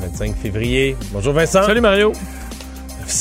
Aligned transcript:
25 0.00 0.34
février. 0.36 0.96
Bonjour 1.12 1.32
Vincent. 1.32 1.62
Salut 1.64 1.80
Mario. 1.80 2.12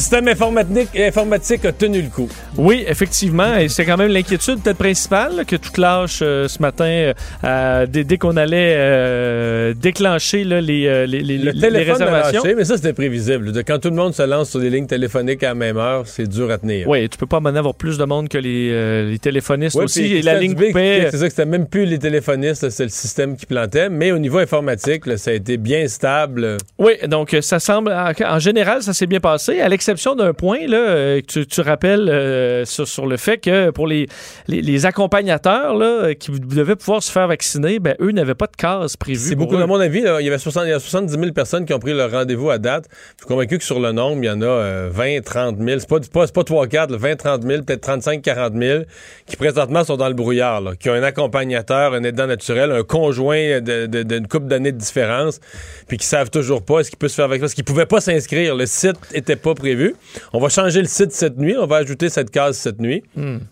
Le 0.07 0.09
système 0.09 0.27
informatique, 0.29 0.97
informatique 0.97 1.65
a 1.65 1.73
tenu 1.73 2.01
le 2.01 2.07
coup. 2.07 2.29
Oui, 2.57 2.85
effectivement, 2.87 3.57
et 3.57 3.67
c'est 3.67 3.83
quand 3.83 3.97
même 3.97 4.09
l'inquiétude 4.09 4.61
peut-être 4.63 4.77
principale 4.77 5.43
que 5.45 5.57
tout 5.57 5.81
lâche 5.81 6.19
euh, 6.21 6.47
ce 6.47 6.61
matin 6.61 7.11
euh, 7.43 7.85
dès, 7.87 8.05
dès 8.05 8.17
qu'on 8.17 8.37
allait 8.37 8.73
euh, 8.77 9.73
déclencher 9.73 10.45
là, 10.45 10.61
les, 10.61 11.05
les, 11.07 11.19
les, 11.21 11.37
Le 11.37 11.51
les 11.51 11.59
téléphone 11.59 12.01
a 12.03 12.05
réservations. 12.05 12.41
lâché, 12.43 12.55
mais 12.55 12.63
ça 12.63 12.77
c'était 12.77 12.93
prévisible. 12.93 13.51
De 13.51 13.61
Quand 13.63 13.79
tout 13.79 13.89
le 13.89 13.97
monde 13.97 14.13
se 14.13 14.21
lance 14.23 14.49
sur 14.51 14.61
des 14.61 14.69
lignes 14.69 14.87
téléphoniques 14.87 15.43
à 15.43 15.49
la 15.49 15.55
même 15.55 15.75
heure, 15.75 16.03
c'est 16.07 16.25
dur 16.29 16.49
à 16.51 16.57
tenir. 16.57 16.87
Oui, 16.87 17.09
tu 17.09 17.17
peux 17.17 17.25
pas 17.25 17.41
maintenant 17.41 17.59
avoir 17.59 17.75
plus 17.75 17.97
de 17.97 18.05
monde 18.05 18.29
que 18.29 18.37
les, 18.37 19.09
les 19.11 19.19
téléphonistes 19.19 19.75
Ouais, 19.75 19.83
aussi. 19.83 20.05
Et 20.15 20.21
la 20.21 20.39
ligne 20.39 20.53
explique, 20.53 20.73
C'est 21.11 21.17
ça 21.17 21.25
que 21.25 21.31
c'était 21.31 21.45
même 21.45 21.67
plus 21.67 21.85
les 21.85 21.99
téléphonistes, 21.99 22.69
c'est 22.69 22.83
le 22.83 22.89
système 22.89 23.35
qui 23.35 23.45
plantait. 23.45 23.89
Mais 23.89 24.13
au 24.13 24.19
niveau 24.19 24.37
informatique, 24.37 25.05
là, 25.05 25.17
ça 25.17 25.31
a 25.31 25.33
été 25.33 25.57
bien 25.57 25.85
stable. 25.89 26.55
Oui, 26.79 26.93
donc 27.09 27.35
ça 27.41 27.59
semble, 27.59 27.91
en, 27.91 28.13
en 28.25 28.39
général, 28.39 28.81
ça 28.81 28.93
s'est 28.93 29.05
bien 29.05 29.19
passé, 29.19 29.59
à 29.59 29.67
l'exception 29.67 29.96
d'un 30.15 30.33
point 30.33 30.65
là, 30.67 30.77
euh, 30.77 31.21
que 31.21 31.25
tu, 31.25 31.47
tu 31.47 31.61
rappelles 31.61 32.09
euh, 32.09 32.65
sur, 32.65 32.87
sur 32.87 33.05
le 33.07 33.17
fait 33.17 33.37
que 33.37 33.69
pour 33.71 33.87
les, 33.87 34.07
les, 34.47 34.61
les 34.61 34.85
accompagnateurs 34.85 35.75
là, 35.75 35.85
euh, 35.85 36.13
qui 36.13 36.31
devaient 36.31 36.75
pouvoir 36.75 37.01
se 37.03 37.11
faire 37.11 37.27
vacciner, 37.27 37.79
ben, 37.79 37.95
eux 37.99 38.11
n'avaient 38.11 38.35
pas 38.35 38.47
de 38.47 38.55
case 38.55 38.95
prévue. 38.97 39.17
C'est 39.19 39.35
beaucoup, 39.35 39.55
eux. 39.57 39.61
à 39.61 39.67
mon 39.67 39.79
avis. 39.79 40.01
là, 40.01 40.19
il 40.21 40.25
y 40.25 40.27
avait 40.27 40.37
60, 40.37 40.63
il 40.65 40.69
y 40.69 40.73
a 40.73 40.79
70 40.79 41.11
000 41.13 41.31
personnes 41.33 41.65
qui 41.65 41.73
ont 41.73 41.79
pris 41.79 41.93
leur 41.93 42.11
rendez-vous 42.11 42.49
à 42.49 42.57
date. 42.57 42.85
Je 42.89 43.23
suis 43.23 43.27
convaincu 43.27 43.57
que 43.57 43.63
sur 43.63 43.79
le 43.79 43.91
nombre, 43.91 44.23
il 44.23 44.27
y 44.27 44.29
en 44.29 44.41
a 44.41 44.45
euh, 44.45 44.89
20, 44.91 45.21
30 45.23 45.57
000. 45.59 45.79
C'est 45.79 45.89
pas, 45.89 45.99
pas, 46.13 46.27
pas 46.27 46.43
3, 46.43 46.67
4, 46.67 46.91
là, 46.91 46.97
20, 46.97 47.15
30 47.15 47.43
000, 47.43 47.63
peut-être 47.63 47.81
35, 47.81 48.21
40 48.21 48.53
000 48.55 48.83
qui 49.25 49.35
présentement 49.35 49.83
sont 49.83 49.97
dans 49.97 50.07
le 50.07 50.13
brouillard, 50.13 50.61
là, 50.61 50.71
qui 50.79 50.89
ont 50.89 50.93
un 50.93 51.03
accompagnateur, 51.03 51.93
un 51.93 52.03
aidant 52.03 52.27
naturel, 52.27 52.71
un 52.71 52.83
conjoint 52.83 53.59
de- 53.61 53.85
de- 53.87 54.03
d'une 54.03 54.27
couple 54.27 54.47
d'années 54.47 54.71
de 54.71 54.77
différence, 54.77 55.39
puis 55.87 55.97
qui 55.97 56.05
savent 56.05 56.29
toujours 56.29 56.63
pas 56.63 56.79
est-ce 56.79 56.89
qu'il 56.89 56.99
peut 56.99 57.07
se 57.07 57.15
faire 57.15 57.27
vacciner. 57.27 57.41
Parce 57.41 57.53
qu'ils 57.53 57.63
pouvaient 57.63 57.85
pas 57.85 58.01
s'inscrire. 58.01 58.55
Le 58.55 58.65
site 58.65 58.95
était 59.13 59.35
pas 59.35 59.53
prévu. 59.53 59.86
On 60.33 60.39
va 60.39 60.49
changer 60.49 60.81
le 60.81 60.87
site 60.87 61.11
cette 61.11 61.37
nuit. 61.37 61.55
On 61.57 61.65
va 61.67 61.77
ajouter 61.77 62.09
cette 62.09 62.31
case 62.31 62.57
cette 62.57 62.79
nuit. 62.79 63.03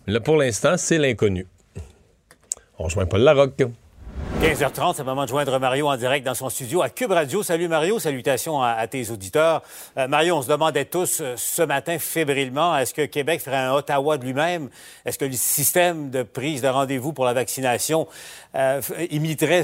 Là, 0.06 0.20
pour 0.20 0.36
l'instant, 0.36 0.76
c'est 0.76 0.98
l'inconnu. 0.98 1.46
On 2.78 2.84
rejoint 2.84 3.06
Paul 3.06 3.20
Larocque. 3.22 3.62
15h30, 4.42 4.92
c'est 4.94 5.02
le 5.02 5.06
moment 5.06 5.24
de 5.24 5.30
joindre 5.30 5.58
Mario 5.58 5.88
en 5.88 5.96
direct 5.96 6.26
dans 6.26 6.34
son 6.34 6.50
studio 6.50 6.82
à 6.82 6.90
Cube 6.90 7.10
Radio. 7.10 7.42
Salut 7.42 7.68
Mario, 7.68 7.98
salutations 7.98 8.60
à, 8.62 8.72
à 8.72 8.86
tes 8.86 9.10
auditeurs. 9.10 9.62
Euh, 9.96 10.08
Mario, 10.08 10.36
on 10.36 10.42
se 10.42 10.48
demandait 10.48 10.84
tous 10.84 11.20
euh, 11.22 11.34
ce 11.36 11.62
matin 11.62 11.98
fébrilement, 11.98 12.76
est-ce 12.76 12.92
que 12.92 13.06
Québec 13.06 13.40
ferait 13.40 13.56
un 13.56 13.72
Ottawa 13.72 14.18
de 14.18 14.24
lui-même? 14.24 14.68
Est-ce 15.06 15.18
que 15.18 15.24
le 15.24 15.32
système 15.32 16.10
de 16.10 16.22
prise 16.22 16.60
de 16.60 16.68
rendez-vous 16.68 17.14
pour 17.14 17.24
la 17.24 17.32
vaccination 17.32 18.08
euh, 18.56 18.80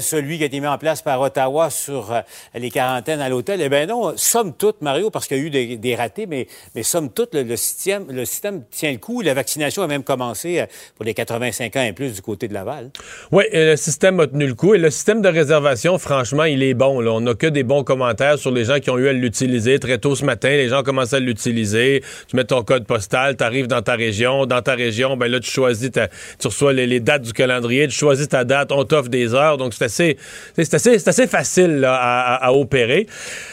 celui 0.01 0.37
qui 0.37 0.43
a 0.43 0.45
été 0.45 0.59
mis 0.59 0.67
en 0.67 0.77
place 0.77 1.01
par 1.01 1.19
Ottawa 1.21 1.69
sur 1.69 2.11
euh, 2.11 2.21
les 2.53 2.69
quarantaines 2.69 3.21
à 3.21 3.29
l'hôtel? 3.29 3.61
Eh 3.61 3.69
bien 3.69 3.85
non, 3.85 4.13
somme 4.15 4.53
toute, 4.53 4.81
Mario, 4.81 5.09
parce 5.09 5.27
qu'il 5.27 5.37
y 5.37 5.39
a 5.39 5.43
eu 5.43 5.77
des, 5.77 5.95
ratés, 5.95 6.25
mais, 6.25 6.47
mais 6.75 6.83
somme 6.83 7.09
toute, 7.11 7.33
le, 7.33 7.55
système, 7.55 8.05
le 8.11 8.25
système 8.25 8.63
tient 8.69 8.91
le 8.91 8.97
coup. 8.97 9.21
La 9.21 9.33
vaccination 9.33 9.83
a 9.83 9.87
même 9.87 10.03
commencé 10.03 10.59
euh, 10.59 10.65
pour 10.95 11.05
les 11.05 11.13
85 11.13 11.75
ans 11.75 11.83
et 11.83 11.93
plus 11.93 12.13
du 12.13 12.21
côté 12.21 12.47
de 12.47 12.53
Laval. 12.53 12.91
Oui, 13.31 13.43
le 13.51 13.75
système 13.75 14.19
a 14.19 14.27
tenu 14.27 14.47
le 14.47 14.55
coup. 14.55 14.73
Et 14.75 14.77
le 14.77 14.89
système 14.89 15.21
de 15.21 15.29
réservation, 15.29 15.97
franchement, 15.97 16.43
il 16.43 16.61
est 16.63 16.73
bon. 16.73 17.03
On 17.03 17.21
n'a 17.21 17.33
que 17.33 17.47
des 17.47 17.63
bons 17.63 17.83
commentaires 17.83 18.37
sur 18.37 18.51
les 18.51 18.65
gens 18.65 18.79
qui 18.79 18.89
ont 18.89 18.97
eu 18.97 19.07
à 19.07 19.13
l'utiliser. 19.13 19.79
Très 19.79 19.97
tôt 19.97 20.15
ce 20.15 20.25
matin, 20.25 20.49
les 20.49 20.69
gens 20.69 20.83
commencent 20.83 21.13
à 21.13 21.19
l'utiliser. 21.19 22.03
Tu 22.27 22.35
mets 22.35 22.43
ton 22.43 22.63
code 22.63 22.85
postal, 22.85 23.37
tu 23.37 23.43
arrives 23.43 23.67
dans 23.67 23.81
ta 23.81 23.95
région. 23.95 24.45
Dans 24.45 24.61
ta 24.61 24.75
région, 24.75 25.17
ben 25.17 25.29
là, 25.31 25.39
tu 25.39 25.49
choisis, 25.49 25.89
tu 25.91 26.47
reçois 26.47 26.73
les, 26.73 26.99
dates 26.99 27.23
du 27.23 27.33
calendrier, 27.33 27.87
tu 27.87 27.95
choisis 27.95 28.27
ta 28.27 28.43
date, 28.43 28.71
t'offre 28.83 29.09
des 29.09 29.33
heures. 29.33 29.57
Donc, 29.57 29.73
c'est 29.73 29.85
assez, 29.85 30.17
c'est 30.55 30.73
assez, 30.73 31.07
assez 31.07 31.27
facile 31.27 31.85
à, 31.87 32.53
opérer. 32.53 33.07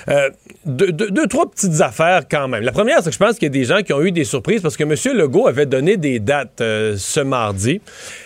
Euh, 0.09 0.31
deux, 0.67 1.27
trois 1.29 1.51
petites 1.51 1.81
affaires 1.81 2.23
quand 2.31 2.49
même. 2.49 2.63
La 2.63 2.73
première, 2.73 3.03
c'est 3.03 3.11
que 3.11 3.15
je 3.15 3.19
pense 3.19 3.35
qu'il 3.35 3.45
y 3.45 3.47
a 3.47 3.51
des 3.51 3.65
gens 3.65 3.83
qui 3.83 3.93
ont 3.93 4.03
eu 4.03 4.13
des 4.13 4.25
surprises 4.25 4.61
parce 4.61 4.77
que 4.77 4.85
M. 4.85 4.95
Legault 5.17 5.47
avait 5.47 5.67
donné 5.67 5.97
des 5.97 6.19
dates 6.19 6.61
euh, 6.61 6.97
ce 6.99 7.21
mardi. 7.21 7.81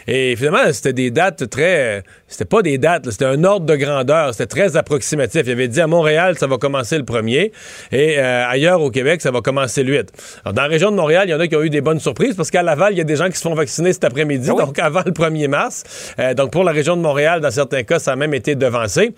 Et 0.07 0.37
finalement, 0.37 0.73
c'était 0.73 0.93
des 0.93 1.11
dates 1.11 1.49
très. 1.49 2.03
C'était 2.29 2.45
pas 2.45 2.63
des 2.63 2.79
dates, 2.79 3.11
c'était 3.11 3.25
un 3.25 3.45
ordre 3.45 3.67
de 3.67 3.77
grandeur. 3.77 4.33
C'était 4.33 4.47
très 4.47 4.77
approximatif. 4.77 5.43
Il 5.47 5.53
avait 5.53 5.69
dit 5.69 5.81
à 5.81 5.87
Montréal, 5.87 6.37
ça 6.39 6.47
va 6.47 6.59
commencer 6.59 6.99
le 6.99 7.05
premier. 7.05 7.53
Et 7.93 8.19
euh, 8.19 8.49
ailleurs 8.49 8.81
au 8.81 8.91
Québec, 8.91 9.21
ça 9.21 9.31
va 9.31 9.41
commencer 9.41 9.83
le 9.83 9.93
8. 9.93 10.13
Alors, 10.45 10.55
dans 10.55 10.63
la 10.63 10.69
région 10.69 10.91
de 10.91 10.97
Montréal, 10.97 11.29
il 11.29 11.31
y 11.31 11.35
en 11.35 11.41
a 11.41 11.47
qui 11.47 11.57
ont 11.57 11.63
eu 11.63 11.71
des 11.71 11.81
bonnes 11.81 12.01
surprises 12.01 12.35
parce 12.35 12.51
qu'à 12.51 12.63
Laval, 12.63 12.93
il 12.93 12.99
y 12.99 13.01
a 13.01 13.05
des 13.05 13.17
gens 13.17 13.29
qui 13.29 13.37
se 13.37 13.43
font 13.43 13.55
vacciner 13.55 13.93
cet 13.93 14.05
après-midi, 14.05 14.49
Ah 14.51 14.55
oui? 14.55 14.65
donc 14.65 14.79
avant 14.79 15.03
le 15.05 15.13
1er 15.13 15.49
mars. 15.49 15.85
Euh, 16.19 16.35
donc, 16.35 16.51
pour 16.51 16.65
la 16.65 16.73
région 16.73 16.97
de 16.97 17.03
Montréal, 17.03 17.41
dans 17.41 17.51
certains 17.51 17.83
cas, 17.85 17.99
ça 17.99 18.13
a 18.13 18.17
même 18.17 18.35
été 18.35 18.55
devancé. 18.55 19.13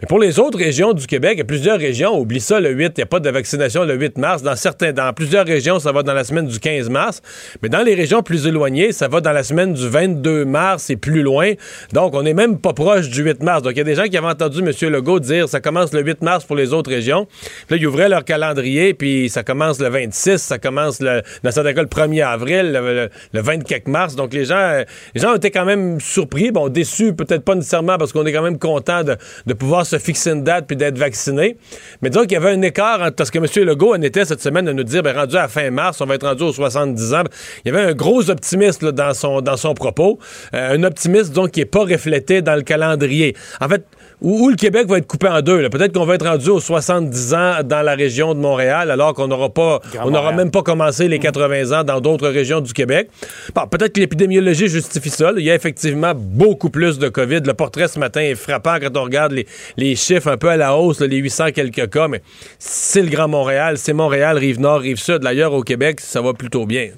Mais 0.00 0.06
pour 0.06 0.18
les 0.18 0.38
autres 0.38 0.58
régions 0.58 0.92
du 0.92 1.06
Québec, 1.06 1.32
il 1.34 1.38
y 1.38 1.42
a 1.42 1.44
plusieurs 1.44 1.78
régions, 1.78 2.18
oublie 2.18 2.40
ça, 2.40 2.60
le 2.60 2.70
8, 2.70 2.92
il 2.96 3.00
n'y 3.00 3.02
a 3.02 3.06
pas 3.06 3.20
de 3.20 3.30
vaccination 3.30 3.84
le 3.84 3.94
8 3.94 4.18
mars. 4.18 4.42
Dans, 4.42 4.56
certains, 4.56 4.92
dans 4.92 5.12
plusieurs 5.12 5.46
régions, 5.46 5.78
ça 5.78 5.92
va 5.92 6.02
dans 6.02 6.14
la 6.14 6.24
semaine 6.24 6.46
du 6.46 6.58
15 6.58 6.88
mars. 6.88 7.20
Mais 7.62 7.68
dans 7.68 7.82
les 7.82 7.94
régions 7.94 8.22
plus 8.22 8.46
éloignées, 8.46 8.92
ça 8.92 9.08
va 9.08 9.20
dans 9.20 9.32
la 9.32 9.42
semaine 9.42 9.72
du 9.72 9.88
22 9.88 10.29
mars 10.44 10.90
et 10.90 10.96
plus 10.96 11.22
loin. 11.22 11.52
Donc, 11.92 12.14
on 12.14 12.22
n'est 12.22 12.34
même 12.34 12.58
pas 12.58 12.72
proche 12.72 13.08
du 13.08 13.22
8 13.22 13.42
mars. 13.42 13.62
Donc, 13.62 13.72
il 13.72 13.78
y 13.78 13.82
a 13.82 13.84
des 13.84 13.94
gens 13.94 14.04
qui 14.04 14.16
avaient 14.16 14.26
entendu 14.26 14.60
M. 14.60 14.90
Legault 14.90 15.20
dire 15.20 15.48
ça 15.48 15.60
commence 15.60 15.92
le 15.92 16.02
8 16.02 16.22
mars 16.22 16.44
pour 16.44 16.56
les 16.56 16.72
autres 16.72 16.90
régions. 16.90 17.26
Là, 17.68 17.76
ils 17.76 17.86
ouvraient 17.86 18.08
leur 18.08 18.24
calendrier, 18.24 18.94
puis 18.94 19.28
ça 19.28 19.42
commence 19.42 19.80
le 19.80 19.88
26, 19.88 20.38
ça 20.38 20.58
commence 20.58 21.00
le, 21.00 21.22
le 21.42 21.50
1er 21.50 22.24
avril, 22.26 22.72
le, 22.72 22.80
le, 22.80 23.10
le 23.32 23.40
24 23.40 23.88
mars. 23.88 24.16
Donc, 24.16 24.32
les 24.32 24.44
gens, 24.44 24.82
les 25.14 25.20
gens 25.20 25.34
étaient 25.34 25.50
quand 25.50 25.64
même 25.64 26.00
surpris, 26.00 26.50
bon, 26.50 26.68
déçus, 26.68 27.14
peut-être 27.14 27.44
pas 27.44 27.54
nécessairement 27.54 27.98
parce 27.98 28.12
qu'on 28.12 28.24
est 28.26 28.32
quand 28.32 28.42
même 28.42 28.58
content 28.58 29.04
de, 29.04 29.16
de 29.46 29.54
pouvoir 29.54 29.86
se 29.86 29.98
fixer 29.98 30.30
une 30.30 30.44
date 30.44 30.66
puis 30.66 30.76
d'être 30.76 30.98
vacciné. 30.98 31.56
Mais 32.02 32.10
disons 32.10 32.22
qu'il 32.22 32.32
y 32.32 32.36
avait 32.36 32.52
un 32.52 32.62
écart 32.62 33.12
parce 33.16 33.30
que 33.30 33.38
M. 33.38 33.46
Legault 33.66 33.94
en 33.94 34.02
était 34.02 34.24
cette 34.24 34.40
semaine 34.40 34.64
de 34.64 34.72
nous 34.72 34.84
dire, 34.84 35.02
ben, 35.02 35.16
rendu 35.16 35.36
à 35.36 35.48
fin 35.48 35.70
mars, 35.70 36.00
on 36.00 36.06
va 36.06 36.14
être 36.14 36.26
rendu 36.26 36.42
aux 36.44 36.52
70 36.52 37.14
ans. 37.14 37.22
Il 37.64 37.72
y 37.72 37.76
avait 37.76 37.90
un 37.90 37.94
gros 37.94 38.30
optimisme 38.30 38.86
là, 38.86 38.92
dans, 38.92 39.14
son, 39.14 39.40
dans 39.40 39.56
son 39.56 39.74
propos. 39.74 40.18
Euh, 40.54 40.76
un 40.76 40.82
optimisme, 40.82 41.32
donc, 41.32 41.52
qui 41.52 41.60
n'est 41.60 41.66
pas 41.66 41.84
reflété 41.84 42.42
dans 42.42 42.54
le 42.54 42.62
calendrier. 42.62 43.36
En 43.60 43.68
fait, 43.68 43.84
où, 44.20 44.44
où 44.44 44.48
le 44.50 44.56
Québec 44.56 44.86
va 44.88 44.98
être 44.98 45.06
coupé 45.06 45.28
en 45.28 45.40
deux. 45.40 45.68
Peut-être 45.70 45.92
qu'on 45.92 46.04
va 46.04 46.14
être 46.14 46.26
rendu 46.26 46.50
aux 46.50 46.60
70 46.60 47.34
ans 47.34 47.52
dans 47.64 47.82
la 47.82 47.94
région 47.94 48.34
de 48.34 48.40
Montréal, 48.40 48.90
alors 48.90 49.14
qu'on 49.14 49.28
n'aura 49.28 49.48
pas, 49.48 49.80
Grand 49.92 50.06
on 50.06 50.10
n'aura 50.10 50.24
Montréal. 50.30 50.36
même 50.36 50.50
pas 50.50 50.62
commencé 50.62 51.08
les 51.08 51.18
80 51.18 51.80
ans 51.80 51.84
dans 51.84 52.00
d'autres 52.00 52.28
régions 52.28 52.60
du 52.60 52.72
Québec. 52.72 53.08
Bon, 53.54 53.66
peut-être 53.66 53.94
que 53.94 54.00
l'épidémiologie 54.00 54.68
justifie 54.68 55.10
ça. 55.10 55.32
là. 55.32 55.40
Il 55.40 55.44
y 55.44 55.50
a 55.50 55.54
effectivement 55.54 56.12
beaucoup 56.14 56.70
plus 56.70 56.98
de 56.98 57.08
COVID. 57.08 57.40
Le 57.44 57.54
portrait 57.54 57.88
ce 57.88 57.98
matin 57.98 58.20
est 58.20 58.34
frappant 58.34 58.76
quand 58.80 58.96
on 58.96 59.04
regarde 59.04 59.32
les, 59.32 59.46
les 59.76 59.96
chiffres 59.96 60.28
un 60.28 60.36
peu 60.36 60.48
à 60.48 60.56
la 60.56 60.76
hausse, 60.76 61.00
là, 61.00 61.06
les 61.06 61.16
800 61.16 61.52
quelques 61.54 61.90
cas, 61.90 62.08
mais 62.08 62.22
c'est 62.58 63.02
le 63.02 63.08
Grand 63.08 63.28
Montréal, 63.28 63.78
c'est 63.78 63.92
Montréal, 63.92 64.36
Rive-Nord, 64.36 64.80
Rive-Sud. 64.80 65.18
D'ailleurs, 65.18 65.52
au 65.52 65.62
Québec, 65.62 66.00
ça 66.00 66.20
va 66.20 66.32
plutôt 66.34 66.66
bien. 66.66 66.90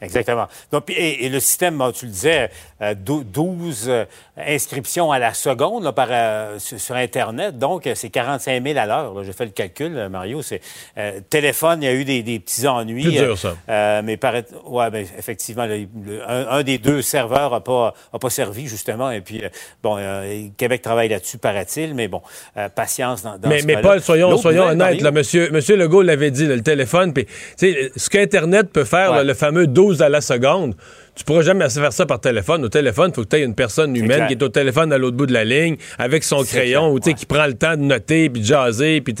Exactement. 0.00 0.46
Donc, 0.72 0.84
et, 0.90 1.24
et 1.26 1.28
le 1.28 1.40
système, 1.40 1.82
tu 1.94 2.06
le 2.06 2.10
disais, 2.12 2.50
euh, 2.82 2.94
dou- 2.94 3.24
12 3.24 3.86
euh, 3.88 4.04
inscriptions 4.36 5.10
à 5.10 5.18
la 5.18 5.34
seconde 5.34 5.84
là, 5.84 5.92
par, 5.92 6.08
euh, 6.10 6.58
sur, 6.58 6.94
Internet. 6.96 7.58
Donc, 7.58 7.86
euh, 7.86 7.94
c'est 7.94 8.10
45 8.10 8.62
000 8.64 8.78
à 8.78 8.86
l'heure. 8.86 9.24
J'ai 9.24 9.32
fait 9.32 9.44
le 9.46 9.50
calcul, 9.50 9.96
euh, 9.96 10.08
Mario. 10.08 10.42
C'est 10.42 10.60
euh, 10.96 11.20
téléphone, 11.28 11.82
il 11.82 11.86
y 11.86 11.88
a 11.88 11.94
eu 11.94 12.04
des, 12.04 12.22
des 12.22 12.38
petits 12.38 12.66
ennuis. 12.66 13.02
Plus 13.02 13.12
dur, 13.12 13.22
Euh, 13.32 13.36
ça. 13.36 13.56
euh, 13.68 14.02
mais 14.04 14.16
paraît, 14.16 14.44
ouais, 14.66 14.90
ben, 14.90 15.04
effectivement, 15.18 15.66
le- 15.66 15.86
le- 16.04 16.22
un, 16.28 16.48
un 16.48 16.62
des 16.62 16.78
deux 16.78 17.02
serveurs 17.02 17.50
n'a 17.50 17.60
pas, 17.60 17.94
a 18.12 18.18
pas 18.18 18.30
servi, 18.30 18.66
justement. 18.68 19.10
Et 19.10 19.20
puis, 19.20 19.44
euh, 19.44 19.48
bon, 19.82 19.96
euh, 19.98 20.46
Québec 20.56 20.82
travaille 20.82 21.08
là-dessus, 21.08 21.38
paraît-il. 21.38 21.94
Mais 21.94 22.08
bon, 22.08 22.22
euh, 22.56 22.68
patience 22.68 23.22
dans, 23.22 23.38
dans 23.38 23.48
Mais, 23.48 23.60
ce 23.60 23.66
mais. 23.66 23.80
Paul, 23.80 24.00
soyons, 24.00 24.36
soyons 24.36 24.64
honnêtes. 24.64 25.00
Là, 25.00 25.10
monsieur, 25.10 25.50
monsieur 25.50 25.76
Legault 25.76 26.02
l'avait 26.02 26.30
dit, 26.30 26.46
là, 26.46 26.54
le 26.56 26.62
téléphone. 26.62 27.12
Puis, 27.12 27.24
tu 27.26 27.32
sais, 27.56 27.92
ce 27.96 28.08
qu'Internet 28.10 28.70
peut 28.72 28.84
faire, 28.84 29.12
Ouais. 29.12 29.24
le 29.24 29.34
fameux 29.34 29.66
12 29.66 29.87
à 30.02 30.08
la 30.08 30.20
seconde, 30.20 30.74
tu 31.18 31.24
pourras 31.24 31.42
jamais 31.42 31.68
faire 31.68 31.92
ça 31.92 32.06
par 32.06 32.20
téléphone. 32.20 32.64
Au 32.64 32.68
téléphone, 32.68 33.10
il 33.10 33.14
faut 33.14 33.24
que 33.24 33.28
tu 33.28 33.36
aies 33.36 33.42
une 33.42 33.56
personne 33.56 33.94
humaine 33.96 34.28
qui 34.28 34.34
est 34.34 34.42
au 34.42 34.48
téléphone 34.48 34.92
à 34.92 34.98
l'autre 34.98 35.16
bout 35.16 35.26
de 35.26 35.32
la 35.32 35.44
ligne 35.44 35.76
avec 35.98 36.22
son 36.22 36.44
crayon 36.44 36.92
ou 36.92 37.00
qui 37.00 37.26
prend 37.26 37.46
le 37.46 37.54
temps 37.54 37.76
de 37.76 37.82
noter 37.82 38.30
puis 38.30 38.40
de 38.40 38.46
jaser. 38.46 39.00
Puis 39.00 39.14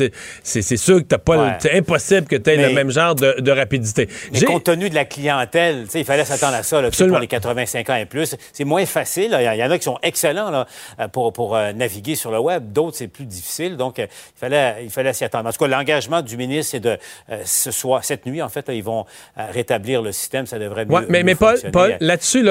c'est 0.44 0.76
sûr 0.76 0.98
que 0.98 1.02
t'as 1.08 1.18
pas 1.18 1.58
c'est 1.58 1.76
impossible 1.76 2.28
que 2.28 2.36
tu 2.36 2.50
aies 2.50 2.68
le 2.68 2.72
même 2.72 2.90
genre 2.90 3.16
de, 3.16 3.50
rapidité. 3.50 4.08
Mais 4.32 4.42
compte 4.42 4.64
tenu 4.64 4.90
de 4.90 4.94
la 4.94 5.06
clientèle, 5.06 5.86
il 5.92 6.04
fallait 6.04 6.24
s'attendre 6.24 6.54
à 6.54 6.62
ça 6.62 6.80
là, 6.80 6.90
pour 6.90 7.18
les 7.18 7.26
85 7.26 7.90
ans 7.90 7.96
et 7.96 8.06
plus. 8.06 8.36
C'est 8.52 8.64
moins 8.64 8.86
facile. 8.86 9.36
Il 9.40 9.58
y, 9.58 9.64
en 9.64 9.70
a 9.70 9.78
qui 9.78 9.84
sont 9.84 9.98
excellents 10.02 10.50
là, 10.50 10.66
euh, 11.00 11.08
pour, 11.08 11.32
pour 11.32 11.56
euh, 11.56 11.72
naviguer 11.72 12.14
sur 12.14 12.30
le 12.30 12.38
web. 12.38 12.72
D'autres, 12.72 12.96
c'est 12.96 13.08
plus 13.08 13.24
difficile. 13.24 13.76
Donc, 13.76 13.98
euh, 13.98 14.06
il 14.36 14.38
fallait, 14.38 14.84
il 14.84 14.90
fallait 14.90 15.12
s'y 15.12 15.24
attendre. 15.24 15.48
En 15.48 15.52
tout 15.52 15.58
cas, 15.58 15.66
l'engagement 15.66 16.22
du 16.22 16.36
ministre, 16.36 16.72
c'est 16.72 16.80
de 16.80 16.96
ce 17.44 17.70
soir, 17.70 18.04
cette 18.04 18.26
nuit, 18.26 18.42
en 18.42 18.48
fait, 18.48 18.66
ils 18.68 18.84
vont 18.84 19.04
rétablir 19.36 20.02
le 20.02 20.12
système. 20.12 20.46
Ça 20.46 20.58
devrait 20.58 20.84
mieux, 20.84 21.06
mais, 21.08 21.22
mais 21.22 21.34
Paul, 21.34 21.56
là-dessus, 22.00 22.42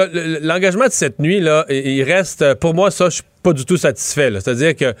l'engagement 0.42 0.86
de 0.86 0.92
cette 0.92 1.18
nuit, 1.18 1.42
il 1.68 2.02
reste, 2.02 2.54
pour 2.54 2.74
moi, 2.74 2.90
ça, 2.90 3.08
je 3.08 3.16
suis 3.16 3.24
pas 3.42 3.52
du 3.52 3.64
tout 3.64 3.76
satisfait. 3.76 4.30
C'est-à-dire 4.32 4.76
que 4.76 4.94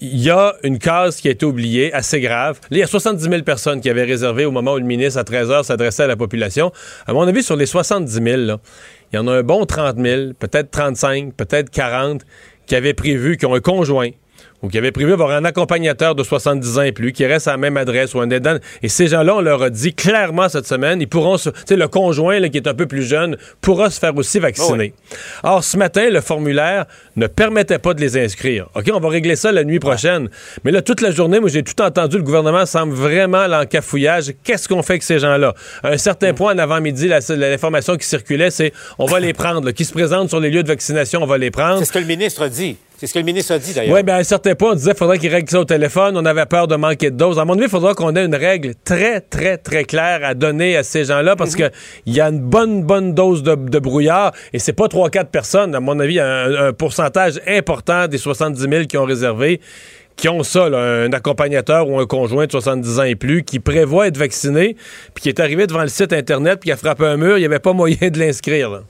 il 0.00 0.18
y 0.18 0.30
a 0.30 0.54
une 0.62 0.78
case 0.78 1.20
qui 1.20 1.28
a 1.28 1.30
été 1.32 1.44
oubliée, 1.44 1.92
assez 1.92 2.20
grave. 2.20 2.58
Là, 2.70 2.76
il 2.76 2.78
y 2.78 2.82
a 2.82 2.86
70 2.86 3.22
000 3.22 3.42
personnes 3.42 3.80
qui 3.80 3.90
avaient 3.90 4.04
réservé 4.04 4.44
au 4.44 4.50
moment 4.50 4.74
où 4.74 4.78
le 4.78 4.84
ministre, 4.84 5.18
à 5.18 5.24
13 5.24 5.48
h, 5.50 5.62
s'adressait 5.64 6.04
à 6.04 6.06
la 6.06 6.16
population. 6.16 6.72
À 7.06 7.12
mon 7.12 7.22
avis, 7.22 7.42
sur 7.42 7.56
les 7.56 7.66
70 7.66 8.12
000, 8.12 8.24
il 9.12 9.16
y 9.16 9.18
en 9.18 9.26
a 9.28 9.32
un 9.32 9.42
bon 9.42 9.66
30 9.66 9.96
000, 9.98 10.32
peut-être 10.38 10.70
35, 10.70 11.34
peut-être 11.34 11.70
40, 11.70 12.22
qui 12.66 12.76
avaient 12.76 12.94
prévu, 12.94 13.36
qui 13.36 13.44
ont 13.44 13.54
un 13.54 13.60
conjoint, 13.60 14.08
ou 14.64 14.68
qui 14.68 14.78
avaient 14.78 14.92
prévu 14.92 15.12
avoir 15.12 15.30
un 15.30 15.44
accompagnateur 15.44 16.14
de 16.14 16.22
70 16.22 16.78
ans 16.78 16.82
et 16.82 16.92
plus, 16.92 17.12
qui 17.12 17.26
reste 17.26 17.48
à 17.48 17.52
la 17.52 17.56
même 17.58 17.76
adresse 17.76 18.14
ou 18.14 18.20
un 18.20 18.30
aidant. 18.30 18.56
Et 18.82 18.88
ces 18.88 19.08
gens-là, 19.08 19.36
on 19.36 19.40
leur 19.40 19.62
a 19.62 19.70
dit 19.70 19.94
clairement 19.94 20.48
cette 20.48 20.66
semaine, 20.66 21.00
ils 21.00 21.08
pourront 21.08 21.36
se. 21.36 21.50
Tu 21.50 21.56
sais, 21.66 21.76
le 21.76 21.86
conjoint 21.86 22.40
qui 22.48 22.56
est 22.56 22.66
un 22.66 22.74
peu 22.74 22.86
plus 22.86 23.02
jeune 23.02 23.36
pourra 23.60 23.90
se 23.90 24.00
faire 24.00 24.16
aussi 24.16 24.38
vacciner. 24.38 24.94
Or, 25.42 25.62
ce 25.62 25.76
matin, 25.76 26.08
le 26.08 26.20
formulaire 26.20 26.86
ne 27.16 27.26
permettait 27.26 27.78
pas 27.78 27.92
de 27.92 28.00
les 28.00 28.16
inscrire. 28.16 28.68
OK, 28.74 28.90
on 28.92 29.00
va 29.00 29.08
régler 29.10 29.36
ça 29.36 29.52
la 29.52 29.64
nuit 29.64 29.78
prochaine. 29.78 30.30
Mais 30.64 30.70
là, 30.70 30.80
toute 30.80 31.02
la 31.02 31.10
journée, 31.10 31.40
moi, 31.40 31.50
j'ai 31.50 31.62
tout 31.62 31.80
entendu, 31.82 32.16
le 32.16 32.22
gouvernement 32.22 32.64
semble 32.64 32.94
vraiment 32.94 33.46
l'encafouillage. 33.46 34.32
Qu'est-ce 34.44 34.68
qu'on 34.68 34.82
fait 34.82 34.94
avec 34.94 35.02
ces 35.02 35.18
gens-là? 35.18 35.54
À 35.82 35.90
un 35.90 35.98
certain 35.98 36.32
mm. 36.32 36.36
point, 36.36 36.54
en 36.54 36.58
avant-midi, 36.58 37.08
l'information 37.08 37.96
qui 37.96 38.06
circulait, 38.06 38.50
c'est 38.50 38.72
on 38.98 39.04
va 39.04 39.20
les 39.20 39.34
prendre. 39.34 39.70
qui 39.72 39.84
se 39.84 39.92
présentent 39.92 40.30
sur 40.30 40.40
les 40.40 40.50
lieux 40.50 40.62
de 40.62 40.68
vaccination, 40.68 41.22
on 41.22 41.26
va 41.26 41.36
les 41.36 41.50
prendre. 41.50 41.80
C'est 41.80 41.84
ce 41.84 41.92
que 41.92 41.98
le 41.98 42.06
ministre 42.06 42.48
dit. 42.48 42.76
C'est 43.04 43.08
ce 43.08 43.14
que 43.14 43.18
le 43.18 43.26
ministre 43.26 43.52
a 43.52 43.58
dit, 43.58 43.74
d'ailleurs. 43.74 43.94
Oui, 43.94 44.02
bien, 44.02 44.14
à 44.14 44.18
un 44.20 44.24
certain 44.24 44.54
point, 44.54 44.70
on 44.70 44.74
disait 44.74 44.92
qu'il 44.92 44.98
faudrait 44.98 45.18
qu'il 45.18 45.30
règle 45.30 45.50
ça 45.50 45.60
au 45.60 45.66
téléphone. 45.66 46.16
On 46.16 46.24
avait 46.24 46.46
peur 46.46 46.68
de 46.68 46.74
manquer 46.74 47.10
de 47.10 47.16
doses. 47.16 47.38
À 47.38 47.44
mon 47.44 47.52
avis, 47.52 47.64
il 47.64 47.68
faudra 47.68 47.92
qu'on 47.92 48.16
ait 48.16 48.24
une 48.24 48.34
règle 48.34 48.72
très, 48.82 49.20
très, 49.20 49.58
très 49.58 49.84
claire 49.84 50.20
à 50.24 50.32
donner 50.32 50.78
à 50.78 50.82
ces 50.82 51.04
gens-là 51.04 51.36
parce 51.36 51.50
mhm. 51.54 51.68
qu'il 52.04 52.14
y 52.14 52.22
a 52.22 52.28
une 52.30 52.40
bonne, 52.40 52.82
bonne 52.82 53.12
dose 53.12 53.42
de, 53.42 53.78
brouillard 53.78 54.32
et 54.54 54.58
c'est 54.58 54.72
pas 54.72 54.86
3-4 54.86 55.26
personnes. 55.26 55.74
À 55.74 55.80
mon 55.80 56.00
avis, 56.00 56.14
il 56.14 56.16
y 56.16 56.20
a 56.20 56.44
un, 56.44 56.72
pourcentage 56.72 57.42
important 57.46 58.08
des 58.08 58.16
70 58.16 58.58
000 58.58 58.84
qui 58.84 58.96
ont 58.96 59.04
réservé 59.04 59.60
qui 60.16 60.30
ont 60.30 60.42
ça, 60.42 60.64
un 60.64 61.12
accompagnateur 61.12 61.90
ou 61.90 61.98
un 61.98 62.06
conjoint 62.06 62.46
de 62.46 62.52
70 62.52 63.00
ans 63.00 63.02
et 63.02 63.16
plus, 63.16 63.42
qui 63.42 63.60
prévoit 63.60 64.06
être 64.06 64.16
vacciné, 64.16 64.76
puis 65.12 65.22
qui 65.24 65.28
est 65.28 65.40
arrivé 65.40 65.66
devant 65.66 65.82
le 65.82 65.88
site 65.88 66.14
Internet, 66.14 66.60
puis 66.60 66.68
qui 66.68 66.72
a 66.72 66.76
frappé 66.78 67.04
un 67.04 67.18
mur, 67.18 67.36
il 67.36 67.40
n'y 67.40 67.46
avait 67.46 67.58
pas 67.58 67.74
moyen 67.74 68.08
de 68.10 68.18
l'inscrire. 68.18 68.82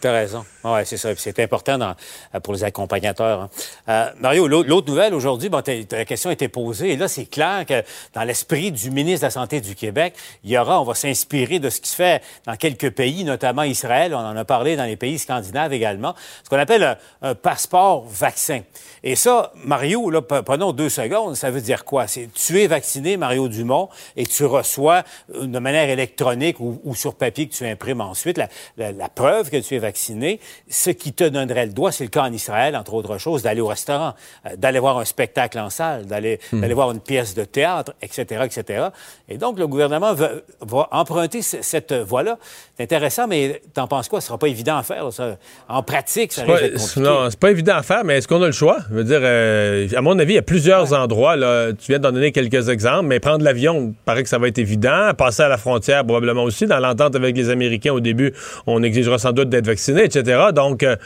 T'as 0.00 0.12
raison. 0.12 0.44
Oui, 0.68 0.80
c'est 0.84 0.96
ça. 0.96 1.10
C'est 1.16 1.38
important 1.38 1.80
euh, 1.80 2.40
pour 2.40 2.52
les 2.52 2.64
accompagnateurs. 2.64 3.42
Hein. 3.42 3.50
Euh, 3.88 4.10
Mario, 4.18 4.48
l'autre 4.48 4.88
nouvelle 4.88 5.14
aujourd'hui, 5.14 5.48
ta 5.48 6.04
question 6.04 6.30
a 6.30 6.32
été 6.32 6.48
posée. 6.48 6.92
Et 6.92 6.96
là, 6.96 7.06
c'est 7.06 7.26
clair 7.26 7.64
que 7.66 7.84
dans 8.14 8.24
l'esprit 8.24 8.72
du 8.72 8.90
ministre 8.90 9.20
de 9.20 9.26
la 9.26 9.30
Santé 9.30 9.60
du 9.60 9.76
Québec, 9.76 10.14
il 10.42 10.50
y 10.50 10.58
aura, 10.58 10.80
on 10.80 10.84
va 10.84 10.96
s'inspirer 10.96 11.60
de 11.60 11.70
ce 11.70 11.80
qui 11.80 11.88
se 11.88 11.94
fait 11.94 12.20
dans 12.46 12.56
quelques 12.56 12.90
pays, 12.90 13.22
notamment 13.22 13.62
Israël. 13.62 14.12
On 14.12 14.18
en 14.18 14.36
a 14.36 14.44
parlé 14.44 14.74
dans 14.74 14.86
les 14.86 14.96
pays 14.96 15.20
scandinaves 15.20 15.72
également. 15.72 16.16
Ce 16.42 16.50
qu'on 16.50 16.58
appelle 16.58 16.98
un, 17.22 17.34
passeport 17.36 18.04
vaccin. 18.08 18.62
Et 19.04 19.14
ça, 19.14 19.52
Mario, 19.54 20.10
là, 20.10 20.20
prenons 20.20 20.72
deux 20.72 20.88
secondes. 20.88 21.36
Ça 21.36 21.52
veut 21.52 21.60
dire 21.60 21.84
quoi? 21.84 22.08
C'est 22.08 22.28
tu 22.34 22.60
es 22.60 22.66
vacciné, 22.66 23.16
Mario 23.16 23.46
Dumont, 23.46 23.88
et 24.16 24.26
tu 24.26 24.44
reçois 24.44 25.04
euh, 25.32 25.46
de 25.46 25.58
manière 25.60 25.88
électronique 25.88 26.58
ou, 26.58 26.94
sur 26.96 27.14
papier 27.14 27.46
que 27.46 27.54
tu 27.54 27.64
imprimes 27.64 28.00
ensuite 28.00 28.38
la, 28.38 28.48
la 28.92 29.08
preuve 29.08 29.50
que 29.50 29.58
tu 29.58 29.76
es 29.76 29.78
vacciné 29.78 30.40
ce 30.68 30.90
qui 30.90 31.12
te 31.12 31.24
donnerait 31.24 31.66
le 31.66 31.72
droit, 31.72 31.92
c'est 31.92 32.04
le 32.04 32.10
cas 32.10 32.22
en 32.22 32.32
Israël, 32.32 32.76
entre 32.76 32.94
autres 32.94 33.18
choses, 33.18 33.42
d'aller 33.42 33.60
au 33.60 33.66
restaurant, 33.66 34.14
euh, 34.46 34.56
d'aller 34.56 34.78
voir 34.78 34.98
un 34.98 35.04
spectacle 35.04 35.58
en 35.58 35.70
salle, 35.70 36.06
d'aller 36.06 36.38
hmm. 36.52 36.64
voir 36.72 36.90
une 36.90 37.00
pièce 37.00 37.34
de 37.34 37.44
théâtre, 37.44 37.92
etc., 38.02 38.44
etc. 38.44 38.88
Et 39.28 39.38
donc, 39.38 39.58
le 39.58 39.66
gouvernement 39.66 40.14
va, 40.14 40.88
emprunter 40.90 41.42
cette 41.42 41.92
voie-là. 41.92 42.38
C'est 42.76 42.84
intéressant, 42.84 43.26
mais 43.26 43.62
t'en 43.74 43.86
penses 43.86 44.08
quoi? 44.08 44.20
Ce 44.20 44.28
sera 44.28 44.38
pas 44.38 44.48
évident 44.48 44.76
à 44.76 44.82
faire. 44.82 45.12
Ça. 45.12 45.36
En 45.68 45.82
pratique, 45.82 46.32
ça 46.32 46.42
risque 46.42 46.72
compliqué. 46.72 47.00
Non, 47.00 47.30
c'est 47.30 47.38
pas 47.38 47.50
évident 47.50 47.76
à 47.76 47.82
faire, 47.82 48.04
mais 48.04 48.18
est-ce 48.18 48.28
qu'on 48.28 48.42
a 48.42 48.46
le 48.46 48.52
choix? 48.52 48.78
Je 48.90 48.94
veux 48.94 49.04
dire, 49.04 49.20
euh, 49.22 49.88
à 49.96 50.00
mon 50.00 50.18
avis, 50.18 50.32
il 50.32 50.36
y 50.36 50.38
a 50.38 50.42
plusieurs 50.42 50.92
endroits. 50.92 51.36
Là, 51.36 51.72
tu 51.72 51.92
viens 51.92 51.98
d'en 51.98 52.12
donner 52.12 52.32
quelques 52.32 52.68
exemples, 52.68 53.06
mais 53.06 53.20
prendre 53.20 53.44
l'avion, 53.44 53.94
paraît 54.04 54.22
que 54.22 54.28
ça 54.28 54.38
va 54.38 54.48
être 54.48 54.58
évident. 54.58 55.12
Passer 55.16 55.42
à 55.42 55.48
la 55.48 55.58
frontière, 55.58 56.04
probablement 56.04 56.44
aussi. 56.44 56.66
Dans 56.66 56.78
l'entente 56.78 57.14
avec 57.16 57.36
les 57.36 57.50
Américains, 57.50 57.92
au 57.92 58.00
début, 58.00 58.32
on 58.66 58.82
exigera 58.82 59.18
sans 59.18 59.32
doute 59.32 59.48
d'être 59.48 59.66
vacciné, 59.66 60.04
etc. 60.04 60.35
Donc, 60.52 60.82
euh, 60.82 60.96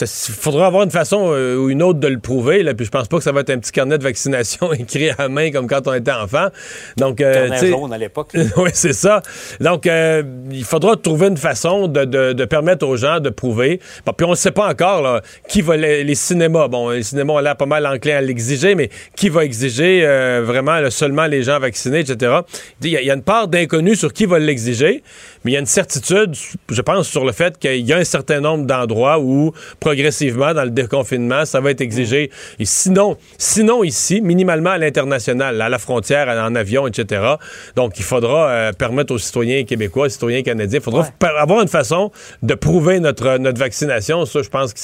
il 0.00 0.06
faudra 0.06 0.66
avoir 0.66 0.82
une 0.82 0.90
façon 0.90 1.30
euh, 1.32 1.56
ou 1.56 1.68
une 1.68 1.82
autre 1.82 2.00
de 2.00 2.08
le 2.08 2.18
prouver. 2.18 2.62
Là, 2.62 2.74
puis 2.74 2.86
je 2.86 2.90
pense 2.90 3.06
pas 3.06 3.18
que 3.18 3.22
ça 3.22 3.32
va 3.32 3.40
être 3.40 3.50
un 3.50 3.58
petit 3.58 3.72
carnet 3.72 3.98
de 3.98 4.02
vaccination 4.02 4.72
écrit 4.78 5.10
à 5.18 5.28
main 5.28 5.50
comme 5.50 5.66
quand 5.66 5.86
on 5.86 5.92
était 5.92 6.12
enfant. 6.12 6.48
Donc, 6.96 7.20
euh, 7.20 7.48
jaune 7.60 7.92
à 7.92 7.98
l'époque. 7.98 8.30
oui, 8.56 8.70
c'est 8.72 8.94
ça. 8.94 9.20
Donc, 9.60 9.86
euh, 9.86 10.22
il 10.50 10.64
faudra 10.64 10.96
trouver 10.96 11.28
une 11.28 11.36
façon 11.36 11.86
de, 11.88 12.44
permettre 12.44 12.86
aux 12.86 12.96
gens 12.96 13.20
de 13.20 13.30
prouver. 13.30 13.80
puis 14.16 14.26
on 14.26 14.30
ne 14.30 14.34
sait 14.34 14.50
pas 14.52 14.68
encore 14.68 15.02
là, 15.02 15.22
qui 15.48 15.60
va 15.60 15.76
les, 15.76 16.14
cinémas. 16.14 16.68
Bon, 16.68 16.90
les 16.90 17.02
cinémas 17.02 17.34
ont 17.34 17.38
l'air 17.38 17.56
pas 17.56 17.66
mal 17.66 17.86
enclins 17.86 18.16
à 18.16 18.20
l'exiger, 18.20 18.74
mais 18.74 18.88
qui 19.16 19.28
va 19.28 19.44
exiger 19.44 20.02
vraiment 20.42 20.78
seulement 20.90 21.26
les 21.26 21.42
gens 21.42 21.58
vaccinés, 21.58 22.00
etc. 22.00 22.40
Il 22.82 22.90
y, 22.90 23.10
a 23.10 23.14
une 23.14 23.22
part 23.22 23.48
d'inconnu 23.48 23.96
sur 23.96 24.12
qui 24.12 24.26
va 24.26 24.38
l'exiger, 24.38 25.02
mais 25.44 25.50
il 25.50 25.54
y 25.54 25.56
a 25.56 25.60
une 25.60 25.66
certitude, 25.66 26.34
je 26.70 26.82
pense, 26.82 27.08
sur 27.08 27.24
le 27.24 27.32
fait 27.32 27.58
qu'il 27.58 27.86
y 27.86 27.92
a 27.92 27.98
un 27.98 28.04
certain 28.04 28.40
nombre 28.40 28.64
d'endroits 28.64 29.18
où 29.18 29.52
progressivement 29.78 30.54
dans 30.54 30.64
le 30.64 30.70
déconfinement, 30.70 31.44
ça 31.44 31.60
va 31.60 31.70
être 31.70 31.82
exigé. 31.82 32.30
Et 32.58 32.64
sinon, 32.64 33.18
sinon 33.36 33.84
ici, 33.84 34.20
minimalement 34.22 34.70
à 34.70 34.78
l'international, 34.78 35.60
à 35.60 35.68
la 35.68 35.78
frontière, 35.78 36.28
en 36.28 36.54
avion, 36.54 36.86
etc. 36.86 37.34
Donc, 37.76 37.98
il 37.98 38.04
faudra 38.04 38.48
euh, 38.48 38.72
permettre 38.72 39.12
aux 39.12 39.18
citoyens 39.18 39.64
québécois, 39.64 40.06
aux 40.06 40.10
citoyens 40.10 40.42
canadiens, 40.42 40.78
il 40.78 40.82
faudra 40.82 41.08
avoir 41.20 41.60
une 41.60 41.68
façon 41.68 42.10
de 42.42 42.54
prouver 42.54 43.00
notre, 43.00 43.36
notre 43.38 43.58
vaccination. 43.58 44.24
Ça, 44.24 44.42
je 44.42 44.48
pense 44.48 44.72
que 44.72 44.80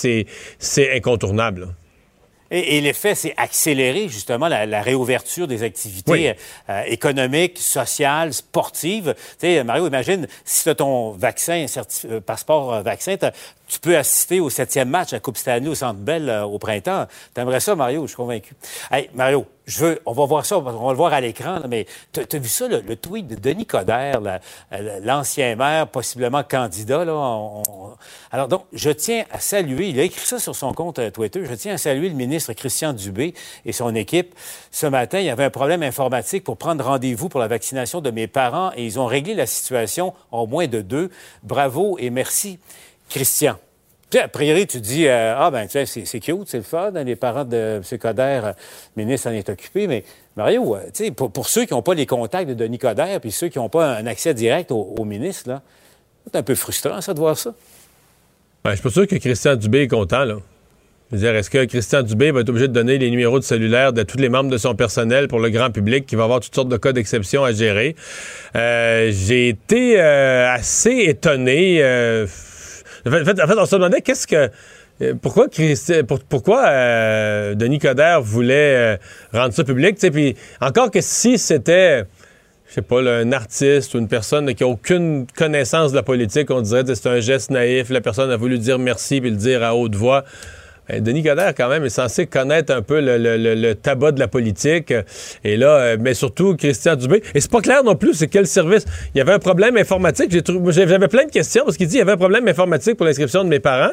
c'est 0.59 0.97
incontournable. 0.97 1.69
Et, 2.51 2.81
l'effet, 2.81 3.15
c'est 3.15 3.35
accélérer 3.37 4.09
justement 4.09 4.49
la, 4.49 4.83
réouverture 4.83 5.47
des 5.47 5.63
activités 5.63 6.35
euh, 6.69 6.83
économiques, 6.87 7.59
sociales, 7.59 8.33
sportives. 8.33 9.15
Tu 9.39 9.47
sais, 9.47 9.65
Mario, 9.65 9.87
imagine 9.87 10.27
si 10.45 10.65
tu 10.65 10.69
as 10.69 10.75
ton 10.75 11.13
vaccin, 11.13 11.67
euh, 12.07 12.21
passeport 12.21 12.83
vaccin, 12.83 13.17
tu 13.71 13.79
peux 13.79 13.97
assister 13.97 14.41
au 14.41 14.51
septième 14.51 14.89
match 14.89 15.13
à 15.13 15.21
Coupe 15.21 15.37
Stanley 15.37 15.69
au 15.69 15.75
Centre 15.75 16.01
Bell 16.01 16.29
euh, 16.29 16.43
au 16.43 16.59
printemps. 16.59 17.07
T'aimerais 17.35 17.61
ça, 17.61 17.77
Mario? 17.77 18.03
Je 18.03 18.09
suis 18.09 18.17
convaincu. 18.17 18.55
Hey, 18.91 19.09
Mario, 19.15 19.47
on 20.07 20.13
va 20.13 20.25
voir 20.27 20.47
ça, 20.47 20.59
on 20.59 20.63
va 20.63 20.91
le 20.91 20.97
voir 20.97 21.13
à 21.13 21.21
l'écran, 21.21 21.61
mais 21.69 21.87
tu 22.13 22.21
as 22.21 22.39
vu 22.39 22.49
ça, 22.49 22.69
le, 22.69 22.97
tweet 22.97 23.27
de 23.27 23.35
Denis 23.37 23.67
Coderre, 23.67 24.21
l'ancien 25.03 25.57
maire, 25.57 25.87
possiblement 25.89 26.43
candidat. 26.43 27.01
Alors 28.33 28.49
donc, 28.49 28.65
je 28.73 28.91
tiens 28.91 29.25
à 29.31 29.41
saluer, 29.41 29.89
il 29.89 30.01
a 30.01 30.03
écrit 30.03 30.25
ça 30.25 30.39
sur 30.39 30.55
son 30.55 30.73
compte 30.73 30.99
euh, 30.99 31.11
Twitter, 31.11 31.45
je 31.45 31.55
tiens 31.55 31.75
à 31.75 31.79
saluer 31.79 32.09
le 32.09 32.15
ministre 32.15 32.53
Christian 32.53 32.93
Dubé 32.93 33.35
et 33.65 33.73
son 33.73 33.95
équipe. 33.95 34.35
Ce 34.71 34.87
matin, 34.87 35.21
il 35.21 35.27
y 35.27 35.31
avait 35.31 35.45
un 35.45 35.51
problème 35.51 35.83
informatique 35.83 36.45
pour 36.45 36.57
prendre 36.57 36.85
rendez-vous 36.85 37.29
pour 37.29 37.41
la 37.41 37.49
vaccination 37.49 38.01
de 38.01 38.11
mes 38.11 38.27
parents 38.27 38.73
et 38.77 38.85
ils 38.85 38.99
ont 38.99 39.07
réglé 39.07 39.35
la 39.35 39.47
situation 39.47 40.15
en 40.31 40.47
moins 40.47 40.67
de 40.67 40.81
deux. 40.81 41.11
Bravo 41.43 41.97
et 41.99 42.11
merci. 42.11 42.59
Christian. 43.09 43.59
A 44.19 44.29
priori, 44.29 44.67
tu 44.67 44.81
dis, 44.81 45.07
euh, 45.07 45.35
ah 45.37 45.51
ben, 45.51 45.67
tu 45.67 45.85
sais, 45.85 46.05
c'est 46.05 46.21
cute, 46.21 46.49
c'est 46.49 46.59
le 46.59 46.63
fun, 46.63 46.91
les 46.91 47.17
parents 47.17 47.45
de 47.45 47.81
M. 47.81 47.99
Coder, 47.99 48.41
euh, 48.45 48.53
ministre 48.97 49.29
en 49.29 49.33
est 49.33 49.49
occupé, 49.49 49.87
mais 49.87 50.05
Mario, 50.37 50.77
euh, 50.77 50.81
tu 50.93 51.05
sais, 51.05 51.11
pour, 51.11 51.49
ceux 51.49 51.65
qui 51.65 51.75
n'ont 51.75 51.83
pas 51.83 51.95
les 51.95 52.07
contacts 52.07 52.49
de 52.49 52.55
Denis 52.55 52.79
Coderre, 52.79 53.21
puis 53.21 53.31
ceux 53.31 53.49
qui 53.49 53.59
n'ont 53.59 53.69
pas 53.69 53.97
un 53.97 54.07
accès 54.07 54.35
direct 54.35 54.71
au, 54.73 55.05
ministre, 55.05 55.51
là, 55.51 55.63
c'est 56.25 56.39
un 56.39 56.43
peu 56.43 56.55
frustrant, 56.55 57.01
ça, 57.01 57.15
de 57.15 57.19
voir 57.19 57.37
ça. 57.37 57.55
Ben, 58.65 58.71
je 58.71 58.77
suis 58.77 58.83
pas 58.83 58.91
sûr 58.91 59.07
que 59.07 59.17
Christian 59.17 59.57
Dubé 59.57 59.83
est 59.83 59.89
content, 59.89 60.25
là. 60.25 60.37
Je 61.13 61.17
veux 61.17 61.35
est-ce 61.35 61.51
que 61.51 61.65
Christian 61.65 62.03
Dubé 62.03 62.31
va 62.31 62.41
être 62.41 62.51
obligé 62.51 62.69
de 62.69 62.73
donner 62.73 62.97
les 62.97 63.11
numéros 63.11 63.41
de 63.41 63.45
cellulaire 63.45 63.93
de 63.93 64.05
tous 64.05 64.19
les 64.19 64.29
membres 64.29 64.51
de 64.51 64.59
son 64.59 64.77
personnel 64.77 65.27
pour 65.27 65.41
le 65.41 65.51
grand 65.51 65.73
public 65.73 66.07
qui 66.07 66.15
va 66.15 66.23
avoir 66.23 66.39
toutes 66.39 66.55
sortes 66.55 66.69
de 66.69 66.77
cas 66.77 66.93
d'exception 66.93 67.43
à 67.43 67.51
gérer? 67.51 67.97
J'ai 68.55 69.49
été 69.49 69.99
assez 69.99 71.07
étonné 71.09 71.83
en 73.07 73.25
fait, 73.25 73.59
on 73.59 73.67
se 73.67 73.77
demandait 73.77 74.03
qu'est-ce 74.03 74.27
que. 74.27 74.51
Euh, 75.03 75.15
pourquoi, 75.21 75.47
pourquoi 76.29 76.67
euh, 76.67 77.55
Denis 77.55 77.79
Coderre 77.79 78.21
voulait 78.21 78.77
euh, 78.77 78.97
rendre 79.33 79.55
ça 79.55 79.65
public? 79.65 79.97
Puis 79.99 80.37
encore 80.61 80.91
que 80.91 81.01
si 81.01 81.39
c'était 81.39 82.05
je 82.69 82.75
sais 82.75 82.83
pas, 82.83 83.01
un 83.01 83.33
artiste 83.33 83.95
ou 83.95 83.99
une 83.99 84.07
personne 84.07 84.55
qui 84.55 84.63
a 84.63 84.67
aucune 84.69 85.27
connaissance 85.37 85.91
de 85.91 85.97
la 85.97 86.05
politique, 86.05 86.53
on 86.53 86.61
dirait 86.61 86.85
que 86.85 86.95
c'est 86.95 87.09
un 87.09 87.19
geste 87.19 87.51
naïf, 87.51 87.91
la 87.91 88.01
personne 88.01 88.31
a 88.31 88.37
voulu 88.37 88.59
dire 88.59 88.79
merci 88.79 89.21
puis 89.21 89.31
le 89.31 89.37
dire 89.37 89.65
à 89.65 89.75
haute 89.75 89.97
voix. 89.97 90.25
Ben, 90.91 91.03
Denis 91.03 91.23
Coderre, 91.23 91.55
quand 91.55 91.69
même, 91.69 91.85
est 91.85 91.89
censé 91.91 92.27
connaître 92.27 92.73
un 92.75 92.83
peu 92.83 93.01
le, 93.01 93.17
le- 93.19 93.55
le- 93.55 93.75
tabac 93.75 94.13
de 94.13 94.21
la 94.21 94.29
politique. 94.29 94.93
Et 95.45 95.57
là, 95.57 95.77
euh, 95.77 95.97
mais 96.01 96.15
surtout, 96.15 96.57
Christian 96.57 96.97
Dubé. 96.97 97.23
Et 97.35 97.41
c'est 97.41 97.51
pas 97.51 97.61
clair 97.61 97.85
non 97.85 97.95
plus, 97.95 98.15
c'est 98.15 98.29
quel 98.29 98.47
service. 98.47 98.85
Il 99.15 99.19
y 99.19 99.21
avait 99.21 99.33
un 99.33 99.39
problème 99.39 99.77
informatique. 99.77 100.31
J'avais 100.33 101.09
plein 101.09 101.25
de 101.27 101.31
questions 101.31 101.65
parce 101.65 101.77
qu'il 101.77 101.87
dit 101.87 101.93
qu'il 101.93 101.99
y 101.99 102.03
avait 102.03 102.13
un 102.13 102.17
problème 102.17 102.49
informatique 102.49 102.97
pour 102.97 103.07
l'inscription 103.07 103.45
de 103.45 103.49
mes 103.49 103.61
parents. 103.61 103.93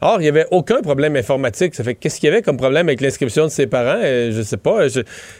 Or, 0.00 0.18
il 0.20 0.22
n'y 0.22 0.28
avait 0.28 0.46
aucun 0.52 0.80
problème 0.80 1.16
informatique. 1.16 1.74
Ça 1.74 1.82
fait 1.82 1.96
qu'est-ce 1.96 2.20
qu'il 2.20 2.28
y 2.28 2.32
avait 2.32 2.42
comme 2.42 2.56
problème 2.56 2.86
avec 2.88 3.00
l'inscription 3.00 3.44
de 3.46 3.50
ses 3.50 3.66
parents? 3.66 3.98
Euh, 4.00 4.30
je 4.32 4.42
sais 4.42 4.56
pas. 4.56 4.86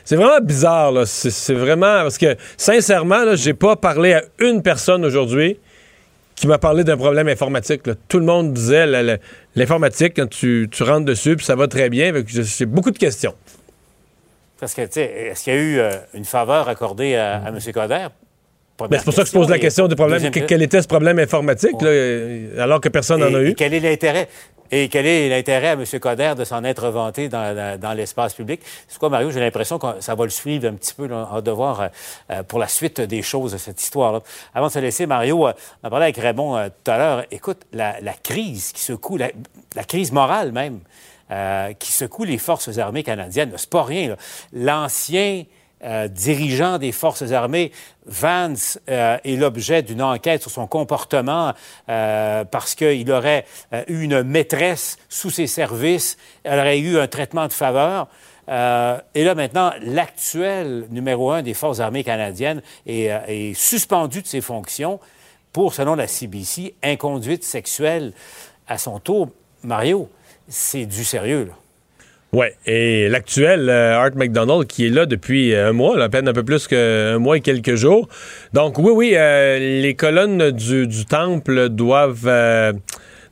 C'est 0.05 0.17
vraiment 0.17 0.41
bizarre, 0.43 0.91
là. 0.91 1.07
C'est 1.07 1.31
c'est 1.31 1.55
vraiment. 1.55 2.03
Parce 2.03 2.19
que, 2.19 2.35
sincèrement, 2.57 3.23
là, 3.25 3.37
j'ai 3.37 3.55
pas 3.55 3.77
parlé 3.77 4.15
à 4.15 4.23
une 4.41 4.63
personne 4.63 5.05
aujourd'hui 5.05 5.59
qui 6.41 6.47
m'a 6.47 6.59
parlé 6.59 6.85
d'un 6.85 6.97
problème 6.97 7.29
informatique. 7.29 7.87
là. 7.87 7.95
Tout 8.09 8.19
le 8.19 8.25
monde 8.25 8.53
disait 8.53 8.87
l'informatique, 9.57 10.15
quand 10.17 10.29
tu, 10.29 10.69
tu 10.71 10.83
rentres 10.83 11.05
dessus, 11.07 11.37
puis 11.37 11.45
ça 11.47 11.55
va 11.57 11.69
très 11.69 11.89
bien. 11.91 12.13
J'ai- 12.27 12.67
beaucoup 12.67 12.91
de 12.91 12.99
questions. 12.99 13.35
Parce 14.61 14.75
que, 14.75 14.83
tu 14.83 14.93
sais, 14.93 15.05
est-ce 15.31 15.45
qu'il 15.45 15.53
y 15.55 15.57
a 15.57 15.61
eu 15.61 15.79
euh, 15.79 15.91
une 16.15 16.25
faveur 16.25 16.69
accordée 16.69 17.15
à, 17.15 17.37
à 17.45 17.49
M. 17.49 17.59
Coder? 17.73 18.07
Ben, 18.81 18.99
c'est 18.99 19.05
pour 19.05 19.13
ça 19.15 19.23
que 19.23 19.29
je 19.29 19.33
pose 19.33 19.49
la 19.51 19.59
question 19.59 19.89
du 19.89 19.97
problème. 19.97 20.31
que- 20.31 20.41
quel 20.41 20.63
était 20.63 20.81
ce 20.83 20.87
problème 20.87 21.19
informatique, 21.19 21.81
là, 21.83 21.89
euh, 21.89 22.63
alors 22.63 22.81
que 22.81 22.89
personne 22.89 23.21
n'en 23.21 23.35
a 23.35 23.43
eu? 23.43 23.55
quel 23.55 23.75
est 23.75 23.81
l'intérêt? 23.81 24.29
Et 24.71 24.89
quel 24.89 25.07
est 25.07 25.29
l'intérêt 25.29 25.69
à 25.69 25.73
M. 25.73 25.85
Coder 26.01 26.35
de 26.37 26.45
s'en 26.45 26.63
être 26.65 26.89
vanté 26.89 27.29
dans, 27.29 27.55
dans- 27.55 27.81
dans 27.81 27.93
l'espace 27.93 28.35
public? 28.35 28.61
C'est 28.87 28.99
quoi, 28.99 29.09
Mario? 29.09 29.31
J'ai 29.31 29.41
l'impression 29.41 29.79
que 29.79 30.01
ça 30.01 30.15
va 30.15 30.25
le 30.25 30.31
suivre 30.31 30.69
un 30.69 30.75
petit 30.75 30.95
peu, 30.95 31.07
là, 31.07 31.29
en 31.31 31.41
devoir 31.41 31.81
euh, 31.81 31.89
euh, 32.31 32.43
pour 32.43 32.59
la 32.59 32.69
suite 32.69 33.01
des 33.01 33.23
choses 33.23 33.57
cette 33.57 33.83
histoire-là. 33.83 34.21
Avant 34.55 34.67
de 34.67 34.73
se 34.73 34.79
laisser, 34.79 35.07
Mario, 35.07 35.47
euh, 35.49 35.53
on 35.83 35.87
a 35.87 35.91
parlé 35.91 36.05
avec 36.05 36.17
Raymond 36.19 36.57
euh, 36.57 36.69
tout 36.85 36.91
à 36.91 36.99
l'heure. 36.99 37.25
Écoute, 37.31 37.63
la, 37.73 38.01
la 38.01 38.13
crise 38.15 38.73
qui 38.73 38.83
secoue, 38.83 39.17
la, 39.17 39.31
la 39.75 39.85
crise 39.85 40.13
morale 40.13 40.53
même, 40.53 40.81
qui 41.79 41.93
secoue 41.93 42.25
les 42.25 42.39
forces 42.39 42.79
armées 42.79 43.03
canadiennes, 43.03 43.53
c'est 43.57 43.69
pas 43.69 43.83
rien. 43.85 44.17
L'ancien 44.55 45.45
euh, 45.85 46.09
dirigeant 46.09 46.79
des 46.79 46.91
forces 46.91 47.31
armées, 47.31 47.71
Vance, 48.05 48.81
euh, 48.89 49.17
est 49.23 49.37
l'objet 49.37 49.83
d'une 49.83 50.03
enquête 50.03 50.43
sur 50.43 50.51
son 50.51 50.67
comportement 50.67 51.53
euh, 51.89 52.45
parce 52.45 52.75
qu'il 52.75 53.13
aurait 53.13 53.45
eu 53.87 54.03
une 54.03 54.23
maîtresse 54.23 54.97
sous 55.09 55.31
ses 55.31 55.47
services, 55.47 56.17
elle 56.43 56.59
aurait 56.59 56.81
eu 56.81 56.99
un 56.99 57.07
traitement 57.07 57.47
de 57.47 57.53
faveur. 57.53 58.09
Et 58.49 59.25
là, 59.25 59.35
maintenant, 59.35 59.73
l'actuel 59.83 60.87
numéro 60.91 61.31
un 61.31 61.43
des 61.43 61.53
forces 61.53 61.81
armées 61.81 62.03
canadiennes 62.03 62.63
est, 62.87 63.53
suspendu 63.55 64.23
de 64.23 64.27
ses 64.27 64.41
fonctions 64.41 65.01
pour, 65.53 65.75
selon 65.75 65.95
la 65.95 66.07
CBC, 66.07 66.75
inconduite 66.83 67.45
sexuelle 67.45 68.15
à 68.67 68.79
son 68.79 69.01
tour. 69.01 69.29
Mario, 69.63 70.09
c'est 70.49 70.87
du 70.87 71.05
sérieux. 71.05 71.51
Ouais, 72.35 72.55
et 72.67 73.09
l'actuel 73.09 73.71
euh, 73.71 73.97
Art 73.97 74.15
McDonald 74.15 74.67
qui 74.67 74.85
est 74.85 74.91
là 74.91 75.07
depuis 75.07 75.55
euh, 75.55 75.71
un 75.71 75.73
mois, 75.73 75.99
à 75.99 76.11
peine 76.11 76.29
un 76.29 76.35
peu 76.35 76.43
plus 76.43 76.67
qu'un 76.67 77.19
mois 77.19 77.39
et 77.39 77.41
quelques 77.41 77.75
jours. 77.75 78.07
Donc 78.53 78.79
oui, 78.79 78.91
oui, 78.95 79.13
euh, 79.15 79.81
les 79.81 79.95
colonnes 79.95 80.51
du, 80.51 81.07
temple 81.07 81.71
doivent 81.71 82.31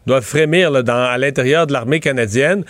doivent 0.06 0.24
frémir 0.24 0.70
là, 0.70 0.82
dans, 0.82 1.04
à 1.04 1.18
l'intérieur 1.18 1.66
de 1.66 1.74
l'armée 1.74 2.00
canadienne. 2.00 2.64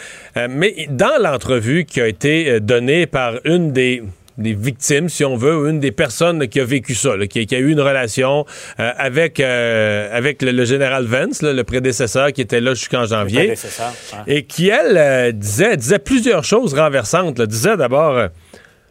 Mais 0.49 0.89
dans 0.91 1.23
l'entrevue 1.23 1.85
qui 1.85 2.01
a 2.01 2.09
été 2.09 2.59
donnée 2.61 3.07
par 3.07 3.35
une 3.45 3.73
des 3.73 4.03
des 4.39 4.55
victimes, 4.55 5.09
si 5.09 5.25
on 5.25 5.37
veut, 5.37 5.57
ou 5.57 5.67
une 5.69 5.81
des 5.81 5.93
personnes 5.93 6.47
qui 6.49 6.61
a 6.61 6.65
vécu 6.65 6.95
ça, 6.95 7.17
là, 7.17 7.27
qui, 7.27 7.47
qui 7.47 7.55
a 7.55 7.59
eu 7.59 7.71
une 7.71 7.81
relation 7.81 8.45
euh, 8.81 8.91
avec, 8.97 9.41
euh, 9.41 10.09
avec 10.17 10.43
le, 10.43 10.51
le 10.51 10.65
général 10.65 11.05
Vance, 11.07 11.43
là, 11.43 11.53
le 11.53 11.65
prédécesseur 11.65 12.33
qui 12.33 12.41
était 12.41 12.61
là 12.61 12.75
jusqu'en 12.75 13.05
janvier. 13.07 13.39
prédécesseur, 13.39 13.93
hein. 14.15 14.25
Et 14.27 14.45
qui, 14.45 14.69
elle, 14.69 14.97
euh, 14.97 15.33
disait, 15.33 15.77
disait 15.77 15.99
plusieurs 15.99 16.45
choses 16.45 16.75
renversantes. 16.75 17.41
Disait 17.41 17.77
d'abord, 17.77 18.29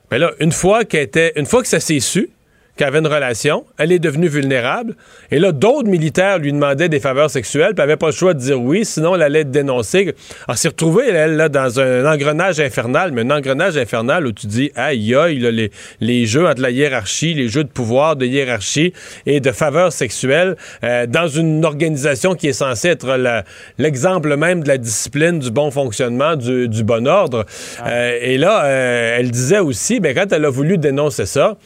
ben 0.09 0.17
là, 0.17 0.31
une 0.39 0.51
fois, 0.51 0.85
qu'elle 0.85 1.03
était, 1.03 1.33
une 1.35 1.45
fois 1.45 1.61
que 1.61 1.67
ça 1.67 1.79
s'est 1.79 1.99
su, 1.99 2.29
qu'elle 2.75 2.87
avait 2.87 2.99
une 2.99 3.07
relation, 3.07 3.65
elle 3.77 3.91
est 3.91 3.99
devenue 3.99 4.27
vulnérable. 4.27 4.95
Et 5.31 5.39
là, 5.39 5.51
d'autres 5.51 5.87
militaires 5.87 6.39
lui 6.39 6.51
demandaient 6.51 6.89
des 6.89 6.99
faveurs 6.99 7.29
sexuelles, 7.29 7.73
puis 7.73 7.81
elle 7.81 7.87
n'avait 7.87 7.97
pas 7.97 8.07
le 8.07 8.11
choix 8.13 8.33
de 8.33 8.39
dire 8.39 8.61
oui, 8.61 8.85
sinon 8.85 9.15
elle 9.15 9.21
allait 9.21 9.41
être 9.41 9.51
dénoncée. 9.51 10.13
Elle 10.47 10.57
s'est 10.57 10.67
retrouvée, 10.67 11.09
elle, 11.09 11.35
là, 11.35 11.49
dans 11.49 11.79
un 11.79 12.05
engrenage 12.11 12.59
infernal, 12.59 13.11
mais 13.11 13.21
un 13.21 13.31
engrenage 13.31 13.77
infernal 13.77 14.27
où 14.27 14.31
tu 14.31 14.47
dis, 14.47 14.71
aïe, 14.75 15.15
aïe, 15.15 15.39
là, 15.39 15.51
les, 15.51 15.71
les 16.01 16.25
jeux 16.25 16.47
entre 16.47 16.61
la 16.61 16.71
hiérarchie, 16.71 17.33
les 17.33 17.47
jeux 17.47 17.63
de 17.63 17.69
pouvoir, 17.69 18.15
de 18.15 18.25
hiérarchie 18.25 18.93
et 19.25 19.39
de 19.39 19.51
faveurs 19.51 19.93
sexuelles, 19.93 20.55
euh, 20.83 21.05
dans 21.07 21.27
une 21.27 21.63
organisation 21.63 22.35
qui 22.35 22.47
est 22.47 22.53
censée 22.53 22.89
être 22.89 23.43
l'exemple 23.77 24.35
même 24.35 24.63
de 24.63 24.67
la 24.67 24.77
discipline, 24.77 25.39
du 25.39 25.51
bon 25.51 25.71
fonctionnement, 25.71 26.35
du, 26.35 26.67
du 26.67 26.83
bon 26.83 27.07
ordre. 27.07 27.45
Euh, 27.85 28.17
et 28.21 28.37
là, 28.37 28.65
euh, 28.65 29.17
elle 29.17 29.31
disait 29.31 29.59
aussi, 29.59 29.99
ben, 29.99 30.13
quand 30.13 30.31
elle 30.31 30.45
a 30.45 30.49
voulu 30.49 30.77
dénoncer 30.77 31.25
ça, 31.25 31.57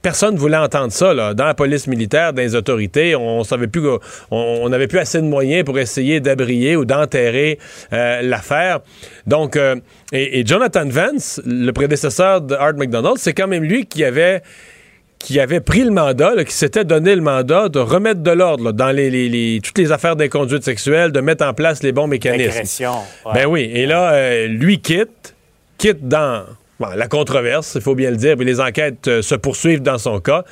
Personne 0.00 0.34
ne 0.34 0.38
voulait 0.38 0.56
entendre 0.56 0.92
ça 0.92 1.12
là. 1.12 1.34
dans 1.34 1.44
la 1.46 1.54
police 1.54 1.86
militaire, 1.88 2.32
dans 2.32 2.40
les 2.40 2.54
autorités. 2.54 3.16
On, 3.16 3.42
savait 3.42 3.66
plus, 3.66 3.82
on 4.30 4.68
n'avait 4.68 4.86
plus 4.86 5.00
assez 5.00 5.18
de 5.18 5.26
moyens 5.26 5.64
pour 5.64 5.78
essayer 5.78 6.20
d'abrier 6.20 6.76
ou 6.76 6.84
d'enterrer 6.84 7.58
euh, 7.92 8.22
l'affaire. 8.22 8.78
Donc, 9.26 9.56
euh, 9.56 9.74
et, 10.12 10.38
et 10.40 10.46
Jonathan 10.46 10.86
Vance, 10.88 11.40
le 11.44 11.72
prédécesseur 11.72 12.40
de 12.42 12.54
Art 12.54 12.74
McDonald, 12.74 13.16
c'est 13.18 13.32
quand 13.34 13.48
même 13.48 13.64
lui 13.64 13.86
qui 13.86 14.04
avait 14.04 14.42
qui 15.18 15.40
avait 15.40 15.58
pris 15.58 15.82
le 15.82 15.90
mandat, 15.90 16.36
là, 16.36 16.44
qui 16.44 16.54
s'était 16.54 16.84
donné 16.84 17.16
le 17.16 17.20
mandat 17.20 17.68
de 17.68 17.80
remettre 17.80 18.20
de 18.22 18.30
l'ordre 18.30 18.70
dans 18.70 18.92
les, 18.92 19.10
les- 19.10 19.28
les- 19.28 19.60
toutes 19.60 19.76
les 19.78 19.90
affaires 19.90 20.14
d'inconduite 20.14 20.62
sexuelle, 20.62 21.10
de 21.10 21.20
mettre 21.20 21.44
en 21.44 21.52
place 21.54 21.82
les 21.82 21.90
bons 21.90 22.06
mécanismes. 22.06 22.52
Ouais. 23.26 23.32
Ben 23.34 23.46
oui, 23.46 23.68
et 23.74 23.84
là, 23.86 24.12
euh, 24.12 24.46
lui 24.46 24.80
quitte, 24.80 25.34
quitte 25.76 26.06
dans 26.06 26.44
la 26.80 27.08
controverse, 27.08 27.72
il 27.74 27.80
faut 27.80 27.94
bien 27.94 28.10
le 28.10 28.16
dire, 28.16 28.36
puis 28.36 28.46
les 28.46 28.60
enquêtes 28.60 29.08
euh, 29.08 29.22
se 29.22 29.34
poursuivent 29.34 29.82
dans 29.82 29.98
son 29.98 30.20
cas. 30.20 30.44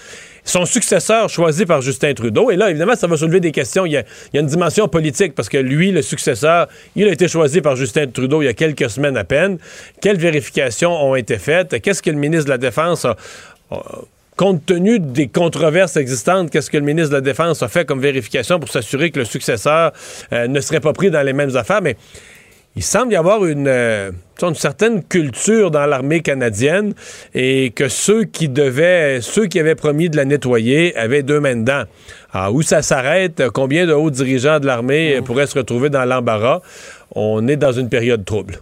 Son 0.45 0.65
successeur 0.65 1.29
choisi 1.29 1.67
par 1.67 1.83
Justin 1.83 2.15
Trudeau, 2.15 2.51
et 2.51 2.57
là, 2.57 2.71
évidemment, 2.71 2.97
ça 2.97 3.07
va 3.07 3.17
soulever 3.17 3.41
des 3.41 3.53
questions. 3.53 3.87
Il 3.87 3.93
y 3.93 3.97
a, 3.97 4.05
une 4.35 4.47
dimension 4.47 4.89
politique, 4.89 5.35
parce 5.35 5.49
que 5.49 5.59
lui, 5.59 5.93
le 5.93 6.03
successeur, 6.03 6.69
il 6.95 7.09
a 7.09 7.13
été 7.13 7.29
choisi 7.29 7.61
par 7.61 7.77
Justin 7.77 8.07
Trudeau 8.09 8.43
il 8.43 8.47
y 8.47 8.49
a 8.49 8.55
quelques 8.55 8.91
semaines 8.91 9.17
à 9.17 9.25
peine. 9.25 9.59
Quelles 10.01 10.19
vérifications 10.19 10.93
ont 10.93 11.15
été 11.15 11.39
faites? 11.39 11.81
Qu'est-ce 11.81 12.03
que 12.03 12.11
le 12.11 12.19
ministre 12.19 12.47
de 12.47 12.51
la 12.51 12.59
Défense 12.59 13.05
a- 13.05 13.17
a 13.71 13.83
compte 14.37 14.67
tenu 14.67 15.01
des 15.01 15.29
controverses 15.29 15.97
existantes, 15.97 16.51
qu'est-ce 16.51 16.71
que 16.71 16.77
le 16.77 16.85
ministre 16.85 17.11
de 17.11 17.15
la 17.15 17.21
Défense 17.23 17.63
a 17.63 17.69
fait 17.69 17.87
comme 17.87 18.01
vérification 18.01 18.61
pour 18.61 18.69
s'assurer 18.69 19.11
que 19.11 19.19
le 19.19 19.25
successeur 19.25 19.93
euh, 20.33 20.47
ne 20.47 20.61
serait 20.61 20.81
pas 20.81 20.93
pris 20.93 21.11
dans 21.11 21.23
les 21.23 21.33
mêmes 21.33 21.57
affaires? 21.57 21.81
Mais 21.83 21.97
il 22.77 22.85
semble 22.85 23.15
y 23.15 23.17
avoir 23.17 23.47
une, 23.47 23.69
euh, 23.69 24.13
une 24.43 24.55
certaine 24.55 25.03
culture 25.03 25.71
dans 25.71 25.87
l'armée 25.87 26.21
canadienne 26.21 26.93
et 27.35 27.71
que 27.71 27.89
ceux 27.89 28.25
qui 28.25 28.51
devaient, 28.51 29.23
ceux 29.23 29.47
qui 29.47 29.59
avaient 29.59 29.75
promis 29.75 30.11
de 30.11 30.17
la 30.17 30.27
nettoyer 30.27 30.95
avaient 30.97 31.23
deux 31.23 31.41
mains 31.41 31.57
dedans. 31.57 31.85
Ah, 32.33 32.53
où 32.53 32.61
ça 32.61 32.83
s'arrête, 32.83 33.49
combien 33.49 33.87
de 33.87 33.95
hauts 33.95 34.11
dirigeants 34.11 34.61
de 34.61 34.67
l'armée 34.67 35.17
euh, 35.17 35.23
pourraient 35.23 35.47
se 35.47 35.59
retrouver 35.59 35.89
dans 35.89 36.05
l'embarras? 36.05 36.61
On 37.15 37.49
est 37.49 37.57
dans 37.57 37.73
une 37.73 37.89
période 37.89 38.27
trouble. 38.27 38.61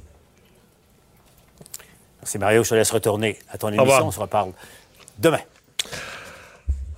C'est 2.23 2.39
Mario, 2.39 2.63
je 2.63 2.71
te 2.71 2.75
laisse 2.77 2.93
retourner 2.93 3.37
à 3.51 3.59
ton 3.59 3.69
émission. 3.69 4.07
On 4.07 4.13
se 4.13 4.21
reparle 4.21 4.53
demain. 5.19 5.41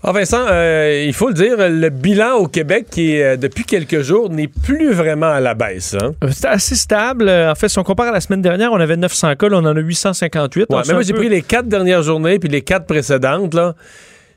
Ah 0.09 0.13
Vincent, 0.13 0.47
euh, 0.49 1.03
il 1.05 1.13
faut 1.13 1.27
le 1.29 1.35
dire, 1.35 1.57
le 1.59 1.89
bilan 1.91 2.35
au 2.37 2.47
Québec 2.47 2.87
qui, 2.89 3.21
euh, 3.21 3.37
depuis 3.37 3.65
quelques 3.65 4.03
jours, 4.03 4.31
n'est 4.31 4.47
plus 4.47 4.93
vraiment 4.93 5.27
à 5.33 5.41
la 5.41 5.55
baisse. 5.55 5.97
hein. 6.01 6.13
Euh, 6.23 6.29
C'est 6.33 6.47
assez 6.47 6.77
stable. 6.77 7.29
Euh, 7.29 7.51
En 7.51 7.57
fait, 7.57 7.69
si 7.69 7.77
on 7.81 7.83
compare 7.83 8.07
à 8.09 8.13
la 8.13 8.21
semaine 8.21 8.41
dernière, 8.41 8.71
on 8.73 8.79
avait 8.79 8.97
900 8.97 9.35
cas, 9.35 9.49
là, 9.49 9.57
on 9.57 9.65
en 9.65 9.75
a 9.77 9.81
858. 9.81 10.61
Ouais, 10.71 10.77
On 10.77 10.83
mais 10.87 10.93
moi, 10.93 11.03
j'ai 11.03 11.13
peu- 11.13 11.19
pris 11.19 11.29
les 11.29 11.43
quatre 11.43 11.67
dernières 11.67 12.03
journées, 12.05 12.39
puis 12.39 12.49
les 12.49 12.63
quatre 12.63 12.87
précédentes, 12.87 13.53
là, 13.53 13.75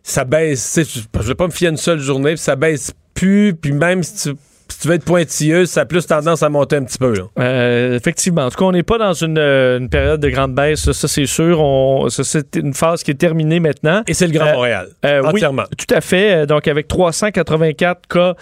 ça 0.01 0.25
baisse. 0.25 0.79
Je 1.13 1.19
vais 1.27 1.35
pas 1.35 1.45
me 1.45 1.51
fier 1.51 1.67
à 1.67 1.69
une 1.71 1.77
seule 1.77 1.99
journée, 1.99 2.31
puis 2.31 2.39
ça 2.39 2.55
baisse 2.55 2.91
plus, 3.13 3.53
puis 3.53 3.71
même 3.71 4.01
si 4.01 4.29
tu, 4.31 4.35
si 4.69 4.79
tu 4.81 4.88
veux 4.88 4.93
être 4.95 5.05
pointilleuse, 5.05 5.69
ça 5.69 5.81
a 5.81 5.85
plus 5.85 6.05
tendance 6.05 6.43
à 6.43 6.49
monter 6.49 6.75
un 6.77 6.83
petit 6.83 6.97
peu. 6.97 7.13
là. 7.15 7.23
Euh, 7.39 7.95
effectivement. 7.95 8.45
En 8.45 8.49
tout 8.49 8.57
cas, 8.57 8.65
on 8.65 8.71
n'est 8.71 8.83
pas 8.83 8.97
dans 8.97 9.13
une, 9.13 9.38
euh, 9.38 9.77
une 9.79 9.89
période 9.89 10.19
de 10.21 10.29
grande 10.29 10.53
baisse, 10.55 10.79
ça, 10.81 10.93
ça, 10.93 11.07
c'est 11.07 11.25
sûr. 11.25 11.59
On, 11.61 12.09
ça, 12.09 12.23
c'est 12.23 12.55
une 12.55 12.73
phase 12.73 13.03
qui 13.03 13.11
est 13.11 13.15
terminée 13.15 13.59
maintenant. 13.59 14.03
Et 14.07 14.13
c'est 14.13 14.27
le 14.27 14.33
Grand 14.33 14.47
Euh, 14.47 14.53
Montréal, 14.53 14.88
Euh, 15.05 15.21
oui, 15.23 15.29
entièrement. 15.29 15.63
tout 15.77 15.93
à 15.93 16.01
fait. 16.01 16.45
Donc, 16.45 16.67
avec 16.67 16.88
384 16.88 18.07
cas 18.07 18.33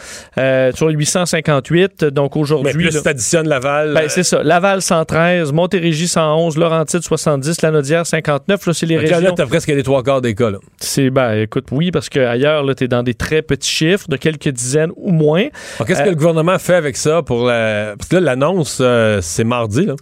sur 0.76 0.88
858. 0.90 2.06
Donc, 2.06 2.36
Mais 2.36 2.42
aujourd'hui. 2.42 2.74
plus 2.74 2.94
là- 2.96 3.02
tu 3.02 3.08
additionnes 3.10 3.48
Laval. 3.48 3.94
Ben, 3.94 4.10
c'est 4.10 4.24
ça. 4.24 4.44
Laval 4.44 4.82
113, 4.82 5.52
Montérégie 5.54 6.08
111, 6.08 6.58
Laurentide 6.58 7.02
70, 7.02 7.62
Lanaudière 7.62 8.06
59. 8.06 8.66
Là, 8.66 8.74
c'est 8.74 8.86
les 8.86 8.98
fait 8.98 9.06
que 9.06 9.10
là, 9.12 9.18
régions. 9.18 9.36
t'as 9.36 9.46
presque 9.46 9.68
les 9.70 9.84
trois 9.84 10.04
quarts 10.04 10.22
des 10.22 10.36
cas. 10.36 10.50
Là. 10.52 10.58
C'est, 10.80 11.10
ben, 11.10 11.34
écoute, 11.34 11.68
oui, 11.72 11.92
parce 11.92 12.10
qu'ailleurs, 12.10 12.64
là, 12.64 12.76
t'es 12.76 12.88
dans 12.88 13.04
des 13.04 13.14
très 13.14 13.42
petits 13.42 13.70
chiffres, 13.70 14.08
de 14.10 14.18
quelques 14.18 14.50
dizaines 14.50 14.92
ou 14.96 15.12
moins. 15.12 15.46
Alors, 15.78 15.88
Qu'est-ce 15.88 16.04
que 16.04 16.10
le 16.10 16.16
gouvernement 16.18 16.60
fait 16.60 16.76
avec 16.76 16.98
ça 16.98 17.22
pour 17.22 17.46
la... 17.46 17.96
Parce 17.98 18.10
que 18.10 18.16
là, 18.16 18.22
l'annonce, 18.22 18.80
euh, 18.82 19.20
c'est 19.22 19.44
mardi. 19.44 19.86
Là. 19.86 19.96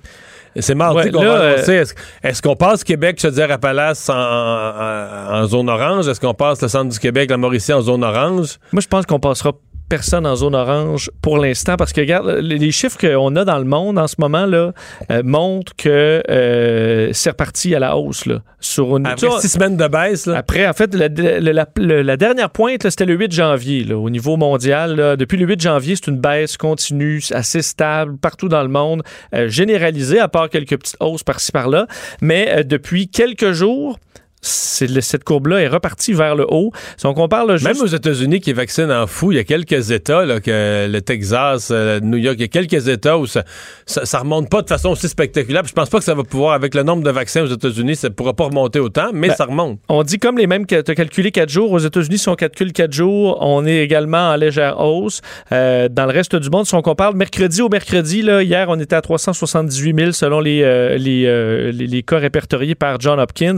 C'est 0.59 0.75
mardi 0.75 1.11
qu'on 1.11 1.23
va 1.23 1.53
annoncer. 1.53 1.83
Est-ce, 2.23 2.41
qu'on 2.41 2.55
passe 2.55 2.83
Québec, 2.83 3.19
se 3.19 3.27
dire 3.27 3.51
à 3.51 3.57
Palace 3.57 4.09
en, 4.09 5.45
zone 5.47 5.69
orange? 5.69 6.07
Est-ce 6.07 6.21
qu'on 6.21 6.33
passe 6.33 6.61
le 6.61 6.67
centre 6.67 6.89
du 6.89 6.99
Québec, 6.99 7.29
la 7.29 7.37
Mauricie 7.37 7.73
en 7.73 7.81
zone 7.81 8.03
orange? 8.03 8.57
Moi, 8.71 8.81
je 8.81 8.87
pense 8.87 9.05
qu'on 9.05 9.19
passera 9.19 9.51
personne 9.89 10.25
en 10.25 10.35
zone 10.35 10.55
orange 10.55 11.11
pour 11.21 11.37
l'instant. 11.37 11.75
Parce 11.77 11.93
que 11.93 12.01
regarde 12.01 12.27
les 12.27 12.71
chiffres 12.71 12.97
qu'on 12.99 13.35
a 13.35 13.45
dans 13.45 13.57
le 13.57 13.65
monde 13.65 13.97
en 13.97 14.07
ce 14.07 14.15
moment 14.19 14.45
là 14.45 14.73
euh, 15.11 15.21
montrent 15.23 15.75
que 15.75 16.23
euh, 16.29 17.09
c'est 17.13 17.31
reparti 17.31 17.75
à 17.75 17.79
la 17.79 17.97
hausse 17.97 18.25
là 18.25 18.41
sur 18.59 18.97
une 18.97 19.05
après 19.05 19.29
six 19.39 19.49
semaines 19.49 19.77
de 19.77 19.87
baisse 19.87 20.25
là. 20.25 20.37
après 20.37 20.67
en 20.67 20.73
fait 20.73 20.93
la, 20.95 22.17
dernière 22.17 22.49
pointe 22.49 22.89
c'était 22.89 23.05
le 23.05 23.15
8 23.15 23.31
janvier 23.31 23.83
là, 23.83 23.97
au 23.97 24.09
niveau 24.09 24.37
mondial 24.37 25.15
depuis 25.17 25.37
le 25.37 25.45
8 25.45 25.61
janvier 25.61 25.95
c'est 25.95 26.07
une 26.07 26.19
baisse 26.19 26.57
continue 26.57 27.21
assez 27.31 27.61
stable 27.61 28.17
partout 28.17 28.49
dans 28.49 28.63
le 28.63 28.69
monde 28.69 29.03
euh, 29.33 29.47
généralisée 29.47 30.19
à 30.19 30.27
part 30.27 30.49
quelques 30.49 30.77
petites 30.77 30.97
hausses 30.99 31.23
par-ci 31.23 31.51
par-là. 31.51 31.87
Mais 32.21 32.63
depuis 32.63 33.07
quelques 33.07 33.51
jours 33.51 33.99
cette 34.45 35.23
courbe-là 35.23 35.61
est 35.61 35.67
repartie 35.67 36.13
vers 36.13 36.35
le 36.35 36.45
haut. 36.47 36.71
Donc, 37.03 37.17
on 37.17 37.27
parle 37.27 37.61
Même 37.61 37.81
aux 37.81 37.87
États-Unis 37.87 38.39
qui 38.39 38.53
vaccinent 38.53 38.91
en 38.91 39.07
fou, 39.07 39.31
il 39.31 39.35
y 39.35 39.39
a 39.39 39.43
quelques 39.43 39.91
États, 39.91 40.25
là, 40.25 40.39
que 40.39 40.87
le 40.89 41.01
Texas, 41.01 41.69
euh, 41.71 41.99
New 41.99 42.17
York, 42.17 42.35
il 42.39 42.41
y 42.41 42.45
a 42.45 42.47
quelques 42.47 42.87
États 42.87 43.17
où 43.17 43.25
ça, 43.25 43.43
ça, 43.85 44.19
remonte 44.19 44.49
pas 44.49 44.61
de 44.61 44.67
façon 44.67 44.89
aussi 44.89 45.07
spectaculaire. 45.07 45.63
je 45.65 45.73
pense 45.73 45.89
pas 45.89 45.97
que 45.97 46.03
ça 46.03 46.13
va 46.13 46.23
pouvoir, 46.23 46.53
avec 46.53 46.75
le 46.75 46.83
nombre 46.83 47.03
de 47.03 47.09
vaccins 47.09 47.43
aux 47.43 47.53
États-Unis, 47.53 47.95
ça 47.95 48.09
pourra 48.09 48.33
pas 48.33 48.45
remonter 48.45 48.79
autant, 48.79 49.09
mais 49.13 49.29
ben, 49.29 49.35
ça 49.35 49.45
remonte. 49.45 49.79
On 49.89 50.03
dit 50.03 50.19
comme 50.19 50.37
les 50.37 50.47
mêmes 50.47 50.65
que 50.65 50.81
tu 50.81 50.91
as 50.91 50.95
calculé 50.95 51.31
4 51.31 51.49
jours. 51.49 51.71
Aux 51.71 51.79
États-Unis, 51.79 52.17
si 52.17 52.29
on 52.29 52.35
calcule 52.35 52.73
4 52.73 52.93
jours, 52.93 53.37
on 53.41 53.65
est 53.65 53.77
également 53.77 54.31
en 54.31 54.35
légère 54.35 54.79
hausse. 54.79 55.21
Euh, 55.51 55.89
dans 55.89 56.05
le 56.05 56.11
reste 56.11 56.35
du 56.35 56.49
monde, 56.49 56.65
si 56.65 56.75
on 56.75 56.81
compare 56.81 57.13
mercredi 57.13 57.61
au 57.61 57.69
mercredi, 57.69 58.21
là, 58.21 58.43
hier, 58.43 58.67
on 58.69 58.79
était 58.79 58.95
à 58.95 59.01
378 59.01 59.97
000 59.97 60.11
selon 60.11 60.39
les, 60.39 60.61
euh, 60.63 60.97
les, 60.97 61.71
les, 61.71 62.03
cas 62.03 62.17
répertoriés 62.17 62.75
par 62.75 62.99
John 62.99 63.19
Hopkins. 63.19 63.55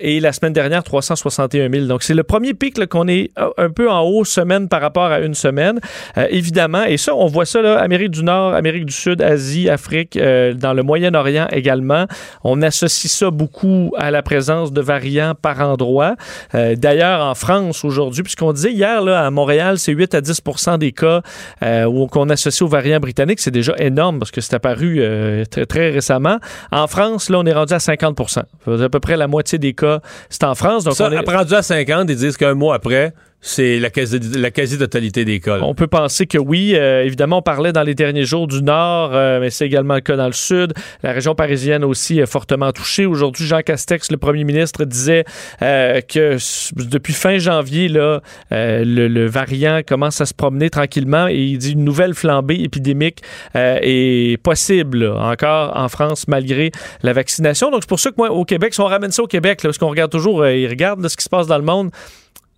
et 0.00 0.19
la 0.20 0.32
semaine 0.32 0.52
dernière, 0.52 0.82
361 0.82 1.70
000. 1.70 1.86
Donc, 1.86 2.02
c'est 2.02 2.14
le 2.14 2.22
premier 2.22 2.54
pic 2.54 2.86
qu'on 2.86 3.08
est 3.08 3.30
euh, 3.38 3.50
un 3.58 3.70
peu 3.70 3.90
en 3.90 4.02
haut 4.02 4.24
semaine 4.24 4.68
par 4.68 4.80
rapport 4.80 5.04
à 5.04 5.20
une 5.20 5.34
semaine, 5.34 5.80
euh, 6.16 6.26
évidemment. 6.30 6.84
Et 6.84 6.96
ça, 6.96 7.14
on 7.14 7.26
voit 7.26 7.46
ça, 7.46 7.62
là, 7.62 7.78
Amérique 7.78 8.10
du 8.10 8.22
Nord, 8.22 8.54
Amérique 8.54 8.86
du 8.86 8.92
Sud, 8.92 9.22
Asie, 9.22 9.68
Afrique, 9.68 10.16
euh, 10.16 10.54
dans 10.54 10.72
le 10.72 10.82
Moyen-Orient 10.82 11.48
également. 11.50 12.06
On 12.44 12.62
associe 12.62 13.12
ça 13.12 13.30
beaucoup 13.30 13.92
à 13.96 14.10
la 14.10 14.22
présence 14.22 14.72
de 14.72 14.80
variants 14.80 15.34
par 15.40 15.60
endroit. 15.60 16.16
D'ailleurs, 16.52 17.20
en 17.22 17.34
France, 17.34 17.84
aujourd'hui, 17.84 18.22
puisqu'on 18.22 18.52
disait 18.52 18.72
hier, 18.72 19.02
là, 19.02 19.26
à 19.26 19.30
Montréal, 19.30 19.78
c'est 19.78 19.92
8 19.92 20.14
à 20.14 20.20
10% 20.20 20.78
des 20.78 20.92
cas 20.92 21.22
qu'on 21.60 22.28
associe 22.28 22.62
aux 22.62 22.68
variants 22.68 23.00
britanniques. 23.00 23.40
C'est 23.40 23.50
déjà 23.50 23.74
énorme 23.78 24.18
parce 24.18 24.30
que 24.30 24.40
c'est 24.40 24.54
apparu 24.54 25.02
très, 25.50 25.66
très 25.66 25.90
récemment. 25.90 26.38
En 26.72 26.86
France, 26.86 27.30
là, 27.30 27.38
on 27.38 27.46
est 27.46 27.52
rendu 27.52 27.74
à 27.74 27.78
50% 27.78 28.42
à 28.66 28.88
peu 28.88 29.00
près 29.00 29.16
la 29.16 29.26
moitié 29.26 29.58
des 29.58 29.74
cas 29.74 30.00
c'est 30.28 30.44
en 30.44 30.54
France. 30.54 30.84
Donc 30.84 30.94
ça, 30.94 31.08
on 31.08 31.12
est... 31.12 31.30
rendu 31.30 31.54
à 31.54 31.62
50, 31.62 32.10
ils 32.10 32.16
disent 32.16 32.36
qu'un 32.36 32.54
mois 32.54 32.74
après, 32.74 33.12
c'est 33.42 33.78
la 33.78 33.90
quasi-totalité 33.90 35.24
des 35.24 35.40
cas. 35.40 35.58
On 35.62 35.74
peut 35.74 35.86
penser 35.86 36.26
que 36.26 36.36
oui. 36.36 36.74
Euh, 36.74 37.04
évidemment, 37.04 37.38
on 37.38 37.42
parlait 37.42 37.72
dans 37.72 37.82
les 37.82 37.94
derniers 37.94 38.24
jours 38.24 38.46
du 38.46 38.62
Nord, 38.62 39.12
euh, 39.14 39.40
mais 39.40 39.48
c'est 39.48 39.64
également 39.64 39.94
le 39.94 40.02
cas 40.02 40.16
dans 40.16 40.26
le 40.26 40.32
Sud. 40.32 40.74
La 41.02 41.12
région 41.12 41.34
parisienne 41.34 41.82
aussi 41.82 42.18
est 42.18 42.26
fortement 42.26 42.70
touchée. 42.72 43.06
Aujourd'hui, 43.06 43.46
Jean 43.46 43.62
Castex, 43.62 44.10
le 44.10 44.18
premier 44.18 44.44
ministre, 44.44 44.84
disait 44.84 45.24
euh, 45.62 46.02
que 46.02 46.36
depuis 46.76 47.14
fin 47.14 47.38
janvier, 47.38 47.88
là, 47.88 48.20
le, 48.50 49.26
variant 49.26 49.80
commence 49.86 50.20
à 50.20 50.26
se 50.26 50.34
promener 50.34 50.70
tranquillement 50.70 51.28
et 51.28 51.36
il 51.36 51.58
dit 51.58 51.72
une 51.72 51.84
nouvelle 51.84 52.14
flambée 52.14 52.60
épidémique 52.62 53.22
est 53.54 54.42
possible 54.42 55.06
encore 55.06 55.76
en 55.76 55.88
France 55.88 56.26
malgré 56.26 56.72
la 57.02 57.12
vaccination. 57.12 57.70
Donc, 57.70 57.82
c'est 57.82 57.88
pour 57.88 58.00
ça 58.00 58.10
que 58.10 58.16
moi, 58.18 58.30
au 58.30 58.44
Québec, 58.44 58.74
si 58.74 58.80
on 58.80 58.86
ramène 58.86 59.12
ça 59.12 59.22
au 59.22 59.26
Québec, 59.26 59.60
parce 59.62 59.78
qu'on 59.78 59.88
regarde 59.88 60.10
toujours, 60.10 60.46
il 60.46 60.66
regarde 60.68 61.06
ce 61.06 61.16
qui 61.16 61.24
se 61.24 61.28
passe 61.28 61.46
dans 61.46 61.58
le 61.58 61.64
monde, 61.64 61.90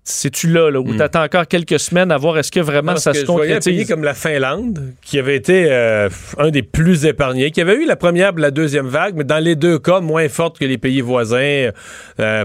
c'est-tu 0.04 0.48
là, 0.48 0.68
là, 0.70 0.80
où 0.80 0.84
hmm. 0.84 0.96
t'attends 0.96 1.22
encore 1.22 1.46
quelques 1.46 1.78
semaines 1.78 2.10
à 2.10 2.16
voir 2.16 2.36
est-ce 2.36 2.50
que 2.50 2.58
vraiment 2.58 2.96
ça 2.96 3.14
se 3.14 3.24
concrétise? 3.24 3.68
un 3.68 3.70
pays 3.70 3.86
comme 3.86 4.02
la 4.02 4.14
Finlande, 4.14 4.94
qui 5.00 5.18
avait 5.18 5.36
été 5.36 5.70
euh, 5.70 6.08
un 6.38 6.50
des 6.50 6.62
plus 6.62 7.06
épargnés, 7.06 7.52
qui 7.52 7.60
avait 7.60 7.76
eu 7.76 7.86
la 7.86 7.94
première 7.94 8.32
la 8.32 8.50
deuxième 8.50 8.88
vague, 8.88 9.14
mais 9.16 9.24
dans 9.24 9.38
les 9.42 9.54
deux 9.54 9.78
cas, 9.78 10.00
moins 10.00 10.28
forte 10.28 10.58
que 10.58 10.64
les 10.64 10.78
pays 10.78 11.00
voisins. 11.00 11.70
Euh, 12.18 12.44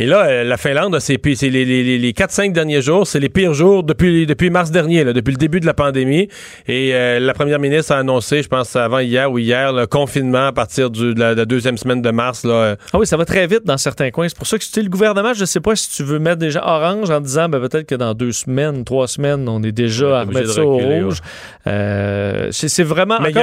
et 0.00 0.06
là, 0.06 0.24
euh, 0.24 0.44
la 0.44 0.56
Finlande, 0.56 0.98
c'est 0.98 1.22
les, 1.22 1.50
les, 1.66 1.98
les 1.98 2.12
4-5 2.12 2.52
derniers 2.52 2.80
jours, 2.80 3.06
c'est 3.06 3.20
les 3.20 3.28
pires 3.28 3.52
jours 3.52 3.82
depuis, 3.82 4.24
depuis 4.24 4.48
mars 4.48 4.70
dernier, 4.70 5.04
là, 5.04 5.12
depuis 5.12 5.32
le 5.32 5.36
début 5.36 5.60
de 5.60 5.66
la 5.66 5.74
pandémie. 5.74 6.26
Et 6.66 6.94
euh, 6.94 7.20
la 7.20 7.34
première 7.34 7.58
ministre 7.58 7.92
a 7.92 7.98
annoncé, 7.98 8.42
je 8.42 8.48
pense 8.48 8.74
avant 8.76 9.00
hier 9.00 9.30
ou 9.30 9.36
hier, 9.36 9.74
le 9.74 9.86
confinement 9.86 10.46
à 10.46 10.52
partir 10.52 10.88
du, 10.88 11.12
de, 11.12 11.20
la, 11.20 11.44
deuxième 11.44 11.76
semaine 11.76 12.00
de 12.00 12.10
mars. 12.12 12.46
Là. 12.46 12.76
Ah 12.94 12.98
oui, 12.98 13.06
ça 13.06 13.18
va 13.18 13.26
très 13.26 13.46
vite 13.46 13.66
dans 13.66 13.76
certains 13.76 14.10
coins. 14.10 14.26
C'est 14.26 14.38
pour 14.38 14.46
ça 14.46 14.56
que 14.56 14.80
le 14.80 14.88
gouvernement, 14.88 15.34
je 15.34 15.42
ne 15.42 15.46
sais 15.46 15.60
pas 15.60 15.76
si 15.76 15.90
tu 15.90 16.02
veux 16.02 16.18
mettre 16.18 16.38
déjà 16.38 16.66
orange 16.66 17.10
en 17.10 17.20
disant 17.20 17.50
ben, 17.50 17.60
peut-être 17.60 17.86
que 17.86 17.94
dans 17.94 18.14
deux 18.14 18.32
semaines, 18.32 18.84
trois 18.84 19.06
semaines, 19.06 19.46
on 19.50 19.62
est 19.62 19.72
déjà 19.72 20.20
à 20.20 20.24
remettre 20.24 20.50
ça 20.50 20.64
au 20.64 20.78
rouge. 20.78 21.18
Euh, 21.66 22.48
c'est 22.52 22.84
vraiment. 22.84 23.18
Mais 23.20 23.32
il 23.32 23.36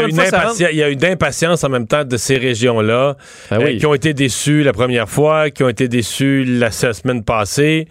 y, 0.76 0.82
a 0.82 0.90
une 0.90 1.06
impatience 1.06 1.64
en 1.64 1.70
même 1.70 1.86
temps 1.86 2.04
de 2.04 2.18
ces 2.18 2.38
régions-là 2.38 3.16
ben 3.52 3.78
qui 3.78 3.86
ont 3.86 3.94
été 3.94 4.16
déçues 4.16 4.64
la 4.64 4.74
première 4.74 5.08
fois, 5.08 5.52
qui 5.52 5.64
ont 5.64 5.70
été 5.70 5.88
déçues 5.88 6.47
la 6.48 6.72
semaine 6.72 7.24
passée. 7.24 7.88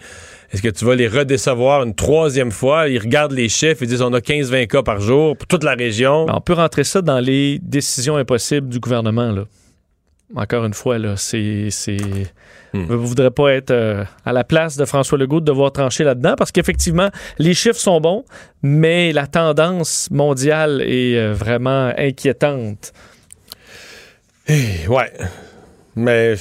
Est-ce 0.52 0.62
que 0.62 0.68
tu 0.68 0.84
vas 0.84 0.94
les 0.94 1.08
redécevoir 1.08 1.82
une 1.82 1.94
troisième 1.94 2.50
fois? 2.50 2.88
Ils 2.88 2.98
regardent 2.98 3.32
les 3.32 3.48
chiffres 3.48 3.82
et 3.82 3.86
disent 3.86 4.02
on 4.02 4.12
a 4.12 4.20
15-20 4.20 4.66
cas 4.68 4.82
par 4.82 5.00
jour 5.00 5.36
pour 5.36 5.46
toute 5.46 5.64
la 5.64 5.74
région. 5.74 6.26
On 6.28 6.40
peut 6.40 6.52
rentrer 6.52 6.84
ça 6.84 7.02
dans 7.02 7.18
les 7.18 7.58
décisions 7.62 8.16
impossibles 8.16 8.68
du 8.68 8.78
gouvernement. 8.78 9.32
Là. 9.32 9.44
Encore 10.34 10.64
une 10.64 10.74
fois, 10.74 10.98
là, 10.98 11.16
c'est. 11.16 11.68
Hmm. 12.72 12.84
Je 12.88 12.92
ne 12.92 12.96
voudrais 12.96 13.30
pas 13.30 13.52
être 13.52 13.70
euh, 13.70 14.04
à 14.24 14.32
la 14.32 14.44
place 14.44 14.76
de 14.76 14.84
François 14.84 15.18
Legault 15.18 15.40
de 15.40 15.44
devoir 15.44 15.72
trancher 15.72 16.04
là-dedans 16.04 16.34
parce 16.36 16.52
qu'effectivement, 16.52 17.10
les 17.38 17.54
chiffres 17.54 17.78
sont 17.78 18.00
bons, 18.00 18.24
mais 18.62 19.12
la 19.12 19.26
tendance 19.26 20.08
mondiale 20.10 20.82
est 20.82 21.16
euh, 21.16 21.32
vraiment 21.32 21.92
inquiétante. 21.96 22.92
Eh, 24.48 24.86
ouais. 24.88 25.12
Mais 25.94 26.34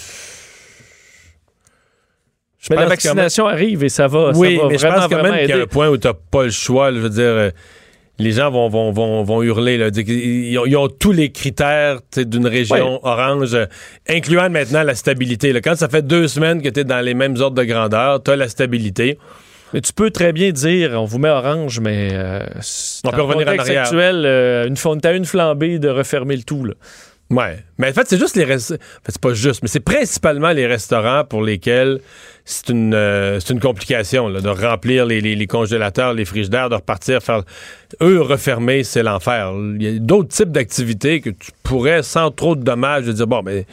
mais 2.70 2.76
la 2.78 2.86
vaccination 2.86 3.48
arrive 3.48 3.84
et 3.84 3.90
ça 3.90 4.08
va. 4.08 4.32
Oui, 4.36 4.60
mais 4.70 4.78
je 4.78 4.88
pense 4.88 5.08
quand 5.08 5.24
même 5.24 5.40
qu'il 5.40 5.50
y 5.50 5.60
a 5.60 5.64
un 5.64 5.68
point 5.68 5.90
où 5.90 5.98
tu 5.98 6.08
n'as 6.08 6.14
pas 6.14 6.44
le 6.44 6.52
choix. 6.52 6.92
je 6.92 7.00
veux 7.00 7.10
dire, 7.10 7.24
euh, 7.24 7.50
les 8.18 8.32
gens 8.32 8.50
vont, 8.50 8.70
vont, 8.70 8.92
vont, 8.92 9.24
vont 9.24 9.42
hurler. 9.44 9.78
Là, 9.78 9.90
ils, 9.96 10.58
ont, 10.78 10.88
tous 10.88 11.12
les 11.12 11.32
critères 11.32 12.00
d'une 12.16 12.48
région 12.48 13.00
orange, 13.04 13.54
euh, 13.54 13.66
incluant 14.08 14.50
maintenant 14.50 14.84
la 14.84 14.96
stabilité. 14.96 15.52
Là. 15.52 15.62
Quand 15.62 15.76
ça 15.76 15.90
fait 15.90 16.06
deux 16.06 16.28
semaines 16.28 16.62
que 16.62 16.70
tu 16.70 16.82
es 16.82 16.84
dans 16.84 17.02
les 17.02 17.14
mêmes 17.14 17.36
ordres 17.40 17.58
de 17.58 17.64
grandeur, 17.64 18.24
tu 18.24 18.32
as 18.32 18.36
la 18.36 18.48
stabilité. 18.48 19.18
Mais 19.74 19.82
tu 19.82 19.92
peux 19.92 20.12
très 20.12 20.32
bien 20.32 20.52
dire, 20.52 20.92
on 20.94 21.06
vous 21.06 21.18
met 21.18 21.30
orange, 21.30 21.80
mais 21.82 22.10
euh, 22.14 22.40
on 23.04 23.12
peut 23.12 23.22
revenir 23.22 23.48
en 23.48 23.58
arrière. 23.60 23.82
actuel, 23.84 24.24
euh, 24.26 24.68
une, 24.68 24.78
as 25.04 25.12
une 25.12 25.26
flambée 25.26 25.80
de 25.80 25.90
refermer 25.90 26.38
le 26.38 26.44
tout. 26.44 26.64
Là. 26.64 26.74
Ouais. 27.32 27.64
Mais 27.80 27.90
en 27.90 27.94
fait, 27.94 28.08
c'est 28.08 28.20
juste 28.20 28.36
les 28.36 28.44
restaurants. 28.44 28.80
En 28.80 29.06
fait, 29.06 29.12
c'est 29.12 29.22
pas 29.22 29.34
juste, 29.34 29.62
mais 29.64 29.68
c'est 29.68 29.80
principalement 29.80 30.52
les 30.52 30.68
restaurants 30.68 31.24
pour 31.24 31.42
lesquels 31.42 32.00
c'est 32.46 32.70
une, 32.70 32.94
euh, 32.94 33.40
c'est 33.40 33.54
une 33.54 33.60
complication 33.60 34.28
là, 34.28 34.42
de 34.42 34.50
remplir 34.50 35.08
les, 35.08 35.22
les, 35.22 35.36
les, 35.36 35.48
congélateurs, 35.48 36.14
les 36.14 36.26
frigidaires, 36.26 36.70
de 36.70 36.76
repartir, 36.76 37.24
faire. 37.24 37.42
Eux, 38.02 38.22
refermer, 38.22 38.84
c'est 38.84 39.02
l'enfer. 39.02 39.52
Il 39.56 39.84
y 39.84 39.96
a 39.96 40.00
d'autres 40.00 40.30
types 40.30 40.52
d'activités 40.52 41.22
que 41.22 41.32
tu 41.32 41.52
pourrais, 41.64 42.04
sans 42.04 42.30
trop 42.30 42.56
de 42.56 42.64
dommages, 42.64 43.06
de 43.06 43.12
dire 43.12 43.28
bon, 43.28 43.42
mais 43.44 43.66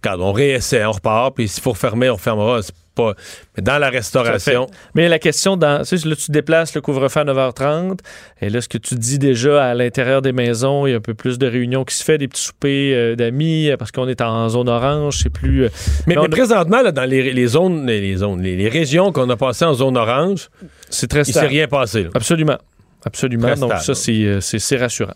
quand 0.00 0.16
on 0.18 0.32
réessaie, 0.32 0.84
on 0.84 0.92
repart, 0.92 1.34
puis 1.34 1.48
s'il 1.48 1.62
faut 1.62 1.72
refermer, 1.72 2.08
on 2.08 2.16
fermera 2.16 2.60
pas. 2.94 3.14
Mais 3.56 3.62
dans 3.62 3.78
la 3.78 3.90
restauration. 3.90 4.66
Mais 4.94 5.08
la 5.08 5.18
question, 5.18 5.56
dans, 5.56 5.84
tu 5.84 5.98
sais, 5.98 6.08
là, 6.08 6.16
tu 6.16 6.30
déplaces 6.30 6.74
le 6.74 6.80
couvre-feu 6.80 7.20
à 7.20 7.24
9h30. 7.24 7.98
Et 8.40 8.50
là, 8.50 8.60
ce 8.60 8.68
que 8.68 8.78
tu 8.78 8.94
dis 8.94 9.18
déjà 9.18 9.64
à 9.64 9.74
l'intérieur 9.74 10.22
des 10.22 10.32
maisons, 10.32 10.86
il 10.86 10.90
y 10.90 10.94
a 10.94 10.96
un 10.96 11.00
peu 11.00 11.14
plus 11.14 11.38
de 11.38 11.46
réunions 11.46 11.84
qui 11.84 11.94
se 11.94 12.04
fait, 12.04 12.18
des 12.18 12.28
petits 12.28 12.42
soupers 12.42 12.94
euh, 12.94 13.16
d'amis, 13.16 13.70
parce 13.78 13.92
qu'on 13.92 14.08
est 14.08 14.20
en 14.20 14.48
zone 14.48 14.68
orange, 14.68 15.18
c'est 15.22 15.30
plus. 15.30 15.64
Euh, 15.64 15.68
mais, 16.06 16.14
présentement, 16.28 16.82
là, 16.82 16.92
dans 16.92 17.04
les, 17.04 17.46
zones, 17.46 17.86
les, 17.86 18.16
zones, 18.16 18.42
les, 18.42 18.68
régions 18.68 19.12
qu'on 19.12 19.28
a 19.30 19.36
passées 19.36 19.64
en 19.64 19.74
zone 19.74 19.96
orange, 19.96 20.48
c'est 20.90 21.08
très 21.08 21.22
Il 21.22 21.32
s'est 21.32 21.46
rien 21.46 21.68
passé. 21.68 22.06
Absolument. 22.14 22.58
Absolument. 23.04 23.54
Donc, 23.54 23.72
ça, 23.74 23.92
euh, 24.08 24.40
c'est 24.40 24.76
rassurant. 24.76 25.14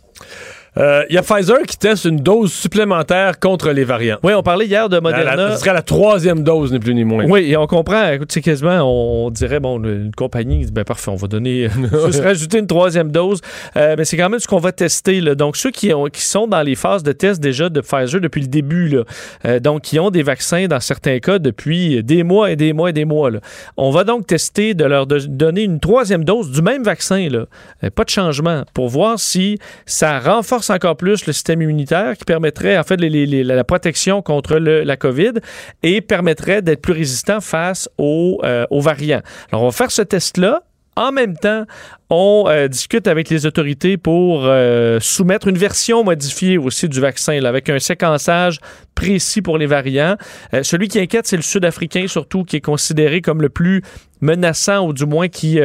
Euh, 0.79 1.05
il 1.09 1.15
y 1.17 1.19
a 1.19 1.23
Pfizer 1.23 1.63
qui 1.67 1.77
teste 1.77 2.05
une 2.05 2.19
dose 2.19 2.53
supplémentaire 2.53 3.41
contre 3.41 3.71
les 3.71 3.83
variants. 3.83 4.19
Oui, 4.23 4.33
on 4.35 4.43
parlait 4.43 4.67
hier 4.67 4.89
de 4.89 5.01
Moderna. 5.01 5.53
ce 5.53 5.61
serait 5.61 5.73
la 5.73 5.83
troisième 5.83 6.45
dose, 6.45 6.73
ni 6.73 6.79
plus 6.79 6.95
ni 6.95 7.05
moins. 7.05 7.25
Oui, 7.25 7.51
et 7.51 7.57
on 7.57 7.67
comprend. 7.67 8.17
C'est 8.29 8.41
quasiment, 8.41 8.83
on 8.83 9.31
dirait, 9.31 9.59
bon, 9.59 9.83
une 9.83 10.13
compagnie, 10.15 10.67
ben 10.71 10.85
parfait, 10.85 11.11
on 11.11 11.17
va 11.17 11.27
donner, 11.27 11.69
juste 12.07 12.23
rajouter 12.23 12.59
une 12.59 12.69
troisième 12.69 13.11
dose. 13.11 13.41
Euh, 13.77 13.97
mais 13.99 14.05
c'est 14.05 14.17
quand 14.17 14.29
même 14.29 14.39
ce 14.39 14.47
qu'on 14.47 14.59
va 14.59 14.71
tester. 14.71 15.21
Là. 15.21 15.35
Donc, 15.35 15.57
ceux 15.57 15.71
qui, 15.71 15.93
ont, 15.93 16.05
qui 16.07 16.23
sont 16.23 16.47
dans 16.47 16.63
les 16.63 16.77
phases 16.77 17.03
de 17.03 17.13
test 17.13 17.41
déjà 17.41 17.69
de 17.69 17.81
Pfizer 17.81 18.21
depuis 18.21 18.43
le 18.43 18.49
début, 18.49 18.89
là, 18.89 19.05
euh, 19.47 19.59
donc 19.59 19.83
qui 19.83 19.99
ont 19.99 20.11
des 20.11 20.23
vaccins 20.23 20.67
dans 20.67 20.81
certains 20.81 21.19
cas 21.19 21.41
depuis 21.41 22.05
des 22.05 22.23
mois 22.23 22.53
et 22.53 22.57
des 22.57 22.73
mois 22.73 22.91
et 22.91 22.93
des 22.93 23.05
mois, 23.05 23.31
là. 23.31 23.41
on 23.77 23.91
va 23.91 24.05
donc 24.05 24.27
tester 24.27 24.75
de 24.75 24.85
leur 24.85 25.07
donner 25.07 25.63
une 25.63 25.81
troisième 25.81 26.25
dose 26.25 26.51
du 26.53 26.63
même 26.63 26.85
vaccin, 26.85 27.29
là. 27.29 27.47
pas 27.91 28.05
de 28.05 28.11
changement, 28.11 28.65
pour 28.75 28.89
voir 28.89 29.19
si 29.19 29.59
ça 29.87 30.21
renforce 30.21 30.68
encore 30.71 30.97
plus 30.97 31.27
le 31.27 31.33
système 31.33 31.63
immunitaire, 31.63 32.17
qui 32.17 32.25
permettrait 32.25 32.79
en 32.79 32.85
fait 32.85 32.97
la 32.97 33.65
protection 33.65 34.23
contre 34.23 34.57
la 34.59 34.97
COVID 34.97 35.35
et 35.83 36.01
permettrait 36.01 36.63
d'être 36.63 36.83
plus 36.83 36.93
résistant 36.93 37.41
face 37.41 37.89
aux, 37.99 38.41
euh, 38.45 38.67
aux 38.71 38.81
variants. 38.81 39.23
Alors, 39.51 39.63
on 39.63 39.67
va 39.67 39.73
faire 39.73 39.91
ce 39.91 40.03
test-là. 40.03 40.63
En 40.97 41.13
même 41.13 41.37
temps, 41.37 41.65
on 42.11 42.45
euh, 42.49 42.69
discute 42.69 43.07
avec 43.07 43.29
les 43.29 43.45
autorités 43.45 43.99
pour 43.99 44.45
euh, 44.45 44.99
soumettre 45.01 45.49
une 45.49 45.59
version 45.59 46.05
modifiée 46.05 46.57
aussi 46.57 46.89
du 46.89 47.01
vaccin, 47.01 47.45
avec 47.45 47.69
un 47.69 47.79
séquençage 47.79 48.61
précis 48.95 49.43
pour 49.43 49.59
les 49.59 49.67
variants. 49.67 50.17
Euh, 50.55 50.63
celui 50.63 50.89
qui 50.89 50.99
inquiète, 50.99 51.27
c'est 51.27 51.37
le 51.37 51.43
Sud-Africain 51.43 52.07
surtout, 52.09 52.45
qui 52.45 52.57
est 52.57 52.63
considéré 52.63 53.21
comme 53.21 53.43
le 53.43 53.51
plus 53.51 53.83
menaçant 54.21 54.85
ou 54.85 54.93
du 54.93 55.07
moins 55.07 55.29
qui, 55.29 55.61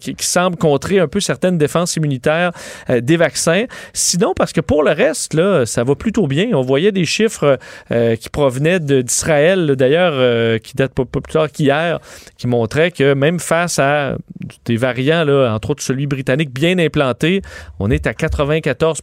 qui, 0.00 0.26
semble 0.26 0.56
contrer 0.56 1.00
un 1.00 1.06
peu 1.06 1.20
certaines 1.20 1.58
défenses 1.58 1.96
immunitaires 1.96 2.50
des 2.88 3.18
vaccins. 3.18 3.64
Sinon, 3.92 4.32
parce 4.34 4.54
que 4.54 4.62
pour 4.62 4.82
le 4.82 4.92
reste, 4.92 5.34
là, 5.34 5.66
ça 5.66 5.84
va 5.84 5.94
plutôt 5.94 6.26
bien. 6.26 6.48
On 6.54 6.62
voyait 6.62 6.92
des 6.92 7.04
chiffres 7.04 7.58
qui 7.90 8.30
provenaient 8.30 8.80
d'Israël, 8.80 9.76
d'ailleurs, 9.76 10.60
qui 10.62 10.74
datent 10.76 10.94
pas, 10.94 11.04
plus 11.04 11.34
tard 11.34 11.52
qu'hier, 11.52 12.00
qui 12.38 12.46
montraient 12.46 12.90
que 12.90 13.12
même 13.12 13.38
face 13.38 13.78
à 13.78 14.16
des 14.64 14.78
variants 14.78 15.24
là, 15.24 15.52
autres 15.70 15.82
celui 15.82 16.06
britannique, 16.06 16.52
bien 16.52 16.78
implanté. 16.78 17.42
On 17.78 17.90
est 17.90 18.06
à 18.06 18.14
94 18.14 19.02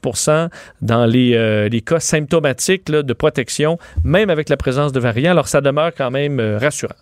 dans 0.82 1.06
les, 1.06 1.36
euh, 1.36 1.70
les 1.70 1.82
cas 1.82 2.00
symptomatiques 2.00 2.86
de 2.86 3.14
protection, 3.14 3.78
même 4.04 4.30
avec 4.30 4.50
la 4.50 4.58
présence 4.58 4.92
de 4.92 5.00
variants. 5.00 5.32
Alors, 5.32 5.48
ça 5.48 5.62
demeure 5.62 5.92
quand 5.96 6.12
même 6.12 6.40
euh, 6.40 6.58
rassurant. 6.58 6.96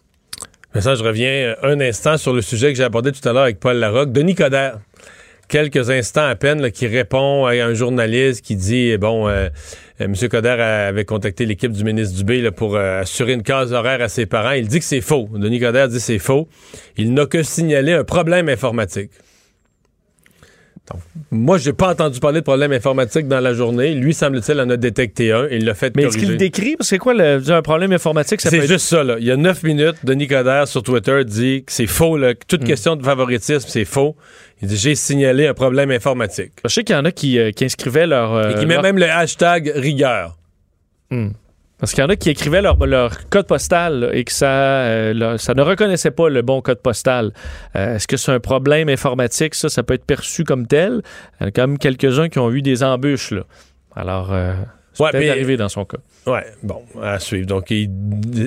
Mais 0.74 0.82
ça, 0.82 0.96
je 0.96 1.04
reviens 1.04 1.30
euh, 1.30 1.56
un 1.64 1.80
instant 1.80 2.18
sur 2.18 2.34
le 2.34 2.42
sujet 2.42 2.72
que 2.72 2.78
j'ai 2.78 2.84
abordé 2.84 3.12
tout 3.12 3.28
à 3.28 3.34
l'heure 3.34 3.44
avec 3.44 3.60
Paul 3.60 3.78
Larocque. 3.78 4.12
Denis 4.12 4.36
Coderre, 4.36 4.80
quelques 5.48 5.90
instants 5.90 6.28
à 6.28 6.36
peine, 6.36 6.72
qui 6.72 6.88
répond 6.88 7.46
à 7.46 7.52
un 7.52 7.74
journaliste 7.74 8.44
qui 8.44 8.56
dit, 8.56 8.98
bon... 8.98 9.30
M. 10.02 10.14
Coder 10.16 10.48
avait 10.48 11.04
contacté 11.04 11.46
l'équipe 11.46 11.74
du 11.74 11.84
ministre 11.84 12.16
Dubé 12.16 12.50
pour 12.52 12.78
assurer 12.78 13.34
une 13.34 13.44
case 13.44 13.74
horaire 13.74 14.02
à 14.02 14.08
ses 14.08 14.26
parents. 14.26 14.52
Il 14.52 14.66
dit 14.70 14.80
que 14.80 14.86
c'est 14.86 15.02
faux. 15.02 15.28
Denis 15.34 15.60
Coderre 15.60 15.90
dit 15.90 15.98
que 15.98 16.02
c'est 16.02 16.20
faux. 16.20 16.48
Il 16.96 17.14
n'a 17.14 17.26
que 17.26 17.44
signalé 17.44 17.92
un 17.92 18.06
problème 18.06 18.48
informatique. 18.48 19.12
Moi, 21.32 21.58
j'ai 21.58 21.74
pas 21.74 21.92
entendu 21.92 22.20
parler 22.20 22.40
de 22.40 22.46
problème 22.46 22.72
informatique 22.72 23.28
dans 23.28 23.40
la 23.40 23.54
journée. 23.54 23.94
Lui, 23.94 24.14
semble-t-il, 24.14 24.60
en 24.60 24.70
a 24.70 24.78
détecté 24.78 25.32
un 25.32 25.46
et 25.46 25.58
il 25.58 25.66
l'a 25.66 25.74
fait 25.74 25.96
Mais 25.96 26.04
est-ce 26.04 26.18
qu'il 26.18 26.38
décrit? 26.38 26.76
C'est 26.80 26.98
quoi 26.98 27.14
le, 27.14 27.42
un 27.52 27.62
problème 27.62 27.92
informatique? 27.92 28.42
C'est 28.42 28.68
juste 28.68 28.86
ça. 28.86 29.04
Là. 29.04 29.18
Il 29.20 29.26
y 29.26 29.32
a 29.32 29.38
neuf 29.38 29.64
minutes, 29.64 29.98
Denis 30.04 30.28
Coderre 30.28 30.68
sur 30.68 30.84
Twitter 30.84 31.24
dit 31.26 31.64
que 31.66 31.72
c'est 31.72 31.88
faux. 31.88 32.18
Là, 32.18 32.34
que 32.34 32.46
toute 32.48 32.64
hmm. 32.64 32.68
question 32.68 32.96
de 32.96 33.04
favoritisme, 33.04 33.68
c'est 33.68 33.86
faux. 33.86 34.16
Il 34.62 34.68
dit 34.68 34.78
j'ai 34.78 34.96
signalé 34.96 35.48
un 35.48 35.54
problème 35.54 35.92
informatique. 35.92 36.52
Je 36.66 36.70
sais 36.70 36.84
qu'il 36.84 36.96
y 36.96 37.00
en 37.00 37.06
a 37.06 37.12
qui, 37.12 37.40
euh, 37.40 37.52
inscrivaient 37.62 38.08
leur... 38.08 38.34
Euh, 38.34 38.52
et 38.52 38.56
qui 38.56 38.66
met 38.66 38.82
même 38.82 38.98
le 38.98 39.10
hashtag 39.10 39.72
rigueur. 39.76 40.38
Hmm. 41.12 41.30
Parce 41.80 41.94
qu'il 41.94 42.04
y 42.04 42.06
en 42.06 42.10
a 42.10 42.16
qui 42.18 42.30
écrivaient 42.30 42.62
leur, 42.62 43.30
code 43.30 43.48
postal 43.48 44.10
et 44.14 44.26
que 44.26 44.34
ça, 44.34 44.48
euh, 44.84 45.38
ça 45.38 45.54
ne 45.54 45.62
reconnaissait 45.62 46.12
pas 46.12 46.30
le 46.30 46.42
bon 46.42 46.62
code 46.62 46.82
postal. 46.82 47.32
Euh, 47.76 47.96
est-ce 47.96 48.08
que 48.08 48.18
c'est 48.18 48.34
un 48.34 48.40
problème 48.42 48.90
informatique? 48.90 49.56
Ça, 49.56 49.70
ça 49.70 49.82
peut 49.84 49.94
être 49.94 50.06
perçu 50.06 50.44
comme 50.44 50.68
tel. 50.68 51.02
Il 51.40 51.44
y 51.44 51.46
en 51.46 51.48
a 51.48 51.52
quand 51.52 51.68
même 51.68 51.78
quelques-uns 51.78 52.28
qui 52.28 52.40
ont 52.40 52.52
eu 52.52 52.62
des 52.62 52.84
embûches. 52.84 53.32
Là. 53.32 53.44
Alors, 53.96 54.34
euh, 54.34 54.56
c'est 54.94 55.10
peut-être 55.10 55.32
arrivé 55.32 55.56
dans 55.56 55.70
son 55.70 55.86
cas. 55.86 56.00
Oui, 56.28 56.40
bon, 56.64 56.82
à 57.02 57.18
suivre. 57.20 57.48
Donc, 57.48 57.72
il 57.72 57.90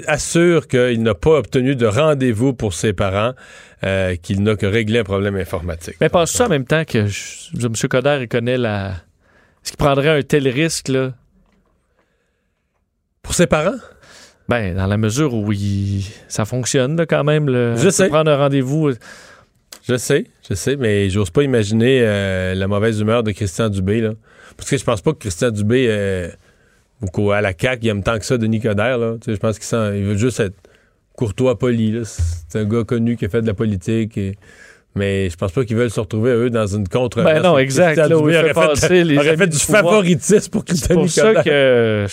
assure 0.06 0.68
qu'il 0.68 1.02
n'a 1.02 1.14
pas 1.14 1.38
obtenu 1.38 1.74
de 1.74 1.86
rendez-vous 1.86 2.52
pour 2.52 2.74
ses 2.74 2.92
parents, 2.92 3.32
qu'il 4.22 4.42
n'a 4.42 4.56
que 4.56 4.66
réglé 4.66 4.98
un 4.98 5.04
problème 5.04 5.36
informatique. 5.36 5.96
Mais 6.02 6.10
pense 6.10 6.32
ça 6.32 6.46
en 6.46 6.48
même 6.50 6.66
temps 6.66 6.84
que 6.84 6.98
M. 6.98 7.72
Coder, 7.88 8.18
il 8.20 8.28
connaît 8.28 8.58
la... 8.58 8.90
Est-ce 9.64 9.70
qu'il 9.70 9.78
prendrait 9.78 10.18
un 10.18 10.22
tel 10.22 10.46
risque, 10.48 10.88
là? 10.88 11.12
Pour 13.22 13.34
ses 13.34 13.46
parents? 13.46 13.78
Ben, 14.48 14.74
dans 14.74 14.86
la 14.86 14.96
mesure 14.96 15.34
où 15.34 15.52
ça 16.28 16.44
fonctionne 16.44 17.06
quand 17.06 17.24
même. 17.24 17.48
Le, 17.48 17.76
je 17.76 17.88
sais. 17.88 18.08
Prendre 18.08 18.30
un 18.30 18.36
rendez-vous. 18.36 18.92
Je 19.88 19.96
sais, 19.96 20.26
je 20.48 20.54
sais, 20.54 20.76
mais 20.76 21.10
j'ose 21.10 21.30
pas 21.30 21.42
imaginer 21.42 22.00
euh, 22.02 22.54
la 22.54 22.68
mauvaise 22.68 23.00
humeur 23.00 23.22
de 23.22 23.32
Christian 23.32 23.68
Dubé. 23.68 24.00
Là. 24.00 24.12
Parce 24.56 24.70
que 24.70 24.76
je 24.76 24.84
pense 24.84 25.00
pas 25.00 25.12
que 25.12 25.18
Christian 25.18 25.50
Dubé, 25.50 25.86
euh, 25.88 26.28
ou 27.16 27.32
à 27.32 27.40
la 27.40 27.52
CAQ, 27.58 27.80
il 27.82 27.88
aime 27.88 28.02
tant 28.02 28.18
que 28.18 28.24
ça 28.24 28.38
Denis 28.38 28.60
Coderre. 28.60 28.98
Là. 28.98 29.16
Je 29.26 29.34
pense 29.36 29.58
qu'il 29.58 29.78
veut 30.04 30.16
juste 30.16 30.40
être 30.40 30.54
courtois, 31.16 31.58
poli. 31.58 32.00
C'est 32.04 32.60
un 32.60 32.64
gars 32.64 32.84
connu 32.84 33.16
qui 33.16 33.24
a 33.24 33.28
fait 33.28 33.42
de 33.42 33.46
la 33.46 33.54
politique. 33.54 34.16
Et... 34.18 34.36
Mais 34.94 35.30
je 35.30 35.36
pense 35.36 35.52
pas 35.52 35.64
qu'ils 35.64 35.76
veulent 35.76 35.90
se 35.90 36.00
retrouver, 36.00 36.30
eux, 36.32 36.50
dans 36.50 36.66
une 36.66 36.86
contre 36.86 37.22
Ben 37.22 37.42
non, 37.42 37.56
exact. 37.58 37.96
Là, 37.96 38.16
aurait, 38.16 38.52
fait, 38.52 39.16
aurait 39.16 39.36
fait, 39.36 39.46
du 39.46 39.58
favoritisme 39.58 40.50
pour 40.50 40.64
Christian. 40.64 40.88
C'est 40.88 40.94
pour 40.94 41.10
ça 41.10 41.42
que... 41.42 42.06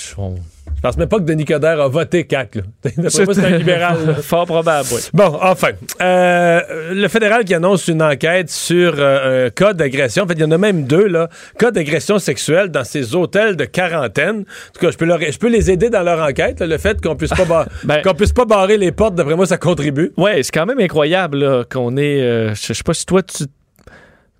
Je 0.80 0.82
pense 0.82 0.96
même 0.96 1.10
pas 1.10 1.18
que 1.18 1.24
Denis 1.24 1.44
Coderre 1.44 1.82
a 1.82 1.90
voté 1.90 2.24
CAC. 2.24 2.60
C'est 3.10 3.40
un 3.44 3.58
libéral. 3.58 4.16
Fort 4.22 4.46
probable, 4.46 4.88
oui. 4.94 5.02
Bon, 5.14 5.38
enfin. 5.42 5.72
Euh, 6.02 6.94
le 6.94 7.08
fédéral 7.10 7.44
qui 7.44 7.54
annonce 7.54 7.90
une 7.90 8.02
enquête 8.02 8.50
sur 8.50 8.94
euh, 8.98 9.48
un 9.48 9.50
cas 9.50 9.74
d'agression. 9.74 10.24
En 10.24 10.28
fait, 10.28 10.36
il 10.36 10.40
y 10.40 10.46
en 10.46 10.52
a 10.52 10.58
même 10.58 10.86
deux, 10.86 11.08
là. 11.08 11.28
Cas 11.58 11.72
d'agression 11.72 12.18
sexuelle 12.18 12.70
dans 12.70 12.86
ces 12.86 13.14
hôtels 13.14 13.58
de 13.58 13.66
quarantaine. 13.66 14.38
En 14.38 14.72
tout 14.74 14.80
cas, 14.80 14.92
je 14.92 14.98
peux, 14.98 15.06
je 15.06 15.38
peux 15.38 15.50
les 15.50 15.70
aider 15.70 15.90
dans 15.90 16.04
leur 16.04 16.26
enquête. 16.26 16.62
le 16.62 16.78
fait 16.78 17.02
qu'on 17.02 17.18
puisse, 17.18 17.32
pas 17.32 17.66
ben 17.84 18.02
qu'on 18.02 18.14
puisse 18.14 18.32
pas 18.32 18.46
barrer 18.46 18.78
les 18.78 18.94
portes, 18.94 19.16
d'après 19.16 19.36
moi, 19.36 19.48
ça 19.48 19.58
contribue. 19.58 20.14
Oui, 20.16 20.32
c'est 20.44 20.54
quand 20.54 20.66
même 20.66 20.80
incroyable 20.80 21.66
qu'on 21.70 21.98
ait... 21.98 22.22
Euh, 22.22 22.56
je 22.56 22.72
sais 22.72 22.84
pas 22.86 22.94
si 22.94 23.06
toi, 23.06 23.22
tu 23.22 23.44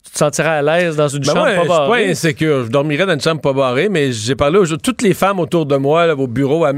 tu 0.10 0.14
te 0.14 0.18
sentirais 0.18 0.50
à 0.50 0.62
l'aise 0.64 0.96
dans 0.96 1.08
une 1.08 1.20
ben 1.20 1.34
chambre 1.34 1.46
pas 1.46 1.66
barrée? 1.66 2.00
Je 2.00 2.04
suis 2.04 2.06
pas 2.06 2.12
insécure. 2.12 2.66
Je 2.66 2.70
dormirais 2.72 3.06
dans 3.06 3.14
une 3.14 3.22
chambre 3.22 3.42
pas 3.42 3.54
barrée, 3.54 3.90
mais 3.90 4.12
j'ai 4.12 4.36
parlé 4.36 4.58
aux 4.58 4.66
toutes 4.66 5.04
les 5.04 5.14
femmes 5.14 5.40
autour 5.40 5.68
de 5.68 5.76
moi, 5.76 6.08
là, 6.08 6.16
au 6.16 6.28
bureau, 6.28 6.66
à 6.66 6.74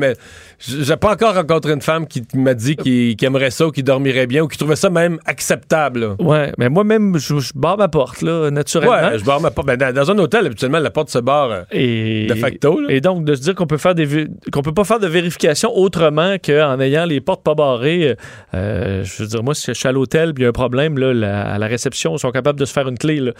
j'ai 0.67 0.95
pas 0.95 1.13
encore 1.13 1.33
rencontré 1.33 1.73
une 1.73 1.81
femme 1.81 2.05
qui 2.05 2.23
m'a 2.35 2.53
dit 2.53 2.75
qu'il 2.75 3.15
aimerait 3.23 3.49
ça 3.49 3.67
ou 3.67 3.71
qui 3.71 3.81
dormirait 3.81 4.27
bien 4.27 4.43
ou 4.43 4.47
qui 4.47 4.57
trouvait 4.57 4.75
ça 4.75 4.89
même 4.91 5.17
acceptable. 5.25 6.15
Ouais, 6.19 6.51
mais 6.59 6.69
moi-même, 6.69 7.17
je, 7.17 7.33
barre 7.55 7.77
ma 7.77 7.87
porte, 7.87 8.21
là, 8.21 8.51
naturellement. 8.51 8.91
Ouais, 8.93 9.17
je 9.17 9.23
barre 9.23 9.41
ma 9.41 9.49
porte. 9.49 9.67
Ben, 9.67 9.91
dans, 9.91 10.11
un 10.11 10.17
hôtel, 10.19 10.45
habituellement, 10.45 10.79
la 10.79 10.91
porte 10.91 11.09
se 11.09 11.17
barre 11.17 11.51
euh, 11.51 11.63
et, 11.71 12.27
de 12.27 12.35
facto. 12.35 12.79
Et 12.89 13.01
donc, 13.01 13.23
de 13.23 13.33
se 13.33 13.41
dire 13.41 13.55
qu'on 13.55 13.65
peut 13.65 13.77
faire 13.77 13.95
des 13.95 14.27
qu'on 14.51 14.61
peut 14.61 14.73
pas 14.73 14.83
faire 14.83 14.99
de 14.99 15.07
vérification 15.07 15.75
autrement 15.75 16.35
qu'en 16.37 16.79
ayant 16.79 17.05
les 17.05 17.21
portes 17.21 17.43
pas 17.43 17.55
barrées. 17.55 18.15
Euh, 18.53 19.03
je 19.03 19.23
veux 19.23 19.29
dire, 19.29 19.43
moi, 19.43 19.55
si 19.55 19.67
je 19.67 19.73
suis 19.73 19.87
à 19.87 19.91
l'hôtel 19.91 20.33
il 20.37 20.43
y 20.43 20.45
a 20.45 20.49
un 20.49 20.53
problème, 20.53 20.97
là, 20.97 21.41
à 21.41 21.57
la 21.57 21.67
réception, 21.67 22.15
ils 22.15 22.19
sont 22.19 22.31
capables 22.31 22.59
de 22.59 22.65
se 22.65 22.73
faire 22.73 22.87
une 22.87 22.97
clé. 22.97 23.20
Là. 23.25 23.31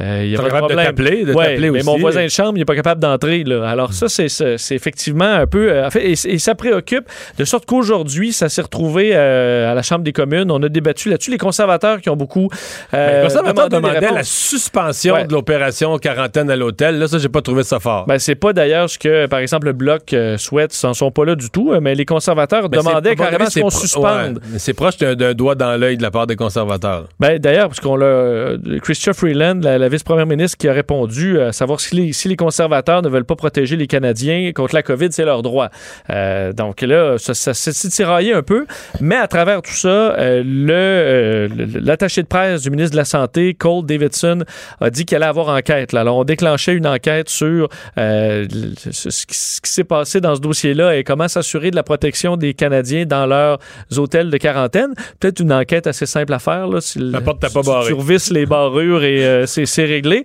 Euh, 0.00 0.22
il 0.24 0.30
y 0.30 0.36
a 0.36 0.38
pas 0.38 0.44
de 0.44 0.56
problème. 0.56 0.78
de 0.78 0.84
t'appeler, 0.84 1.24
de 1.24 1.34
ouais, 1.34 1.58
Mais 1.70 1.82
mon 1.82 1.98
voisin 1.98 2.24
de 2.24 2.30
chambre, 2.30 2.52
il 2.56 2.60
n'est 2.60 2.64
pas 2.64 2.74
capable 2.74 3.00
d'entrer. 3.00 3.44
Alors, 3.64 3.92
ça, 3.92 4.08
c'est 4.08 4.74
effectivement 4.74 5.24
un 5.24 5.46
peu. 5.46 5.70
Euh, 5.70 5.88
et, 5.96 6.12
et 6.12 6.38
ça 6.38 6.54
occupe, 6.72 7.04
de 7.38 7.44
sorte 7.44 7.66
qu'aujourd'hui, 7.66 8.32
ça 8.32 8.48
s'est 8.48 8.62
retrouvé 8.62 9.10
euh, 9.12 9.70
à 9.70 9.74
la 9.74 9.82
Chambre 9.82 10.02
des 10.02 10.12
communes. 10.12 10.50
On 10.50 10.62
a 10.62 10.68
débattu 10.68 11.10
là-dessus. 11.10 11.30
Les 11.30 11.38
conservateurs 11.38 12.00
qui 12.00 12.08
ont 12.08 12.16
beaucoup. 12.16 12.48
Euh, 12.94 13.18
les 13.18 13.28
conservateurs 13.28 13.68
demandaient 13.68 14.12
la 14.12 14.22
suspension 14.22 15.24
de 15.26 15.32
l'opération 15.32 15.98
quarantaine 15.98 16.50
à 16.50 16.56
l'hôtel. 16.56 16.98
Là, 16.98 17.08
ça, 17.08 17.18
j'ai 17.18 17.28
pas 17.28 17.42
trouvé 17.42 17.62
ça 17.62 17.78
fort. 17.78 18.06
Ben, 18.06 18.18
c'est 18.18 18.34
pas 18.34 18.52
d'ailleurs 18.52 18.88
ce 18.88 18.98
que, 18.98 19.26
par 19.26 19.40
exemple, 19.40 19.66
le 19.66 19.72
Bloc 19.72 20.14
souhaite. 20.38 20.78
Ils 20.80 20.86
n'en 20.86 20.94
sont 20.94 21.10
pas 21.10 21.24
là 21.24 21.34
du 21.34 21.50
tout. 21.50 21.74
Mais 21.80 21.94
les 21.94 22.06
conservateurs 22.06 22.68
ben, 22.68 22.78
demandaient 22.78 23.16
carrément 23.16 23.44
qu'on 23.44 23.70
suspende. 23.70 24.40
c'est 24.56 24.74
proche 24.74 24.96
d'un 24.96 25.34
doigt 25.34 25.54
dans 25.54 25.78
l'œil 25.78 25.96
de 25.96 26.02
la 26.02 26.10
part 26.10 26.26
des 26.26 26.36
conservateurs. 26.36 27.08
Ben, 27.18 27.38
d'ailleurs, 27.38 27.68
parce 27.68 27.80
qu'on 27.80 27.96
l'a. 27.96 28.56
Christian 28.82 29.12
Freeland, 29.30 29.60
la, 29.62 29.88
vice-première 29.88 30.26
ministre, 30.26 30.58
qui 30.58 30.68
a 30.68 30.72
répondu 30.72 31.40
à 31.40 31.52
savoir 31.52 31.80
si 31.80 31.94
les, 31.94 32.12
si 32.12 32.28
les 32.28 32.36
conservateurs 32.36 33.02
ne 33.02 33.08
veulent 33.08 33.24
pas 33.24 33.36
protéger 33.36 33.76
les 33.76 33.86
Canadiens 33.86 34.50
contre 34.54 34.74
la 34.74 34.82
COVID, 34.82 35.08
c'est 35.10 35.24
leur 35.24 35.42
droit. 35.42 35.68
donc 36.08 36.82
là, 36.82 37.16
ça, 37.18 37.54
s'est 37.54 37.88
tiraillé 37.88 38.34
un 38.34 38.42
peu. 38.42 38.66
Mais 39.00 39.16
à 39.16 39.28
travers 39.28 39.62
tout 39.62 39.72
ça, 39.72 39.88
euh, 39.88 40.42
euh, 40.70 41.48
l'attaché 41.80 42.22
de 42.22 42.26
presse 42.26 42.62
du 42.62 42.70
ministre 42.70 42.92
de 42.92 42.96
la 42.96 43.04
Santé, 43.04 43.54
Cole 43.54 43.86
Davidson, 43.86 44.44
a 44.80 44.90
dit 44.90 45.04
qu'il 45.04 45.16
allait 45.16 45.26
avoir 45.26 45.48
enquête. 45.48 45.94
Alors, 45.94 46.16
on 46.16 46.24
déclenchait 46.24 46.74
une 46.74 46.86
enquête 46.86 47.28
sur 47.28 47.68
euh, 47.98 48.46
ce, 48.90 49.26
qui, 49.26 49.36
s'est 49.70 49.84
passé 49.84 50.20
dans 50.20 50.34
ce 50.34 50.40
dossier-là 50.40 50.96
et 50.96 51.04
comment 51.04 51.28
s'assurer 51.28 51.70
de 51.70 51.76
la 51.76 51.82
protection 51.82 52.36
des 52.36 52.54
Canadiens 52.54 53.06
dans 53.06 53.26
leurs 53.26 53.58
hôtels 53.96 54.30
de 54.30 54.36
quarantaine. 54.36 54.94
Peut-être 55.20 55.40
une 55.40 55.52
enquête 55.52 55.86
assez 55.86 56.06
simple 56.06 56.32
à 56.32 56.38
faire. 56.38 56.66
Là, 56.66 56.80
si 56.80 56.98
la 56.98 57.20
porte 57.20 57.40
pas 57.40 57.62
barrée. 57.62 57.94
Tu 57.94 58.34
les 58.34 58.46
barrures 58.46 59.04
et 59.04 59.19
c'est, 59.46 59.84
réglé. 59.84 60.24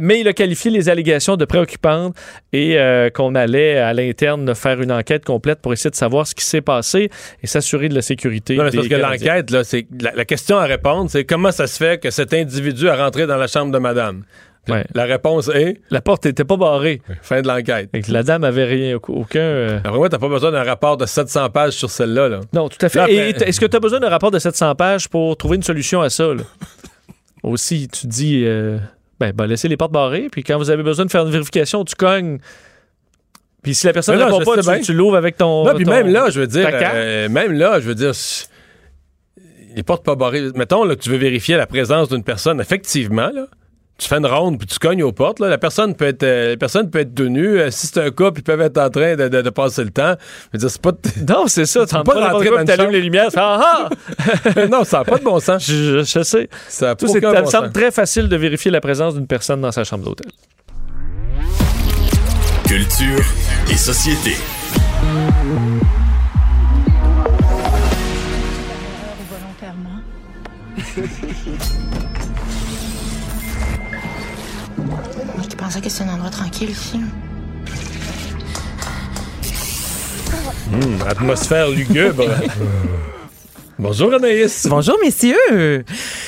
mais 0.00 0.20
il 0.20 0.28
a 0.28 0.32
qualifié 0.32 0.70
les 0.70 0.88
allégations 0.88 1.36
de 1.36 1.44
préoccupantes 1.44 2.14
et 2.52 2.76
qu'on 3.14 3.34
allait 3.34 3.78
à 3.78 3.92
l'interne 3.92 4.54
faire 4.54 4.80
une 4.80 4.92
enquête 4.92 5.24
complète 5.24 5.60
pour 5.60 5.72
essayer 5.72 5.90
de 5.90 5.96
savoir 5.96 6.26
ce 6.26 6.34
qui 6.34 6.44
s'est 6.44 6.60
passé 6.60 7.10
et 7.42 7.46
s'assurer 7.46 7.88
de 7.88 7.94
la 7.94 8.02
sécurité. 8.02 8.56
Non, 8.56 8.64
mais 8.64 8.70
parce 8.70 8.88
que 8.88 8.94
l'enquête, 8.94 9.50
la, 9.50 10.24
question 10.24 10.58
à 10.58 10.64
répondre, 10.64 11.10
c'est 11.10 11.24
comment 11.24 11.52
ça 11.52 11.66
se 11.66 11.76
fait 11.76 12.00
que 12.00 12.10
cet 12.10 12.32
individu 12.34 12.88
a 12.88 12.96
rentré 12.96 13.26
dans 13.26 13.36
la 13.36 13.46
chambre 13.46 13.72
de 13.72 13.78
madame? 13.78 14.24
La 14.94 15.04
réponse 15.04 15.48
est. 15.48 15.80
La 15.90 16.00
porte 16.00 16.24
n'était 16.26 16.44
pas 16.44 16.56
barrée. 16.56 17.02
Fin 17.22 17.42
de 17.42 17.48
l'enquête. 17.48 17.90
La 18.08 18.22
dame 18.22 18.44
avait 18.44 18.64
rien, 18.64 18.98
aucun. 19.08 19.40
Euh... 19.40 19.80
Après, 19.82 20.08
t'as 20.08 20.18
pas 20.18 20.28
besoin 20.28 20.52
d'un 20.52 20.62
rapport 20.62 20.96
de 20.96 21.04
700 21.04 21.50
pages 21.50 21.72
sur 21.72 21.90
celle-là. 21.90 22.28
Là. 22.28 22.40
Non, 22.52 22.68
tout 22.68 22.78
à 22.84 22.88
fait. 22.88 23.30
est-ce 23.30 23.60
que 23.60 23.66
tu 23.66 23.76
as 23.76 23.80
besoin 23.80 23.98
d'un 23.98 24.08
rapport 24.08 24.30
de 24.30 24.38
700 24.38 24.74
pages 24.76 25.08
pour 25.08 25.36
trouver 25.36 25.56
une 25.56 25.62
solution 25.62 26.00
à 26.00 26.10
ça? 26.10 26.28
Aussi, 27.42 27.88
tu 27.88 28.06
dis. 28.06 28.44
Euh, 28.44 28.78
ben, 29.18 29.32
ben 29.32 29.46
laissez 29.46 29.68
les 29.68 29.76
portes 29.76 29.92
barrées, 29.92 30.28
puis 30.30 30.42
quand 30.42 30.58
vous 30.58 30.70
avez 30.70 30.82
besoin 30.82 31.04
de 31.04 31.10
faire 31.10 31.24
une 31.24 31.30
vérification, 31.30 31.84
tu 31.84 31.94
cognes. 31.94 32.38
Puis 33.62 33.74
si 33.74 33.86
la 33.86 33.92
personne 33.92 34.18
ne 34.18 34.24
répond 34.24 34.40
pas, 34.44 34.78
tu, 34.80 34.92
l'ouvres 34.92 35.16
avec 35.16 35.36
ton. 35.36 35.64
Non, 35.64 35.74
puis 35.74 35.84
même 35.84 36.08
là, 36.08 36.30
je 36.30 36.40
veux 36.40 36.46
dire, 36.48 36.68
euh, 36.72 37.28
même 37.28 37.52
là, 37.52 37.78
je 37.78 37.86
veux 37.86 37.94
dire, 37.94 38.12
les 39.76 39.82
portes 39.84 40.04
pas 40.04 40.16
barrées. 40.16 40.50
Mettons 40.56 40.84
là, 40.84 40.96
que 40.96 41.00
tu 41.00 41.10
veux 41.10 41.18
vérifier 41.18 41.56
la 41.56 41.66
présence 41.66 42.08
d'une 42.08 42.24
personne, 42.24 42.60
effectivement, 42.60 43.30
là 43.32 43.46
tu 44.02 44.08
fais 44.08 44.16
une 44.16 44.26
ronde 44.26 44.58
puis 44.58 44.66
tu 44.66 44.78
cognes 44.78 45.02
aux 45.02 45.12
portes, 45.12 45.38
là, 45.38 45.48
la 45.48 45.58
personne 45.58 45.94
peut 45.94 46.06
être 46.06 46.24
euh, 46.24 46.56
personne 46.56 46.90
peut 46.90 47.00
être 47.00 47.14
tenue. 47.14 47.60
Euh, 47.60 47.70
si 47.70 47.86
c'est 47.86 48.00
un 48.00 48.10
couple, 48.10 48.40
ils 48.40 48.42
peuvent 48.42 48.60
être 48.60 48.78
en 48.78 48.90
train 48.90 49.14
de, 49.14 49.28
de, 49.28 49.50
passer 49.50 49.84
le 49.84 49.90
temps. 49.90 50.14
Je 50.52 50.58
veux 50.58 50.58
dire, 50.58 50.70
c'est 50.70 50.82
pas 50.82 50.92
Non, 51.28 51.44
c'est 51.46 51.66
ça. 51.66 51.86
Tu 51.92 51.94
pas 52.02 52.30
rentrer 52.30 52.50
dans 52.50 52.64
t'allumes 52.64 52.90
les 52.90 53.00
lumières, 53.00 53.28
ah, 53.36 53.88
ah! 53.88 53.88
Non, 54.70 54.84
ça 54.84 54.98
n'a 54.98 55.04
pas 55.04 55.18
de 55.18 55.24
bon 55.24 55.38
sens. 55.40 55.64
Je, 55.66 56.02
je 56.02 56.22
sais. 56.22 56.48
Ça, 56.68 56.94
Tout, 56.94 57.06
ça 57.06 57.42
me 57.42 57.46
semble 57.46 57.70
très 57.70 57.90
facile 57.90 58.28
de 58.28 58.36
vérifier 58.36 58.70
la 58.70 58.80
présence 58.80 59.14
d'une 59.14 59.26
personne 59.26 59.60
dans 59.60 59.72
sa 59.72 59.84
chambre 59.84 60.04
d'hôtel. 60.04 60.30
Culture 62.66 63.24
et 63.70 63.76
société. 63.76 64.36
pensais 75.72 75.80
que 75.80 75.88
c'est 75.88 76.04
un 76.04 76.12
endroit 76.12 76.28
tranquille 76.28 76.68
ici. 76.68 77.00
Hum, 80.70 80.98
atmosphère 81.08 81.70
lugubre. 81.70 82.24
Bonjour 83.78 84.12
Anaïs. 84.12 84.66
Bonjour 84.68 84.98
messieurs. 85.02 85.84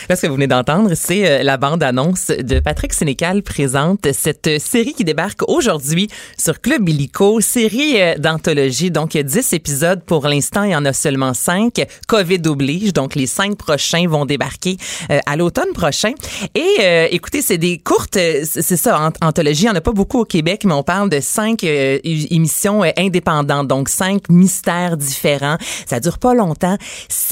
Là, 0.09 0.16
ce 0.16 0.22
que 0.22 0.26
vous 0.28 0.35
venez 0.35 0.46
d'entendre, 0.46 0.94
c'est 0.94 1.28
euh, 1.28 1.42
la 1.42 1.59
bande-annonce 1.59 2.28
de 2.28 2.59
Patrick 2.59 2.94
Sénécal 2.94 3.42
présente 3.42 4.11
cette 4.12 4.59
série 4.59 4.94
qui 4.94 5.04
débarque 5.04 5.42
aujourd'hui 5.46 6.09
sur 6.38 6.62
Club 6.62 6.88
Illico, 6.88 7.42
série 7.42 8.00
euh, 8.00 8.14
d'anthologie. 8.16 8.90
Donc, 8.90 9.14
il 9.14 9.18
y 9.18 9.20
a 9.20 9.24
10 9.24 9.52
épisodes 9.52 10.02
pour 10.04 10.26
l'instant, 10.26 10.62
il 10.62 10.70
y 10.70 10.76
en 10.76 10.87
a 10.87 10.94
seulement 10.94 11.35
5. 11.35 11.85
COVID 12.09 12.40
oblige, 12.46 12.94
donc 12.94 13.14
les 13.14 13.26
5 13.26 13.57
prochains 13.57 14.09
vont 14.09 14.24
débarquer 14.24 14.78
euh, 15.11 15.18
à 15.26 15.37
l'automne 15.37 15.72
prochain. 15.74 16.12
Et 16.54 17.09
écoutez, 17.11 17.42
c'est 17.42 17.59
des 17.59 17.78
courtes, 17.78 18.14
c'est 18.14 18.76
ça, 18.76 19.11
anthologie. 19.22 19.62
Il 19.62 19.66
n'y 19.66 19.70
en 19.70 19.76
a 19.76 19.80
pas 19.80 19.92
beaucoup 19.92 20.20
au 20.20 20.24
Québec, 20.24 20.62
mais 20.64 20.72
on 20.72 20.83
parle 20.83 21.11
de 21.11 21.20
5 21.20 21.62
émissions 21.62 22.83
indépendantes, 22.96 23.68
donc 23.68 23.88
5 23.88 24.28
mystères 24.30 24.96
différents. 24.96 25.59
Ça 25.87 26.00
dure 26.00 26.18
pas 26.18 26.35
longtemps. 26.35 26.76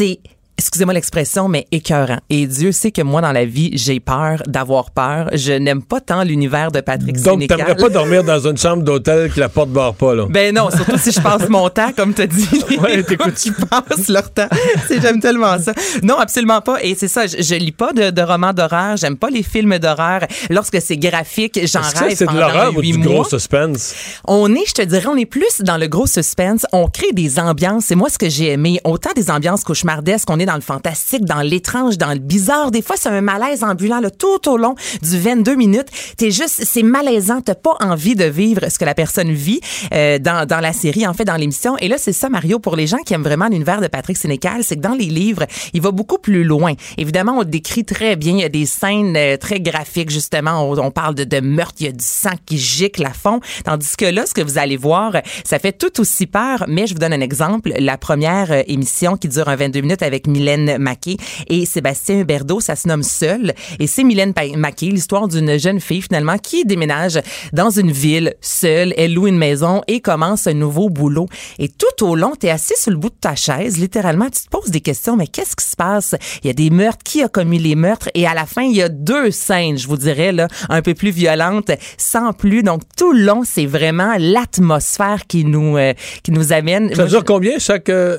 see 0.02 0.20
excusez-moi 0.58 0.94
l'expression, 0.94 1.48
mais 1.48 1.66
écœurant. 1.72 2.18
Et 2.30 2.46
Dieu 2.46 2.72
sait 2.72 2.90
que 2.90 3.02
moi, 3.02 3.20
dans 3.20 3.32
la 3.32 3.44
vie, 3.44 3.70
j'ai 3.74 4.00
peur 4.00 4.42
d'avoir 4.46 4.90
peur. 4.90 5.30
Je 5.32 5.52
n'aime 5.52 5.82
pas 5.82 6.00
tant 6.00 6.22
l'univers 6.22 6.70
de 6.70 6.80
Patrick 6.80 7.20
Donc, 7.22 7.40
tu 7.40 7.46
t'aimerais 7.46 7.76
pas 7.76 7.88
dormir 7.88 8.24
dans 8.24 8.46
une 8.46 8.56
chambre 8.56 8.82
d'hôtel 8.82 9.32
que 9.32 9.40
la 9.40 9.48
porte 9.48 9.70
barre 9.70 9.94
pas, 9.94 10.14
là? 10.14 10.26
Ben 10.28 10.54
non, 10.54 10.70
surtout 10.70 10.98
si 10.98 11.12
je 11.12 11.20
passe 11.20 11.48
mon 11.48 11.68
temps, 11.68 11.92
comme 11.96 12.14
tu 12.14 12.22
as 12.22 12.26
dit. 12.26 12.48
Ouais, 12.82 13.02
t'écoutes. 13.02 13.34
qui 13.42 13.52
passent 13.52 14.08
leur 14.08 14.30
temps. 14.32 14.48
J'aime 14.90 15.20
tellement 15.20 15.58
ça. 15.58 15.72
Non, 16.02 16.18
absolument 16.18 16.60
pas. 16.60 16.82
Et 16.82 16.94
c'est 16.94 17.08
ça, 17.08 17.26
je, 17.26 17.36
je, 17.40 17.54
lis 17.54 17.72
pas 17.72 17.92
de, 17.92 18.10
de 18.10 18.22
romans 18.22 18.52
d'horreur. 18.52 18.96
J'aime 18.96 19.16
pas 19.16 19.30
les 19.30 19.42
films 19.42 19.78
d'horreur. 19.78 20.20
Lorsque 20.50 20.80
c'est 20.80 20.96
graphique, 20.96 21.60
j'en 21.64 21.80
rêve 21.80 22.14
c'est 22.16 22.26
de 22.26 22.36
l'horreur 22.36 22.76
ou 22.76 22.82
du 22.82 22.98
gros 22.98 23.24
suspense? 23.24 23.94
On 24.26 24.52
est, 24.54 24.66
je 24.66 24.74
te 24.74 24.82
dirais, 24.82 25.06
on 25.06 25.16
est 25.16 25.26
plus 25.26 25.60
dans 25.60 25.76
le 25.76 25.86
gros 25.86 26.06
suspense. 26.06 26.66
On 26.72 26.88
crée 26.88 27.12
des 27.12 27.38
ambiances. 27.38 27.84
C'est 27.86 27.94
moi 27.94 28.08
ce 28.08 28.18
que 28.18 28.28
j'ai 28.28 28.52
aimé. 28.52 28.80
Autant 28.84 29.10
des 29.14 29.30
ambiances 29.30 29.64
cauchemardesques, 29.64 30.28
on 30.30 30.38
dans 30.46 30.54
le 30.54 30.60
fantastique, 30.60 31.24
dans 31.24 31.40
l'étrange, 31.40 31.98
dans 31.98 32.12
le 32.12 32.18
bizarre. 32.18 32.70
Des 32.70 32.82
fois, 32.82 32.96
c'est 32.98 33.08
un 33.08 33.20
malaise 33.20 33.64
ambulant 33.64 34.00
là, 34.00 34.10
tout 34.10 34.48
au 34.48 34.56
long 34.56 34.74
du 35.02 35.18
22 35.18 35.54
minutes. 35.54 35.88
T'es 36.16 36.30
juste, 36.30 36.62
c'est 36.64 36.82
malaisant. 36.82 37.40
T'as 37.40 37.54
pas 37.54 37.76
envie 37.80 38.14
de 38.14 38.24
vivre 38.24 38.60
ce 38.70 38.78
que 38.78 38.84
la 38.84 38.94
personne 38.94 39.32
vit 39.32 39.60
euh, 39.92 40.18
dans, 40.18 40.46
dans 40.46 40.60
la 40.60 40.72
série, 40.72 41.06
en 41.06 41.14
fait, 41.14 41.24
dans 41.24 41.36
l'émission. 41.36 41.76
Et 41.78 41.88
là, 41.88 41.96
c'est 41.98 42.12
ça, 42.12 42.28
Mario, 42.28 42.58
pour 42.58 42.76
les 42.76 42.86
gens 42.86 42.98
qui 42.98 43.14
aiment 43.14 43.22
vraiment 43.22 43.48
l'univers 43.48 43.80
de 43.80 43.86
Patrick 43.86 44.16
Sénécal, 44.16 44.64
c'est 44.64 44.76
que 44.76 44.80
dans 44.80 44.94
les 44.94 45.06
livres, 45.06 45.46
il 45.72 45.80
va 45.80 45.90
beaucoup 45.90 46.18
plus 46.18 46.44
loin. 46.44 46.74
Évidemment, 46.98 47.38
on 47.38 47.44
décrit 47.44 47.84
très 47.84 48.16
bien. 48.16 48.32
Il 48.32 48.40
y 48.40 48.44
a 48.44 48.48
des 48.48 48.66
scènes 48.66 49.16
euh, 49.16 49.36
très 49.36 49.60
graphiques, 49.60 50.10
justement. 50.10 50.70
On, 50.70 50.90
parle 50.90 51.14
de, 51.14 51.24
de 51.24 51.40
meurtre, 51.40 51.74
il 51.80 51.86
y 51.86 51.88
a 51.88 51.92
du 51.92 52.04
sang 52.04 52.32
qui 52.46 52.58
gicle 52.58 53.04
à 53.04 53.12
fond. 53.12 53.40
Tandis 53.64 53.96
que 53.96 54.04
là, 54.04 54.26
ce 54.26 54.34
que 54.34 54.42
vous 54.42 54.58
allez 54.58 54.76
voir, 54.76 55.16
ça 55.44 55.58
fait 55.58 55.72
tout 55.72 56.00
aussi 56.00 56.26
peur. 56.26 56.64
Mais 56.68 56.86
je 56.86 56.94
vous 56.94 57.00
donne 57.00 57.12
un 57.12 57.20
exemple. 57.20 57.72
La 57.78 57.98
première 57.98 58.52
euh, 58.52 58.62
émission 58.66 59.16
qui 59.16 59.28
dure 59.28 59.48
un 59.48 59.56
22 59.56 59.80
minutes 59.80 60.02
avec 60.02 60.26
Mylène 60.32 60.78
Maquet 60.78 61.16
et 61.48 61.66
Sébastien 61.66 62.24
Berdo, 62.24 62.60
ça 62.60 62.76
se 62.76 62.88
nomme 62.88 63.02
Seul. 63.02 63.54
Et 63.78 63.86
c'est 63.86 64.04
Mylène 64.04 64.32
Maquet, 64.56 64.86
l'histoire 64.86 65.28
d'une 65.28 65.58
jeune 65.58 65.80
fille 65.80 66.02
finalement 66.02 66.38
qui 66.38 66.64
déménage 66.64 67.20
dans 67.52 67.70
une 67.70 67.92
ville 67.92 68.34
seule. 68.40 68.94
Elle 68.96 69.14
loue 69.14 69.28
une 69.28 69.38
maison 69.38 69.82
et 69.86 70.00
commence 70.00 70.46
un 70.46 70.54
nouveau 70.54 70.88
boulot. 70.88 71.26
Et 71.58 71.68
tout 71.68 72.04
au 72.04 72.16
long, 72.16 72.32
tu 72.38 72.46
es 72.46 72.50
assis 72.50 72.74
sur 72.76 72.90
le 72.90 72.96
bout 72.96 73.10
de 73.10 73.14
ta 73.20 73.34
chaise, 73.34 73.78
littéralement, 73.78 74.26
tu 74.26 74.42
te 74.42 74.48
poses 74.48 74.70
des 74.70 74.80
questions, 74.80 75.16
mais 75.16 75.26
qu'est-ce 75.26 75.56
qui 75.56 75.64
se 75.64 75.76
passe? 75.76 76.14
Il 76.42 76.46
y 76.46 76.50
a 76.50 76.54
des 76.54 76.70
meurtres, 76.70 77.02
qui 77.04 77.22
a 77.22 77.28
commis 77.28 77.58
les 77.58 77.74
meurtres? 77.74 78.08
Et 78.14 78.26
à 78.26 78.34
la 78.34 78.46
fin, 78.46 78.62
il 78.62 78.76
y 78.76 78.82
a 78.82 78.88
deux 78.88 79.30
scènes, 79.30 79.78
je 79.78 79.86
vous 79.86 79.96
dirais, 79.96 80.32
là, 80.32 80.48
un 80.68 80.82
peu 80.82 80.94
plus 80.94 81.10
violentes, 81.10 81.70
sans 81.98 82.32
plus. 82.32 82.62
Donc, 82.62 82.82
tout 82.96 83.12
le 83.12 83.22
long, 83.22 83.42
c'est 83.44 83.66
vraiment 83.66 84.14
l'atmosphère 84.18 85.26
qui 85.26 85.44
nous, 85.44 85.76
euh, 85.76 85.92
qui 86.22 86.32
nous 86.32 86.52
amène. 86.52 86.94
Ça 86.94 87.06
dure 87.06 87.24
combien 87.24 87.58
chaque... 87.58 87.88
Euh, 87.88 88.18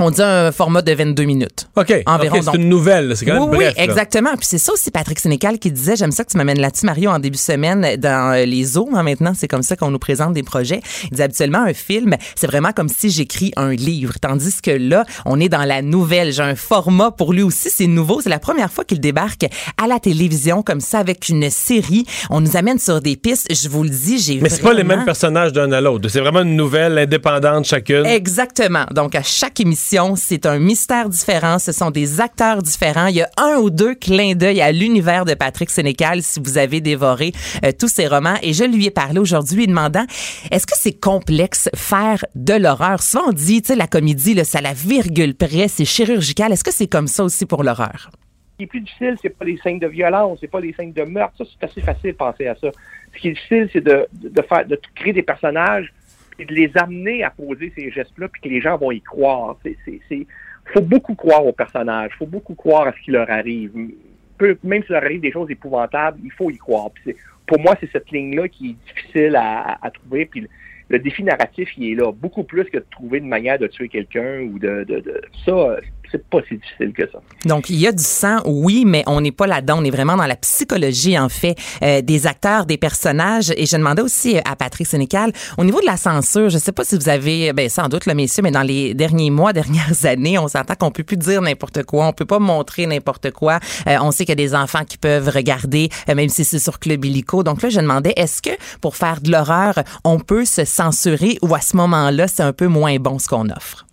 on 0.00 0.10
dit 0.10 0.22
un 0.22 0.52
format 0.52 0.80
de 0.80 0.92
22 0.92 1.24
minutes. 1.24 1.68
OK. 1.74 1.92
Environ. 2.06 2.40
c'est 2.40 2.56
une 2.56 2.68
nouvelle. 2.68 3.16
C'est 3.16 3.26
quand 3.26 3.34
même 3.34 3.50
oui, 3.50 3.66
Oui, 3.66 3.72
exactement. 3.76 4.30
Puis 4.36 4.46
c'est 4.46 4.58
ça 4.58 4.72
aussi, 4.72 4.92
Patrick 4.92 5.18
Sénécal 5.18 5.58
qui 5.58 5.72
disait, 5.72 5.96
j'aime 5.96 6.12
ça 6.12 6.24
que 6.24 6.30
tu 6.30 6.36
m'amènes 6.36 6.60
là-dessus, 6.60 6.86
Mario, 6.86 7.10
en 7.10 7.18
début 7.18 7.36
de 7.36 7.40
semaine, 7.40 7.96
dans 7.96 8.32
euh, 8.32 8.44
les 8.44 8.78
eaux. 8.78 8.88
Hein, 8.94 9.02
maintenant, 9.02 9.32
c'est 9.34 9.48
comme 9.48 9.64
ça 9.64 9.74
qu'on 9.74 9.90
nous 9.90 9.98
présente 9.98 10.34
des 10.34 10.44
projets. 10.44 10.80
Il 11.10 11.16
dit 11.16 11.22
habituellement, 11.22 11.62
un 11.62 11.74
film, 11.74 12.16
c'est 12.36 12.46
vraiment 12.46 12.70
comme 12.72 12.88
si 12.88 13.10
j'écris 13.10 13.52
un 13.56 13.72
livre. 13.72 14.14
Tandis 14.20 14.60
que 14.62 14.70
là, 14.70 15.04
on 15.26 15.40
est 15.40 15.48
dans 15.48 15.64
la 15.64 15.82
nouvelle. 15.82 16.32
J'ai 16.32 16.44
un 16.44 16.54
format 16.54 17.10
pour 17.10 17.32
lui 17.32 17.42
aussi. 17.42 17.68
C'est 17.68 17.88
nouveau. 17.88 18.20
C'est 18.20 18.30
la 18.30 18.38
première 18.38 18.70
fois 18.70 18.84
qu'il 18.84 19.00
débarque 19.00 19.46
à 19.82 19.88
la 19.88 19.98
télévision 19.98 20.62
comme 20.62 20.80
ça 20.80 21.00
avec 21.00 21.28
une 21.28 21.50
série. 21.50 22.06
On 22.30 22.40
nous 22.40 22.56
amène 22.56 22.78
sur 22.78 23.00
des 23.00 23.16
pistes. 23.16 23.52
Je 23.52 23.68
vous 23.68 23.82
le 23.82 23.90
dis, 23.90 24.20
j'ai 24.20 24.40
Mais 24.40 24.48
c'est 24.48 24.62
pas 24.62 24.74
les 24.74 24.84
mêmes 24.84 25.04
personnages 25.04 25.52
d'un 25.52 25.72
à 25.72 25.80
l'autre. 25.80 26.08
C'est 26.08 26.20
vraiment 26.20 26.42
une 26.42 26.54
nouvelle 26.54 26.98
indépendante 26.98 27.64
chacune. 27.64 28.06
Exactement. 28.06 28.84
Donc, 28.94 29.16
à 29.16 29.22
chaque 29.24 29.58
émission, 29.58 29.87
c'est 30.16 30.44
un 30.44 30.58
mystère 30.58 31.08
différent. 31.08 31.58
Ce 31.58 31.72
sont 31.72 31.90
des 31.90 32.20
acteurs 32.20 32.62
différents. 32.62 33.06
Il 33.06 33.16
y 33.16 33.22
a 33.22 33.30
un 33.38 33.56
ou 33.56 33.70
deux 33.70 33.94
clins 33.94 34.34
d'œil 34.34 34.60
à 34.60 34.70
l'univers 34.70 35.24
de 35.24 35.34
Patrick 35.34 35.70
Sénécal 35.70 36.22
si 36.22 36.40
vous 36.40 36.58
avez 36.58 36.80
dévoré 36.80 37.32
euh, 37.64 37.72
tous 37.78 37.88
ses 37.88 38.06
romans. 38.06 38.36
Et 38.42 38.52
je 38.52 38.64
lui 38.64 38.86
ai 38.86 38.90
parlé 38.90 39.18
aujourd'hui 39.18 39.66
demandant 39.66 40.04
est-ce 40.50 40.66
que 40.66 40.76
c'est 40.76 40.98
complexe 40.98 41.70
faire 41.74 42.24
de 42.34 42.54
l'horreur? 42.54 43.02
Souvent 43.02 43.28
on 43.28 43.32
dit, 43.32 43.62
tu 43.62 43.68
sais, 43.68 43.76
la 43.76 43.86
comédie, 43.86 44.34
là, 44.34 44.42
à 44.52 44.60
la 44.60 44.74
virgule 44.74 45.34
près, 45.34 45.68
c'est 45.68 45.84
chirurgical. 45.84 46.52
Est-ce 46.52 46.64
que 46.64 46.72
c'est 46.72 46.88
comme 46.88 47.06
ça 47.06 47.24
aussi 47.24 47.46
pour 47.46 47.64
l'horreur? 47.64 48.10
Ce 48.12 48.56
qui 48.58 48.64
est 48.64 48.66
plus 48.66 48.80
difficile, 48.80 49.16
c'est 49.22 49.30
pas 49.30 49.44
les 49.44 49.58
scènes 49.62 49.78
de 49.78 49.86
violence, 49.86 50.38
c'est 50.40 50.50
pas 50.50 50.60
les 50.60 50.74
scènes 50.74 50.92
de 50.92 51.04
meurtre. 51.04 51.34
Ça, 51.38 51.44
c'est 51.44 51.64
assez 51.64 51.80
facile 51.80 52.10
de 52.10 52.16
penser 52.16 52.46
à 52.46 52.56
ça. 52.56 52.68
Ce 53.14 53.18
qui 53.20 53.28
est 53.28 53.32
difficile, 53.32 53.70
c'est 53.72 53.80
de, 53.80 54.06
de 54.12 54.80
créer 54.94 55.12
des 55.12 55.22
personnages 55.22 55.92
de 56.44 56.54
les 56.54 56.70
amener 56.76 57.24
à 57.24 57.30
poser 57.30 57.72
ces 57.76 57.90
gestes-là, 57.90 58.28
puis 58.28 58.40
que 58.42 58.48
les 58.48 58.60
gens 58.60 58.76
vont 58.76 58.92
y 58.92 59.00
croire. 59.00 59.56
C'est, 59.64 60.26
faut 60.72 60.80
beaucoup 60.80 61.14
croire 61.14 61.44
aux 61.44 61.52
personnages, 61.52 62.12
faut 62.18 62.26
beaucoup 62.26 62.54
croire 62.54 62.88
à 62.88 62.92
ce 62.92 63.00
qui 63.04 63.10
leur 63.10 63.30
arrive. 63.30 63.72
même 64.62 64.82
s'il 64.84 64.92
leur 64.92 65.02
arrive 65.02 65.20
des 65.20 65.32
choses 65.32 65.50
épouvantables, 65.50 66.18
il 66.22 66.32
faut 66.32 66.50
y 66.50 66.58
croire. 66.58 66.90
pour 67.46 67.60
moi, 67.60 67.74
c'est 67.80 67.90
cette 67.90 68.10
ligne-là 68.10 68.48
qui 68.48 68.70
est 68.70 68.94
difficile 68.94 69.36
à, 69.36 69.78
à 69.82 69.90
trouver. 69.90 70.26
Puis 70.26 70.46
le, 70.88 70.98
défi 70.98 71.22
narratif, 71.22 71.70
il 71.76 71.92
est 71.92 71.94
là, 71.94 72.12
beaucoup 72.12 72.44
plus 72.44 72.64
que 72.64 72.78
de 72.78 72.86
trouver 72.90 73.18
une 73.18 73.28
manière 73.28 73.58
de 73.58 73.66
tuer 73.66 73.88
quelqu'un 73.88 74.40
ou 74.42 74.58
de, 74.58 74.84
de, 74.84 75.00
de 75.00 75.22
ça 75.44 75.76
c'est 76.10 76.26
pas 76.28 76.38
si 76.48 76.56
difficile 76.56 76.92
que 76.92 77.10
ça. 77.10 77.20
Donc, 77.44 77.70
il 77.70 77.76
y 77.76 77.86
a 77.86 77.92
du 77.92 78.02
sang, 78.02 78.38
oui, 78.44 78.84
mais 78.86 79.04
on 79.06 79.20
n'est 79.20 79.32
pas 79.32 79.46
là-dedans. 79.46 79.78
On 79.78 79.84
est 79.84 79.90
vraiment 79.90 80.16
dans 80.16 80.26
la 80.26 80.36
psychologie, 80.36 81.18
en 81.18 81.28
fait, 81.28 81.56
euh, 81.82 82.02
des 82.02 82.26
acteurs, 82.26 82.66
des 82.66 82.76
personnages. 82.76 83.52
Et 83.56 83.66
je 83.66 83.76
demandais 83.76 84.02
aussi 84.02 84.38
à 84.44 84.56
Patrick 84.56 84.86
Sénécal, 84.86 85.32
au 85.56 85.64
niveau 85.64 85.80
de 85.80 85.86
la 85.86 85.96
censure, 85.96 86.48
je 86.48 86.58
sais 86.58 86.72
pas 86.72 86.84
si 86.84 86.96
vous 86.96 87.08
avez, 87.08 87.52
ben 87.52 87.68
sans 87.68 87.88
doute, 87.88 88.06
le 88.06 88.14
messieurs, 88.14 88.42
mais 88.42 88.50
dans 88.50 88.62
les 88.62 88.94
derniers 88.94 89.30
mois, 89.30 89.52
dernières 89.58 90.04
années, 90.04 90.38
on 90.38 90.48
s'entend 90.48 90.74
qu'on 90.74 90.90
peut 90.90 91.04
plus 91.04 91.16
dire 91.16 91.42
n'importe 91.42 91.82
quoi, 91.84 92.06
on 92.06 92.12
peut 92.12 92.26
pas 92.26 92.38
montrer 92.38 92.86
n'importe 92.86 93.30
quoi. 93.30 93.60
Euh, 93.86 93.96
on 94.00 94.10
sait 94.10 94.24
qu'il 94.24 94.38
y 94.38 94.44
a 94.44 94.46
des 94.46 94.54
enfants 94.54 94.84
qui 94.84 94.98
peuvent 94.98 95.28
regarder, 95.28 95.88
euh, 96.08 96.14
même 96.14 96.28
si 96.28 96.44
c'est 96.44 96.58
sur 96.58 96.78
Club 96.78 97.04
Illico. 97.04 97.42
Donc 97.42 97.62
là, 97.62 97.68
je 97.68 97.80
demandais, 97.80 98.12
est-ce 98.16 98.42
que 98.42 98.50
pour 98.80 98.96
faire 98.96 99.20
de 99.20 99.30
l'horreur, 99.30 99.74
on 100.04 100.18
peut 100.18 100.44
se 100.44 100.64
censurer 100.64 101.38
ou 101.42 101.54
à 101.54 101.60
ce 101.60 101.76
moment-là, 101.76 102.28
c'est 102.28 102.42
un 102.42 102.52
peu 102.52 102.66
moins 102.66 102.96
bon 102.96 103.18
ce 103.18 103.28
qu'on 103.28 103.48
offre? 103.50 103.87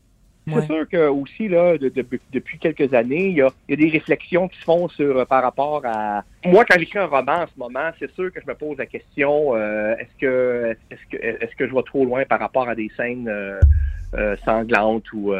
C'est 0.47 0.65
sûr 0.65 0.88
que 0.88 1.08
aussi 1.08 1.47
là, 1.47 1.77
depuis 1.77 2.60
quelques 2.60 2.93
années, 2.93 3.27
il 3.27 3.36
y, 3.36 3.41
a, 3.41 3.49
des 3.67 3.89
réflexions 3.89 4.47
qui 4.47 4.58
se 4.60 4.63
font 4.63 4.88
sur 4.89 5.17
euh, 5.17 5.25
par 5.25 5.41
rapport 5.41 5.81
à. 5.86 6.23
Moi, 6.45 6.65
quand 6.65 6.77
j'écris 6.77 6.99
un 6.99 7.05
roman 7.05 7.43
en 7.43 7.47
ce 7.47 7.58
moment, 7.58 7.89
c'est 7.99 8.12
sûr 8.12 8.31
que 8.31 8.39
je 8.39 8.47
me 8.47 8.53
pose 8.53 8.77
la 8.77 8.86
question 8.86 9.55
euh, 9.55 9.95
est-ce 9.95 10.21
que 10.21 10.77
est-ce 10.91 11.01
que 11.10 11.17
est-ce 11.17 11.55
que 11.55 11.67
je 11.67 11.73
vais 11.73 11.84
trop 11.84 12.05
loin 12.05 12.25
par 12.25 12.39
rapport 12.39 12.69
à 12.69 12.75
des 12.75 12.91
scènes 12.95 13.27
euh, 13.27 14.36
sanglantes 14.45 15.12
ou 15.13 15.34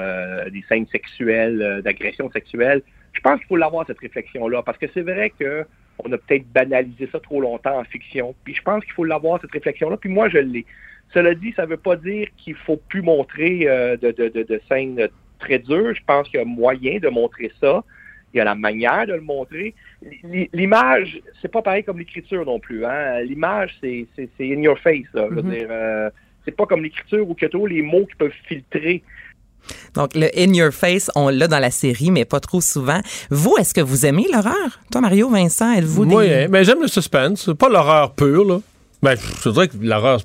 des 0.52 0.64
scènes 0.68 0.88
sexuelles, 0.88 1.82
d'agression 1.84 2.32
sexuelle? 2.32 2.82
Je 3.14 3.22
pense 3.22 3.38
qu'il 3.38 3.48
faut 3.48 3.56
l'avoir 3.56 3.86
cette 3.88 4.00
réflexion 4.00 4.48
là, 4.48 4.64
parce 4.64 4.78
que 4.78 4.88
c'est 4.94 5.02
vrai 5.02 5.32
que 5.40 5.66
on 6.00 6.12
a 6.12 6.18
peut-être 6.18 6.48
banalisé 6.52 7.08
ça 7.12 7.20
trop 7.20 7.42
longtemps 7.42 7.80
en 7.80 7.84
fiction. 7.84 8.36
Puis 8.44 8.56
je 8.56 8.62
pense 8.62 8.84
qu'il 8.84 8.94
faut 8.94 9.06
l'avoir, 9.06 9.40
cette 9.42 9.52
réflexion-là. 9.52 9.98
Puis 9.98 10.10
moi, 10.10 10.30
je 10.30 10.40
l'ai. 10.40 10.66
Cela 11.16 11.34
dit, 11.34 11.54
ça 11.56 11.64
ne 11.64 11.70
veut 11.70 11.78
pas 11.78 11.96
dire 11.96 12.28
qu'il 12.36 12.56
faut 12.56 12.76
plus 12.76 13.02
montrer 13.02 13.62
euh, 13.70 13.96
de, 13.96 14.12
de, 14.12 14.28
de, 14.28 14.44
de, 14.44 14.62
scènes 14.68 15.08
très 15.40 15.60
dures. 15.60 15.96
Je 15.96 16.04
pense 16.06 16.28
qu'il 16.28 16.40
y 16.40 16.44
a 16.44 16.46
moyen 16.46 17.00
de 17.00 17.08
montrer 17.08 17.52
ça. 17.62 17.86
Il 18.34 18.38
y 18.38 18.42
a 18.42 18.44
la 18.44 18.54
manière 18.54 19.08
de 19.08 19.14
le 19.14 19.22
montrer. 19.22 19.74
L'image, 20.52 21.22
c'est 21.42 21.48
pas 21.48 21.62
pareil 21.62 21.86
comme 21.86 22.00
l'écriture 22.00 22.46
non 22.46 22.60
plus. 22.60 22.84
Hein? 22.84 23.22
L'image, 23.22 23.78
c'est 23.82 24.06
in 24.42 24.62
your 24.62 24.78
face. 24.78 25.06
Là. 25.14 25.28
Je 25.30 25.36
veux 25.36 25.42
mm-hmm. 25.42 25.58
dire, 25.58 25.68
euh, 25.70 26.10
c'est 26.44 26.52
pas 26.52 26.66
comme 26.66 26.84
l'écriture 26.84 27.26
où 27.26 27.34
il 27.40 27.42
y 27.42 27.46
a 27.46 27.50
toujours 27.50 27.70
les 27.70 27.82
mots 27.82 28.06
qui 28.06 28.16
peuvent 28.16 28.34
filtrer. 28.50 29.02
Donc, 29.94 30.16
le 30.16 30.28
in 30.38 30.54
your 30.54 30.74
face, 30.74 31.10
on 31.16 31.30
l'a 31.30 31.48
dans 31.48 31.60
la 31.60 31.72
série, 31.72 32.12
mais 32.12 32.26
pas 32.26 32.42
trop 32.42 32.60
souvent. 32.60 33.00
Vous, 33.30 33.56
est-ce 33.58 33.74
que 33.74 33.80
vous 33.80 34.06
aimez 34.06 34.26
l'horreur? 34.30 34.82
Toi, 34.92 35.00
Mario, 35.00 35.30
Vincent, 35.30 35.72
êtes-vous 35.72 36.06
des... 36.06 36.16
Oui, 36.16 36.28
mais 36.50 36.66
j'aime 36.66 36.82
le 36.82 36.90
suspense. 36.90 37.50
Pas 37.58 37.70
l'horreur 37.70 38.14
pure, 38.14 38.44
là. 38.44 38.60
Ben, 39.06 39.16
je 39.44 39.50
dirais 39.50 39.68
que 39.68 39.78
l'horreur, 39.80 40.20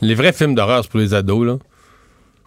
les 0.00 0.14
vrais 0.16 0.32
films 0.32 0.56
d'horreur, 0.56 0.82
c'est 0.82 0.90
pour 0.90 0.98
les 0.98 1.14
ados, 1.14 1.46
là. 1.46 1.56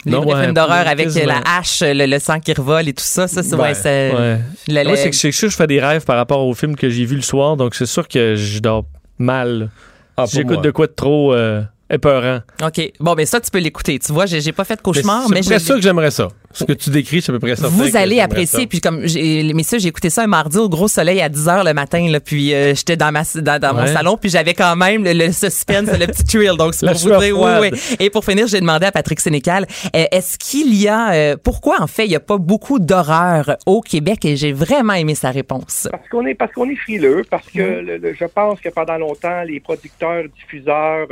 Les 0.06 0.12
non, 0.12 0.22
films 0.22 0.54
d'horreur 0.54 0.86
avec 0.86 1.14
la 1.16 1.42
hache, 1.46 1.82
le, 1.82 2.20
sang 2.20 2.42
qui 2.42 2.52
revole 2.54 2.90
et 2.90 2.94
tout 2.94 3.04
ça, 3.04 3.28
ça, 3.28 3.42
c'est... 3.42 3.56
Ouais, 3.56 3.74
c'est 3.74 4.12
Moi, 4.12 4.96
c'est 4.98 5.10
que 5.10 5.16
je, 5.16 5.48
je 5.48 5.56
fais 5.56 5.68
des 5.68 5.80
rêves 5.80 6.04
par 6.04 6.18
rapport 6.18 6.46
aux 6.46 6.54
films 6.54 6.76
que 6.76 6.90
j'ai 6.90 7.06
vus 7.06 7.16
le 7.16 7.22
soir, 7.22 7.56
donc 7.56 7.74
c'est 7.74 7.86
sûr 7.86 8.06
que 8.08 8.36
je 8.36 8.60
dors 8.60 8.86
mal. 9.18 9.70
Ah, 10.18 10.26
J'écoute 10.30 10.62
de 10.62 10.72
quoi 10.72 10.88
de 10.88 10.94
trop... 10.94 11.34
Euh, 11.34 11.62
épeurant. 11.90 12.40
OK. 12.64 12.92
Bon, 13.00 13.14
ben 13.14 13.26
ça, 13.26 13.40
tu 13.40 13.50
peux 13.50 13.60
l'écouter. 13.60 13.98
Tu 14.00 14.12
vois, 14.12 14.26
j'ai 14.26 14.52
pas 14.52 14.66
fait 14.66 14.76
de 14.76 14.82
cauchemar, 14.82 15.30
mais. 15.30 15.42
C'est 15.42 15.60
ça 15.60 15.76
que 15.76 15.82
j'aimerais 15.82 16.12
ça. 16.12 16.28
Ce 16.54 16.64
que 16.64 16.74
tu 16.74 16.90
décris, 16.90 17.22
c'est 17.22 17.32
à 17.32 17.34
peu 17.34 17.40
près 17.40 17.56
ça. 17.56 17.68
Vous 17.68 17.96
allez 17.98 18.20
apprécier. 18.20 18.68
Puis 18.68 18.80
comme, 18.80 19.02
messieurs, 19.02 19.80
j'ai 19.80 19.90
écouté 19.90 20.10
ça 20.10 20.24
un 20.24 20.28
mardi 20.28 20.58
au 20.58 20.70
gros 20.70 20.88
soleil 20.88 21.22
à 21.22 21.30
10 21.30 21.46
h 21.48 21.66
le 21.66 21.74
matin, 21.74 22.08
là, 22.10 22.20
puis 22.20 22.54
euh, 22.54 22.74
j'étais 22.74 22.96
dans, 22.96 23.12
ma, 23.12 23.24
dans, 23.60 23.74
mon 23.76 23.86
salon, 23.88 24.18
puis 24.18 24.30
j'avais 24.30 24.54
quand 24.54 24.76
même 24.76 25.04
le, 25.04 25.32
suspense, 25.32 25.90
le 25.92 26.08
petit 26.08 26.24
thrill. 26.24 26.58
Donc, 26.58 26.74
c'est 26.74 26.86
pour 26.86 26.96
vous 26.96 27.20
dire, 27.20 27.40
oui, 27.40 27.52
oui. 27.62 27.96
Et 28.00 28.10
pour 28.10 28.24
finir, 28.24 28.48
j'ai 28.48 28.60
demandé 28.60 28.86
à 28.86 28.92
Patrick 28.92 29.20
Sénécal, 29.20 29.66
euh, 29.96 30.06
est-ce 30.12 30.38
qu'il 30.38 30.74
y 30.74 30.88
a, 30.88 31.14
euh, 31.14 31.38
pourquoi 31.42 31.82
en 31.82 31.88
fait, 31.88 32.06
il 32.06 32.10
n'y 32.10 32.16
a 32.16 32.22
pas 32.22 32.38
beaucoup 32.38 32.80
d'horreur 32.80 33.58
au 33.66 33.82
Québec? 33.82 34.26
Et 34.26 34.36
j'ai 34.36 34.54
vraiment 34.54 34.94
aimé 34.94 35.16
sa 35.16 35.32
réponse. 35.32 35.88
Parce 35.92 36.08
qu'on 36.10 36.26
est, 36.26 36.36
parce 36.36 36.54
qu'on 36.54 36.70
est 36.70 36.76
frileux, 36.76 37.24
parce 37.30 37.48
que 37.48 38.00
je 38.20 38.26
pense 38.26 38.60
que 38.62 38.70
pendant 38.70 38.98
longtemps, 38.98 39.44
les 39.44 39.60
producteurs, 39.60 40.24
diffuseurs, 40.36 41.08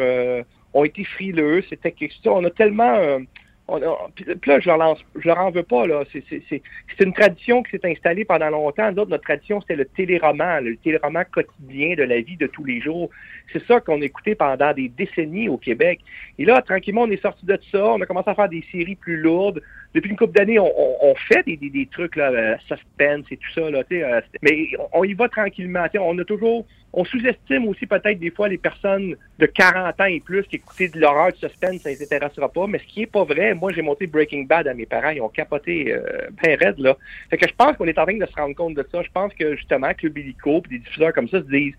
ont 0.73 0.83
été 0.83 1.03
frileux. 1.03 1.63
C'était 1.69 1.91
quelque 1.91 2.13
chose. 2.23 2.33
On 2.35 2.43
a 2.45 2.49
tellement. 2.49 3.19
Là, 3.67 4.59
je 4.59 4.67
leur, 4.67 4.77
lance, 4.77 4.99
leur 5.23 5.39
en 5.39 5.49
veux 5.49 5.63
pas. 5.63 5.87
là. 5.87 6.03
C'est 6.11 6.61
une 6.99 7.13
tradition 7.13 7.63
qui 7.63 7.71
s'est 7.71 7.89
installée 7.89 8.23
pendant 8.23 8.49
longtemps. 8.49 8.91
D'autres, 8.91 9.09
notre 9.09 9.23
tradition, 9.23 9.59
c'était 9.59 9.75
le 9.75 9.85
téléroman, 9.85 10.63
le 10.63 10.77
téléroman 10.77 11.25
quotidien 11.31 11.95
de 11.95 12.03
la 12.03 12.21
vie 12.21 12.37
de 12.37 12.45
tous 12.45 12.63
les 12.63 12.79
jours. 12.79 13.09
C'est 13.51 13.65
ça 13.65 13.79
qu'on 13.79 14.01
écoutait 14.01 14.35
pendant 14.35 14.71
des 14.73 14.89
décennies 14.89 15.49
au 15.49 15.57
Québec. 15.57 16.01
Et 16.37 16.45
là, 16.45 16.61
tranquillement, 16.61 17.03
on 17.03 17.09
est 17.09 17.21
sorti 17.21 17.45
de 17.45 17.57
ça. 17.71 17.85
On 17.85 18.01
a 18.01 18.05
commencé 18.05 18.29
à 18.29 18.35
faire 18.35 18.49
des 18.49 18.63
séries 18.71 18.95
plus 18.95 19.17
lourdes. 19.17 19.61
Depuis 19.95 20.09
une 20.09 20.17
couple 20.17 20.33
d'années, 20.33 20.59
on, 20.59 21.15
fait 21.15 21.43
des, 21.45 21.87
trucs, 21.89 22.17
là, 22.17 22.29
euh, 22.29 22.55
suspense 22.67 23.25
et 23.31 23.37
tout 23.37 23.51
ça. 23.55 23.69
Là, 23.69 23.81
euh, 23.91 24.21
mais 24.41 24.67
on, 24.91 25.05
y 25.05 25.13
va 25.13 25.29
tranquillement. 25.29 25.85
On 25.97 26.19
a 26.19 26.25
toujours 26.25 26.65
on 26.95 27.03
sous-estime 27.03 27.67
aussi 27.67 27.85
peut-être 27.85 28.19
des 28.19 28.31
fois 28.31 28.47
les 28.47 28.57
personnes 28.57 29.15
de 29.37 29.45
40 29.45 29.99
ans 29.99 30.05
et 30.05 30.21
plus 30.21 30.43
qui 30.43 30.55
écoutaient 30.55 30.87
de 30.87 30.99
l'horreur, 30.99 31.33
du 31.33 31.39
suspense, 31.39 31.81
ça 31.81 31.89
ne 31.89 31.95
les 31.95 32.03
intéressera 32.03 32.49
pas. 32.49 32.67
Mais 32.67 32.79
ce 32.79 32.85
qui 32.85 33.01
est 33.01 33.05
pas 33.05 33.25
vrai, 33.25 33.53
moi 33.53 33.73
j'ai 33.73 33.81
monté 33.81 34.07
Breaking 34.07 34.43
Bad 34.43 34.67
à 34.67 34.73
mes 34.73 34.85
parents, 34.85 35.09
ils 35.09 35.21
ont 35.21 35.29
capoté 35.29 35.93
euh, 35.93 36.29
ben 36.41 36.57
raide 36.57 36.79
là. 36.79 36.97
Fait 37.29 37.37
que 37.37 37.47
je 37.47 37.53
pense 37.53 37.75
qu'on 37.75 37.85
est 37.85 37.99
en 37.99 38.05
train 38.05 38.17
de 38.17 38.25
se 38.25 38.35
rendre 38.35 38.55
compte 38.55 38.75
de 38.75 38.87
ça. 38.89 39.01
Je 39.03 39.11
pense 39.13 39.33
que 39.33 39.55
justement 39.57 39.93
que 39.93 40.07
le 40.07 40.09
Billico 40.09 40.61
et 40.65 40.69
des 40.69 40.79
diffuseurs 40.79 41.13
comme 41.13 41.27
ça 41.27 41.39
se 41.39 41.47
disent 41.47 41.75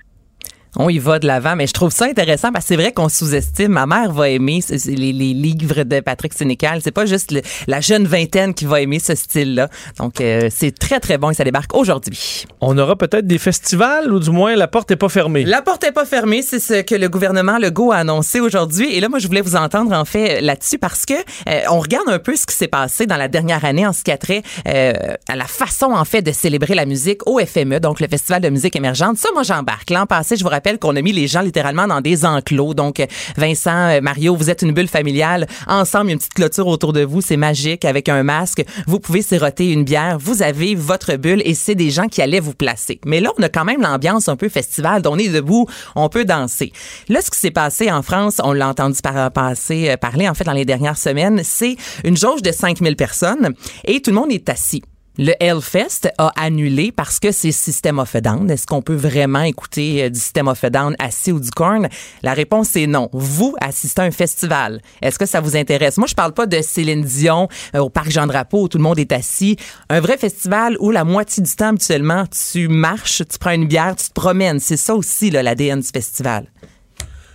on 0.79 0.89
y 0.89 0.99
va 0.99 1.19
de 1.19 1.27
l'avant, 1.27 1.57
mais 1.57 1.67
je 1.67 1.73
trouve 1.73 1.91
ça 1.91 2.05
intéressant 2.05 2.53
parce 2.53 2.65
que 2.65 2.69
c'est 2.69 2.77
vrai 2.77 2.93
qu'on 2.93 3.09
sous-estime. 3.09 3.73
Ma 3.73 3.87
mère 3.87 4.13
va 4.13 4.29
aimer 4.29 4.61
les, 4.87 5.13
livres 5.13 5.85
de 5.85 6.01
Patrick 6.01 6.35
Sénécal. 6.35 6.81
C'est 6.83 6.91
pas 6.91 7.07
juste 7.07 7.35
la 7.67 7.81
jeune 7.81 8.07
vingtaine 8.07 8.53
qui 8.53 8.67
va 8.67 8.81
aimer 8.81 8.99
ce 8.99 9.15
style-là. 9.15 9.69
Donc, 9.99 10.21
euh, 10.21 10.49
c'est 10.51 10.77
très, 10.77 11.01
très 11.01 11.17
bon 11.19 11.31
et 11.31 11.35
ça 11.35 11.45
débarque 11.45 11.75
aujourd'hui. 11.75 12.45
On 12.61 12.77
aura 12.77 12.97
peut-être 12.97 13.27
des 13.27 13.39
festivals 13.39 14.13
ou 14.13 14.21
du 14.21 14.31
moins 14.31 14.55
la 14.55 14.69
porte 14.69 14.91
est 14.91 14.97
pas 14.97 15.09
fermée. 15.09 15.45
La 15.45 15.63
porte 15.63 15.85
est 15.85 15.93
pas 15.93 16.05
fermée, 16.05 16.43
c'est 16.43 16.61
ce 16.61 16.83
que 16.83 16.95
le 16.95 17.09
gouvernement 17.09 17.59
Legault 17.59 17.93
a 17.93 17.97
annoncé 17.97 18.41
aujourd'hui. 18.41 18.95
Et 18.95 19.01
là, 19.01 19.09
moi, 19.09 19.19
je 19.19 19.27
voulais 19.27 19.41
vous 19.41 19.57
entendre 19.57 19.93
en 19.93 20.05
fait 20.05 20.41
là-dessus 20.41 20.79
parce 20.79 21.07
que 21.07 21.15
euh, 21.15 21.61
on 21.71 21.81
regarde 21.81 22.09
un 22.09 22.19
peu 22.19 22.37
ce 22.37 22.47
qui 22.47 22.55
s'est 22.55 22.69
passé 22.69 23.07
dans 23.07 23.17
la 23.17 23.29
dernière 23.29 23.65
année 23.65 23.87
en 23.87 23.93
ce 23.93 24.03
qui 24.03 24.11
a 24.11 24.19
trait 24.19 24.43
euh, 24.69 24.93
à 25.29 25.37
la 25.37 25.47
façon 25.47 25.87
en 25.87 26.05
fait 26.05 26.23
de 26.23 26.33
célébrer 26.33 26.75
la 26.75 26.85
musique 26.85 27.27
au 27.27 27.39
FME, 27.39 27.81
donc 27.81 28.01
le 28.01 28.09
Festival 28.09 28.43
de 28.43 28.51
musique 28.51 28.77
émergente. 28.77 29.17
Ça, 29.17 29.29
moi, 29.33 29.43
j'embarque. 29.43 29.91
L'an 29.91 30.07
passé, 30.07 30.37
je 30.37 30.45
vous 30.45 30.51
rappelle 30.51 30.66
qu'on 30.75 30.97
a 30.97 31.03
mis 31.03 31.13
les 31.13 31.27
gens 31.29 31.41
littéralement 31.41 31.87
dans 31.87 32.01
des 32.01 32.25
enclos. 32.25 32.75
Donc, 32.75 33.05
Vincent, 33.37 33.89
euh, 33.89 34.01
Mario, 34.01 34.35
vous 34.35 34.51
êtes 34.51 34.63
une 34.63 34.73
bulle 34.73 34.89
familiale. 34.89 35.47
Ensemble, 35.67 36.11
une 36.11 36.19
petite 36.19 36.35
clôture 36.35 36.67
autour 36.67 36.93
de 36.93 37.05
vous. 37.05 37.21
C'est 37.21 37.37
magique 37.37 37.85
avec 37.85 38.09
un 38.09 38.23
masque. 38.23 38.65
Vous 38.87 39.01
pouvez 39.01 39.23
siroter 39.23 39.71
une 39.71 39.85
bière. 39.85 40.19
Vous 40.19 40.43
avez 40.43 40.75
votre 40.75 41.17
bulle 41.17 41.43
et 41.45 41.55
c'est 41.55 41.75
des 41.75 41.91
gens 41.91 42.09
qui 42.09 42.21
allaient 42.23 42.41
vous 42.41 42.55
placer. 42.55 43.01
Mais 43.07 43.21
là, 43.21 43.31
on 43.39 43.43
a 43.43 43.49
quand 43.49 43.65
même 43.65 43.83
l'ambiance 43.83 44.29
un 44.29 44.37
peu 44.37 44.49
festival. 44.49 45.03
On 45.07 45.19
est 45.19 45.29
debout. 45.29 45.67
On 45.95 46.09
peut 46.09 46.25
danser. 46.25 46.73
Là, 47.09 47.21
ce 47.21 47.31
qui 47.31 47.39
s'est 47.39 47.51
passé 47.51 47.91
en 47.91 48.03
France, 48.03 48.41
on 48.43 48.53
l'a 48.53 48.69
entendu 48.69 49.01
par, 49.03 49.17
euh, 49.17 49.97
parler 49.97 50.29
en 50.29 50.35
fait 50.35 50.45
dans 50.45 50.53
les 50.53 50.65
dernières 50.65 50.99
semaines, 50.99 51.43
c'est 51.45 51.77
une 52.05 52.17
jauge 52.17 52.43
de 52.43 52.53
5000 52.53 52.97
personnes 52.97 53.55
et 53.85 54.01
tout 54.01 54.11
le 54.11 54.17
monde 54.17 54.33
est 54.33 54.49
assis. 54.49 54.83
Le 55.19 55.33
Hellfest 55.41 56.13
a 56.19 56.31
annulé 56.37 56.93
parce 56.93 57.19
que 57.19 57.33
c'est 57.33 57.53
System 57.53 57.99
of 57.99 58.15
a 58.15 58.21
Down. 58.21 58.51
Est-ce 58.51 58.67
qu'on 58.67 58.83
peut 58.83 58.95
vraiment 58.95 59.43
écouter 59.43 60.05
euh, 60.05 60.11
du 60.11 60.19
System 60.19 60.49
of 60.49 60.63
a 60.63 60.69
Down 60.69 60.95
assis 60.99 61.33
ou 61.33 61.41
du 61.41 61.51
corn? 61.51 61.89
La 62.23 62.35
réponse 62.35 62.77
est 62.77 62.87
non. 62.87 63.09
Vous 63.13 63.55
assistez 63.61 64.03
à 64.03 64.05
un 64.05 64.11
festival. 64.11 64.83
Est-ce 65.01 65.19
que 65.19 65.25
ça 65.25 65.41
vous 65.41 65.57
intéresse? 65.57 65.97
Moi, 65.97 66.07
je 66.07 66.15
parle 66.15 66.33
pas 66.33 66.45
de 66.45 66.61
Céline 66.61 67.03
Dion 67.03 67.49
euh, 67.75 67.79
au 67.79 67.89
Parc 67.89 68.11
Jean-Drapeau 68.11 68.65
où 68.65 68.69
tout 68.69 68.77
le 68.77 68.85
monde 68.85 68.99
est 68.99 69.13
assis. 69.13 69.57
Un 69.89 70.01
vrai 70.01 70.19
festival 70.19 70.77
où 70.81 70.91
la 70.91 71.05
moitié 71.05 71.43
du 71.43 71.55
temps, 71.55 71.69
habituellement, 71.69 72.25
tu 72.27 72.69
marches, 72.69 73.23
tu 73.29 73.39
prends 73.39 73.53
une 73.53 73.67
bière, 73.67 73.97
tu 73.97 74.09
te 74.09 74.13
promènes. 74.13 74.61
C'est 74.61 74.77
ça 74.77 74.95
aussi, 74.95 75.31
l'ADN 75.31 75.81
du 75.81 75.89
festival. 75.89 76.47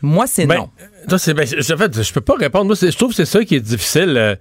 Moi, 0.03 0.27
c'est 0.27 0.45
ben, 0.45 0.55
non. 0.55 0.69
ben, 1.07 1.15
en 1.15 1.17
fait, 1.77 2.03
je 2.03 2.13
peux 2.13 2.21
pas 2.21 2.35
répondre. 2.35 2.65
Moi, 2.65 2.75
je 2.75 2.95
trouve 2.95 3.09
que 3.09 3.15
c'est 3.15 3.25
ça 3.25 3.43
qui 3.43 3.55
est 3.55 3.59
difficile. 3.59 4.15
Euh, 4.17 4.35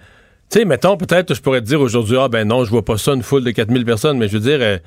tu 0.50 0.58
sais, 0.58 0.64
mettons, 0.64 0.96
peut-être, 0.96 1.32
je 1.32 1.40
pourrais 1.40 1.60
te 1.60 1.66
dire 1.66 1.80
aujourd'hui, 1.80 2.16
ah 2.18 2.28
ben 2.28 2.46
non, 2.46 2.64
je 2.64 2.70
vois 2.70 2.84
pas 2.84 2.98
ça, 2.98 3.12
une 3.12 3.22
foule 3.22 3.44
de 3.44 3.52
4000 3.52 3.84
personnes, 3.84 4.18
mais 4.18 4.26
je 4.26 4.32
veux 4.32 4.40
dire, 4.40 4.58
euh, 4.60 4.78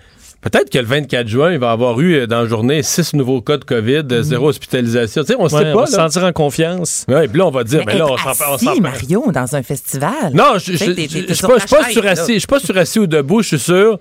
peut-être 0.41 0.69
que 0.69 0.77
le 0.77 0.83
24 0.83 1.25
juin, 1.25 1.53
il 1.53 1.57
va 1.57 1.67
y 1.67 1.69
avoir 1.69 2.01
eu 2.01 2.15
euh, 2.15 2.27
dans 2.27 2.41
la 2.41 2.47
journée 2.47 2.83
6 2.83 3.13
nouveaux 3.13 3.41
cas 3.41 3.55
de 3.55 3.63
COVID, 3.63 4.03
euh, 4.11 4.23
zéro 4.23 4.49
hospitalisation. 4.49 5.21
Tu 5.23 5.27
sais, 5.27 5.35
on 5.39 5.47
sait 5.47 5.71
pas. 5.71 5.73
On 5.73 5.79
va 5.79 5.85
se 5.85 5.93
sentir 5.93 6.25
en 6.25 6.33
confiance. 6.33 7.05
Oui, 7.07 7.29
puis 7.29 7.37
là, 7.37 7.47
on 7.47 7.51
va 7.51 7.63
dire, 7.63 7.83
mais, 7.85 7.97
là, 7.97 8.07
on 8.09 8.17
s'en 8.17 8.75
Mario, 8.81 9.31
dans 9.31 9.55
un 9.55 9.63
festival. 9.63 10.33
Non, 10.33 10.57
je 10.57 10.73
suis 10.73 11.47
pas, 11.47 11.59
pas 11.59 11.89
surassis. 11.89 12.33
Je 12.33 12.39
suis 12.39 12.47
pas 12.47 12.59
surassis 12.59 12.99
ou 12.99 13.07
debout, 13.07 13.41
je 13.41 13.47
suis 13.47 13.59
sûr. 13.59 13.99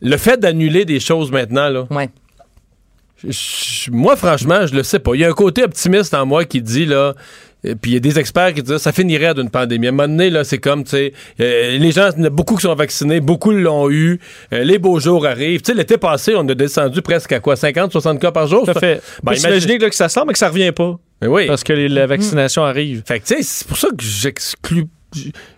Le 0.00 0.16
fait 0.16 0.40
d'annuler 0.40 0.84
des 0.84 0.98
choses 0.98 1.30
maintenant, 1.30 1.68
là. 1.68 1.86
Ouais. 1.92 2.10
moi, 3.92 4.16
franchement, 4.16 4.66
je 4.66 4.74
le 4.74 4.82
sais 4.82 4.98
pas. 4.98 5.14
Il 5.14 5.20
y 5.20 5.24
a 5.24 5.28
un 5.28 5.32
côté 5.32 5.62
optimiste 5.62 6.12
en 6.12 6.26
moi 6.26 6.44
qui 6.44 6.60
dit, 6.60 6.86
là, 6.86 7.14
puis 7.62 7.92
il 7.92 7.94
y 7.94 7.96
a 7.96 8.00
des 8.00 8.18
experts 8.18 8.54
qui 8.54 8.62
disent 8.62 8.78
ça 8.78 8.92
finirait 8.92 9.34
d'une 9.34 9.50
pandémie. 9.50 9.86
À 9.86 9.90
un 9.90 9.92
moment 9.92 10.08
donné, 10.08 10.30
là, 10.30 10.44
c'est 10.44 10.58
comme, 10.58 10.84
tu 10.84 10.90
sais, 10.90 11.12
euh, 11.40 11.78
les 11.78 11.92
gens, 11.92 12.10
il 12.16 12.20
y 12.20 12.22
en 12.22 12.26
a 12.26 12.30
beaucoup 12.30 12.56
qui 12.56 12.62
sont 12.62 12.74
vaccinés, 12.74 13.20
beaucoup 13.20 13.52
l'ont 13.52 13.90
eu, 13.90 14.18
euh, 14.52 14.64
les 14.64 14.78
beaux 14.78 14.98
jours 14.98 15.26
arrivent. 15.26 15.62
Tu 15.62 15.72
sais, 15.72 15.78
l'été 15.78 15.96
passé, 15.96 16.34
on 16.36 16.48
a 16.48 16.54
descendu 16.54 17.02
presque 17.02 17.32
à 17.32 17.40
quoi, 17.40 17.56
50, 17.56 17.92
60 17.92 18.20
cas 18.20 18.32
par 18.32 18.46
jour? 18.46 18.66
Ça? 18.66 18.74
fait. 18.74 19.02
Ben, 19.22 19.34
imaginez 19.34 19.78
que 19.78 19.94
ça 19.94 20.08
semble 20.08 20.28
mais 20.28 20.32
que 20.32 20.38
ça 20.38 20.48
revient 20.48 20.72
pas. 20.72 20.98
Mais 21.20 21.28
oui. 21.28 21.46
Parce 21.46 21.62
que 21.62 21.72
la 21.72 22.06
vaccination 22.06 22.64
arrive. 22.64 23.02
Fait 23.06 23.20
que, 23.20 23.26
tu 23.26 23.36
sais, 23.36 23.42
c'est 23.42 23.66
pour 23.66 23.76
ça 23.76 23.88
que 23.88 24.02
j'exclus 24.04 24.86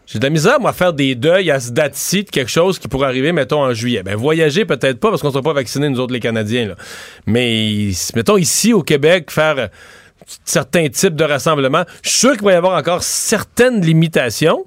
j'ai 0.06 0.18
de 0.18 0.24
la 0.24 0.30
misère, 0.30 0.60
moi, 0.60 0.70
à 0.70 0.72
faire 0.72 0.92
des 0.92 1.14
deuils 1.14 1.50
à 1.50 1.60
ce 1.60 1.70
date-ci 1.70 2.24
de 2.24 2.30
quelque 2.30 2.50
chose 2.50 2.78
qui 2.78 2.88
pourrait 2.88 3.06
arriver, 3.06 3.32
mettons, 3.32 3.62
en 3.62 3.72
juillet. 3.72 4.02
Ben, 4.02 4.16
voyager, 4.16 4.64
peut-être 4.64 4.98
pas, 4.98 5.10
parce 5.10 5.22
qu'on 5.22 5.28
ne 5.28 5.32
sera 5.32 5.42
pas 5.42 5.52
vaccinés, 5.52 5.88
nous 5.88 6.00
autres, 6.00 6.12
les 6.12 6.20
Canadiens. 6.20 6.68
Là. 6.68 6.74
Mais, 7.26 7.90
mettons, 8.14 8.36
ici, 8.36 8.72
au 8.72 8.82
Québec, 8.82 9.30
faire 9.30 9.70
certains 10.44 10.88
types 10.88 11.16
de 11.16 11.24
rassemblements. 11.24 11.84
Je 12.02 12.10
suis 12.10 12.18
sûr 12.18 12.32
qu'il 12.32 12.44
va 12.44 12.52
y 12.52 12.56
avoir 12.56 12.78
encore 12.78 13.02
certaines 13.02 13.80
limitations. 13.80 14.64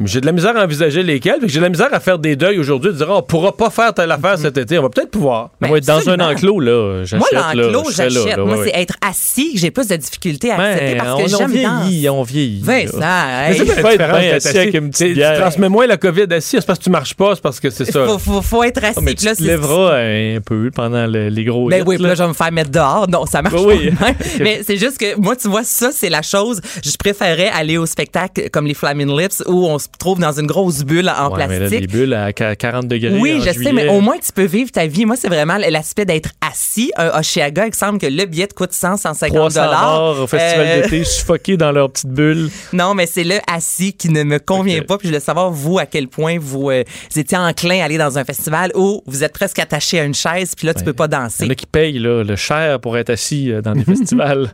J'ai 0.00 0.20
de 0.20 0.26
la 0.26 0.32
misère 0.32 0.56
à 0.56 0.64
envisager 0.64 1.04
lesquels. 1.04 1.38
J'ai 1.44 1.58
de 1.58 1.62
la 1.62 1.68
misère 1.68 1.88
à 1.92 2.00
faire 2.00 2.18
des 2.18 2.34
deuils 2.34 2.58
aujourd'hui, 2.58 2.90
de 2.90 2.96
dire 2.96 3.06
oh, 3.08 3.18
on 3.18 3.22
pourra 3.22 3.56
pas 3.56 3.70
faire 3.70 3.94
telle 3.94 4.10
affaire 4.10 4.36
cet 4.38 4.58
été. 4.58 4.76
On 4.76 4.82
va 4.82 4.88
peut-être 4.88 5.12
pouvoir. 5.12 5.50
Ben, 5.60 5.68
on 5.68 5.72
va 5.72 5.78
être 5.78 5.86
dans 5.86 6.08
un 6.08 6.18
enclos, 6.18 6.58
là. 6.58 7.04
Moi, 7.12 7.28
l'enclos, 7.32 7.90
j'achète. 7.92 8.38
Moi, 8.38 8.64
c'est 8.64 8.80
être 8.80 8.96
assis 9.00 9.54
que 9.54 9.60
j'ai 9.60 9.70
plus 9.70 9.86
de 9.86 9.94
difficultés 9.94 10.50
à 10.50 10.60
accepter 10.60 10.96
parce 10.96 11.22
que 11.22 11.28
j'aime 11.28 11.50
vieillit, 11.50 12.08
on 12.08 12.22
vieillit. 12.24 12.60
Vincent, 12.62 12.98
Mais 12.98 13.54
c'est 13.54 13.82
pas 13.82 13.94
être 13.94 14.34
assis 14.34 14.58
avec 14.58 14.74
une 14.74 14.90
petite 14.90 15.14
Tu 15.14 15.20
transmets 15.20 15.68
moins 15.68 15.86
la 15.86 15.96
COVID 15.96 16.26
assis. 16.32 16.56
C'est 16.58 16.66
parce 16.66 16.80
que 16.80 16.84
tu 16.84 16.90
marches 16.90 17.14
pas, 17.14 17.36
c'est 17.36 17.42
parce 17.42 17.60
que 17.60 17.70
c'est 17.70 17.84
ça. 17.84 18.04
Faut, 18.06 18.18
faut, 18.18 18.42
faut 18.42 18.64
être 18.64 18.82
assis. 18.82 18.94
Oh, 18.98 19.00
mais 19.00 19.14
tu 19.14 19.26
te 19.26 19.42
lèveras 19.42 19.98
un 19.98 20.40
peu 20.44 20.70
pendant 20.74 21.06
les 21.06 21.44
gros 21.44 21.68
Ben 21.68 21.84
oui, 21.86 21.98
là, 21.98 22.16
je 22.16 22.22
vais 22.22 22.28
me 22.28 22.34
faire 22.34 22.50
mettre 22.50 22.70
dehors. 22.70 23.08
Non, 23.08 23.26
ça 23.26 23.42
marche 23.42 23.54
pas. 23.54 24.12
Mais 24.40 24.62
c'est 24.66 24.76
juste 24.76 24.98
que 24.98 25.16
moi, 25.20 25.36
tu 25.36 25.48
vois, 25.48 25.62
ça, 25.62 25.90
c'est 25.92 26.10
la 26.10 26.22
chose. 26.22 26.60
Je 26.84 26.96
préférais 26.96 27.48
aller 27.48 27.76
au 27.76 27.86
spectacle 27.86 28.50
comme 28.50 28.66
les 28.66 28.74
Flaming 28.74 29.16
Lips 29.16 29.42
où 29.46 29.66
on 29.68 29.78
se 29.84 29.88
trouve 29.98 30.18
dans 30.18 30.32
une 30.38 30.46
grosse 30.46 30.82
bulle 30.84 31.08
en 31.08 31.30
Ouais, 31.32 31.46
mais 31.46 31.58
là, 31.58 31.68
plastique. 31.68 31.80
les 31.80 31.86
bulles 31.86 32.14
à 32.14 32.32
qu- 32.32 32.56
40 32.56 32.88
degrés. 32.88 33.18
Oui, 33.18 33.40
je 33.44 33.50
sais, 33.52 33.72
mais 33.72 33.88
au 33.88 34.00
moins 34.00 34.16
tu 34.18 34.32
peux 34.32 34.44
vivre 34.44 34.70
ta 34.70 34.86
vie. 34.86 35.04
Moi, 35.06 35.16
c'est 35.16 35.28
vraiment 35.28 35.56
l'aspect 35.56 36.04
d'être 36.04 36.30
assis. 36.40 36.92
Un 36.96 37.18
Oshiaga, 37.18 37.66
il 37.66 37.74
semble 37.74 37.98
que 37.98 38.06
le 38.06 38.24
billet 38.26 38.46
te 38.46 38.54
coûte 38.54 38.72
100, 38.72 38.96
150 38.96 39.36
300 39.36 39.64
dollars 39.64 40.20
au 40.22 40.26
festival 40.26 40.66
Euh, 40.66 40.82
d'été, 40.82 41.04
suffoqués 41.04 41.56
dans 41.56 41.72
leur 41.72 41.90
petite 41.90 42.10
bulle. 42.10 42.48
Non, 42.72 42.94
mais 42.94 43.06
c'est 43.06 43.24
le 43.24 43.36
assis 43.52 43.92
qui 43.92 44.08
ne 44.08 44.22
me 44.24 44.38
convient 44.38 44.82
pas. 44.82 44.98
Puis 44.98 45.08
je 45.08 45.12
voulais 45.12 45.20
savoir, 45.20 45.50
vous, 45.50 45.78
à 45.78 45.86
quel 45.86 46.08
point 46.08 46.36
vous, 46.40 46.70
euh, 46.70 46.82
vous 47.12 47.18
étiez 47.18 47.38
enclin 47.38 47.80
à 47.80 47.84
aller 47.84 47.98
dans 47.98 48.18
un 48.18 48.24
festival 48.24 48.72
où 48.74 49.02
vous 49.06 49.22
êtes 49.24 49.32
presque 49.32 49.58
attaché 49.58 50.00
à 50.00 50.04
une 50.04 50.14
chaise, 50.14 50.54
puis 50.56 50.66
là, 50.66 50.74
tu 50.74 50.82
peux 50.84 50.92
pas 50.92 51.04
Il 51.04 51.14
y 51.14 51.18
danser. 51.22 51.44
en 51.46 51.50
a 51.50 51.54
qui 51.54 51.66
payent 51.66 51.98
là, 51.98 52.22
le 52.24 52.36
cher 52.36 52.80
pour 52.80 52.96
être 52.98 53.10
assis 53.10 53.50
euh, 53.52 53.60
dans 53.62 53.72
des 53.72 53.84
festivals. 53.84 54.52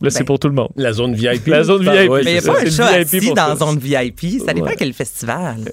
Là, 0.00 0.10
c'est 0.10 0.20
Ben, 0.20 0.24
pour 0.26 0.38
tout 0.38 0.48
le 0.48 0.54
monde. 0.54 0.70
La 0.76 0.92
zone 0.92 1.14
VIP. 1.14 1.46
La 1.48 1.64
zone 1.64 1.86
Ah, 1.88 1.92
VIP. 2.02 2.10
ouais, 2.10 2.22
Mais 2.24 2.30
il 2.34 2.40
n'y 2.42 2.48
a 2.48 2.52
pas 2.52 2.60
un 2.60 2.70
chat 2.70 2.86
assis 2.86 3.28
dans 3.34 3.34
ça. 3.34 3.56
zone 3.56 3.78
VIP. 3.78 4.40
Ça 4.44 4.52
dépend 4.52 4.66
Ouais. 4.66 4.76
quel 4.78 4.92
festival. 4.92 5.72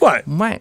Ouais. 0.00 0.22
Ouais, 0.26 0.58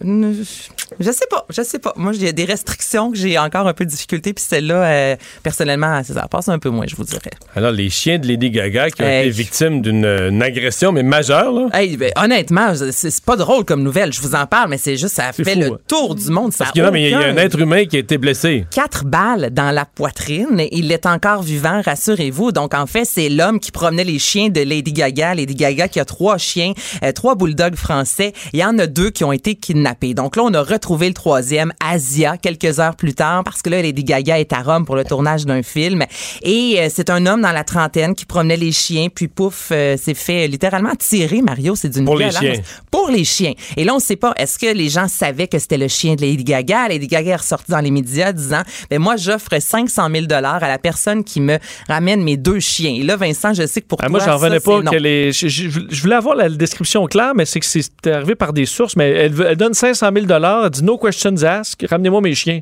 je 0.99 1.11
sais 1.11 1.25
pas, 1.29 1.45
je 1.49 1.61
sais 1.61 1.79
pas. 1.79 1.93
Moi, 1.95 2.11
il 2.15 2.23
y 2.23 2.27
a 2.27 2.31
des 2.31 2.45
restrictions 2.45 3.11
que 3.11 3.17
j'ai 3.17 3.37
encore 3.37 3.67
un 3.67 3.73
peu 3.73 3.85
de 3.85 3.89
difficulté, 3.89 4.33
puis 4.33 4.43
celle-là, 4.47 4.83
euh, 4.85 5.15
personnellement, 5.43 6.01
ça 6.03 6.27
passe 6.27 6.49
un 6.49 6.59
peu 6.59 6.69
moins, 6.69 6.85
je 6.87 6.95
vous 6.95 7.03
dirais. 7.03 7.31
Alors, 7.55 7.71
les 7.71 7.89
chiens 7.89 8.17
de 8.19 8.27
Lady 8.27 8.49
Gaga 8.51 8.89
qui 8.89 9.01
ont 9.01 9.05
Hey. 9.05 9.27
été 9.27 9.29
victimes 9.29 9.81
d'une 9.81 10.05
une 10.05 10.41
agression, 10.41 10.91
mais 10.91 11.03
majeure, 11.03 11.51
là? 11.51 11.67
Hey, 11.73 11.97
ben, 11.97 12.11
honnêtement, 12.15 12.73
c'est 12.91 13.23
pas 13.23 13.35
drôle 13.35 13.65
comme 13.65 13.83
nouvelle. 13.83 14.11
Je 14.13 14.21
vous 14.21 14.35
en 14.35 14.45
parle, 14.45 14.69
mais 14.69 14.77
c'est 14.77 14.97
juste, 14.97 15.15
ça 15.15 15.31
fait 15.33 15.43
fou, 15.43 15.59
le 15.59 15.65
hein. 15.67 15.77
tour 15.87 16.15
du 16.15 16.29
monde. 16.29 16.51
Ça 16.53 16.65
Parce 16.65 16.71
que 16.71 16.81
non, 16.81 16.91
mais 16.91 17.03
il 17.03 17.09
y 17.11 17.13
a- 17.13 17.19
un 17.19 17.37
être 17.37 17.59
humain 17.59 17.85
qui 17.85 17.95
a 17.95 17.99
été 17.99 18.17
blessé. 18.17 18.65
quatre 18.71 19.05
balles 19.05 19.49
dans 19.51 19.71
la 19.71 19.85
poitrine. 19.85 20.61
Il 20.71 20.91
est 20.91 21.05
encore 21.05 21.41
vivant, 21.43 21.81
rassurez-vous. 21.83 22.51
Donc, 22.51 22.73
en 22.73 22.85
fait, 22.85 23.05
c'est 23.05 23.29
l'homme 23.29 23.59
qui 23.59 23.71
promenait 23.71 24.03
les 24.03 24.19
chiens 24.19 24.49
de 24.49 24.61
Lady 24.61 24.93
Gaga. 24.93 25.33
Lady 25.35 25.55
Gaga 25.55 25.87
qui 25.87 25.99
a 25.99 26.05
trois 26.05 26.37
chiens, 26.37 26.73
euh, 27.03 27.11
trois 27.11 27.35
bulldogs 27.35 27.75
français. 27.75 28.33
Il 28.53 28.59
y 28.59 28.65
en 28.65 28.77
a 28.79 28.87
deux 28.87 29.09
qui 29.09 29.23
ont 29.23 29.31
été 29.31 29.55
kidnappés. 29.55 30.13
Donc 30.13 30.35
là, 30.35 30.43
on 30.43 30.53
a 30.53 30.61
retrouvé 30.75 31.07
le 31.07 31.13
troisième, 31.13 31.73
Asia, 31.83 32.37
quelques 32.37 32.79
heures 32.79 32.95
plus 32.95 33.13
tard, 33.13 33.43
parce 33.43 33.61
que 33.61 33.69
là, 33.69 33.81
Lady 33.81 34.03
Gaga 34.03 34.39
est 34.39 34.53
à 34.53 34.61
Rome 34.61 34.85
pour 34.85 34.95
le 34.95 35.03
tournage 35.03 35.45
d'un 35.45 35.63
film. 35.63 36.03
Et 36.43 36.75
euh, 36.79 36.87
c'est 36.93 37.09
un 37.09 37.25
homme 37.25 37.41
dans 37.41 37.51
la 37.51 37.63
trentaine 37.63 38.15
qui 38.15 38.25
promenait 38.25 38.57
les 38.57 38.71
chiens, 38.71 39.07
puis 39.13 39.27
pouf, 39.27 39.69
euh, 39.71 39.97
s'est 39.97 40.13
fait 40.13 40.47
littéralement 40.47 40.93
tirer, 40.97 41.41
Mario. 41.41 41.75
C'est 41.75 41.89
d'une 41.89 42.05
Pour 42.05 42.17
les 42.17 42.31
chiens. 42.31 42.53
Pour 42.91 43.09
les 43.09 43.23
chiens. 43.23 43.53
Et 43.77 43.83
là, 43.83 43.93
on 43.93 43.97
ne 43.97 44.01
sait 44.01 44.15
pas, 44.15 44.33
est-ce 44.37 44.57
que 44.59 44.73
les 44.73 44.89
gens 44.89 45.07
savaient 45.07 45.47
que 45.47 45.59
c'était 45.59 45.77
le 45.77 45.87
chien 45.87 46.15
de 46.15 46.21
Lady 46.21 46.43
Gaga? 46.43 46.87
Lady 46.87 47.07
Gaga 47.07 47.31
est 47.31 47.35
ressortie 47.35 47.71
dans 47.71 47.79
les 47.79 47.91
médias 47.91 48.31
disant, 48.31 48.61
ben 48.89 48.99
moi, 48.99 49.15
j'offre 49.17 49.59
500 49.59 50.09
000 50.13 50.25
à 50.31 50.41
la 50.41 50.77
personne 50.77 51.23
qui 51.23 51.41
me 51.41 51.57
ramène 51.87 52.23
mes 52.23 52.37
deux 52.37 52.59
chiens. 52.59 52.93
Et 52.93 53.03
là, 53.03 53.15
Vincent, 53.15 53.53
je 53.53 53.65
sais 53.65 53.81
que 53.81 53.87
pour 53.87 53.99
Ah, 54.01 54.07
toi, 54.07 54.11
moi, 54.11 54.19
j'en 54.25 54.35
revenais 54.37 54.59
pas 54.59 54.81
que 54.91 54.95
les. 54.97 55.31
Je, 55.31 55.47
je- 55.47 55.69
je 55.89 56.01
voulais 56.01 56.15
avoir 56.15 56.35
la 56.35 56.49
description 56.49 57.05
claire, 57.07 57.33
mais 57.35 57.45
c'est 57.45 57.59
que 57.59 57.65
c'est 57.65 58.07
arrivé 58.07 58.35
par 58.35 58.53
des 58.53 58.65
sources. 58.65 58.95
Mais 58.95 59.09
elle 59.09 59.55
donne 59.55 59.73
500 59.73 60.09
000 60.13 60.25
elle 60.65 60.71
dit 60.71 60.83
no 60.83 60.97
questions 60.97 61.43
asked, 61.43 61.87
ramenez-moi 61.89 62.21
mes 62.21 62.35
chiens. 62.35 62.61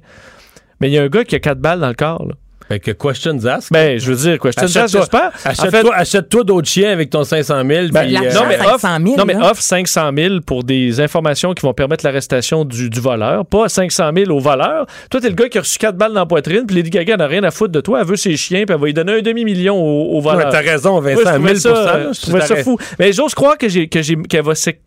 Mais 0.79 0.89
il 0.89 0.93
y 0.93 0.97
a 0.97 1.03
un 1.03 1.07
gars 1.07 1.23
qui 1.23 1.35
a 1.35 1.39
quatre 1.39 1.59
balles 1.59 1.79
dans 1.79 1.87
le 1.87 1.93
corps. 1.93 2.25
Là. 2.27 2.33
Fait 2.69 2.79
que 2.79 2.91
questions 2.91 3.45
ask. 3.45 3.71
Ben, 3.73 3.99
je 3.99 4.09
veux 4.11 4.15
dire, 4.15 4.39
questions 4.39 4.63
asked, 4.63 4.77
Achète-toi 4.77 5.01
j'espère. 5.01 5.31
En 5.45 5.49
achète-toi- 5.49 6.05
fait, 6.05 6.43
d'autres 6.45 6.67
chiens 6.67 6.91
avec 6.91 7.09
ton 7.09 7.23
500 7.25 7.61
000. 7.67 7.87
ben, 7.91 8.05
puis, 8.05 8.13
non, 8.13 8.45
mais 8.47 8.57
500 8.57 8.73
offre, 8.73 8.87
000, 9.03 9.17
non, 9.17 9.25
mais 9.25 9.33
là. 9.33 9.51
offre 9.51 9.61
500 9.61 10.11
000 10.17 10.35
pour 10.45 10.63
des 10.63 11.01
informations 11.01 11.53
qui 11.53 11.61
vont 11.65 11.73
permettre 11.73 12.05
l'arrestation 12.05 12.63
du, 12.63 12.89
du 12.89 12.99
voleur, 13.01 13.45
pas 13.45 13.67
500 13.67 14.11
000 14.15 14.31
au 14.31 14.39
voleur. 14.39 14.85
Toi, 15.09 15.19
t'es 15.19 15.27
le 15.29 15.35
gars 15.35 15.49
qui 15.49 15.57
a 15.57 15.61
reçu 15.61 15.77
quatre 15.77 15.97
balles 15.97 16.13
dans 16.13 16.21
la 16.21 16.25
poitrine, 16.25 16.65
puis 16.65 16.77
Lady 16.77 16.89
Gaga 16.89 17.17
n'a 17.17 17.27
rien 17.27 17.43
à 17.43 17.51
foutre 17.51 17.73
de 17.73 17.81
toi. 17.81 17.99
Elle 18.01 18.07
veut 18.07 18.15
ses 18.15 18.37
chiens, 18.37 18.63
puis 18.65 18.73
elle 18.73 18.79
va 18.79 18.85
lui 18.87 18.93
donner 18.93 19.13
un 19.19 19.21
demi-million 19.21 19.75
au, 19.75 20.13
au 20.13 20.15
Ouais, 20.17 20.21
voleur. 20.33 20.49
T'as 20.49 20.61
raison, 20.61 21.01
Ouais, 21.01 21.15
Vincent, 21.15 21.21
je 21.23 21.27
à 21.29 21.33
trouvais 21.33 21.51
1000 21.51 21.59
ça, 21.61 21.69
euh, 21.69 22.13
je 22.13 22.21
trouvais 22.21 22.41
ça 22.41 22.55
fou. 22.57 22.77
Mais 22.97 23.11
j'ose 23.11 23.35
croire 23.35 23.57
que 23.57 23.67
j'ai 23.67 23.87
que 23.89 24.01
j'ai 24.01 24.15
qu'elle 24.15 24.43
va 24.45 24.55
c'est- 24.55 24.79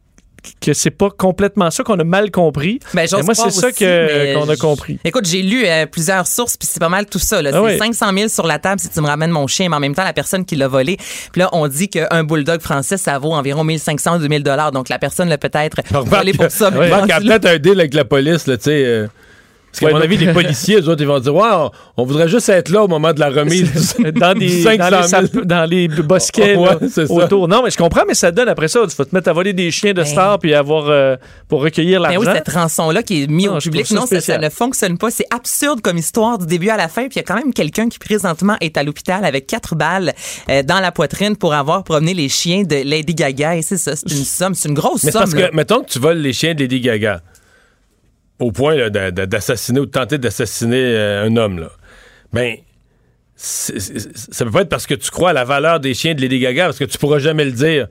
que 0.61 0.73
c'est 0.73 0.91
pas 0.91 1.11
complètement 1.11 1.71
ça 1.71 1.83
qu'on 1.85 1.99
a 1.99 2.05
mal 2.05 2.31
compris. 2.31 2.79
Ben, 2.95 3.07
Mais 3.13 3.23
moi, 3.23 3.35
c'est 3.35 3.51
ça 3.51 3.73
qu'on 3.73 4.49
a 4.49 4.57
compris. 4.57 4.99
Écoute, 5.05 5.27
j'ai 5.27 5.43
lu 5.43 5.65
euh, 5.67 5.87
plusieurs 5.87 6.27
sources, 6.27 6.57
puis 6.57 6.69
c'est 6.71 6.81
pas 6.81 6.89
mal 6.89 7.07
tout 7.07 7.19
ça. 7.19 7.43
là. 7.43 7.51
Ah 7.53 7.59
c'est 7.69 7.73
oui. 7.75 7.79
500 7.79 8.07
000 8.17 8.29
sur 8.29 8.47
la 8.47 8.59
table 8.59 8.81
si 8.81 8.89
tu 8.89 9.01
me 9.01 9.07
ramènes 9.07 9.31
mon 9.31 9.47
chien, 9.47 9.69
mais 9.69 9.77
en 9.77 9.81
même 9.81 9.95
temps, 9.95 10.05
la 10.05 10.13
personne 10.13 10.45
qui 10.45 10.57
l'a 10.57 10.69
volé. 10.69 10.97
Puis 11.33 11.41
là, 11.41 11.49
on 11.53 11.67
dit 11.69 11.89
qu'un 11.89 12.25
bulldog 12.25 12.61
français, 12.61 12.97
ça 12.97 13.19
vaut 13.19 13.33
environ 13.33 13.65
1500 13.65 14.17
ou 14.17 14.19
2000 14.21 14.43
dollars. 14.43 14.73
Donc, 14.73 14.89
la 14.89 14.99
personne 14.99 15.29
l'a 15.29 15.39
peut-être 15.39 15.77
volé 15.93 16.33
pour 16.33 16.51
ça. 16.51 16.71
y 16.75 16.89
là- 16.89 17.05
a 17.17 17.21
peut-être 17.21 17.47
un 17.47 17.59
deal 17.59 17.79
avec 17.81 17.95
la 17.95 18.05
police, 18.05 18.47
là, 18.47 18.57
tu 18.57 18.65
sais. 18.65 18.85
euh, 18.85 19.07
parce 19.79 19.81
qu'à 19.81 19.87
Ouais, 19.87 19.93
mon 19.93 19.99
mais- 19.99 20.05
avis, 20.05 20.17
les 20.27 20.33
policiers, 20.33 20.77
eux 20.81 20.89
autres, 20.89 21.03
ils 21.03 21.07
vont 21.07 21.19
dire, 21.21 21.35
ouais, 21.35 21.49
on, 21.53 21.71
on 21.99 22.05
voudrait 22.05 22.29
juste 22.29 22.49
être 22.49 22.69
là 22.71 22.83
au 22.85 22.89
moment 22.89 23.13
de 23.13 23.21
la 23.21 23.29
remise. 23.31 23.97
du- 23.97 24.13
dans, 24.13 24.35
des, 24.35 24.63
500 24.63 24.79
dans, 24.79 24.89
les 25.01 25.07
000. 25.09 25.09
sap- 25.09 25.45
dans 25.47 25.65
les 25.71 25.89
bosquets 25.89 26.57
Ouais, 26.57 26.65
là, 26.71 26.79
c'est 26.91 27.07
ça. 27.07 27.13
autour. 27.13 27.49
Non, 27.49 27.63
mais 27.65 27.71
je 27.71 27.77
comprends, 27.77 28.03
mais 28.07 28.15
ça 28.15 28.31
donne 28.31 28.49
après 28.49 28.69
ça. 28.69 28.81
Tu 28.89 28.97
vas 28.97 29.05
te 29.05 29.15
mettre 29.15 29.29
à 29.29 29.33
voler 29.33 29.53
des 29.53 29.71
chiens 29.71 29.93
de 29.93 30.03
Ben. 30.03 30.07
stars 30.07 30.39
puis 30.39 30.55
avoir 30.55 30.89
euh, 30.89 31.17
pour 31.49 31.63
recueillir 31.63 32.01
Mais 32.01 32.09
l'argent. 32.15 32.21
Ben 32.23 32.33
oui, 32.33 32.37
cette 32.45 32.55
rançon-là 32.55 33.03
qui 33.03 33.23
est 33.23 33.27
mise 33.27 33.47
Non, 33.47 33.57
au 33.57 33.61
public, 33.61 33.91
non, 33.93 34.07
ça, 34.07 34.39
ne 34.39 34.49
fonctionne 34.51 34.99
pas. 34.99 35.11
C'est 35.11 35.27
absurde 35.35 35.81
comme 35.81 35.99
histoire 35.99 36.39
du 36.39 36.47
début 36.47 36.69
à 36.71 36.77
la 36.77 36.89
fin. 36.89 37.03
Puis 37.03 37.13
il 37.15 37.17
y 37.17 37.21
a 37.21 37.23
quand 37.25 37.37
même 37.37 37.53
quelqu'un 37.53 37.89
qui 37.89 37.99
présentement 37.99 38.57
est 38.61 38.77
à 38.77 38.83
l'hôpital 38.83 39.25
avec 39.25 39.47
quatre 39.47 39.75
balles 39.75 40.13
euh, 40.51 40.63
dans 40.63 40.81
la 40.81 40.93
poitrine 40.93 41.37
pour 41.37 41.55
avoir 41.55 41.85
promené 41.85 42.15
les 42.15 42.29
chiens 42.29 42.63
de 42.63 42.77
Lady 42.85 43.15
Gaga. 43.15 43.57
Et 43.57 43.63
c'est 43.63 43.77
ça, 43.77 43.97
c'est 43.97 44.11
une 44.11 44.25
somme, 44.25 44.55
c'est 44.55 44.69
une 44.69 44.75
grosse 44.75 45.05
Mais 45.05 45.11
c'est 45.11 45.19
somme. 45.19 45.23
parce 45.23 45.35
là. 45.35 45.49
que, 45.49 45.55
mettons 45.57 45.81
que 45.83 45.89
tu 45.91 45.99
voles 45.99 46.19
les 46.19 46.33
chiens 46.33 46.55
de 46.55 46.61
Lady 46.61 46.81
Gaga, 46.81 47.21
au 48.39 48.53
point 48.53 48.89
d'assassiner 48.91 49.81
ou 49.81 49.87
de 49.87 49.91
tenter 49.91 50.19
d'assassiner 50.19 50.77
euh, 50.83 51.25
un 51.27 51.37
homme, 51.37 51.59
là. 51.61 51.71
Ben, 52.33 52.57
c'est- 53.35 53.79
c'est- 53.79 54.17
ça 54.17 54.45
peut 54.45 54.51
pas 54.51 54.63
être 54.63 54.69
parce 54.69 54.87
que 54.87 54.95
tu 54.95 55.11
crois 55.11 55.31
à 55.31 55.33
la 55.33 55.45
valeur 55.45 55.81
des 55.81 55.95
chiens 55.95 56.15
de 56.15 56.21
Lady 56.21 56.39
Gaga, 56.39 56.67
parce 56.67 56.79
que 56.79 56.85
tu 56.85 56.99
pourras 56.99 57.19
jamais 57.19 57.45
le 57.45 57.53
dire. 57.53 57.87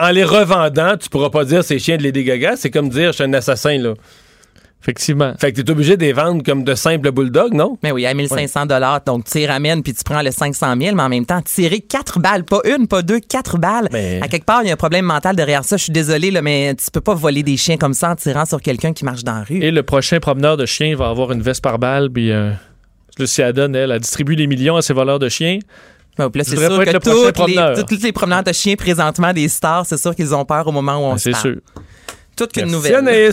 En 0.00 0.10
les 0.10 0.24
revendant, 0.24 0.96
tu 0.96 1.08
pourras 1.08 1.30
pas 1.30 1.44
dire 1.44 1.62
ces 1.62 1.78
chiens 1.78 1.96
de 1.96 2.02
Lady 2.02 2.24
Gaga. 2.24 2.56
C'est 2.56 2.70
comme 2.70 2.88
dire 2.88 3.08
je 3.08 3.16
suis 3.16 3.24
un 3.24 3.32
assassin, 3.34 3.76
là. 3.78 3.94
Effectivement. 4.84 5.32
Fait 5.40 5.50
que 5.50 5.62
t'es 5.62 5.70
obligé 5.70 5.96
de 5.96 6.02
les 6.04 6.12
vendre 6.12 6.42
comme 6.42 6.62
de 6.62 6.74
simples 6.74 7.10
bulldogs, 7.10 7.54
non? 7.54 7.78
Mais 7.82 7.90
oui, 7.90 8.04
à 8.04 8.12
1500 8.12 8.66
dollars, 8.66 9.00
donc 9.06 9.24
tu 9.24 9.38
les 9.38 9.46
ramènes 9.46 9.82
puis 9.82 9.94
tu 9.94 10.04
prends 10.04 10.20
le 10.20 10.30
500 10.30 10.74
000, 10.78 10.94
mais 10.94 11.02
en 11.02 11.08
même 11.08 11.24
temps, 11.24 11.40
tirer 11.40 11.80
quatre 11.80 12.18
balles, 12.20 12.44
pas 12.44 12.60
une, 12.66 12.86
pas 12.86 13.00
deux, 13.00 13.18
quatre 13.18 13.56
balles. 13.56 13.88
Mais- 13.92 14.20
À 14.22 14.28
quelque 14.28 14.44
part, 14.44 14.60
il 14.62 14.66
y 14.66 14.70
a 14.70 14.74
un 14.74 14.76
problème 14.76 15.06
mental 15.06 15.36
derrière 15.36 15.64
ça. 15.64 15.78
Je 15.78 15.84
suis 15.84 15.92
désolée, 15.92 16.30
là, 16.30 16.42
mais 16.42 16.74
tu 16.74 16.84
peux 16.92 17.00
pas 17.00 17.14
voler 17.14 17.42
des 17.42 17.56
chiens 17.56 17.78
comme 17.78 17.94
ça 17.94 18.10
en 18.10 18.14
tirant 18.16 18.44
sur 18.44 18.60
quelqu'un 18.60 18.92
qui 18.92 19.06
marche 19.06 19.24
dans 19.24 19.36
la 19.36 19.44
rue. 19.44 19.62
Et 19.62 19.70
le 19.70 19.82
prochain 19.82 20.20
promeneur 20.20 20.58
de 20.58 20.66
chiens 20.66 20.94
va 20.96 21.08
avoir 21.08 21.32
une 21.32 21.40
veste 21.40 21.62
par 21.62 21.78
balle, 21.78 22.10
puis 22.10 22.30
euh, 22.30 22.50
Lucia 23.18 23.54
donne, 23.54 23.74
elle, 23.74 23.90
elle 23.90 24.00
distribue 24.00 24.34
les 24.34 24.46
millions 24.46 24.76
à 24.76 24.82
ses 24.82 24.92
voleurs 24.92 25.18
de 25.18 25.30
chiens. 25.30 25.60
Puis 26.16 26.24
là, 26.34 26.44
c'est 26.44 26.56
sûr 26.56 26.76
pas 26.76 26.82
être 26.82 26.90
que 26.90 26.92
le 26.92 27.00
prochain 27.00 27.14
toutes 27.14 27.24
les, 27.48 27.54
promeneur. 27.54 27.86
toutes 27.86 28.02
les 28.02 28.12
promeneurs 28.12 28.44
de 28.44 28.52
chiens 28.52 28.76
présentement 28.76 29.32
des 29.32 29.48
stars, 29.48 29.86
c'est 29.86 29.96
sûr 29.96 30.14
qu'ils 30.14 30.34
ont 30.34 30.44
peur 30.44 30.66
au 30.66 30.72
moment 30.72 30.98
où 30.98 31.12
on 31.12 31.16
se 31.16 31.32
C'est 31.32 31.36
sûr. 31.40 31.56
Toute 32.36 32.52
qu'une 32.52 32.66
nouvelle. 32.70 33.32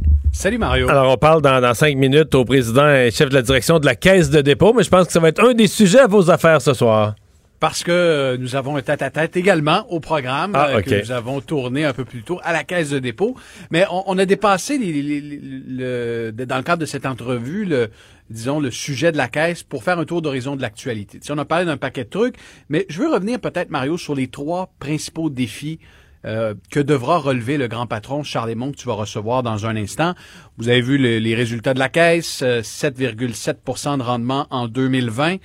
Salut 0.31 0.57
Mario. 0.57 0.89
Alors, 0.89 1.11
on 1.13 1.17
parle 1.17 1.41
dans, 1.41 1.59
dans 1.61 1.73
cinq 1.73 1.95
minutes 1.97 2.33
au 2.35 2.45
président 2.45 2.89
et 2.89 3.11
chef 3.11 3.29
de 3.29 3.33
la 3.35 3.41
direction 3.41 3.79
de 3.79 3.85
la 3.85 3.95
Caisse 3.95 4.29
de 4.29 4.41
dépôt, 4.41 4.73
mais 4.73 4.83
je 4.83 4.89
pense 4.89 5.05
que 5.07 5.13
ça 5.13 5.19
va 5.19 5.27
être 5.29 5.43
un 5.43 5.53
des 5.53 5.67
sujets 5.67 5.99
à 5.99 6.07
vos 6.07 6.31
affaires 6.31 6.61
ce 6.61 6.73
soir. 6.73 7.15
Parce 7.59 7.83
que 7.83 7.91
euh, 7.91 8.37
nous 8.39 8.55
avons 8.55 8.75
un 8.77 8.81
tête-à-tête 8.81 9.37
également 9.37 9.85
au 9.91 9.99
programme 9.99 10.53
Ah, 10.55 10.69
euh, 10.69 10.81
que 10.81 10.99
nous 11.01 11.11
avons 11.11 11.41
tourné 11.41 11.85
un 11.85 11.93
peu 11.93 12.05
plus 12.05 12.23
tôt 12.23 12.39
à 12.43 12.53
la 12.53 12.63
caisse 12.63 12.89
de 12.89 12.97
dépôt. 12.97 13.35
Mais 13.69 13.85
on, 13.91 14.03
on 14.07 14.17
a 14.17 14.25
dépassé 14.25 14.79
les- 14.79 14.91
les- 15.03 15.21
les- 15.21 15.41
le- 15.67 16.31
dans 16.45 16.57
le 16.57 16.63
cadre 16.63 16.79
de 16.81 16.87
cette 16.87 17.05
entrevue 17.05 17.65
le 17.65 17.89
disons 18.31 18.59
le 18.61 18.71
sujet 18.71 19.11
de 19.11 19.17
la 19.17 19.27
caisse 19.27 19.61
pour 19.61 19.83
faire 19.83 19.99
un 19.99 20.05
tour 20.05 20.21
d'horizon 20.23 20.55
de 20.55 20.61
l'actualité. 20.61 21.19
Tu 21.19 21.27
sais, 21.27 21.33
on 21.33 21.37
a 21.37 21.45
parlé 21.45 21.65
d'un 21.65 21.77
paquet 21.77 22.05
de 22.05 22.09
trucs, 22.09 22.35
mais 22.69 22.85
je 22.89 22.99
veux 22.99 23.13
revenir 23.13 23.39
peut-être 23.39 23.69
Mario 23.69 23.97
sur 23.97 24.15
les 24.15 24.27
trois 24.27 24.71
principaux 24.79 25.29
défis 25.29 25.79
euh, 26.25 26.53
que 26.69 26.79
devra 26.79 27.17
relever 27.17 27.57
le 27.57 27.67
grand 27.67 27.87
patron 27.87 28.23
Charles 28.23 28.49
Lemont 28.49 28.71
que 28.71 28.77
tu 28.77 28.87
vas 28.87 28.93
recevoir 28.93 29.43
dans 29.43 29.65
un 29.65 29.75
instant? 29.75 30.13
Vous 30.57 30.69
avez 30.69 30.81
vu 30.81 30.97
le- 30.97 31.17
les 31.19 31.35
résultats 31.35 31.73
de 31.73 31.79
la 31.79 31.89
caisse, 31.89 32.41
euh, 32.43 32.61
7,7% 32.61 33.97
de 33.97 34.03
rendement 34.03 34.47
en 34.49 34.67
2020 34.67 35.37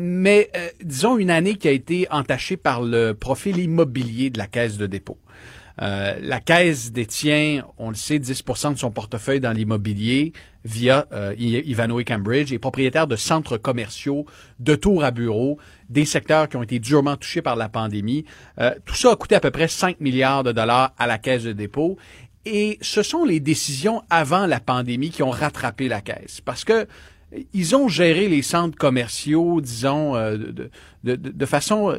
mais 0.00 0.48
euh, 0.56 0.68
disons 0.84 1.18
une 1.18 1.30
année 1.30 1.56
qui 1.56 1.66
a 1.66 1.72
été 1.72 2.06
entachée 2.12 2.56
par 2.56 2.82
le 2.82 3.14
profil 3.14 3.58
immobilier 3.58 4.30
de 4.30 4.38
la 4.38 4.46
caisse 4.46 4.76
de 4.78 4.86
dépôt. 4.86 5.18
Euh, 5.80 6.18
la 6.20 6.40
caisse 6.40 6.92
détient, 6.92 7.64
on 7.78 7.90
le 7.90 7.94
sait, 7.94 8.18
10% 8.18 8.74
de 8.74 8.78
son 8.78 8.90
portefeuille 8.90 9.40
dans 9.40 9.52
l'immobilier 9.52 10.32
via 10.64 11.06
euh, 11.12 11.34
Ivanhoe 11.38 12.04
Cambridge 12.04 12.52
et 12.52 12.58
propriétaire 12.58 13.06
de 13.06 13.16
centres 13.16 13.56
commerciaux, 13.56 14.26
de 14.58 14.74
tours 14.74 15.04
à 15.04 15.10
bureaux, 15.10 15.58
des 15.88 16.04
secteurs 16.04 16.48
qui 16.48 16.56
ont 16.56 16.62
été 16.62 16.78
durement 16.78 17.16
touchés 17.16 17.42
par 17.42 17.56
la 17.56 17.68
pandémie. 17.68 18.24
Euh, 18.58 18.74
tout 18.84 18.94
ça 18.94 19.12
a 19.12 19.16
coûté 19.16 19.34
à 19.34 19.40
peu 19.40 19.50
près 19.50 19.68
5 19.68 20.00
milliards 20.00 20.42
de 20.42 20.52
dollars 20.52 20.94
à 20.98 21.06
la 21.06 21.18
caisse 21.18 21.44
de 21.44 21.52
dépôt. 21.52 21.96
Et 22.44 22.78
ce 22.80 23.02
sont 23.02 23.24
les 23.24 23.40
décisions 23.40 24.02
avant 24.10 24.46
la 24.46 24.60
pandémie 24.60 25.10
qui 25.10 25.22
ont 25.22 25.30
rattrapé 25.30 25.88
la 25.88 26.00
caisse. 26.00 26.40
Parce 26.40 26.64
que 26.64 26.86
ils 27.52 27.76
ont 27.76 27.88
géré 27.88 28.26
les 28.28 28.40
centres 28.40 28.78
commerciaux, 28.78 29.60
disons, 29.60 30.16
euh, 30.16 30.38
de, 31.04 31.46
façon 31.46 31.94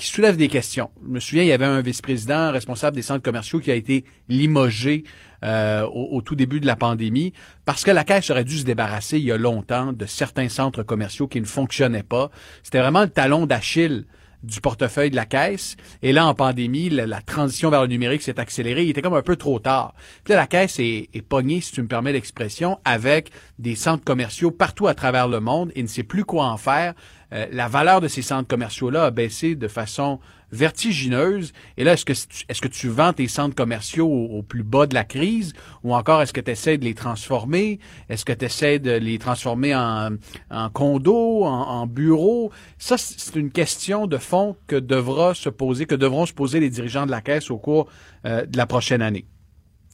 qui 0.00 0.06
soulève 0.06 0.38
des 0.38 0.48
questions. 0.48 0.88
Je 1.04 1.12
me 1.12 1.20
souviens, 1.20 1.42
il 1.42 1.48
y 1.48 1.52
avait 1.52 1.66
un 1.66 1.82
vice-président 1.82 2.52
responsable 2.52 2.96
des 2.96 3.02
centres 3.02 3.22
commerciaux 3.22 3.60
qui 3.60 3.70
a 3.70 3.74
été 3.74 4.06
limogé 4.30 5.04
euh, 5.44 5.86
au, 5.86 6.22
tout 6.22 6.34
début 6.34 6.58
de 6.58 6.66
la 6.66 6.74
pandémie 6.74 7.34
parce 7.66 7.84
que 7.84 7.90
la 7.90 8.02
Caisse 8.02 8.30
aurait 8.30 8.44
dû 8.44 8.56
se 8.56 8.64
débarrasser 8.64 9.18
il 9.18 9.24
y 9.24 9.32
a 9.32 9.36
longtemps 9.36 9.92
de 9.92 10.06
certains 10.06 10.48
centres 10.48 10.82
commerciaux 10.82 11.28
qui 11.28 11.38
ne 11.38 11.46
fonctionnaient 11.46 12.02
pas. 12.02 12.30
C'était 12.62 12.80
vraiment 12.80 13.02
le 13.02 13.10
talon 13.10 13.44
d'Achille 13.44 14.06
du 14.42 14.62
portefeuille 14.62 15.10
de 15.10 15.16
la 15.16 15.26
caisse. 15.26 15.76
Et 16.00 16.14
là, 16.14 16.26
en 16.26 16.32
pandémie, 16.32 16.88
la, 16.88 17.20
transition 17.20 17.68
vers 17.68 17.82
le 17.82 17.88
numérique 17.88 18.22
s'est 18.22 18.40
accélérée. 18.40 18.84
Il 18.84 18.88
était 18.88 19.02
comme 19.02 19.12
un 19.12 19.20
peu 19.20 19.36
trop 19.36 19.58
tard. 19.58 19.92
Puis 20.24 20.32
là, 20.32 20.40
la 20.40 20.46
caisse 20.46 20.78
est, 20.78 21.10
est 21.12 21.20
pognée, 21.20 21.60
si 21.60 21.72
tu 21.72 21.82
me 21.82 21.88
permets 21.88 22.12
l'expression, 22.12 22.78
avec 22.86 23.30
des 23.58 23.74
centres 23.74 24.02
commerciaux 24.02 24.50
partout 24.50 24.86
à 24.86 24.94
travers 24.94 25.28
le 25.28 25.40
monde 25.40 25.72
et 25.74 25.82
ne 25.82 25.88
sait 25.88 26.04
plus 26.04 26.24
quoi 26.24 26.46
en 26.46 26.56
faire. 26.56 26.94
Euh, 27.32 27.46
la 27.52 27.68
valeur 27.68 28.00
de 28.00 28.08
ces 28.08 28.22
centres 28.22 28.48
commerciaux-là 28.48 29.04
a 29.04 29.10
baissé 29.10 29.54
de 29.54 29.68
façon 29.68 30.18
vertigineuse. 30.52 31.52
Et 31.76 31.84
là, 31.84 31.92
est-ce 31.92 32.04
que, 32.04 32.12
est-ce 32.12 32.60
que 32.60 32.68
tu 32.68 32.88
vends 32.88 33.12
tes 33.12 33.28
centres 33.28 33.54
commerciaux 33.54 34.08
au, 34.08 34.42
plus 34.42 34.62
bas 34.62 34.86
de 34.86 34.94
la 34.94 35.04
crise? 35.04 35.52
Ou 35.84 35.94
encore 35.94 36.22
est-ce 36.22 36.32
que 36.32 36.40
tu 36.40 36.50
essaies 36.50 36.78
de 36.78 36.84
les 36.84 36.94
transformer? 36.94 37.78
Est-ce 38.08 38.24
que 38.24 38.32
tu 38.32 38.44
essaies 38.44 38.78
de 38.78 38.92
les 38.92 39.18
transformer 39.18 39.74
en, 39.74 40.10
en 40.50 40.70
condos, 40.70 41.44
en, 41.44 41.62
en 41.68 41.86
bureaux? 41.86 42.50
Ça, 42.78 42.98
c'est 42.98 43.36
une 43.36 43.50
question 43.50 44.06
de 44.06 44.18
fond 44.18 44.56
que 44.66 44.76
devra 44.76 45.34
se 45.34 45.48
poser, 45.48 45.86
que 45.86 45.94
devront 45.94 46.26
se 46.26 46.32
poser 46.32 46.60
les 46.60 46.70
dirigeants 46.70 47.06
de 47.06 47.10
la 47.10 47.20
Caisse 47.20 47.50
au 47.50 47.58
cours 47.58 47.88
euh, 48.26 48.44
de 48.44 48.56
la 48.56 48.66
prochaine 48.66 49.02
année. 49.02 49.26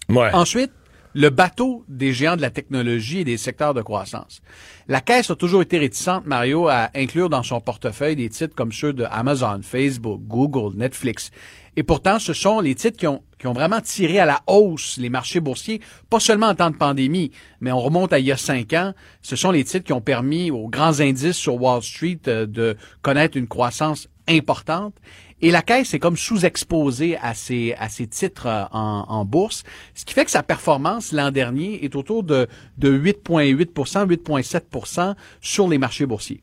Ouais. 0.08 0.30
Ensuite, 0.32 0.72
le 1.16 1.30
bateau 1.30 1.82
des 1.88 2.12
géants 2.12 2.36
de 2.36 2.42
la 2.42 2.50
technologie 2.50 3.20
et 3.20 3.24
des 3.24 3.38
secteurs 3.38 3.72
de 3.72 3.80
croissance. 3.80 4.42
La 4.86 5.00
Caisse 5.00 5.30
a 5.30 5.34
toujours 5.34 5.62
été 5.62 5.78
réticente, 5.78 6.26
Mario, 6.26 6.68
à 6.68 6.90
inclure 6.94 7.30
dans 7.30 7.42
son 7.42 7.58
portefeuille 7.58 8.16
des 8.16 8.28
titres 8.28 8.54
comme 8.54 8.70
ceux 8.70 8.92
de 8.92 9.04
Amazon, 9.10 9.60
Facebook, 9.62 10.20
Google, 10.26 10.76
Netflix. 10.76 11.30
Et 11.74 11.82
pourtant, 11.82 12.18
ce 12.18 12.34
sont 12.34 12.60
les 12.60 12.74
titres 12.74 12.98
qui 12.98 13.06
ont, 13.06 13.22
qui 13.38 13.46
ont 13.46 13.54
vraiment 13.54 13.80
tiré 13.80 14.18
à 14.18 14.26
la 14.26 14.42
hausse 14.46 14.98
les 14.98 15.08
marchés 15.08 15.40
boursiers, 15.40 15.80
pas 16.10 16.20
seulement 16.20 16.48
en 16.48 16.54
temps 16.54 16.70
de 16.70 16.76
pandémie, 16.76 17.30
mais 17.62 17.72
on 17.72 17.80
remonte 17.80 18.12
à 18.12 18.18
il 18.18 18.26
y 18.26 18.32
a 18.32 18.36
cinq 18.36 18.74
ans. 18.74 18.92
Ce 19.22 19.36
sont 19.36 19.52
les 19.52 19.64
titres 19.64 19.86
qui 19.86 19.94
ont 19.94 20.02
permis 20.02 20.50
aux 20.50 20.68
grands 20.68 21.00
indices 21.00 21.36
sur 21.36 21.54
Wall 21.54 21.82
Street 21.82 22.20
euh, 22.28 22.44
de 22.44 22.76
connaître 23.00 23.38
une 23.38 23.48
croissance 23.48 24.06
importante. 24.28 24.94
Et 25.42 25.50
la 25.50 25.60
caisse 25.62 25.92
est 25.92 25.98
comme 25.98 26.16
sous-exposée 26.16 27.18
à 27.18 27.34
ces, 27.34 27.74
à 27.78 27.88
titres 27.88 28.46
euh, 28.46 28.64
en, 28.72 29.24
bourse, 29.24 29.64
ce 29.94 30.04
qui 30.04 30.14
fait 30.14 30.24
que 30.24 30.30
sa 30.30 30.42
performance 30.42 31.12
l'an 31.12 31.30
dernier 31.30 31.84
est 31.84 31.94
autour 31.94 32.22
de, 32.22 32.46
de 32.78 32.90
8,8 32.90 33.72
8,7% 33.74 35.14
sur 35.40 35.68
les 35.68 35.78
marchés 35.78 36.06
boursiers. 36.06 36.42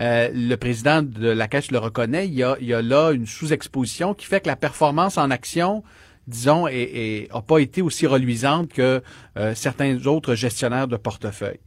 Euh, 0.00 0.30
le 0.32 0.56
président 0.56 1.02
de 1.02 1.28
la 1.28 1.48
Caisse 1.48 1.70
le 1.70 1.78
reconnaît, 1.78 2.26
il 2.26 2.34
y 2.34 2.42
a, 2.42 2.56
il 2.60 2.66
y 2.66 2.74
a 2.74 2.82
là 2.82 3.10
une 3.10 3.26
sous-exposition 3.26 4.14
qui 4.14 4.26
fait 4.26 4.40
que 4.40 4.48
la 4.48 4.56
performance 4.56 5.18
en 5.18 5.30
action 5.30 5.82
disons, 6.26 6.66
n'a 6.66 7.42
pas 7.42 7.58
été 7.58 7.82
aussi 7.82 8.06
reluisante 8.06 8.72
que 8.72 9.02
euh, 9.36 9.54
certains 9.54 10.06
autres 10.06 10.34
gestionnaires 10.34 10.88
de 10.88 10.96
portefeuille. 10.96 11.60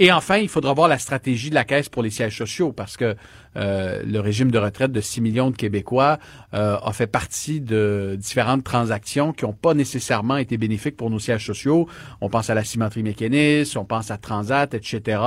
Et 0.00 0.12
enfin, 0.12 0.36
il 0.36 0.48
faudra 0.48 0.72
voir 0.74 0.86
la 0.86 0.98
stratégie 0.98 1.50
de 1.50 1.56
la 1.56 1.64
Caisse 1.64 1.88
pour 1.88 2.04
les 2.04 2.10
sièges 2.10 2.38
sociaux, 2.38 2.72
parce 2.72 2.96
que 2.96 3.16
euh, 3.56 4.02
le 4.06 4.20
régime 4.20 4.52
de 4.52 4.58
retraite 4.58 4.92
de 4.92 5.00
6 5.00 5.20
millions 5.20 5.50
de 5.50 5.56
Québécois 5.56 6.18
euh, 6.54 6.76
a 6.80 6.92
fait 6.92 7.08
partie 7.08 7.60
de 7.60 8.14
différentes 8.16 8.62
transactions 8.62 9.32
qui 9.32 9.44
n'ont 9.44 9.52
pas 9.52 9.74
nécessairement 9.74 10.36
été 10.36 10.56
bénéfiques 10.56 10.96
pour 10.96 11.10
nos 11.10 11.18
sièges 11.18 11.44
sociaux. 11.44 11.88
On 12.20 12.28
pense 12.28 12.48
à 12.48 12.54
la 12.54 12.62
cimenterie 12.62 13.02
mécaniste, 13.02 13.76
on 13.76 13.84
pense 13.84 14.12
à 14.12 14.18
Transat, 14.18 14.72
etc. 14.72 15.20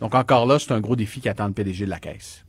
Donc 0.00 0.14
encore 0.14 0.44
là, 0.44 0.58
c'est 0.58 0.72
un 0.72 0.80
gros 0.80 0.96
défi 0.96 1.20
qui 1.20 1.28
attend 1.30 1.46
le 1.46 1.54
PDG 1.54 1.86
de 1.86 1.90
la 1.90 1.98
Caisse. 1.98 2.44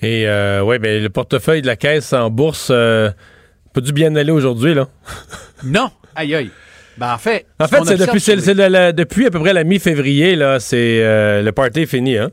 Et 0.00 0.28
euh, 0.28 0.62
oui, 0.62 0.78
ben, 0.78 1.02
le 1.02 1.10
portefeuille 1.10 1.62
de 1.62 1.66
la 1.66 1.76
Caisse 1.76 2.12
en 2.12 2.30
bourse 2.30 2.68
euh, 2.70 3.10
peut 3.72 3.80
du 3.80 3.92
bien 3.92 4.14
aller 4.14 4.30
aujourd'hui, 4.30 4.74
là? 4.74 4.88
non! 5.64 5.90
Aïe 6.14 6.36
aïe! 6.36 6.50
Ben, 6.98 7.14
en 7.14 7.18
fait, 7.18 7.46
en 7.60 7.68
fait 7.68 7.84
c'est 7.84 7.96
depuis, 7.96 8.92
depuis 8.92 9.26
à 9.26 9.30
peu 9.30 9.38
près 9.38 9.52
la 9.52 9.62
mi-février, 9.62 10.34
là, 10.34 10.58
c'est 10.58 11.00
euh, 11.02 11.42
le 11.42 11.52
party 11.52 11.80
est 11.80 11.86
fini, 11.86 12.16
hein? 12.16 12.30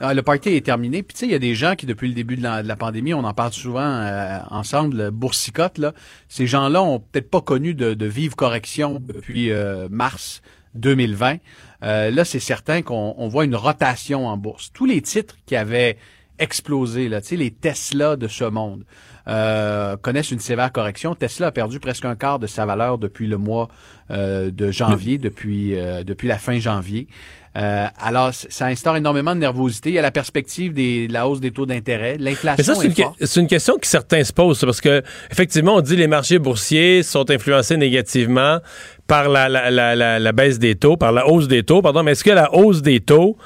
Ah, 0.00 0.14
le 0.14 0.22
party 0.22 0.50
est 0.50 0.64
terminé. 0.64 1.02
Puis 1.02 1.14
tu 1.14 1.20
sais, 1.20 1.26
il 1.26 1.32
y 1.32 1.34
a 1.34 1.38
des 1.38 1.54
gens 1.54 1.74
qui, 1.74 1.86
depuis 1.86 2.08
le 2.08 2.14
début 2.14 2.36
de 2.36 2.42
la, 2.42 2.76
pandémie, 2.76 3.12
on 3.14 3.24
en 3.24 3.34
parle 3.34 3.52
souvent 3.52 3.80
euh, 3.80 4.38
ensemble, 4.50 5.10
boursicote, 5.10 5.78
là. 5.78 5.92
Ces 6.28 6.46
gens-là 6.46 6.82
ont 6.82 6.98
peut-être 6.98 7.30
pas 7.30 7.42
connu 7.42 7.74
de, 7.74 7.94
de 7.94 8.06
vive 8.06 8.34
correction 8.34 9.00
depuis 9.00 9.50
euh, 9.52 9.88
mars 9.90 10.40
2020. 10.74 11.36
là, 11.82 12.24
c'est 12.24 12.40
certain 12.40 12.82
qu'on 12.82 13.28
voit 13.28 13.44
une 13.44 13.56
rotation 13.56 14.26
en 14.26 14.36
bourse. 14.36 14.70
Tous 14.72 14.86
les 14.86 15.00
titres 15.02 15.36
qui 15.46 15.56
avaient 15.56 15.96
explosé, 16.38 17.08
là, 17.08 17.20
tu 17.20 17.28
sais, 17.28 17.36
les 17.36 17.50
Tesla 17.50 18.16
de 18.16 18.28
ce 18.28 18.44
monde, 18.44 18.84
euh, 19.28 19.96
connaissent 19.96 20.30
une 20.30 20.38
sévère 20.38 20.70
correction. 20.70 21.14
Tesla 21.14 21.48
a 21.48 21.52
perdu 21.52 21.80
presque 21.80 22.04
un 22.04 22.14
quart 22.14 22.38
de 22.38 22.46
sa 22.46 22.64
valeur 22.64 22.98
depuis 22.98 23.26
le 23.26 23.36
mois 23.38 23.68
euh, 24.10 24.50
de 24.52 24.70
janvier, 24.70 25.18
depuis, 25.18 25.74
euh, 25.74 26.04
depuis 26.04 26.28
la 26.28 26.38
fin 26.38 26.58
janvier. 26.60 27.08
alors, 27.54 28.32
ça 28.34 28.66
instaure 28.66 28.96
énormément 28.96 29.34
de 29.34 29.40
nervosité. 29.40 29.88
Il 29.88 29.94
y 29.94 29.98
a 29.98 30.02
la 30.02 30.10
perspective 30.10 30.74
des, 30.74 31.08
de 31.08 31.12
la 31.12 31.26
hausse 31.26 31.40
des 31.40 31.50
taux 31.50 31.66
d'intérêt. 31.66 32.16
L'inflation 32.18 32.74
c'est 32.74 32.86
une, 32.86 33.42
une, 33.42 33.48
question 33.48 33.78
que 33.78 33.86
certains 33.86 34.22
se 34.22 34.32
posent, 34.32 34.60
parce 34.60 34.80
que 34.80 35.02
effectivement, 35.30 35.76
on 35.76 35.80
dit 35.80 35.96
les 35.96 36.06
marchés 36.06 36.38
boursiers 36.38 37.02
sont 37.02 37.28
influencés 37.30 37.78
négativement 37.78 38.58
par 39.06 39.28
la, 39.28 39.48
la, 39.48 39.70
la, 39.70 40.18
la 40.18 40.32
baisse 40.32 40.58
des 40.58 40.74
taux, 40.74 40.96
par 40.96 41.12
la 41.12 41.26
hausse 41.26 41.48
des 41.48 41.62
taux, 41.62 41.80
pardon. 41.80 42.02
Mais 42.02 42.12
est-ce 42.12 42.24
que 42.24 42.30
la 42.30 42.54
hausse 42.54 42.82
des 42.82 43.00
taux 43.00 43.38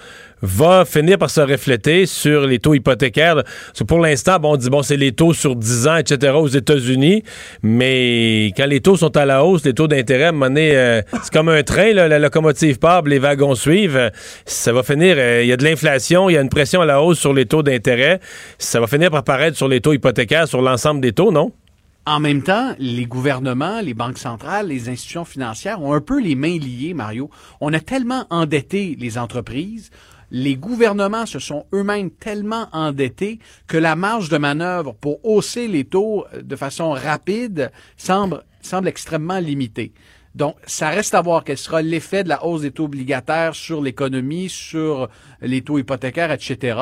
va 0.42 0.84
finir 0.84 1.18
par 1.18 1.30
se 1.30 1.40
refléter 1.40 2.06
sur 2.06 2.46
les 2.46 2.58
taux 2.58 2.74
hypothécaires. 2.74 3.42
pour 3.86 4.00
l'instant, 4.00 4.38
bon, 4.38 4.54
on 4.54 4.56
dit, 4.56 4.70
bon, 4.70 4.82
c'est 4.82 4.96
les 4.96 5.12
taux 5.12 5.32
sur 5.32 5.56
10 5.56 5.88
ans, 5.88 5.96
etc. 5.96 6.32
aux 6.34 6.48
États-Unis, 6.48 7.22
mais 7.62 8.52
quand 8.56 8.66
les 8.66 8.80
taux 8.80 8.96
sont 8.96 9.16
à 9.16 9.24
la 9.24 9.44
hausse, 9.44 9.64
les 9.64 9.74
taux 9.74 9.88
d'intérêt, 9.88 10.24
à 10.24 10.32
euh, 10.32 11.02
c'est 11.22 11.32
comme 11.32 11.48
un 11.48 11.62
train, 11.62 11.92
la 11.92 12.18
locomotive 12.18 12.78
part, 12.78 13.02
les 13.02 13.18
wagons 13.18 13.54
suivent, 13.54 14.10
ça 14.44 14.72
va 14.72 14.82
finir, 14.82 15.16
euh, 15.18 15.42
il 15.42 15.48
y 15.48 15.52
a 15.52 15.56
de 15.56 15.64
l'inflation, 15.64 16.30
il 16.30 16.34
y 16.34 16.36
a 16.36 16.40
une 16.40 16.48
pression 16.48 16.80
à 16.80 16.86
la 16.86 17.02
hausse 17.02 17.18
sur 17.18 17.32
les 17.32 17.46
taux 17.46 17.62
d'intérêt, 17.62 18.20
ça 18.58 18.80
va 18.80 18.86
finir 18.86 19.10
par 19.10 19.24
paraître 19.24 19.56
sur 19.56 19.68
les 19.68 19.80
taux 19.80 19.92
hypothécaires, 19.92 20.48
sur 20.48 20.62
l'ensemble 20.62 21.00
des 21.00 21.12
taux, 21.12 21.32
non? 21.32 21.52
En 22.06 22.18
même 22.18 22.42
temps, 22.42 22.74
les 22.78 23.04
gouvernements, 23.04 23.80
les 23.82 23.94
banques 23.94 24.18
centrales, 24.18 24.68
les 24.68 24.88
institutions 24.88 25.26
financières 25.26 25.82
ont 25.82 25.92
un 25.92 26.00
peu 26.00 26.20
les 26.20 26.34
mains 26.34 26.58
liées, 26.58 26.94
Mario. 26.94 27.30
On 27.60 27.72
a 27.74 27.78
tellement 27.78 28.24
endetté 28.30 28.96
les 28.98 29.18
entreprises, 29.18 29.90
les 30.30 30.56
gouvernements 30.56 31.26
se 31.26 31.38
sont 31.38 31.66
eux-mêmes 31.72 32.10
tellement 32.10 32.68
endettés 32.72 33.38
que 33.66 33.76
la 33.76 33.96
marge 33.96 34.28
de 34.28 34.38
manœuvre 34.38 34.94
pour 34.94 35.24
hausser 35.24 35.68
les 35.68 35.84
taux 35.84 36.26
de 36.40 36.56
façon 36.56 36.90
rapide 36.90 37.70
semble, 37.96 38.44
semble 38.60 38.88
extrêmement 38.88 39.38
limitée. 39.38 39.92
Donc, 40.34 40.56
ça 40.64 40.90
reste 40.90 41.14
à 41.14 41.22
voir 41.22 41.42
quel 41.42 41.58
sera 41.58 41.82
l'effet 41.82 42.22
de 42.22 42.28
la 42.28 42.44
hausse 42.44 42.62
des 42.62 42.70
taux 42.70 42.84
obligataires 42.84 43.54
sur 43.54 43.82
l'économie, 43.82 44.48
sur 44.48 45.08
les 45.42 45.62
taux 45.62 45.78
hypothécaires, 45.78 46.32
etc. 46.32 46.78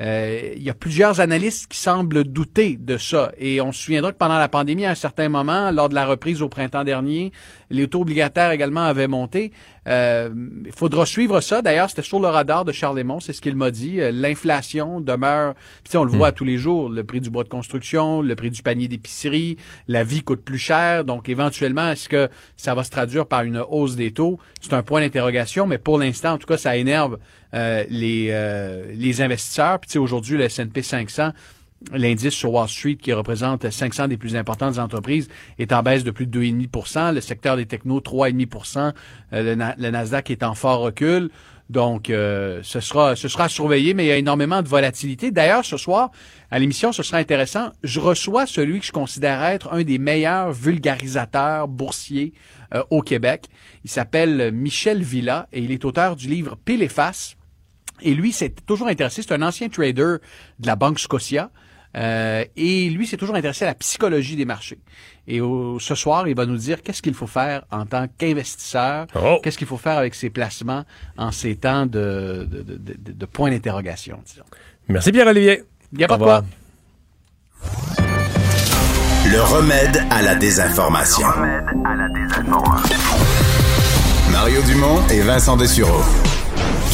Euh, 0.00 0.52
il 0.56 0.62
y 0.62 0.70
a 0.70 0.74
plusieurs 0.74 1.20
analystes 1.20 1.70
qui 1.70 1.78
semblent 1.78 2.24
douter 2.24 2.76
de 2.78 2.96
ça. 2.96 3.32
Et 3.38 3.60
on 3.60 3.72
se 3.72 3.82
souviendra 3.82 4.12
que 4.12 4.18
pendant 4.18 4.38
la 4.38 4.48
pandémie, 4.48 4.86
à 4.86 4.90
un 4.90 4.94
certain 4.94 5.28
moment, 5.28 5.70
lors 5.70 5.88
de 5.88 5.94
la 5.94 6.06
reprise 6.06 6.42
au 6.42 6.48
printemps 6.48 6.84
dernier, 6.84 7.32
les 7.70 7.88
taux 7.88 8.02
obligataires 8.02 8.50
également 8.50 8.82
avaient 8.82 9.08
monté. 9.08 9.52
Euh, 9.86 10.28
il 10.66 10.72
faudra 10.72 11.06
suivre 11.06 11.40
ça. 11.40 11.62
D'ailleurs, 11.62 11.88
c'était 11.88 12.02
sur 12.02 12.20
le 12.20 12.28
radar 12.28 12.64
de 12.64 12.72
Charles 12.72 12.98
Lemont, 12.98 13.20
c'est 13.20 13.32
ce 13.32 13.40
qu'il 13.40 13.56
m'a 13.56 13.70
dit. 13.70 14.00
Euh, 14.00 14.10
l'inflation 14.12 15.00
demeure, 15.00 15.54
puis 15.84 15.96
on 15.96 16.04
le 16.04 16.10
voit 16.10 16.30
hmm. 16.30 16.34
tous 16.34 16.44
les 16.44 16.58
jours, 16.58 16.90
le 16.90 17.04
prix 17.04 17.20
du 17.20 17.30
bois 17.30 17.44
de 17.44 17.48
construction, 17.48 18.20
le 18.20 18.34
prix 18.34 18.50
du 18.50 18.62
panier 18.62 18.88
d'épicerie, 18.88 19.56
la 19.86 20.04
vie 20.04 20.22
coûte 20.22 20.42
plus 20.42 20.58
cher. 20.58 21.04
Donc, 21.04 21.28
éventuellement, 21.28 21.90
est-ce 21.90 22.08
que 22.08 22.28
ça 22.56 22.74
va 22.74 22.84
se 22.84 22.90
traduire 22.90 23.26
par 23.26 23.42
une 23.42 23.64
hausse 23.68 23.96
des 23.96 24.12
taux? 24.12 24.38
C'est 24.60 24.74
un 24.74 24.82
point 24.82 25.00
d'interrogation, 25.00 25.66
mais 25.66 25.78
pour 25.78 25.98
l'instant, 25.98 26.32
en 26.32 26.38
tout 26.38 26.46
cas, 26.46 26.58
ça 26.58 26.76
énerve 26.76 27.18
euh, 27.54 27.84
les, 27.88 28.94
les 28.94 29.22
investisseurs. 29.22 29.80
Puis 29.80 29.98
aujourd'hui, 29.98 30.36
le 30.36 30.44
S&P 30.44 30.82
500 30.82 31.32
L'indice 31.92 32.34
sur 32.34 32.52
Wall 32.52 32.68
Street, 32.68 32.96
qui 32.96 33.12
représente 33.12 33.70
500 33.70 34.08
des 34.08 34.16
plus 34.16 34.34
importantes 34.34 34.78
entreprises, 34.78 35.28
est 35.60 35.72
en 35.72 35.84
baisse 35.84 36.02
de 36.02 36.10
plus 36.10 36.26
de 36.26 36.40
2,5% 36.40 37.14
Le 37.14 37.20
secteur 37.20 37.56
des 37.56 37.66
technos, 37.66 38.00
3,5% 38.00 38.92
euh, 39.32 39.74
le, 39.78 39.90
Nasdaq 39.90 40.30
est 40.30 40.42
en 40.42 40.54
fort 40.54 40.80
recul. 40.80 41.30
Donc, 41.70 42.10
euh, 42.10 42.60
ce 42.64 42.80
sera 42.80 43.14
ce 43.14 43.28
sera 43.28 43.48
surveillé, 43.48 43.94
mais 43.94 44.06
il 44.06 44.08
y 44.08 44.12
a 44.12 44.16
énormément 44.16 44.60
de 44.60 44.68
volatilité. 44.68 45.30
D'ailleurs, 45.30 45.64
ce 45.64 45.76
soir, 45.76 46.10
à 46.50 46.58
l'émission, 46.58 46.90
ce 46.90 47.04
sera 47.04 47.18
intéressant. 47.18 47.70
Je 47.84 48.00
reçois 48.00 48.46
celui 48.46 48.80
que 48.80 48.86
je 48.86 48.92
considère 48.92 49.44
être 49.44 49.72
un 49.72 49.82
des 49.84 49.98
meilleurs 49.98 50.50
vulgarisateurs 50.50 51.68
boursiers 51.68 52.32
euh, 52.74 52.82
au 52.90 53.02
Québec. 53.02 53.46
Il 53.84 53.90
s'appelle 53.90 54.50
Michel 54.52 55.02
Villa 55.02 55.46
et 55.52 55.60
il 55.60 55.70
est 55.70 55.84
auteur 55.84 56.16
du 56.16 56.26
livre 56.26 56.56
Pile 56.64 56.82
et 56.82 56.88
face. 56.88 57.37
Et 58.02 58.14
lui, 58.14 58.32
c'est 58.32 58.64
toujours 58.66 58.88
intéressé. 58.88 59.22
C'est 59.22 59.32
un 59.34 59.42
ancien 59.42 59.68
trader 59.68 60.16
de 60.58 60.66
la 60.66 60.76
Banque 60.76 60.98
Scotia. 60.98 61.50
Euh, 61.96 62.44
et 62.54 62.90
lui 62.90 63.06
s'est 63.06 63.16
toujours 63.16 63.36
intéressé 63.36 63.64
à 63.64 63.68
la 63.68 63.74
psychologie 63.74 64.36
des 64.36 64.44
marchés. 64.44 64.78
Et 65.26 65.40
au- 65.40 65.78
ce 65.78 65.94
soir, 65.94 66.28
il 66.28 66.34
va 66.36 66.44
nous 66.44 66.58
dire 66.58 66.82
qu'est-ce 66.82 67.00
qu'il 67.00 67.14
faut 67.14 67.26
faire 67.26 67.64
en 67.70 67.86
tant 67.86 68.06
qu'investisseur, 68.18 69.06
Oh. 69.14 69.40
qu'est-ce 69.42 69.56
qu'il 69.56 69.66
faut 69.66 69.78
faire 69.78 69.96
avec 69.96 70.14
ses 70.14 70.28
placements 70.28 70.84
en 71.16 71.32
ces 71.32 71.56
temps 71.56 71.86
de, 71.86 72.46
de, 72.50 72.62
de, 72.62 72.76
de- 72.76 73.12
de 73.12 73.26
points 73.26 73.50
d'interrogation, 73.50 74.20
disons. 74.26 74.44
Merci 74.88 75.12
Pierre-Olivier. 75.12 75.62
Il 75.92 75.98
n'y 75.98 76.04
a 76.04 76.08
pas 76.08 76.14
Au 76.14 76.18
de 76.18 76.22
quoi. 76.24 76.36
revoir. 76.36 76.50
Le 79.32 79.40
remède 79.42 80.02
à 80.10 80.20
la 80.22 80.34
désinformation. 80.34 81.26
Mario 84.30 84.62
Dumont 84.62 85.06
et 85.08 85.20
Vincent 85.22 85.56
Dessureau. 85.56 86.02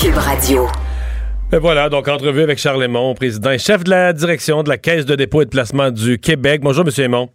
Cube 0.00 0.16
Radio. 0.16 0.66
Et 1.54 1.58
voilà, 1.58 1.88
donc 1.88 2.08
entrevue 2.08 2.42
avec 2.42 2.58
Charles 2.58 2.82
Lemont, 2.82 3.14
président 3.14 3.52
et 3.52 3.58
chef 3.58 3.84
de 3.84 3.90
la 3.90 4.12
direction 4.12 4.64
de 4.64 4.68
la 4.68 4.76
Caisse 4.76 5.06
de 5.06 5.14
dépôt 5.14 5.40
et 5.40 5.44
de 5.44 5.50
placement 5.50 5.92
du 5.92 6.18
Québec. 6.18 6.60
Bonjour, 6.64 6.84
M. 6.84 6.90
Lemont. 6.98 7.28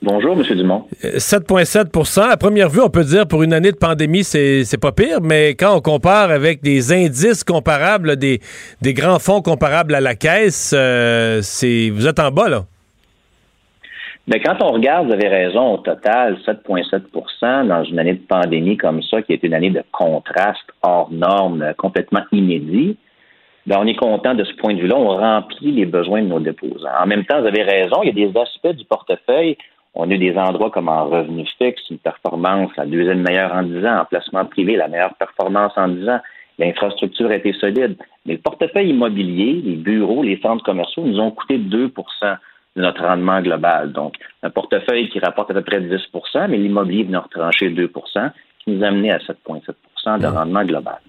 Bonjour, 0.00 0.38
M. 0.38 0.56
Dumont. 0.56 0.84
Euh, 1.04 1.16
7,7% 1.16 2.20
À 2.20 2.36
première 2.36 2.68
vue, 2.68 2.80
on 2.80 2.90
peut 2.90 3.02
dire 3.02 3.26
pour 3.26 3.42
une 3.42 3.52
année 3.52 3.72
de 3.72 3.76
pandémie, 3.76 4.22
c'est 4.22 4.62
c'est 4.62 4.78
pas 4.78 4.92
pire, 4.92 5.20
mais 5.20 5.56
quand 5.56 5.76
on 5.76 5.80
compare 5.80 6.30
avec 6.30 6.62
des 6.62 6.92
indices 6.92 7.42
comparables, 7.42 8.14
des, 8.14 8.38
des 8.82 8.94
grands 8.94 9.18
fonds 9.18 9.42
comparables 9.42 9.96
à 9.96 10.00
la 10.00 10.14
Caisse, 10.14 10.72
euh, 10.72 11.40
c'est 11.42 11.90
vous 11.90 12.06
êtes 12.06 12.20
en 12.20 12.30
bas, 12.30 12.48
là. 12.48 12.66
Mais 14.28 14.38
quand 14.38 14.62
on 14.62 14.74
regarde, 14.74 15.08
vous 15.08 15.14
avez 15.14 15.26
raison, 15.26 15.72
au 15.72 15.78
total, 15.78 16.36
7,7% 16.46 17.66
dans 17.66 17.82
une 17.82 17.98
année 17.98 18.14
de 18.14 18.26
pandémie 18.28 18.76
comme 18.76 19.02
ça, 19.02 19.22
qui 19.22 19.32
est 19.32 19.42
une 19.42 19.54
année 19.54 19.70
de 19.70 19.82
contraste 19.90 20.70
hors 20.82 21.10
norme, 21.10 21.62
euh, 21.62 21.72
complètement 21.76 22.22
inédit, 22.30 22.96
ben, 23.68 23.76
on 23.80 23.86
est 23.86 23.96
content 23.96 24.34
de 24.34 24.44
ce 24.44 24.54
point 24.54 24.72
de 24.72 24.80
vue-là. 24.80 24.96
On 24.96 25.08
remplit 25.08 25.72
les 25.72 25.84
besoins 25.84 26.22
de 26.22 26.28
nos 26.28 26.40
déposants. 26.40 26.88
En 26.98 27.06
même 27.06 27.26
temps, 27.26 27.38
vous 27.38 27.46
avez 27.46 27.62
raison, 27.62 28.02
il 28.02 28.06
y 28.06 28.22
a 28.22 28.26
des 28.28 28.40
aspects 28.40 28.74
du 28.74 28.86
portefeuille. 28.86 29.58
On 29.94 30.10
a 30.10 30.14
eu 30.14 30.18
des 30.18 30.34
endroits 30.38 30.70
comme 30.70 30.88
en 30.88 31.04
revenu 31.04 31.46
fixe, 31.58 31.82
une 31.90 31.98
performance, 31.98 32.70
la 32.78 32.86
deuxième 32.86 33.20
meilleure 33.20 33.52
en 33.52 33.62
10 33.62 33.84
ans, 33.84 34.00
en 34.00 34.04
placement 34.06 34.46
privé, 34.46 34.76
la 34.76 34.88
meilleure 34.88 35.14
performance 35.16 35.72
en 35.76 35.88
10 35.88 36.08
ans. 36.08 36.20
L'infrastructure 36.58 37.30
a 37.30 37.34
été 37.34 37.52
solide. 37.52 37.96
Mais 38.24 38.34
le 38.34 38.38
portefeuille 38.38 38.88
immobilier, 38.88 39.60
les 39.62 39.76
bureaux, 39.76 40.22
les 40.22 40.40
centres 40.40 40.64
commerciaux 40.64 41.04
nous 41.04 41.20
ont 41.20 41.30
coûté 41.30 41.58
2% 41.58 41.90
de 42.76 42.80
notre 42.80 43.02
rendement 43.04 43.42
global. 43.42 43.92
Donc, 43.92 44.14
un 44.42 44.48
portefeuille 44.48 45.10
qui 45.10 45.18
rapporte 45.18 45.50
à 45.50 45.54
peu 45.54 45.62
près 45.62 45.80
10% 45.80 46.48
mais 46.48 46.56
l'immobilier 46.56 47.04
vient 47.04 47.20
retrancher 47.20 47.68
2% 47.68 48.30
qui 48.64 48.70
nous 48.70 48.82
a 48.82 48.88
amené 48.88 49.12
à 49.12 49.18
7,7% 49.18 50.20
de 50.20 50.26
rendement 50.26 50.64
global. 50.64 51.00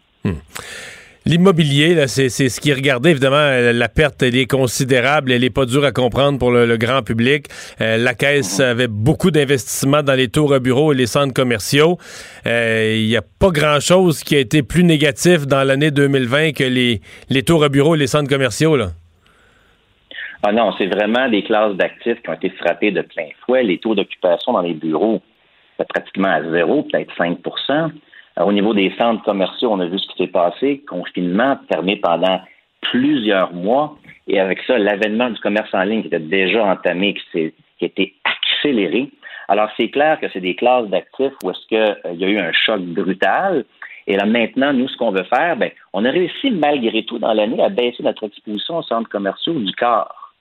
L'immobilier, 1.29 2.07
c'est 2.07 2.29
ce 2.29 2.59
qui 2.59 2.71
est 2.71 2.73
regardé. 2.73 3.11
Évidemment, 3.11 3.35
euh, 3.35 3.71
la 3.71 3.87
perte, 3.87 4.23
elle 4.23 4.35
est 4.35 4.49
considérable. 4.49 5.31
Elle 5.31 5.41
n'est 5.41 5.51
pas 5.51 5.67
dure 5.67 5.85
à 5.85 5.91
comprendre 5.91 6.39
pour 6.39 6.49
le, 6.49 6.65
le 6.65 6.75
grand 6.75 7.03
public. 7.03 7.45
Euh, 7.81 7.97
la 7.97 8.15
Caisse 8.15 8.59
avait 8.59 8.87
beaucoup 8.87 9.29
d'investissements 9.29 10.01
dans 10.01 10.15
les 10.15 10.29
tours 10.29 10.55
à 10.55 10.59
bureaux 10.59 10.91
et 10.91 10.95
les 10.95 11.05
centres 11.05 11.35
commerciaux. 11.35 11.99
Euh, 12.47 12.95
Il 12.97 13.05
n'y 13.05 13.15
a 13.15 13.21
pas 13.21 13.51
grand-chose 13.51 14.23
qui 14.23 14.35
a 14.37 14.39
été 14.39 14.63
plus 14.63 14.83
négatif 14.83 15.45
dans 15.45 15.63
l'année 15.63 15.91
2020 15.91 16.53
que 16.53 16.63
les, 16.63 16.99
les 17.29 17.43
tours 17.43 17.63
à 17.63 17.69
bureaux 17.69 17.93
et 17.93 17.99
les 17.99 18.07
centres 18.07 18.27
commerciaux. 18.27 18.75
Là. 18.75 18.87
Ah 20.41 20.51
non, 20.51 20.73
c'est 20.79 20.87
vraiment 20.87 21.29
des 21.29 21.43
classes 21.43 21.75
d'actifs 21.75 22.19
qui 22.23 22.29
ont 22.31 22.33
été 22.33 22.49
frappées 22.49 22.91
de 22.91 23.01
plein 23.03 23.27
fouet. 23.45 23.61
Les 23.61 23.77
taux 23.77 23.93
d'occupation 23.93 24.53
dans 24.53 24.63
les 24.63 24.73
bureaux, 24.73 25.21
c'est 25.77 25.87
pratiquement 25.87 26.29
à 26.29 26.41
zéro, 26.49 26.87
peut-être 26.91 27.15
5 27.15 27.37
Alors, 27.67 27.91
Au 28.39 28.53
niveau 28.53 28.73
des 28.73 28.93
centres 28.97 29.23
commerciaux, 29.23 29.71
on 29.71 29.79
a 29.79 29.85
vu 29.85 29.99
ce 29.99 30.07
qui 30.07 30.23
s'est 30.23 30.31
passé. 30.31 30.81
Confinement 30.87 31.57
fermé 31.71 31.97
pendant 31.97 32.39
plusieurs 32.81 33.53
mois. 33.53 33.97
Et 34.27 34.39
avec 34.39 34.61
ça, 34.63 34.77
l'avènement 34.77 35.29
du 35.29 35.39
commerce 35.39 35.73
en 35.73 35.83
ligne 35.83 36.01
qui 36.01 36.07
était 36.07 36.19
déjà 36.19 36.63
entamé, 36.65 37.15
qui, 37.15 37.53
qui 37.77 37.85
a 37.85 37.87
été 37.87 38.13
accéléré. 38.23 39.09
Alors, 39.49 39.69
c'est 39.77 39.89
clair 39.89 40.19
que 40.19 40.27
c'est 40.31 40.39
des 40.39 40.55
classes 40.55 40.87
d'actifs 40.87 41.33
où 41.43 41.49
est-ce 41.49 41.67
qu'il 41.67 42.19
y 42.19 42.25
a 42.25 42.27
eu 42.27 42.39
un 42.39 42.51
choc 42.53 42.81
brutal. 42.81 43.65
Et 44.07 44.15
là, 44.15 44.25
maintenant, 44.25 44.71
nous, 44.71 44.87
ce 44.87 44.95
qu'on 44.95 45.11
veut 45.11 45.23
faire, 45.23 45.57
ben, 45.57 45.71
on 45.91 46.05
a 46.05 46.11
réussi 46.11 46.51
malgré 46.51 47.03
tout 47.03 47.19
dans 47.19 47.33
l'année 47.33 47.61
à 47.61 47.69
baisser 47.69 48.03
notre 48.03 48.25
exposition 48.25 48.77
aux 48.77 48.83
centres 48.83 49.09
commerciaux 49.09 49.53
du 49.53 49.73
quart. 49.73 50.33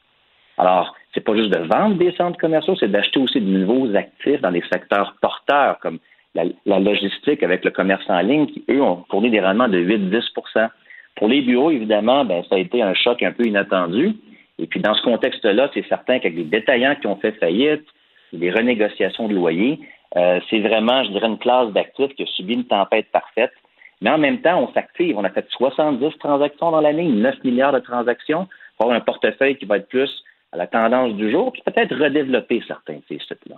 Alors, 0.56 0.94
c'est 1.14 1.20
pas 1.20 1.34
juste 1.34 1.50
de 1.50 1.66
vendre 1.66 1.96
des 1.96 2.12
centres 2.12 2.38
commerciaux, 2.38 2.76
c'est 2.78 2.90
d'acheter 2.90 3.18
aussi 3.20 3.40
de 3.40 3.46
nouveaux 3.46 3.94
actifs 3.96 4.40
dans 4.40 4.50
des 4.50 4.64
secteurs 4.70 5.14
porteurs 5.20 5.78
comme 5.80 5.98
la, 6.66 6.78
logistique 6.78 7.42
avec 7.42 7.64
le 7.64 7.70
commerce 7.70 8.04
en 8.08 8.20
ligne 8.20 8.46
qui, 8.46 8.64
eux, 8.70 8.82
ont 8.82 9.04
fourni 9.10 9.30
des 9.30 9.40
rendements 9.40 9.68
de 9.68 9.78
8-10 9.78 10.68
Pour 11.16 11.28
les 11.28 11.42
bureaux, 11.42 11.70
évidemment, 11.70 12.24
ben, 12.24 12.42
ça 12.48 12.56
a 12.56 12.58
été 12.58 12.82
un 12.82 12.94
choc 12.94 13.22
un 13.22 13.32
peu 13.32 13.44
inattendu. 13.44 14.14
Et 14.58 14.66
puis, 14.66 14.80
dans 14.80 14.94
ce 14.94 15.02
contexte-là, 15.02 15.70
c'est 15.74 15.86
certain 15.88 16.18
qu'avec 16.18 16.36
des 16.36 16.44
détaillants 16.44 16.96
qui 16.96 17.06
ont 17.06 17.16
fait 17.16 17.32
faillite, 17.32 17.84
des 18.32 18.50
renégociations 18.50 19.28
de 19.28 19.34
loyers, 19.34 19.80
euh, 20.16 20.40
c'est 20.50 20.60
vraiment, 20.60 21.04
je 21.04 21.10
dirais, 21.10 21.28
une 21.28 21.38
classe 21.38 21.72
d'actifs 21.72 22.14
qui 22.14 22.22
a 22.22 22.26
subi 22.26 22.54
une 22.54 22.64
tempête 22.64 23.06
parfaite. 23.12 23.52
Mais 24.00 24.10
en 24.10 24.18
même 24.18 24.40
temps, 24.40 24.62
on 24.62 24.72
s'active. 24.72 25.16
On 25.18 25.24
a 25.24 25.30
fait 25.30 25.46
70 25.50 26.18
transactions 26.18 26.70
dans 26.70 26.80
l'année, 26.80 27.04
9 27.04 27.44
milliards 27.44 27.72
de 27.72 27.80
transactions 27.80 28.48
pour 28.76 28.86
avoir 28.86 28.96
un 28.96 29.04
portefeuille 29.04 29.56
qui 29.56 29.64
va 29.64 29.78
être 29.78 29.88
plus 29.88 30.10
à 30.52 30.56
la 30.56 30.66
tendance 30.66 31.14
du 31.14 31.30
jour, 31.30 31.52
puis 31.52 31.62
peut-être 31.64 31.94
redévelopper 31.94 32.62
certains 32.66 32.94
de 32.94 33.02
ces 33.08 33.18
sites-là. 33.18 33.56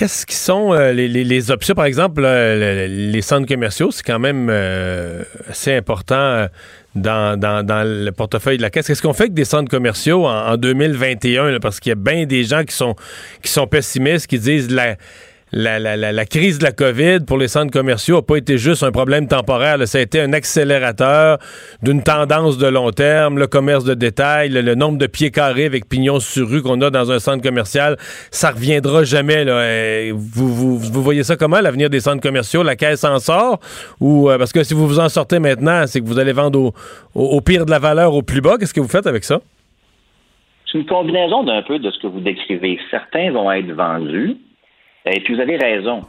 Qu'est-ce 0.00 0.24
qui 0.24 0.34
sont 0.34 0.72
euh, 0.72 0.92
les, 0.94 1.50
options? 1.50 1.74
Par 1.74 1.84
exemple, 1.84 2.22
euh, 2.24 2.86
le- 2.88 2.88
le- 2.88 3.10
les 3.12 3.20
centres 3.20 3.46
commerciaux, 3.46 3.90
c'est 3.90 4.02
quand 4.02 4.18
même 4.18 4.48
euh, 4.48 5.24
assez 5.50 5.74
important 5.74 6.46
dans, 6.94 7.38
dans- 7.38 7.62
le 7.86 8.10
portefeuille 8.10 8.56
de 8.56 8.62
la 8.62 8.70
Caisse. 8.70 8.86
Qu'est-ce 8.86 9.02
qu'on 9.02 9.12
fait 9.12 9.24
avec 9.24 9.34
des 9.34 9.44
centres 9.44 9.68
commerciaux 9.70 10.24
en, 10.26 10.52
en 10.52 10.56
2021? 10.56 11.50
là? 11.50 11.60
parce 11.60 11.80
qu'il 11.80 11.90
y 11.90 11.92
a 11.92 11.96
bien 11.96 12.24
des 12.24 12.44
gens 12.44 12.64
qui 12.64 12.74
sont, 12.74 12.96
qui 13.42 13.52
sont 13.52 13.66
pessimistes, 13.66 14.26
qui 14.26 14.38
disent 14.38 14.70
la, 14.70 14.96
la, 15.52 15.78
la, 15.78 15.96
la, 15.96 16.12
la 16.12 16.24
crise 16.26 16.58
de 16.58 16.64
la 16.64 16.72
COVID 16.72 17.20
pour 17.26 17.36
les 17.38 17.48
centres 17.48 17.72
commerciaux 17.72 18.16
n'a 18.16 18.22
pas 18.22 18.36
été 18.36 18.56
juste 18.58 18.82
un 18.82 18.92
problème 18.92 19.26
temporaire. 19.26 19.78
là. 19.78 19.86
Ça 19.86 19.98
a 19.98 20.00
été 20.00 20.20
un 20.20 20.32
accélérateur 20.32 21.38
d'une 21.82 22.02
tendance 22.02 22.58
de 22.58 22.66
long 22.68 22.90
terme. 22.92 23.38
Le 23.38 23.46
commerce 23.46 23.84
de 23.84 23.94
détail, 23.94 24.50
le, 24.50 24.74
nombre 24.74 24.98
de 24.98 25.06
pieds 25.06 25.30
carrés 25.30 25.64
avec 25.64 25.88
pignon 25.88 26.20
sur 26.20 26.48
rue 26.48 26.62
qu'on 26.62 26.80
a 26.82 26.90
dans 26.90 27.10
un 27.10 27.18
centre 27.18 27.42
commercial, 27.42 27.96
ça 28.30 28.50
reviendra 28.50 29.04
jamais. 29.04 29.44
Là. 29.44 29.52
Euh, 29.52 30.12
Vous, 30.14 30.48
vous, 30.54 30.78
vous 30.78 31.02
voyez 31.02 31.24
ça 31.24 31.36
comment, 31.36 31.60
l'avenir 31.60 31.90
des 31.90 32.00
centres 32.00 32.22
commerciaux? 32.22 32.62
La 32.62 32.76
caisse 32.76 33.04
en 33.04 33.18
sort? 33.18 33.58
Ou, 34.00 34.30
euh, 34.30 34.38
parce 34.38 34.52
que 34.52 34.62
si 34.62 34.74
vous 34.74 34.86
vous 34.86 35.00
en 35.00 35.08
sortez 35.08 35.38
maintenant, 35.40 35.86
c'est 35.86 36.00
que 36.00 36.06
vous 36.06 36.18
allez 36.18 36.32
vendre 36.32 36.60
au, 36.60 36.72
au 37.14 37.40
pire 37.40 37.66
de 37.66 37.70
la 37.70 37.78
valeur 37.78 38.14
au 38.14 38.22
plus 38.22 38.40
bas. 38.40 38.56
Qu'est-ce 38.58 38.74
que 38.74 38.80
vous 38.80 38.88
faites 38.88 39.06
avec 39.06 39.24
ça? 39.24 39.40
C'est 40.70 40.78
une 40.78 40.86
combinaison 40.86 41.42
d'un 41.42 41.62
peu 41.62 41.80
de 41.80 41.90
ce 41.90 41.98
que 41.98 42.06
vous 42.06 42.20
décrivez. 42.20 42.78
Certains 42.92 43.32
vont 43.32 43.50
être 43.50 43.72
vendus, 43.72 44.36
et 45.06 45.20
puis 45.20 45.34
vous 45.34 45.40
avez 45.40 45.56
raison. 45.56 46.02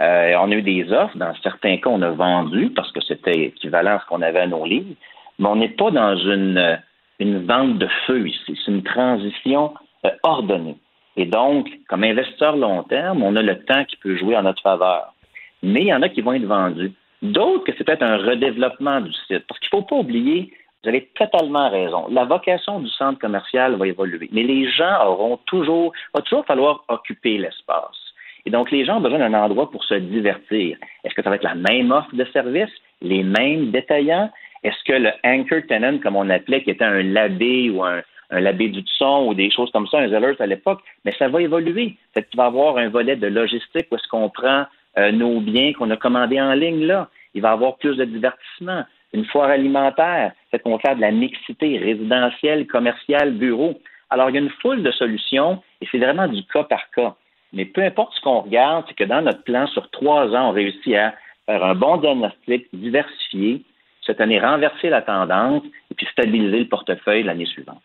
Euh, 0.00 0.34
on 0.38 0.50
a 0.50 0.54
eu 0.54 0.62
des 0.62 0.92
offres. 0.92 1.16
Dans 1.16 1.34
certains 1.42 1.76
cas, 1.78 1.90
on 1.90 2.02
a 2.02 2.10
vendu 2.10 2.70
parce 2.70 2.92
que 2.92 3.00
c'était 3.00 3.46
équivalent 3.46 3.96
à 3.96 4.00
ce 4.00 4.06
qu'on 4.06 4.22
avait 4.22 4.40
à 4.40 4.46
nos 4.46 4.64
livres. 4.64 4.94
Mais 5.38 5.48
on 5.48 5.56
n'est 5.56 5.68
pas 5.68 5.90
dans 5.90 6.16
une, 6.16 6.58
euh, 6.58 6.76
une 7.18 7.44
vente 7.46 7.78
de 7.78 7.88
feu 8.06 8.28
ici. 8.28 8.58
C'est 8.64 8.70
une 8.70 8.82
transition 8.82 9.74
euh, 10.04 10.10
ordonnée. 10.22 10.76
Et 11.16 11.26
donc, 11.26 11.68
comme 11.88 12.04
investisseur 12.04 12.56
long 12.56 12.84
terme, 12.84 13.22
on 13.22 13.34
a 13.34 13.42
le 13.42 13.58
temps 13.64 13.84
qui 13.84 13.96
peut 13.96 14.16
jouer 14.16 14.36
en 14.36 14.42
notre 14.42 14.62
faveur. 14.62 15.14
Mais 15.62 15.80
il 15.80 15.86
y 15.88 15.94
en 15.94 16.02
a 16.02 16.08
qui 16.08 16.20
vont 16.20 16.32
être 16.32 16.44
vendus. 16.44 16.92
D'autres 17.22 17.64
que 17.64 17.72
c'est 17.76 17.82
peut-être 17.82 18.04
un 18.04 18.18
redéveloppement 18.18 19.00
du 19.00 19.12
site. 19.12 19.44
Parce 19.48 19.58
qu'il 19.58 19.76
ne 19.76 19.80
faut 19.80 19.86
pas 19.86 19.96
oublier, 19.96 20.52
vous 20.82 20.90
avez 20.90 21.10
totalement 21.16 21.68
raison. 21.70 22.06
La 22.08 22.24
vocation 22.24 22.78
du 22.78 22.88
centre 22.90 23.18
commercial 23.18 23.74
va 23.74 23.88
évoluer. 23.88 24.28
Mais 24.30 24.44
les 24.44 24.70
gens 24.70 25.04
auront 25.06 25.38
toujours, 25.46 25.92
va 26.14 26.22
toujours 26.22 26.46
falloir 26.46 26.84
occuper 26.86 27.38
l'espace. 27.38 28.07
Et 28.48 28.50
donc, 28.50 28.70
les 28.70 28.86
gens 28.86 28.96
ont 28.96 29.02
besoin 29.02 29.18
d'un 29.18 29.34
endroit 29.34 29.70
pour 29.70 29.84
se 29.84 29.92
divertir. 29.92 30.78
Est-ce 31.04 31.14
que 31.14 31.22
ça 31.22 31.28
va 31.28 31.36
être 31.36 31.42
la 31.42 31.54
même 31.54 31.92
offre 31.92 32.14
de 32.14 32.24
service, 32.32 32.70
les 33.02 33.22
mêmes 33.22 33.72
détaillants? 33.72 34.30
Est-ce 34.64 34.82
que 34.86 34.94
le 34.94 35.10
anchor 35.22 35.60
tenant, 35.68 35.98
comme 35.98 36.16
on 36.16 36.30
appelait, 36.30 36.62
qui 36.62 36.70
était 36.70 36.82
un 36.82 37.02
labé 37.02 37.68
ou 37.68 37.84
un, 37.84 38.00
labé 38.30 38.68
du 38.68 38.82
son 38.86 39.26
ou 39.26 39.34
des 39.34 39.50
choses 39.50 39.70
comme 39.70 39.86
ça, 39.88 39.98
un 39.98 40.08
Zellers 40.08 40.40
à 40.40 40.46
l'époque, 40.46 40.80
mais 41.04 41.12
ça 41.18 41.28
va 41.28 41.42
évoluer. 41.42 41.96
Peut-être 42.14 42.34
va 42.36 42.46
avoir 42.46 42.78
un 42.78 42.88
volet 42.88 43.16
de 43.16 43.26
logistique 43.26 43.88
où 43.90 43.96
est-ce 43.96 44.08
qu'on 44.08 44.30
prend 44.30 44.64
euh, 44.96 45.12
nos 45.12 45.40
biens 45.40 45.74
qu'on 45.74 45.90
a 45.90 45.98
commandés 45.98 46.40
en 46.40 46.54
ligne 46.54 46.86
là. 46.86 47.10
Il 47.34 47.42
va 47.42 47.50
y 47.50 47.52
avoir 47.52 47.76
plus 47.76 47.98
de 47.98 48.06
divertissement. 48.06 48.82
Une 49.12 49.26
foire 49.26 49.50
alimentaire, 49.50 50.32
peut-être 50.50 50.62
qu'on 50.62 50.72
va 50.72 50.78
faire 50.78 50.96
de 50.96 51.02
la 51.02 51.10
mixité 51.10 51.76
résidentielle, 51.76 52.66
commerciale, 52.66 53.32
bureau. 53.32 53.78
Alors, 54.08 54.30
il 54.30 54.36
y 54.36 54.38
a 54.38 54.40
une 54.40 54.56
foule 54.62 54.82
de 54.82 54.90
solutions 54.90 55.62
et 55.82 55.88
c'est 55.90 55.98
vraiment 55.98 56.28
du 56.28 56.42
cas 56.44 56.64
par 56.64 56.88
cas. 56.96 57.14
Mais 57.52 57.64
peu 57.64 57.82
importe 57.82 58.14
ce 58.14 58.20
qu'on 58.20 58.40
regarde, 58.40 58.84
c'est 58.88 58.94
que 58.94 59.04
dans 59.04 59.22
notre 59.22 59.42
plan, 59.42 59.66
sur 59.68 59.88
trois 59.90 60.26
ans, 60.34 60.50
on 60.50 60.52
réussit 60.52 60.94
à 60.94 61.14
faire 61.46 61.64
un 61.64 61.74
bon 61.74 61.96
diagnostic, 61.96 62.66
diversifier, 62.72 63.62
cette 64.06 64.20
année 64.20 64.38
renverser 64.40 64.88
la 64.90 65.02
tendance 65.02 65.62
et 65.90 65.94
puis 65.94 66.06
stabiliser 66.12 66.60
le 66.60 66.68
portefeuille 66.68 67.22
l'année 67.22 67.46
suivante. 67.46 67.82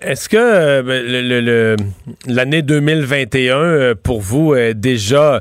Est-ce 0.00 0.28
que 0.28 0.36
euh, 0.36 0.82
le- 0.82 1.76
l'année 2.26 2.62
2021, 2.62 3.56
euh, 3.58 3.94
pour 3.94 4.20
vous, 4.20 4.54
est 4.54 4.74
déjà 4.74 5.40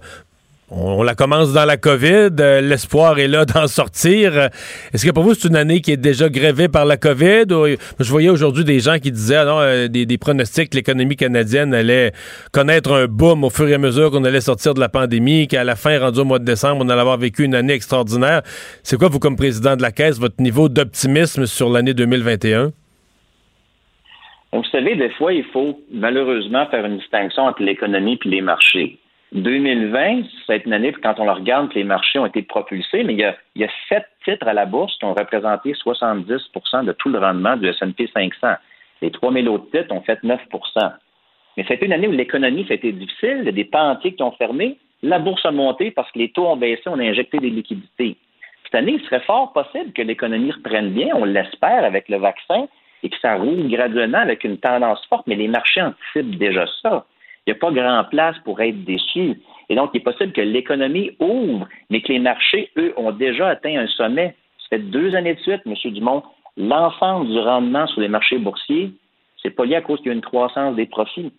on, 0.72 1.04
la 1.04 1.16
commence 1.16 1.54
dans 1.54 1.66
la 1.66 1.78
COVID, 1.78 2.30
euh, 2.40 2.62
l'espoir 2.62 3.20
est 3.20 3.28
là 3.28 3.46
d'en 3.54 3.68
sortir. 3.68 4.50
Est-ce 4.94 5.06
que 5.06 5.12
pour 5.12 5.24
vous, 5.24 5.34
c'est 5.34 5.48
une 5.48 5.56
année 5.56 5.82
qui 5.82 5.92
est 5.92 5.98
déjà 5.98 6.30
grévée 6.30 6.68
par 6.68 6.86
la 6.86 6.98
COVID? 6.98 7.46
Euh, 7.52 7.76
je 8.00 8.10
voyais 8.10 8.30
aujourd'hui 8.30 8.64
des 8.64 8.80
gens 8.80 8.98
qui 9.00 9.12
disaient, 9.12 9.38
ah 9.38 9.46
non, 9.46 9.60
euh, 9.60 9.88
des, 9.88 10.06
des 10.06 10.18
pronostics 10.18 10.70
que 10.70 10.76
l'économie 10.76 11.16
canadienne 11.16 11.74
allait 11.74 12.12
connaître 12.52 12.94
un 12.94 13.06
boom 13.06 13.44
au 13.44 13.50
fur 13.50 13.68
et 13.68 13.74
à 13.74 13.78
mesure 13.78 14.12
qu'on 14.12 14.24
allait 14.24 14.42
sortir 14.42 14.74
de 14.74 14.80
la 14.80 14.90
pandémie, 14.90 15.48
qu'à 15.48 15.64
la 15.64 15.76
fin, 15.76 15.98
rendu 16.00 16.20
au 16.20 16.26
mois 16.26 16.40
de 16.40 16.46
décembre, 16.46 16.84
on 16.86 16.90
allait 16.90 17.02
avoir 17.02 17.18
vécu 17.18 17.44
une 17.44 17.56
année 17.56 17.74
extraordinaire. 17.74 18.42
C'est 18.84 18.98
quoi, 18.98 19.10
vous, 19.10 19.20
comme 19.20 19.36
président 19.36 19.76
de 19.76 19.82
la 19.82 19.92
Caisse, 19.92 20.20
votre 20.20 20.42
niveau 20.42 20.70
d'optimisme 20.70 21.46
sur 21.46 21.70
l'année 21.70 21.94
2021? 21.94 22.72
Vous 24.52 24.64
savez, 24.72 24.96
des 24.96 25.12
fois, 25.12 25.32
il 25.34 25.44
faut 25.46 25.80
malheureusement 25.92 26.66
faire 26.68 26.86
une 26.86 26.98
distinction 26.98 27.44
entre 27.44 27.62
l'économie 27.62 28.20
et 28.24 28.30
les 28.30 28.42
marchés. 28.42 28.98
2020, 29.32 30.24
c'est 30.48 30.66
une 30.66 30.74
année, 30.74 30.92
quand 31.04 31.20
on 31.20 31.26
le 31.26 31.32
regarde, 31.32 31.72
les 31.76 31.84
marchés 31.84 32.18
ont 32.18 32.26
été 32.26 32.42
propulsés, 32.42 33.04
mais 33.04 33.14
il 33.14 33.20
y 33.20 33.64
a, 33.64 33.70
sept 33.88 34.06
titres 34.26 34.48
à 34.48 34.54
la 34.54 34.66
bourse 34.66 34.98
qui 34.98 35.06
ont 35.06 35.14
représenté 35.14 35.74
70% 35.74 36.86
de 36.86 36.92
tout 36.94 37.10
le 37.10 37.20
rendement 37.20 37.56
du 37.56 37.68
S&P 37.68 38.10
500. 38.12 38.56
Les 39.02 39.12
3000 39.12 39.48
autres 39.48 39.70
titres 39.70 39.94
ont 39.94 40.02
fait 40.02 40.22
9% 40.24 40.40
Mais 41.58 41.66
c'était 41.68 41.86
une 41.86 41.94
année 41.94 42.08
où 42.08 42.12
l'économie, 42.12 42.66
ça 42.68 42.74
a 42.74 42.76
été 42.76 42.92
difficile, 42.92 43.38
il 43.42 43.46
y 43.46 43.50
a 43.50 43.52
des 43.52 43.66
pans 43.66 43.98
qui 43.98 44.16
ont 44.22 44.32
fermé, 44.32 44.78
la 45.04 45.20
bourse 45.20 45.46
a 45.46 45.52
monté 45.52 45.92
parce 45.92 46.12
que 46.12 46.20
les 46.20 46.32
taux 46.32 46.48
ont 46.48 46.58
baissé, 46.58 46.84
on 46.88 47.00
a 47.00 47.04
injecté 47.04 47.38
des 47.38 47.52
liquidités. 47.52 48.18
Cette 48.64 48.76
année, 48.76 48.98
il 49.00 49.06
serait 49.06 49.22
fort 49.22 49.54
possible 49.54 49.94
que 49.94 50.02
l'économie 50.02 50.52
reprenne 50.52 50.90
bien, 50.90 51.10
on 51.16 51.26
l'espère, 51.26 51.84
avec 51.84 52.10
le 52.10 52.18
vaccin, 52.18 52.68
et 53.04 53.10
que 53.10 53.18
ça 53.22 53.36
roule 53.36 53.70
graduellement 53.70 54.20
avec 54.20 54.44
une 54.44 54.58
tendance 54.58 55.06
forte, 55.08 55.26
mais 55.28 55.36
les 55.36 55.48
marchés 55.48 55.82
anticipent 55.82 56.38
déjà 56.38 56.66
ça. 56.82 57.06
Il 57.46 57.54
n'y 57.54 57.58
a 57.58 57.60
pas 57.60 57.72
grand 57.72 58.04
place 58.10 58.38
pour 58.44 58.62
être 58.62 58.84
déçu. 58.84 59.42
Et 59.70 59.76
donc, 59.76 59.92
il 59.94 59.98
est 59.98 60.04
possible 60.04 60.34
que 60.34 60.42
l'économie 60.42 61.12
ouvre, 61.20 61.68
mais 61.90 62.02
que 62.02 62.12
les 62.12 62.20
marchés, 62.20 62.72
eux, 62.78 62.94
ont 62.98 63.12
déjà 63.12 63.50
atteint 63.50 63.78
un 63.78 63.88
sommet. 63.88 64.36
Ça 64.60 64.78
fait 64.78 64.80
deux 64.80 65.16
années 65.16 65.36
de 65.36 65.40
suite, 65.40 65.62
M. 65.66 65.74
Dumont, 65.94 66.24
l'ensemble 66.58 67.28
du 67.28 67.40
rendement 67.40 67.88
sur 67.88 68.02
les 68.02 68.08
marchés 68.08 68.38
boursiers, 68.38 68.92
c'est 69.42 69.52
pas 69.52 69.66
lié 69.66 69.76
à 69.76 69.82
cause 69.82 70.00
qu'il 70.00 70.08
y 70.08 70.10
a 70.10 70.14
une 70.14 70.22
croissance 70.22 70.76
des 70.76 70.86
profits. 70.86 71.32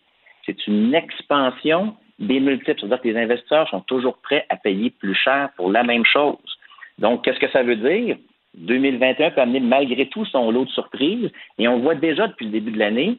C'est 0.46 0.66
une 0.66 0.94
expansion 0.94 1.94
des 2.18 2.40
multiples. 2.40 2.80
C'est-à-dire 2.80 3.01
que 3.01 3.09
les 3.09 3.16
investisseurs 3.16 3.68
sont 3.68 3.80
toujours 3.80 4.16
prêts 4.18 4.46
à 4.48 4.57
payer 4.57 4.90
plus 4.90 5.14
cher 5.14 5.51
pour 5.57 5.70
la 5.70 5.82
même 5.82 6.05
chose. 6.05 6.38
Donc, 6.98 7.24
qu'est-ce 7.24 7.40
que 7.40 7.51
ça 7.51 7.62
veut 7.62 7.76
dire? 7.76 8.16
2021 8.55 9.30
peut 9.30 9.40
amener 9.40 9.61
malgré 9.61 10.07
tout 10.09 10.24
son 10.26 10.51
lot 10.51 10.64
de 10.64 10.70
surprises. 10.70 11.30
Et 11.59 11.68
on 11.68 11.78
voit 11.80 11.94
déjà 11.94 12.28
depuis 12.28 12.46
le 12.46 12.53
début 12.53 12.72
de 12.72 12.78
l'année, 12.78 13.18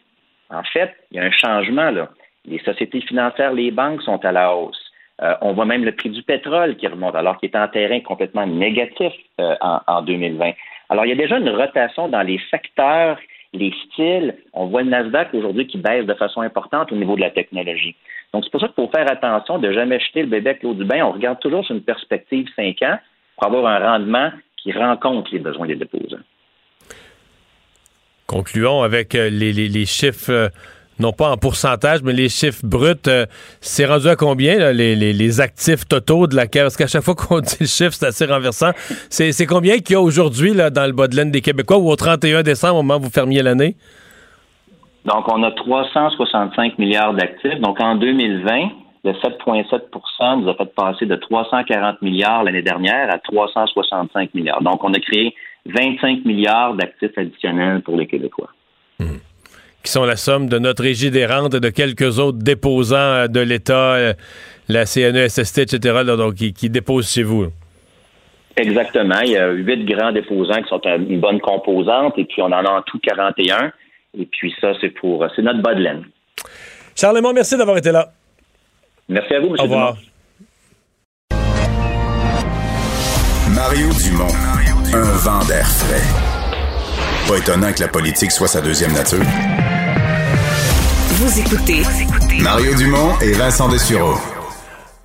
en 0.49 0.63
fait, 0.63 0.93
il 1.11 1.17
y 1.17 1.19
a 1.19 1.23
un 1.23 1.31
changement. 1.31 1.91
Là. 1.91 2.09
Les 2.45 2.59
sociétés 2.59 3.01
financières, 3.01 3.53
les 3.53 3.71
banques 3.71 4.01
sont 4.01 4.23
à 4.25 4.31
la 4.31 4.55
hausse. 4.55 4.91
Euh, 5.21 5.35
on 5.41 5.53
voit 5.53 5.65
même 5.65 5.85
le 5.85 5.91
prix 5.91 6.09
du 6.09 6.23
pétrole 6.23 6.75
qui 6.77 6.87
remonte, 6.87 7.15
alors 7.15 7.37
qu'il 7.37 7.49
est 7.49 7.57
en 7.57 7.67
terrain 7.67 7.99
complètement 7.99 8.47
négatif 8.47 9.13
euh, 9.39 9.55
en, 9.61 9.79
en 9.85 10.01
2020. 10.01 10.51
Alors, 10.89 11.05
il 11.05 11.09
y 11.09 11.11
a 11.11 11.15
déjà 11.15 11.37
une 11.37 11.49
rotation 11.49 12.09
dans 12.09 12.23
les 12.23 12.39
secteurs, 12.49 13.17
les 13.53 13.73
styles. 13.85 14.35
On 14.53 14.67
voit 14.67 14.81
le 14.81 14.89
Nasdaq 14.89 15.33
aujourd'hui 15.33 15.67
qui 15.67 15.77
baisse 15.77 16.05
de 16.05 16.13
façon 16.15 16.41
importante 16.41 16.91
au 16.91 16.95
niveau 16.95 17.15
de 17.15 17.21
la 17.21 17.29
technologie. 17.29 17.95
Donc, 18.33 18.43
c'est 18.43 18.51
pour 18.51 18.61
ça 18.61 18.67
qu'il 18.67 18.75
faut 18.75 18.91
faire 18.93 19.09
attention 19.11 19.59
de 19.59 19.71
jamais 19.71 19.99
jeter 19.99 20.21
le 20.21 20.27
bébé 20.27 20.51
avec 20.51 20.63
l'eau 20.63 20.73
du 20.73 20.85
bain. 20.85 21.03
On 21.03 21.11
regarde 21.11 21.39
toujours 21.39 21.65
sur 21.65 21.75
une 21.75 21.83
perspective 21.83 22.47
5 22.55 22.81
ans 22.83 22.97
pour 23.35 23.47
avoir 23.47 23.65
un 23.67 23.79
rendement 23.79 24.31
qui 24.57 24.71
rencontre 24.71 25.29
les 25.33 25.39
besoins 25.39 25.67
des 25.67 25.75
déposants. 25.75 26.17
Concluons 28.27 28.81
avec 28.81 29.13
euh, 29.15 29.29
les, 29.29 29.85
chiffres, 29.85 30.51
non 31.01 31.11
pas 31.11 31.29
en 31.29 31.37
pourcentage, 31.37 32.01
mais 32.03 32.13
les 32.13 32.29
chiffres 32.29 32.61
bruts. 32.63 32.93
Euh, 33.07 33.25
c'est 33.59 33.85
rendu 33.85 34.07
à 34.07 34.15
combien, 34.15 34.57
là, 34.57 34.71
les, 34.71 34.95
les, 34.95 35.41
actifs 35.41 35.87
totaux 35.87 36.27
de 36.27 36.35
la 36.35 36.47
Caisse? 36.47 36.63
Parce 36.63 36.77
qu'à 36.77 36.87
chaque 36.87 37.03
fois 37.03 37.15
qu'on 37.15 37.39
dit 37.39 37.57
le 37.59 37.65
chiffre, 37.65 37.93
c'est 37.93 38.05
assez 38.05 38.25
renversant. 38.25 38.71
C'est 39.09 39.45
combien 39.45 39.79
qu'il 39.79 39.93
y 39.93 39.95
a 39.95 40.01
aujourd'hui 40.01 40.53
dans 40.53 40.85
le 40.85 40.93
bas 40.93 41.07
de 41.07 41.15
laine 41.15 41.31
des 41.31 41.41
Québécois 41.41 41.77
ou 41.77 41.89
au 41.89 41.95
31 41.95 42.43
décembre, 42.43 42.79
au 42.79 42.83
moment 42.83 42.99
où 42.99 43.03
vous 43.03 43.09
fermiez 43.09 43.41
l'année? 43.41 43.75
Donc, 45.05 45.25
on 45.31 45.41
a 45.43 45.51
365 45.51 46.77
milliards 46.77 47.13
d'actifs. 47.13 47.59
Donc, 47.59 47.81
en 47.81 47.95
2020, 47.95 48.69
le 49.03 49.11
7,7% 49.13 50.41
nous 50.41 50.49
a 50.49 50.53
fait 50.53 50.75
passer 50.75 51.05
de 51.07 51.15
340 51.15 52.01
milliards 52.03 52.43
l'année 52.43 52.61
dernière 52.61 53.11
à 53.11 53.17
365 53.17 54.33
milliards. 54.35 54.61
Donc, 54.61 54.83
on 54.83 54.93
a 54.93 54.99
créé 54.99 55.33
25 55.65 56.25
milliards 56.25 56.75
d'actifs 56.75 57.17
additionnels 57.17 57.81
pour 57.81 57.97
les 57.97 58.05
Québécois. 58.05 58.49
Mmh. 58.99 59.05
Qui 59.83 59.91
sont 59.91 60.05
la 60.05 60.15
somme 60.15 60.47
de 60.47 60.59
notre 60.59 60.83
régie 60.83 61.09
des 61.09 61.25
rentes 61.25 61.55
et 61.55 61.59
de 61.59 61.69
quelques 61.69 62.19
autres 62.19 62.37
déposants 62.37 62.97
euh, 62.97 63.27
de 63.27 63.39
l'État, 63.39 63.93
euh, 63.95 64.13
la 64.69 64.85
CNESST, 64.85 65.59
etc., 65.59 66.01
là, 66.05 66.15
donc, 66.15 66.35
qui, 66.35 66.53
qui, 66.53 66.69
déposent 66.69 67.11
chez 67.11 67.23
vous. 67.23 67.47
Exactement. 68.57 69.19
Il 69.23 69.31
y 69.31 69.37
a 69.37 69.49
huit 69.49 69.85
grands 69.85 70.11
déposants 70.11 70.61
qui 70.61 70.69
sont 70.69 70.81
une 70.85 71.19
bonne 71.19 71.39
composante, 71.39 72.13
et 72.17 72.25
puis 72.25 72.41
on 72.41 72.45
en 72.45 72.63
a 72.65 72.69
en 72.69 72.81
tout 72.83 72.99
41. 72.99 73.71
Et 74.19 74.25
puis 74.25 74.53
ça, 74.61 74.73
c'est 74.81 74.89
pour 74.89 75.25
c'est 75.35 75.41
notre 75.41 75.61
bas 75.61 75.73
de 75.73 75.81
laine. 75.81 76.03
Charlemont, 76.95 77.33
merci 77.33 77.57
d'avoir 77.57 77.77
été 77.77 77.91
là. 77.91 78.11
Merci 79.07 79.33
à 79.33 79.39
vous, 79.39 79.47
M. 79.47 79.55
Au 79.57 79.63
revoir. 79.63 79.95
Dumont. 79.95 80.07
Mario 83.55 83.89
Dumont, 84.03 84.33
un 84.93 85.17
vent 85.17 85.45
d'air 85.45 85.67
frais. 85.67 86.01
Pas 87.27 87.37
étonnant 87.37 87.73
que 87.73 87.81
la 87.81 87.87
politique 87.87 88.31
soit 88.31 88.47
sa 88.47 88.61
deuxième 88.61 88.93
nature. 88.93 89.19
Vous 91.21 91.39
écoutez 91.39 91.83
Mario 92.41 92.73
Dumont 92.73 93.11
et 93.21 93.33
Vincent 93.33 93.69
Dessureau. 93.69 94.15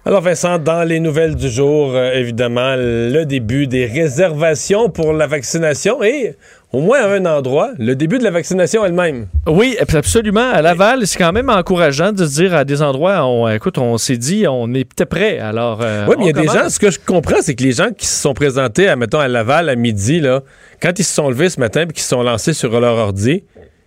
Alors 0.07 0.23
Vincent, 0.23 0.59
dans 0.59 0.83
les 0.83 0.99
nouvelles 0.99 1.35
du 1.35 1.51
jour, 1.51 1.93
euh, 1.95 2.13
évidemment, 2.15 2.75
le 2.75 3.25
début 3.25 3.67
des 3.67 3.85
réservations 3.85 4.89
pour 4.89 5.13
la 5.13 5.27
vaccination 5.27 6.03
et 6.03 6.37
au 6.73 6.81
moins 6.81 7.01
à 7.01 7.09
un 7.09 7.27
endroit, 7.27 7.73
le 7.79 7.95
début 7.95 8.17
de 8.17 8.25
la 8.25 8.31
vaccination 8.31 8.83
elle-même. 8.83 9.27
Oui, 9.47 9.77
absolument. 9.79 10.51
À 10.51 10.63
Laval, 10.63 11.07
c'est 11.07 11.19
quand 11.19 11.33
même 11.33 11.51
encourageant 11.51 12.13
de 12.13 12.25
se 12.25 12.33
dire 12.41 12.55
à 12.55 12.65
des 12.65 12.81
endroits, 12.81 13.27
on, 13.27 13.47
écoute, 13.51 13.77
on 13.77 13.99
s'est 13.99 14.17
dit, 14.17 14.47
on 14.49 14.73
est 14.73 14.85
peut-être 14.85 15.11
prêt. 15.11 15.39
Alors, 15.39 15.81
euh, 15.83 16.07
oui, 16.09 16.15
mais 16.19 16.25
il 16.25 16.27
y 16.29 16.39
a 16.39 16.43
des 16.43 16.49
gens, 16.49 16.71
ce 16.71 16.79
que 16.79 16.91
je 16.91 16.99
comprends, 16.99 17.43
c'est 17.43 17.55
que 17.55 17.63
les 17.63 17.73
gens 17.73 17.91
qui 17.91 18.07
se 18.07 18.23
sont 18.23 18.33
présentés, 18.33 18.89
à, 18.89 18.97
mettons, 18.97 19.21
à 19.21 19.29
Laval 19.29 19.69
à 19.69 19.77
midi, 19.77 20.21
là, 20.21 20.41
quand 20.81 20.99
ils 20.99 21.05
se 21.05 21.13
sont 21.13 21.29
levés 21.29 21.51
ce 21.51 21.61
matin 21.61 21.83
et 21.83 21.87
qu'ils 21.89 22.03
se 22.03 22.09
sont 22.09 22.23
lancés 22.23 22.55
sur 22.55 22.81
leur 22.81 22.97
ordi, 22.97 23.45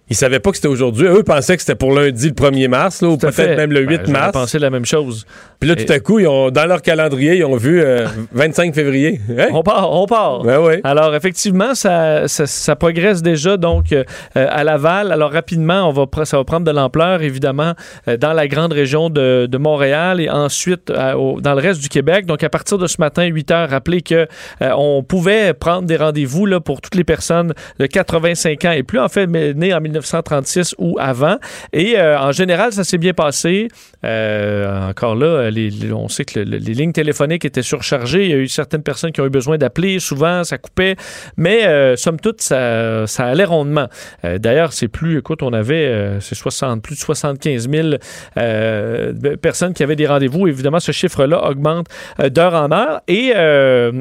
ils 0.10 0.16
savaient 0.16 0.40
pas 0.40 0.50
que 0.52 0.58
c'était 0.58 0.68
aujourd'hui. 0.68 1.08
Eux 1.08 1.24
pensaient 1.24 1.56
que 1.56 1.62
c'était 1.62 1.76
pour 1.76 1.94
lundi 1.94 2.28
le 2.28 2.34
1er 2.34 2.68
mars, 2.68 3.02
là, 3.02 3.10
ou 3.10 3.18
peut-être 3.18 3.58
même 3.58 3.72
le 3.72 3.82
8 3.82 4.02
ben, 4.06 4.12
mars. 4.12 4.32
pensé 4.32 4.60
la 4.60 4.70
même 4.70 4.86
chose. 4.86 5.26
Puis 5.60 5.70
là, 5.70 5.76
tout 5.76 5.92
à 5.92 6.00
coup, 6.00 6.20
ils 6.20 6.28
ont, 6.28 6.52
dans 6.52 6.66
leur 6.66 6.82
calendrier, 6.82 7.38
ils 7.38 7.46
ont 7.46 7.58
vu 7.58 7.82
euh, 7.82 8.08
25 8.32 8.74
février. 8.74 9.20
On 9.52 9.62
part, 9.62 9.92
on 9.92 10.06
part. 10.06 10.44
Ben 10.44 10.60
oui. 10.60 10.76
Alors, 10.84 11.14
effectivement, 11.16 11.76
ça, 11.76 12.28
ça, 12.28 12.48
ça 12.48 12.76
progresse 12.76 13.22
déjà 13.22 13.58
donc 13.58 13.92
euh, 13.92 14.04
à 14.34 14.64
Laval. 14.64 15.12
Alors, 15.12 15.32
rapidement, 15.32 15.90
on 15.90 15.92
va, 15.92 16.26
ça 16.26 16.38
va 16.38 16.44
prendre 16.44 16.66
de 16.66 16.72
l'ampleur, 16.72 17.22
évidemment, 17.22 17.74
euh, 18.08 18.18
dans 18.18 18.34
la 18.34 18.48
grande 18.48 18.74
région 18.74 19.10
de, 19.10 19.48
de 19.50 19.58
Montréal 19.58 20.22
et 20.22 20.30
ensuite 20.30 20.90
euh, 20.90 21.14
au, 21.14 21.42
dans 21.42 21.54
le 21.54 21.62
reste 21.62 21.82
du 21.82 21.90
Québec. 21.90 22.26
Donc, 22.26 22.44
à 22.44 22.50
partir 22.50 22.78
de 22.78 22.88
ce 22.88 22.98
matin, 23.00 23.26
8 23.26 23.52
heures, 23.52 23.70
rappelez 23.70 24.02
que 24.02 24.28
on 24.62 25.04
pouvait 25.04 25.54
prendre 25.54 25.84
des 25.84 25.98
rendez-vous 25.98 26.46
là, 26.46 26.60
pour 26.60 26.82
toutes 26.82 26.96
les 26.96 27.04
personnes 27.04 27.54
de 27.80 27.86
85 27.86 28.66
ans 28.66 28.72
et 28.72 28.84
plus, 28.84 29.00
en 29.00 29.10
fait, 29.10 29.28
nées 29.28 29.74
en 29.74 29.80
1936 30.00 30.76
ou 30.78 30.98
avant. 31.00 31.38
Et 31.74 31.98
euh, 31.98 32.20
en 32.20 32.32
général, 32.32 32.74
ça 32.74 32.84
s'est 32.84 32.98
bien 32.98 33.14
passé. 33.14 33.68
Euh, 34.06 34.90
encore 34.90 35.16
là, 35.16 35.50
on 35.94 36.08
sait 36.08 36.26
que 36.26 36.40
le, 36.40 36.58
les 36.58 36.74
lignes 36.74 36.94
téléphoniques 36.94 37.46
étaient 37.46 37.62
surchargées. 37.62 38.26
Il 38.26 38.32
y 38.32 38.34
a 38.34 38.38
eu 38.38 38.48
certaines 38.48 38.84
personnes 38.84 39.12
qui 39.12 39.22
ont 39.22 39.26
eu 39.26 39.30
besoin 39.30 39.58
d'appeler. 39.58 40.00
Souvent, 40.00 40.44
ça 40.44 40.58
coupait. 40.58 40.96
Mais 41.38 41.66
euh, 41.66 41.96
somme 41.96 42.20
toute, 42.20 42.42
ça, 42.42 43.06
allait 43.18 43.44
rondement. 43.44 43.88
D'ailleurs, 44.24 44.74
c'est 44.74 44.88
plus, 44.88 45.20
écoute, 45.20 45.44
on 45.44 45.54
avait 45.54 45.86
euh, 45.86 46.20
c'est 46.20 46.36
60, 46.36 46.82
plus 46.82 46.96
de 46.96 47.00
75 47.00 47.70
000 47.70 49.36
personnes 49.42 49.74
qui 49.74 49.84
avaient 49.84 49.96
des 49.96 50.08
rendez-vous. 50.08 50.48
Évidemment, 50.48 50.80
ce 50.80 50.92
chiffre-là 50.92 51.50
augmente 51.50 51.88
d'heure 52.20 52.54
en 52.54 52.72
heure. 52.72 53.02
Et 53.08 53.34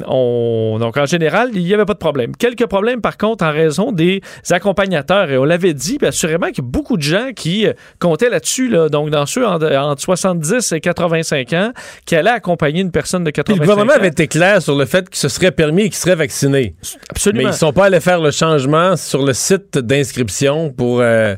on, 0.06 0.78
donc, 0.78 0.96
en 0.96 1.06
général, 1.06 1.50
il 1.54 1.64
n'y 1.64 1.74
avait 1.74 1.84
pas 1.84 1.94
de 1.94 1.98
problème. 1.98 2.36
Quelques 2.36 2.66
problèmes, 2.66 3.00
par 3.00 3.16
contre, 3.16 3.44
en 3.44 3.52
raison 3.52 3.92
des 3.92 4.22
accompagnateurs. 4.50 5.30
Et 5.30 5.38
on 5.38 5.44
l'avait 5.44 5.74
dit, 5.74 5.87
bien, 5.96 6.08
assurément 6.08 6.48
qu'il 6.48 6.58
y 6.58 6.66
a 6.66 6.70
beaucoup 6.70 6.96
de 6.98 7.02
gens 7.02 7.30
qui 7.34 7.66
comptaient 7.98 8.28
là-dessus. 8.28 8.68
Là, 8.68 8.88
donc, 8.90 9.10
dans 9.10 9.24
ceux 9.24 9.46
en, 9.46 9.54
entre 9.62 10.02
70 10.02 10.72
et 10.72 10.80
85 10.80 11.52
ans 11.54 11.72
qui 12.04 12.16
allaient 12.16 12.30
accompagner 12.30 12.82
une 12.82 12.90
personne 12.90 13.24
de 13.24 13.30
85 13.30 13.54
ans. 13.54 13.64
Le 13.64 13.70
gouvernement 13.70 13.98
avait 13.98 14.08
été 14.08 14.26
clair 14.26 14.60
sur 14.60 14.76
le 14.76 14.84
fait 14.84 15.08
que 15.08 15.16
ce 15.16 15.28
serait 15.28 15.52
permis 15.52 15.84
et 15.84 15.88
qu'ils 15.88 15.94
seraient 15.94 16.16
vaccinés. 16.16 16.74
Absolument. 17.08 17.38
Mais 17.38 17.44
ils 17.44 17.52
ne 17.52 17.56
sont 17.56 17.72
pas 17.72 17.86
allés 17.86 18.00
faire 18.00 18.20
le 18.20 18.30
changement 18.30 18.96
sur 18.96 19.24
le 19.24 19.32
site 19.32 19.78
d'inscription 19.78 20.70
pour... 20.70 21.00
Euh 21.00 21.34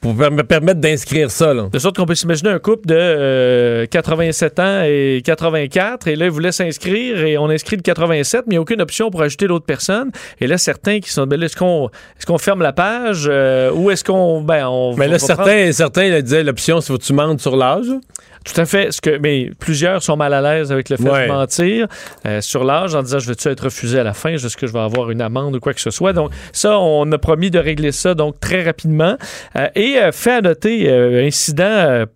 pour 0.00 0.14
me 0.14 0.42
permettre 0.42 0.80
d'inscrire 0.80 1.30
ça. 1.30 1.52
Là. 1.52 1.68
De 1.70 1.78
sorte 1.78 1.96
qu'on 1.96 2.06
peut 2.06 2.14
s'imaginer 2.14 2.50
un 2.50 2.58
couple 2.58 2.86
de 2.86 2.96
euh, 2.96 3.86
87 3.86 4.58
ans 4.58 4.82
et 4.84 5.20
84, 5.24 6.08
et 6.08 6.16
là, 6.16 6.26
ils 6.26 6.30
voulaient 6.30 6.52
s'inscrire, 6.52 7.22
et 7.24 7.36
on 7.36 7.50
inscrit 7.50 7.76
le 7.76 7.82
87, 7.82 8.44
mais 8.46 8.52
il 8.52 8.54
n'y 8.54 8.56
a 8.56 8.60
aucune 8.62 8.80
option 8.80 9.10
pour 9.10 9.22
ajouter 9.22 9.46
l'autre 9.46 9.66
personne. 9.66 10.10
Et 10.40 10.46
là, 10.46 10.56
certains 10.56 11.00
qui 11.00 11.10
sont, 11.10 11.26
ben, 11.26 11.42
est-ce 11.42 11.56
qu'on 11.56 11.88
est 11.88 12.24
qu'on 12.24 12.38
ferme 12.38 12.62
la 12.62 12.72
page, 12.72 13.26
euh, 13.28 13.72
ou 13.72 13.90
est-ce 13.90 14.04
qu'on... 14.04 14.40
Ben, 14.40 14.66
on, 14.68 14.96
mais 14.96 15.08
là, 15.08 15.18
certains, 15.18 15.44
prendre... 15.44 15.72
certains 15.72 16.08
là, 16.08 16.22
disaient 16.22 16.44
l'option, 16.44 16.80
c'est 16.80 16.92
faut 16.92 16.98
que 16.98 17.04
tu 17.04 17.12
montes 17.12 17.40
sur 17.40 17.56
l'âge. 17.56 17.86
Tout 18.44 18.58
à 18.60 18.64
fait. 18.64 18.90
Ce 18.90 19.00
que, 19.00 19.18
mais 19.18 19.50
plusieurs 19.58 20.02
sont 20.02 20.16
mal 20.16 20.32
à 20.32 20.40
l'aise 20.40 20.72
avec 20.72 20.88
le 20.88 20.96
fait 20.96 21.10
Ouais. 21.10 21.26
de 21.26 21.32
mentir 21.32 21.86
euh, 22.26 22.40
sur 22.40 22.64
l'âge 22.64 22.94
en 22.94 23.02
disant 23.02 23.18
je 23.18 23.28
vais-tu 23.28 23.48
être 23.48 23.64
refusé 23.64 23.98
à 23.98 24.02
la 24.04 24.14
fin, 24.14 24.30
est-ce 24.30 24.56
que 24.56 24.66
je 24.66 24.72
vais 24.72 24.78
avoir 24.78 25.10
une 25.10 25.20
amende 25.20 25.56
ou 25.56 25.60
quoi 25.60 25.74
que 25.74 25.80
ce 25.80 25.90
soit? 25.90 26.12
Donc 26.12 26.30
ça, 26.52 26.78
on 26.78 27.10
a 27.12 27.18
promis 27.18 27.50
de 27.50 27.58
régler 27.58 27.92
ça 27.92 28.14
donc 28.14 28.40
très 28.40 28.62
rapidement. 28.62 29.16
Euh, 29.56 29.68
et 29.74 29.98
euh, 29.98 30.10
fait 30.12 30.32
à 30.32 30.40
noter, 30.40 30.88
euh, 30.90 31.26
incident 31.26 31.64
euh, 31.66 32.06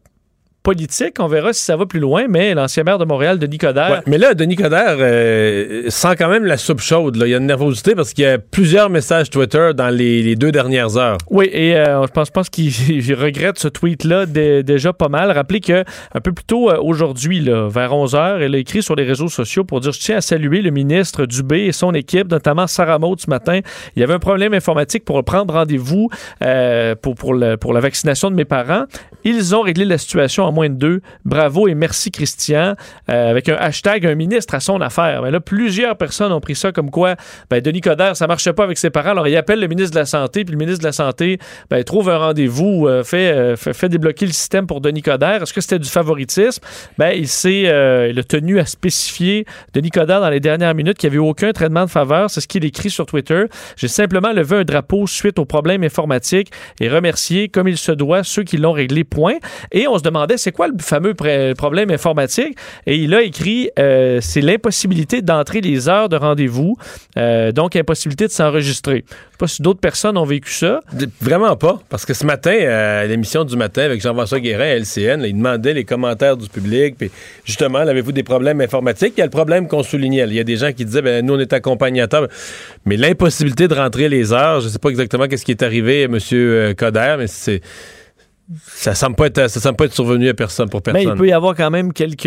politique, 0.65 1.17
on 1.21 1.29
verra 1.29 1.53
si 1.53 1.63
ça 1.63 1.77
va 1.77 1.87
plus 1.87 2.01
loin, 2.01 2.25
mais 2.29 2.55
l'ancien 2.55 2.83
maire 2.83 2.99
de 2.99 3.05
Montréal, 3.05 3.39
Denis 3.39 3.59
Coderre, 3.59 3.91
Ouais, 3.91 3.99
mais 4.07 4.19
là, 4.19 4.35
Denis 4.35 4.57
Coderre 4.57 4.97
euh, 4.99 5.85
sent 5.91 6.17
quand 6.19 6.29
même 6.29 6.45
la 6.47 6.57
soupe 6.57 6.81
chaude. 6.81 7.17
là. 7.17 7.27
Il 7.27 7.31
y 7.31 7.35
a 7.35 7.39
une 7.39 7.47
nervosité 7.47 7.95
parce 7.95 8.13
qu'il 8.15 8.25
y 8.25 8.27
a 8.27 8.39
plusieurs 8.39 8.89
messages 8.91 9.29
Twitter 9.31 9.71
dans 9.77 9.91
les, 9.91 10.23
les 10.23 10.35
deux 10.37 10.51
dernières 10.51 10.97
heures. 10.97 11.19
Oui, 11.31 11.49
et 11.53 11.77
euh, 11.77 12.03
je 12.07 12.11
pense, 12.13 12.29
je 12.29 12.33
pense 12.33 12.49
qu'il 12.51 12.69
il 12.91 13.15
regrette 13.15 13.59
ce 13.59 13.69
tweet-là 13.69 14.27
dé- 14.27 14.63
déjà 14.63 14.93
pas 14.95 15.09
mal. 15.09 15.31
Rappelez 15.31 15.61
que 15.61 15.85
un 16.15 16.21
peu 16.21 16.33
plus 16.33 16.45
tôt 16.47 16.71
euh, 16.71 16.79
aujourd'hui, 16.81 17.41
vers 17.69 17.93
11h, 17.93 18.39
elle 18.41 18.55
a 18.55 18.59
écrit 18.59 18.83
sur 18.83 18.97
les 18.97 19.05
réseaux 19.05 19.29
sociaux 19.29 19.65
pour 19.65 19.81
dire 19.81 19.93
Je 19.93 20.01
tiens 20.01 20.17
à 20.17 20.21
saluer 20.23 20.63
le 20.63 20.71
ministre 20.71 21.27
Dubé 21.27 21.67
et 21.67 21.73
son 21.73 21.93
équipe, 21.93 22.31
notamment 22.31 22.67
Sarah 22.67 22.99
Maud 22.99 23.21
ce 23.21 23.29
matin. 23.29 23.61
Il 23.97 24.01
y 24.01 24.03
avait 24.03 24.15
un 24.15 24.19
problème 24.19 24.55
informatique 24.55 25.05
pour 25.05 25.23
prendre 25.25 25.53
rendez-vous 25.53 26.09
euh, 26.43 26.95
pour, 26.95 27.15
pour, 27.17 27.35
le- 27.35 27.59
pour 27.59 27.75
la 27.75 27.81
vaccination 27.81 28.31
de 28.31 28.35
mes 28.35 28.47
parents. 28.47 28.85
Ils 29.25 29.55
ont 29.55 29.61
réglé 29.61 29.85
la 29.85 29.99
situation 29.99 30.45
en 30.45 30.53
moins 30.55 30.71
de 30.71 30.75
deux. 30.75 31.01
Bravo 31.25 31.69
et 31.69 31.75
merci, 31.75 32.11
Christian, 32.11 32.75
euh, 33.11 33.31
avec 33.31 33.49
un 33.49 33.57
hashtag 33.57 34.07
un 34.07 34.15
ministre 34.15 34.55
à 34.55 34.61
son 34.61 34.81
affaire. 34.81 35.23
Mais 35.23 35.31
là, 35.31 35.41
plusieurs 35.41 35.97
personnes 35.97 36.33
ont 36.33 36.41
pris 36.41 36.55
ça 36.55 36.73
comme 36.73 36.91
quoi 36.91 37.17
ben, 37.51 37.61
Denis 37.61 37.81
Coderre, 37.81 38.17
ça 38.17 38.27
marchait 38.27 38.53
pas 38.53 38.65
avec 38.65 38.79
ses 38.79 38.91
parents. 38.91 39.11
Alors, 39.11 39.29
il 39.29 39.37
appelle 39.37 39.61
le 39.61 39.69
ministre 39.69 39.93
de 39.93 39.99
la 39.99 40.07
Santé, 40.07 40.45
puis 40.45 40.53
le 40.53 40.59
ministre 40.59 40.81
de 40.81 40.87
la 40.87 40.93
Santé 40.93 41.39
ben, 41.69 41.83
trouve 41.85 42.09
un 42.09 42.19
rendez-vous, 42.19 42.87
euh, 42.87 43.03
fait, 43.03 43.33
euh, 43.33 43.57
fait, 43.57 43.75
fait 43.75 43.89
débloquer 43.89 44.27
le 44.27 44.33
système 44.33 44.67
pour 44.67 44.81
Denis 44.81 45.03
Coderre. 45.03 45.43
Est-ce 45.43 45.53
que 45.53 45.61
c'était 45.61 45.79
du 45.79 45.89
favoritisme? 45.89 46.63
Ben, 46.97 47.13
il 47.15 47.29
s'est 47.29 47.65
il 47.65 48.19
a 48.19 48.25
tenu 48.25 48.59
à 48.61 48.67
spécifier, 48.67 49.45
Denis 49.75 49.91
Coderre, 49.91 50.21
dans 50.21 50.31
les 50.31 50.41
dernières 50.41 50.75
minutes, 50.75 50.97
qu'il 50.97 51.11
n'y 51.11 51.17
avait 51.17 51.27
aucun 51.27 51.53
traitement 51.53 51.85
de 51.85 51.91
faveur. 51.91 52.31
C'est 52.31 52.41
ce 52.41 52.49
qu'il 52.49 52.65
écrit 52.65 52.91
sur 52.91 53.07
Twitter. 53.07 53.45
J'ai 53.77 53.89
simplement 53.89 54.33
levé 54.33 54.57
un 54.57 54.65
drapeau 54.65 55.07
suite 55.07 55.39
au 55.39 55.45
problème 55.45 55.83
informatique 55.83 56.51
et 56.81 56.89
remercié, 56.89 57.49
comme 57.49 57.69
il 57.69 57.79
se 57.79 57.93
doit, 57.93 58.23
ceux 58.23 58.43
qui 58.43 58.57
l'ont 58.57 58.73
réglé, 58.73 59.05
point. 59.05 59.35
Et 59.73 59.87
on 59.89 59.99
se 59.99 60.03
demandait, 60.03 60.37
c'est 60.45 60.53
quoi 60.53 60.69
le 60.69 60.75
fameux 60.79 61.15
problème 61.55 61.91
informatique? 61.91 62.59
Et 62.87 62.97
il 62.97 63.15
a 63.15 63.23
écrit, 63.23 63.71
euh, 63.79 64.19
c'est 64.21 64.43
l'impossibilité 64.43 65.23
d'entrer 65.23 65.63
les 65.63 65.89
heures 65.89 66.11
de 66.11 66.17
rendez-vous, 66.17 66.77
euh, 67.17 67.51
donc 67.51 67.77
impossibilité 67.77 68.27
de 68.27 68.31
s'enregistrer. 68.31 69.05
Je 69.09 69.15
sais 69.15 69.39
pas 69.39 69.47
si 69.47 69.63
d'autres 69.63 69.81
personnes 69.81 70.19
ont 70.19 70.27
vécu 70.27 70.53
ça. 70.53 70.81
Vraiment 71.23 71.57
pas. 71.57 71.81
Parce 71.89 72.05
que 72.05 72.13
ce 72.13 72.27
matin, 72.27 72.55
euh, 72.55 73.05
à 73.05 73.07
l'émission 73.07 73.45
du 73.45 73.57
matin 73.57 73.85
avec 73.85 74.03
Jean-François 74.03 74.39
Guérin 74.39 74.65
à 74.65 74.77
LCN, 74.77 75.25
il 75.25 75.35
demandait 75.35 75.73
les 75.73 75.85
commentaires 75.85 76.37
du 76.37 76.49
public. 76.51 76.97
Puis 76.99 77.11
justement, 77.47 77.79
avez-vous 77.79 78.13
des 78.13 78.23
problèmes 78.23 78.61
informatiques? 78.61 79.15
Il 79.17 79.21
y 79.21 79.23
a 79.23 79.27
le 79.27 79.31
problème 79.31 79.67
qu'on 79.67 79.83
soulignait. 79.83 80.27
Il 80.27 80.35
y 80.35 80.41
a 80.41 80.45
des 80.45 80.57
gens 80.57 80.73
qui 80.73 80.85
disaient, 80.85 81.03
ben, 81.03 81.25
nous, 81.25 81.35
on 81.35 81.41
est 81.41 81.55
accompagnateurs. 81.55 82.29
Mais 82.85 82.99
l'impossibilité 82.99 83.67
de 83.67 83.75
rentrer 83.75 84.11
les 84.11 84.35
heures, 84.35 84.61
je 84.61 84.69
sais 84.69 84.79
pas 84.79 84.91
exactement 84.91 85.27
qu'est-ce 85.27 85.45
qui 85.47 85.53
est 85.53 85.63
arrivé 85.63 86.03
à 86.03 86.05
M. 86.05 86.75
Coder, 86.75 87.17
mais 87.19 87.29
c'est. 87.29 87.63
Ça 88.67 88.95
semble 88.95 89.17
pas 89.17 89.27
être, 89.27 89.49
ça 89.49 89.59
semble 89.61 89.77
pas 89.77 89.87
être 89.87 89.95
survenu 89.95 90.29
à 90.29 90.35
personne 90.35 90.69
pour 90.69 90.83
Mais 90.87 90.93
personne. 90.93 91.13
il 91.15 91.19
peut 91.19 91.29
y 91.29 91.33
avoir 91.33 91.55
quand 91.55 91.71
même 91.71 91.93
quelques. 91.95 92.25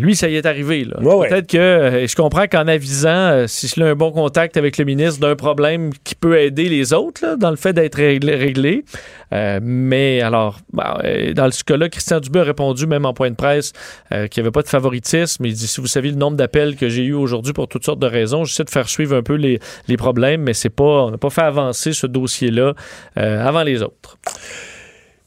Lui, 0.00 0.16
ça 0.16 0.28
y 0.28 0.34
est 0.36 0.46
arrivé. 0.46 0.84
là. 0.84 1.00
Ouais, 1.00 1.14
ouais. 1.14 1.28
Peut-être 1.28 1.46
que. 1.48 1.56
euh, 1.58 2.06
Je 2.08 2.16
comprends 2.16 2.46
qu'en 2.48 2.66
avisant, 2.66 3.08
euh, 3.10 3.46
si 3.46 3.68
je 3.68 3.80
a 3.82 3.90
un 3.90 3.94
bon 3.94 4.10
contact 4.10 4.56
avec 4.56 4.78
le 4.78 4.84
ministre 4.84 5.20
d'un 5.20 5.36
problème 5.36 5.90
qui 6.02 6.16
peut 6.16 6.40
aider 6.40 6.68
les 6.68 6.92
autres 6.92 7.24
là, 7.24 7.36
dans 7.36 7.50
le 7.50 7.56
fait 7.56 7.72
d'être 7.72 7.94
réglé. 7.96 8.34
réglé. 8.34 8.84
Euh, 9.32 9.58
mais 9.62 10.20
alors, 10.22 10.58
euh, 11.04 11.32
dans 11.34 11.50
ce 11.50 11.62
cas-là, 11.64 11.88
Christian 11.88 12.20
Dubé 12.20 12.40
a 12.40 12.44
répondu, 12.44 12.86
même 12.86 13.04
en 13.04 13.14
point 13.14 13.30
de 13.30 13.36
presse, 13.36 13.72
euh, 14.12 14.26
qu'il 14.26 14.42
n'y 14.42 14.46
avait 14.46 14.52
pas 14.52 14.62
de 14.62 14.68
favoritisme. 14.68 15.44
Il 15.44 15.54
dit 15.54 15.66
si 15.68 15.80
vous 15.80 15.86
saviez 15.86 16.10
le 16.10 16.16
nombre 16.18 16.36
d'appels 16.36 16.76
que 16.76 16.88
j'ai 16.88 17.04
eu 17.04 17.14
aujourd'hui 17.14 17.52
pour 17.52 17.68
toutes 17.68 17.84
sortes 17.84 17.98
de 18.00 18.06
raisons, 18.06 18.44
j'essaie 18.44 18.64
de 18.64 18.70
faire 18.70 18.88
suivre 18.88 19.16
un 19.16 19.22
peu 19.22 19.34
les, 19.34 19.60
les 19.88 19.96
problèmes, 19.96 20.42
mais 20.42 20.52
c'est 20.54 20.68
pas, 20.68 21.04
on 21.06 21.10
n'a 21.12 21.18
pas 21.18 21.30
fait 21.30 21.42
avancer 21.42 21.92
ce 21.92 22.06
dossier-là 22.06 22.74
euh, 23.18 23.46
avant 23.46 23.62
les 23.62 23.82
autres. 23.82 24.18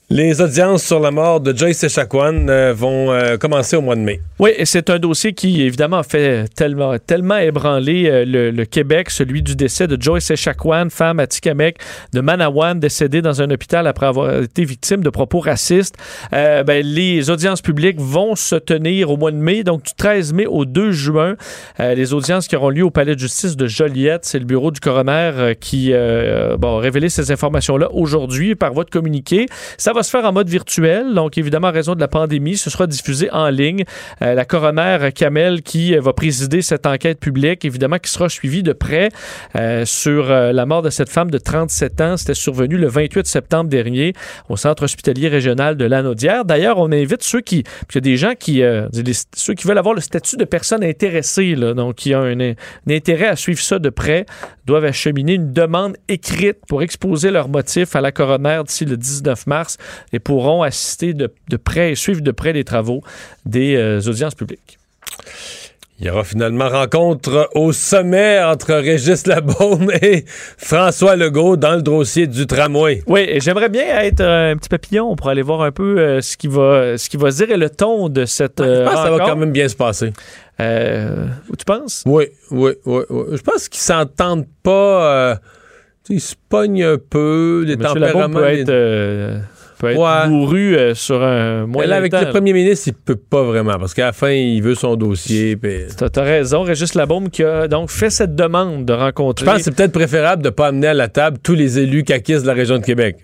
Les 0.10 0.40
audiences 0.40 0.86
sur 0.86 1.02
la 1.02 1.12
mort 1.12 1.42
de 1.42 1.54
Joyce 1.54 1.84
Echaquan 1.84 2.48
euh, 2.48 2.74
vont 2.74 3.12
euh, 3.12 3.36
commencer 3.36 3.76
au 3.76 3.82
mois 3.82 3.98
de 3.98 4.00
mai. 4.00 4.22
Oui, 4.40 4.52
c'est 4.64 4.90
un 4.90 5.00
dossier 5.00 5.34
qui, 5.34 5.62
évidemment, 5.64 5.98
a 5.98 6.04
fait 6.04 6.48
tellement, 6.56 6.98
tellement 6.98 7.36
ébranler 7.36 8.08
euh, 8.08 8.52
le, 8.54 8.64
Québec, 8.64 9.10
celui 9.10 9.42
du 9.42 9.58
décès 9.58 9.86
de 9.86 10.02
Joyce 10.02 10.32
Echaquan, 10.32 10.88
femme 10.90 11.20
à 11.20 11.28
Tikamek 11.28 11.80
de 12.14 12.22
Manawan, 12.22 12.80
décédée 12.80 13.22
dans 13.22 13.42
un 13.42 13.52
hôpital 13.52 13.86
après 13.86 14.06
avoir 14.06 14.44
été 14.44 14.64
victime 14.64 15.04
de 15.04 15.10
propos 15.10 15.42
racistes. 15.42 15.98
Ben, 16.32 16.86
les 16.86 17.30
audiences 17.30 17.62
publiques 17.62 18.00
vont 18.00 18.36
se 18.36 18.56
tenir 18.56 19.12
au 19.12 19.18
mois 19.18 19.32
de 19.32 19.38
mai, 19.38 19.66
donc 19.66 19.84
du 19.84 19.92
13 19.94 20.32
mai 20.32 20.46
au 20.46 20.64
2 20.64 20.92
juin. 20.92 21.36
Les 21.80 22.14
audiences 22.14 22.48
qui 22.48 22.56
auront 22.56 22.70
lieu 22.70 22.84
au 22.84 22.92
Palais 22.92 23.16
de 23.16 23.20
justice 23.20 23.58
de 23.58 23.68
Joliette, 23.68 24.24
c'est 24.24 24.40
le 24.40 24.46
bureau 24.46 24.72
du 24.72 24.80
coroner 24.80 25.54
qui 25.60 25.92
bon, 26.58 26.78
a 26.78 26.80
révélé 26.80 27.10
ces 27.10 27.32
informations-là 27.32 27.90
aujourd'hui 27.92 28.56
par 28.56 28.74
voie 28.74 28.86
de 28.86 28.90
communiqué. 28.90 29.48
Va 29.98 30.04
se 30.04 30.12
faire 30.12 30.26
en 30.26 30.32
mode 30.32 30.48
virtuel, 30.48 31.16
donc 31.16 31.40
évidemment, 31.40 31.70
en 31.70 31.72
raison 31.72 31.96
de 31.96 32.00
la 32.00 32.08
pandémie, 32.08 32.56
ce 32.56 32.70
sera 32.70 32.86
diffusé 32.86 33.32
en 33.32 33.50
ligne. 33.50 33.84
Euh, 34.22 34.36
la 34.36 34.46
coroner 34.46 35.10
Kamel 35.14 35.64
qui 35.64 35.96
euh, 35.96 36.02
va 36.02 36.14
présider 36.14 36.62
cette 36.62 36.86
enquête 36.86 37.20
publique, 37.20 37.66
évidemment, 37.66 37.98
qui 37.98 38.12
sera 38.12 38.30
suivie 38.30 38.62
de 38.62 38.74
près 38.74 39.10
euh, 39.56 39.86
sur 39.86 40.28
la 40.28 40.66
mort 40.68 40.84
de 40.84 40.92
cette 40.92 41.10
femme 41.10 41.32
de 41.32 41.40
37 41.40 42.02
ans. 42.02 42.18
C'était 42.18 42.36
survenu 42.36 42.78
le 42.78 42.88
28 42.88 43.26
septembre 43.26 43.72
dernier 43.72 44.14
au 44.50 44.56
centre 44.56 44.84
hospitalier 44.84 45.30
régional 45.30 45.76
de 45.78 45.86
Lanaudière. 45.86 46.46
D'ailleurs, 46.46 46.78
on 46.78 46.92
invite 46.92 47.24
ceux 47.24 47.42
qui, 47.42 47.64
il 47.90 47.96
y 47.96 47.98
a 47.98 48.02
des 48.02 48.18
gens 48.18 48.34
qui, 48.40 48.62
ceux 49.36 49.54
qui 49.56 49.68
veulent 49.68 49.80
avoir 49.80 49.96
le 49.96 50.02
statut 50.02 50.38
de 50.38 50.46
personne 50.46 50.84
intéressée, 50.84 51.56
donc 51.56 51.96
qui 51.96 52.14
ont 52.14 52.22
un, 52.22 52.40
un 52.40 52.54
intérêt 52.88 53.28
à 53.28 53.36
suivre 53.36 53.62
ça 53.62 53.80
de 53.80 53.90
près, 53.90 54.28
doivent 54.68 54.86
acheminer 54.86 55.34
une 55.34 55.54
demande 55.54 55.98
écrite 56.08 56.58
pour 56.68 56.84
exposer 56.84 57.32
leurs 57.32 57.50
motifs 57.50 57.96
à 57.96 58.02
la 58.02 58.12
coroner 58.12 58.62
d'ici 58.68 58.86
le 58.86 58.98
19 58.98 59.48
mars 59.48 59.78
et 60.14 60.20
pourront 60.20 60.64
assister 60.64 61.14
de, 61.14 61.32
de 61.50 61.58
près 61.58 61.92
et 61.92 61.96
suivre 61.96 62.22
de 62.22 62.32
près 62.32 62.54
les 62.54 62.64
travaux 62.64 63.02
des 63.46 63.76
euh, 63.76 64.00
audiences 64.08 64.36
publiques. 64.36 64.78
Il 66.00 66.06
y 66.06 66.12
aura 66.12 66.24
finalement 66.24 66.70
rencontre 66.70 67.50
au 67.56 67.72
sommet 67.74 68.40
entre 68.44 68.72
Régis 68.76 69.26
Labaume 69.26 69.90
et 70.00 70.26
François 70.28 71.16
Legault 71.16 71.58
dans 71.58 71.74
le 71.76 71.82
dossier 71.82 72.28
du 72.28 72.46
tramway. 72.46 73.02
Oui, 73.08 73.26
et 73.28 73.40
j'aimerais 73.40 73.70
bien 73.70 74.02
être 74.02 74.20
euh, 74.22 74.52
un 74.52 74.58
petit 74.58 74.70
papillon 74.70 75.16
pour 75.16 75.30
aller 75.30 75.42
voir 75.42 75.64
un 75.64 75.72
peu 75.72 75.98
euh, 75.98 76.22
ce 76.22 76.38
qui 76.38 76.48
va 76.48 77.00
ce 77.00 77.10
qui 77.10 77.18
va 77.18 77.32
se 77.32 77.38
dire 77.44 77.56
et 77.56 77.58
le 77.58 77.72
ton 77.72 78.10
de 78.10 78.26
cette 78.26 78.62
Je 78.62 78.64
euh, 78.70 78.84
pense 78.86 78.94
que 78.94 79.00
ça 79.02 79.10
va 79.10 79.18
quand 79.26 79.36
même 79.38 79.52
bien 79.52 79.68
se 79.68 79.76
passer. 79.76 80.14
Euh, 80.60 81.26
tu 81.58 81.66
penses? 81.66 82.04
Oui, 82.06 82.26
oui, 82.52 82.74
oui, 82.86 83.02
oui. 83.10 83.24
Je 83.36 83.42
pense 83.42 83.68
qu'ils 83.68 83.82
s'entendent 83.82 84.46
pas. 84.62 85.32
euh, 85.32 85.36
ils 86.10 86.22
se 86.22 86.36
pognent 86.48 86.84
un 86.84 86.98
peu, 86.98 87.64
les 87.66 87.76
Monsieur 87.76 88.00
Labaume 88.00 88.22
tempéraments. 88.22 88.40
peut 88.40 88.52
les- 88.54 88.62
être, 88.62 88.70
euh, 88.70 89.40
peut 89.80 89.92
être 89.92 90.00
Ouais. 90.00 90.28
bourru 90.30 90.76
euh, 90.76 90.94
sur 90.96 91.22
un 91.24 91.66
moyen 91.66 91.90
là, 91.90 91.96
avec 91.98 92.12
temps, 92.12 92.20
le 92.20 92.26
là. 92.26 92.32
premier 92.32 92.54
ministre, 92.54 92.88
il 92.88 92.94
peut 92.94 93.16
pas 93.16 93.44
vraiment, 93.44 93.78
parce 93.80 93.94
qu'à 93.94 94.06
la 94.06 94.12
fin, 94.14 94.32
il 94.32 94.62
veut 94.62 94.76
son 94.76 94.96
dossier. 94.96 95.56
puis- 95.56 95.82
T'as 95.96 96.10
t'as 96.10 96.24
raison, 96.24 96.64
Régis 96.64 96.96
Labaume 96.96 97.30
qui 97.30 97.44
a 97.44 97.68
donc 97.68 97.90
fait 97.90 98.10
cette 98.10 98.36
demande 98.36 98.86
de 98.86 98.94
rencontrer. 98.94 99.46
Je 99.46 99.50
pense 99.52 99.58
que 99.60 99.64
c'est 99.66 99.76
peut-être 99.76 99.92
préférable 99.92 100.42
de 100.44 100.50
pas 100.50 100.68
amener 100.68 100.88
à 100.88 100.94
la 100.94 101.08
table 101.08 101.38
tous 101.42 101.54
les 101.56 101.80
élus 101.80 102.04
caquistes 102.04 102.42
de 102.44 102.48
la 102.48 102.54
région 102.54 102.78
de 102.78 102.84
Québec. 102.84 103.18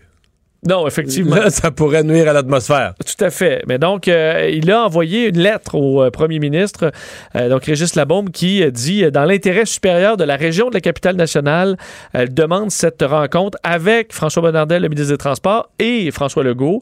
Non, 0.68 0.88
effectivement. 0.88 1.36
Là, 1.36 1.49
ça 1.49 1.72
pourrait 1.72 2.03
nuire 2.03 2.30
à 2.30 2.34
l'atmosphère. 2.34 2.93
Tout 3.05 3.24
à 3.26 3.30
fait. 3.30 3.64
Mais 3.68 3.78
donc, 3.78 4.07
euh, 4.07 4.49
il 4.51 4.70
a 4.72 4.84
envoyé 4.86 5.28
une 5.30 5.39
lettre 5.39 5.76
au 5.76 6.03
euh, 6.03 6.09
premier 6.09 6.39
ministre, 6.39 6.91
euh, 7.36 7.49
donc 7.49 7.66
Régis 7.66 7.95
Labaume, 7.95 8.30
qui 8.30 8.64
dit 8.72 9.09
dans 9.11 9.26
l'intérêt 9.26 9.66
supérieur 9.66 10.18
de 10.18 10.24
la 10.24 10.36
région 10.36 10.70
de 10.70 10.74
la 10.74 10.82
capitale 10.82 11.16
nationale, 11.16 11.78
elle 12.14 12.34
demande 12.34 12.72
cette 12.72 13.01
rencontre 13.03 13.57
avec 13.64 14.14
François 14.14 14.41
Bonnardel, 14.41 14.82
le 14.84 14.89
ministre 14.89 15.11
des 15.11 15.18
Transports, 15.18 15.70
et 15.80 16.11
François 16.11 16.43
Legault. 16.43 16.82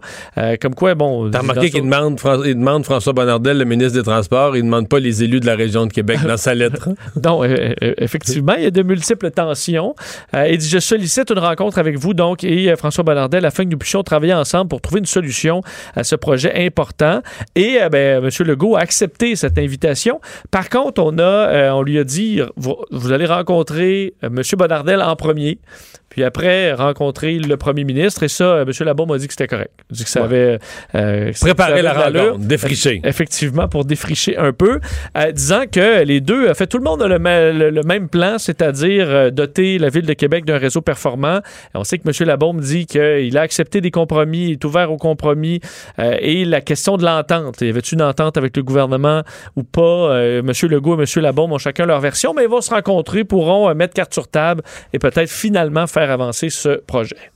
Comme 0.62 0.76
quoi, 0.76 0.96
bon. 0.96 1.30
T'as 1.32 1.40
remarqué 1.40 1.70
qu'il 1.70 1.84
demande, 1.84 2.20
Fran- 2.20 2.44
il 2.44 2.56
demande 2.56 2.86
François 2.86 3.14
Bonnardel, 3.14 3.58
le 3.58 3.66
ministre 3.66 3.98
des 3.98 4.04
Transports, 4.04 4.56
il 4.56 4.64
demande 4.64 4.88
pas 4.90 5.00
les 5.00 5.24
élus 5.24 5.40
de 5.40 5.46
la 5.46 5.56
région 5.56 5.86
de 5.86 5.94
Québec 5.94 6.20
dans 6.28 6.38
sa 6.38 6.54
lettre. 6.54 6.90
Non, 7.24 7.44
euh, 7.44 7.74
euh, 7.84 7.94
effectivement, 7.98 8.54
il 8.58 8.64
y 8.64 8.68
a 8.68 8.72
de 8.72 8.82
multiples 8.84 9.30
tensions. 9.32 9.96
Il 10.34 10.58
dit 10.58 10.70
Je 10.70 10.80
sollicite 10.80 11.30
une 11.32 11.40
rencontre 11.40 11.78
avec 11.78 11.98
vous, 11.98 12.14
donc, 12.14 12.44
et 12.44 12.74
François 12.76 13.04
Bonnardel, 13.04 13.46
afin 13.46 13.66
que 13.66 13.71
nous 13.72 13.78
puissions 13.78 14.04
travailler 14.04 14.34
ensemble 14.34 14.70
pour 14.70 14.82
trouver 14.82 15.00
une 15.00 15.06
solution 15.06 15.62
à 15.96 16.04
ce 16.04 16.16
projet 16.16 16.66
important. 16.66 17.22
Et 17.56 17.82
euh, 17.82 17.90
ben, 17.90 18.24
M. 18.24 18.30
Legault 18.46 18.76
a 18.76 18.82
accepté 18.82 19.36
cette 19.36 19.58
invitation. 19.58 20.22
Par 20.52 20.70
contre, 20.70 21.02
on, 21.02 21.18
a, 21.18 21.22
euh, 21.22 21.72
on 21.72 21.82
lui 21.82 21.98
a 21.98 22.04
dit 22.04 22.42
vous, 22.56 22.76
vous 22.92 23.12
allez 23.12 23.26
rencontrer 23.26 24.14
euh, 24.24 24.28
M. 24.28 24.42
Bonnardel 24.58 25.02
en 25.02 25.16
premier. 25.16 25.60
Puis 26.12 26.24
après, 26.26 26.74
rencontrer 26.74 27.40
le 27.40 27.58
premier 27.58 27.84
ministre. 27.86 28.22
Et 28.24 28.28
ça, 28.28 28.44
euh, 28.44 28.66
M. 28.66 28.72
Labaume 28.86 29.10
m'a 29.10 29.18
dit 29.18 29.28
que 29.28 29.34
c'était 29.34 29.48
correct. 29.48 29.72
Il 29.90 29.94
a 29.94 29.98
dit 29.98 30.04
que 30.04 30.10
ça 30.10 30.20
Ouais. 30.20 30.26
avait. 30.26 30.60
euh, 30.96 31.32
avait 31.58 31.82
la 31.82 31.94
rencontre, 31.94 32.40
défricher. 32.40 33.02
Effectivement, 33.06 33.68
pour 33.70 33.86
défricher 33.86 34.38
un 34.38 34.52
peu, 34.54 34.80
euh, 35.18 35.32
disant 35.32 35.64
que 35.72 36.04
les 36.04 36.20
deux, 36.20 36.50
en 36.50 36.54
fait, 36.54 36.68
tout 36.68 36.78
le 36.78 36.84
monde 36.84 37.02
a 37.02 37.08
le, 37.08 37.18
ma- 37.18 37.52
le- 37.52 37.70
le 37.70 37.84
même 37.84 38.10
plan, 38.10 38.38
c'est-à-dire 38.38 39.06
euh, 39.10 39.30
doter 39.32 39.78
la 39.78 39.88
ville 39.90 40.06
de 40.06 40.12
Québec 40.14 40.44
d'un 40.44 40.58
réseau 40.58 40.82
performant. 40.82 41.38
Et 41.74 41.76
on 41.78 41.84
sait 41.86 41.98
que 41.98 42.04
M. 42.08 42.28
Labaume 42.28 42.60
dit 42.60 42.86
qu'il 42.88 43.38
a 43.38 43.42
accepté 43.42 43.80
des 43.80 43.92
compromis, 43.92 44.52
est 44.52 44.66
ouvert 44.66 44.92
aux 44.92 44.98
compromis. 44.98 45.62
Euh, 46.00 46.18
et 46.20 46.44
la 46.44 46.60
question 46.60 46.98
de 46.98 47.06
l'entente. 47.06 47.62
Y 47.62 47.70
avait-tu 47.70 47.96
une 47.96 48.02
entente 48.02 48.38
avec 48.38 48.58
le 48.58 48.64
gouvernement 48.64 49.22
ou 49.56 49.64
pas? 49.64 50.20
M. 50.22 50.52
Legault 50.64 51.00
et 51.00 51.04
M. 51.04 51.24
Labombe 51.24 51.54
ont 51.54 51.58
chacun 51.58 51.86
leur 51.86 52.02
version, 52.02 52.34
mais 52.36 52.44
ils 52.44 52.50
vont 52.50 52.60
se 52.62 52.70
rencontrer, 52.72 53.24
pourront 53.24 53.74
mettre 53.76 53.94
carte 53.94 54.14
sur 54.14 54.28
table 54.28 54.62
et 54.92 55.00
peut-être 55.00 55.30
finalement 55.30 55.88
faire 55.88 56.01
avancer 56.10 56.50
ce 56.50 56.80
projet. 56.80 57.32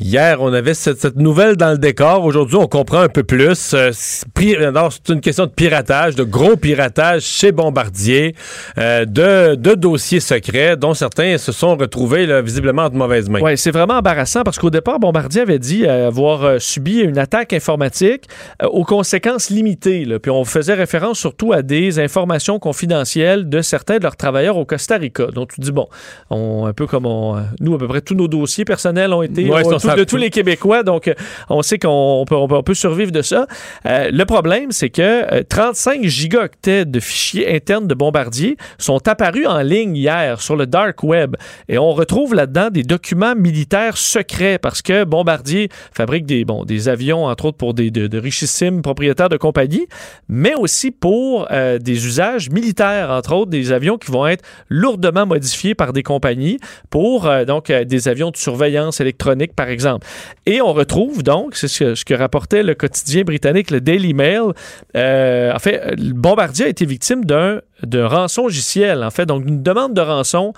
Hier, 0.00 0.40
on 0.40 0.54
avait 0.54 0.72
cette, 0.72 1.00
cette 1.00 1.16
nouvelle 1.16 1.56
dans 1.56 1.70
le 1.72 1.76
décor. 1.76 2.24
Aujourd'hui, 2.24 2.56
on 2.56 2.66
comprend 2.66 3.00
un 3.00 3.10
peu 3.10 3.24
plus. 3.24 3.74
Euh, 3.74 3.90
c'est 3.92 5.08
une 5.10 5.20
question 5.20 5.44
de 5.44 5.50
piratage, 5.50 6.14
de 6.14 6.24
gros 6.24 6.56
piratage 6.56 7.20
chez 7.24 7.52
Bombardier, 7.52 8.34
euh, 8.78 9.04
de, 9.04 9.54
de 9.54 9.74
dossiers 9.74 10.20
secrets 10.20 10.78
dont 10.78 10.94
certains 10.94 11.36
se 11.36 11.52
sont 11.52 11.76
retrouvés 11.76 12.24
là, 12.24 12.40
visiblement 12.40 12.84
entre 12.84 12.96
mauvaises 12.96 13.28
mains. 13.28 13.40
Oui, 13.42 13.58
c'est 13.58 13.70
vraiment 13.70 13.98
embarrassant 13.98 14.44
parce 14.44 14.58
qu'au 14.58 14.70
départ, 14.70 14.98
Bombardier 14.98 15.42
avait 15.42 15.58
dit 15.58 15.84
euh, 15.84 16.08
avoir 16.08 16.42
euh, 16.42 16.58
subi 16.58 17.00
une 17.00 17.18
attaque 17.18 17.52
informatique 17.52 18.24
aux 18.64 18.84
conséquences 18.84 19.50
limitées. 19.50 20.06
là. 20.06 20.18
Puis 20.18 20.30
on 20.30 20.46
faisait 20.46 20.72
référence 20.72 21.18
surtout 21.18 21.52
à 21.52 21.60
des 21.60 21.98
informations 21.98 22.58
confidentielles 22.58 23.46
de 23.46 23.60
certains 23.60 23.98
de 23.98 24.04
leurs 24.04 24.16
travailleurs 24.16 24.56
au 24.56 24.64
Costa 24.64 24.96
Rica. 24.96 25.26
Donc 25.26 25.52
tu 25.52 25.60
dis, 25.60 25.70
bon, 25.70 25.88
on, 26.30 26.64
un 26.64 26.72
peu 26.72 26.86
comme 26.86 27.04
on, 27.04 27.44
nous, 27.60 27.74
à 27.74 27.78
peu 27.78 27.88
près 27.88 28.00
tous 28.00 28.14
nos 28.14 28.26
dossiers 28.26 28.64
personnels 28.64 29.12
ont 29.12 29.22
été 29.22 29.50
Ouais, 29.50 29.62
de 29.88 30.04
tous 30.04 30.16
les 30.16 30.30
Québécois. 30.30 30.82
Donc 30.82 31.08
euh, 31.08 31.14
on 31.48 31.62
sait 31.62 31.78
qu'on 31.78 32.24
peut, 32.26 32.34
on 32.34 32.48
peut, 32.48 32.56
on 32.56 32.62
peut 32.62 32.74
survivre 32.74 33.12
de 33.12 33.22
ça. 33.22 33.46
Euh, 33.86 34.10
le 34.12 34.24
problème, 34.24 34.72
c'est 34.72 34.90
que 34.90 35.02
euh, 35.02 35.42
35 35.48 36.04
gigaoctets 36.04 36.84
de 36.84 37.00
fichiers 37.00 37.54
internes 37.54 37.86
de 37.86 37.94
Bombardier 37.94 38.56
sont 38.78 39.06
apparus 39.08 39.46
en 39.46 39.60
ligne 39.60 39.96
hier 39.96 40.40
sur 40.40 40.56
le 40.56 40.66
dark 40.66 41.02
web. 41.02 41.36
Et 41.68 41.78
on 41.78 41.92
retrouve 41.92 42.34
là-dedans 42.34 42.70
des 42.70 42.82
documents 42.82 43.34
militaires 43.34 43.96
secrets 43.96 44.58
parce 44.58 44.82
que 44.82 45.04
Bombardier 45.04 45.68
fabrique 45.92 46.26
des, 46.26 46.44
bon, 46.44 46.64
des 46.64 46.88
avions, 46.88 47.26
entre 47.26 47.46
autres 47.46 47.58
pour 47.58 47.74
des, 47.74 47.90
de, 47.90 48.06
de 48.06 48.18
richissimes 48.18 48.82
propriétaires 48.82 49.28
de 49.28 49.36
compagnies, 49.36 49.86
mais 50.28 50.54
aussi 50.54 50.90
pour 50.90 51.48
euh, 51.50 51.78
des 51.78 52.06
usages 52.06 52.50
militaires, 52.50 53.10
entre 53.10 53.34
autres 53.34 53.50
des 53.50 53.72
avions 53.72 53.98
qui 53.98 54.10
vont 54.10 54.26
être 54.26 54.44
lourdement 54.68 55.26
modifiés 55.26 55.74
par 55.74 55.92
des 55.92 56.02
compagnies 56.02 56.58
pour 56.90 57.26
euh, 57.26 57.44
donc 57.44 57.70
euh, 57.70 57.84
des 57.84 58.08
avions 58.08 58.30
de 58.30 58.36
surveillance 58.36 59.00
électronique, 59.00 59.54
par 59.54 59.68
exemple. 59.72 60.06
Et 60.46 60.60
on 60.60 60.72
retrouve 60.72 61.22
donc, 61.22 61.56
c'est 61.56 61.68
ce 61.68 62.04
que, 62.04 62.14
rapportait 62.14 62.62
le 62.62 62.74
quotidien 62.74 63.22
britannique, 63.22 63.70
le 63.70 63.80
Daily 63.80 64.14
Mail, 64.14 64.52
euh, 64.96 65.52
en 65.52 65.58
fait, 65.58 65.94
le 65.96 66.12
Bombardier 66.12 66.66
a 66.66 66.68
été 66.68 66.84
victime 66.86 67.24
d'un 67.24 67.60
de 67.86 68.00
rançon 68.00 68.44
logiciel, 68.44 69.02
en 69.02 69.10
fait, 69.10 69.26
donc 69.26 69.46
une 69.46 69.62
demande 69.62 69.94
de 69.94 70.00
rançon 70.00 70.52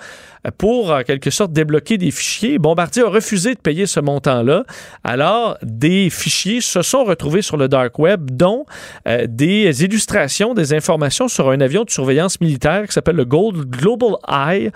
euh, 0.45 0.51
pour, 0.57 0.91
en 0.91 1.03
quelque 1.03 1.29
sorte, 1.29 1.51
débloquer 1.51 1.97
des 1.97 2.11
fichiers. 2.11 2.59
Bombardier 2.59 3.03
a 3.03 3.09
refusé 3.09 3.55
de 3.55 3.59
payer 3.59 3.85
ce 3.85 3.99
montant-là. 3.99 4.63
Alors, 5.03 5.57
des 5.63 6.09
fichiers 6.09 6.61
se 6.61 6.81
sont 6.81 7.03
retrouvés 7.03 7.41
sur 7.41 7.57
le 7.57 7.67
dark 7.67 7.97
web, 7.99 8.29
dont 8.31 8.65
euh, 9.07 9.25
des 9.27 9.83
illustrations, 9.83 10.53
des 10.53 10.73
informations 10.73 11.27
sur 11.27 11.49
un 11.49 11.61
avion 11.61 11.83
de 11.83 11.89
surveillance 11.89 12.39
militaire 12.41 12.85
qui 12.87 12.93
s'appelle 12.93 13.15
le 13.15 13.25
Gold 13.25 13.69
Global 13.69 14.15
Eye, 14.27 14.71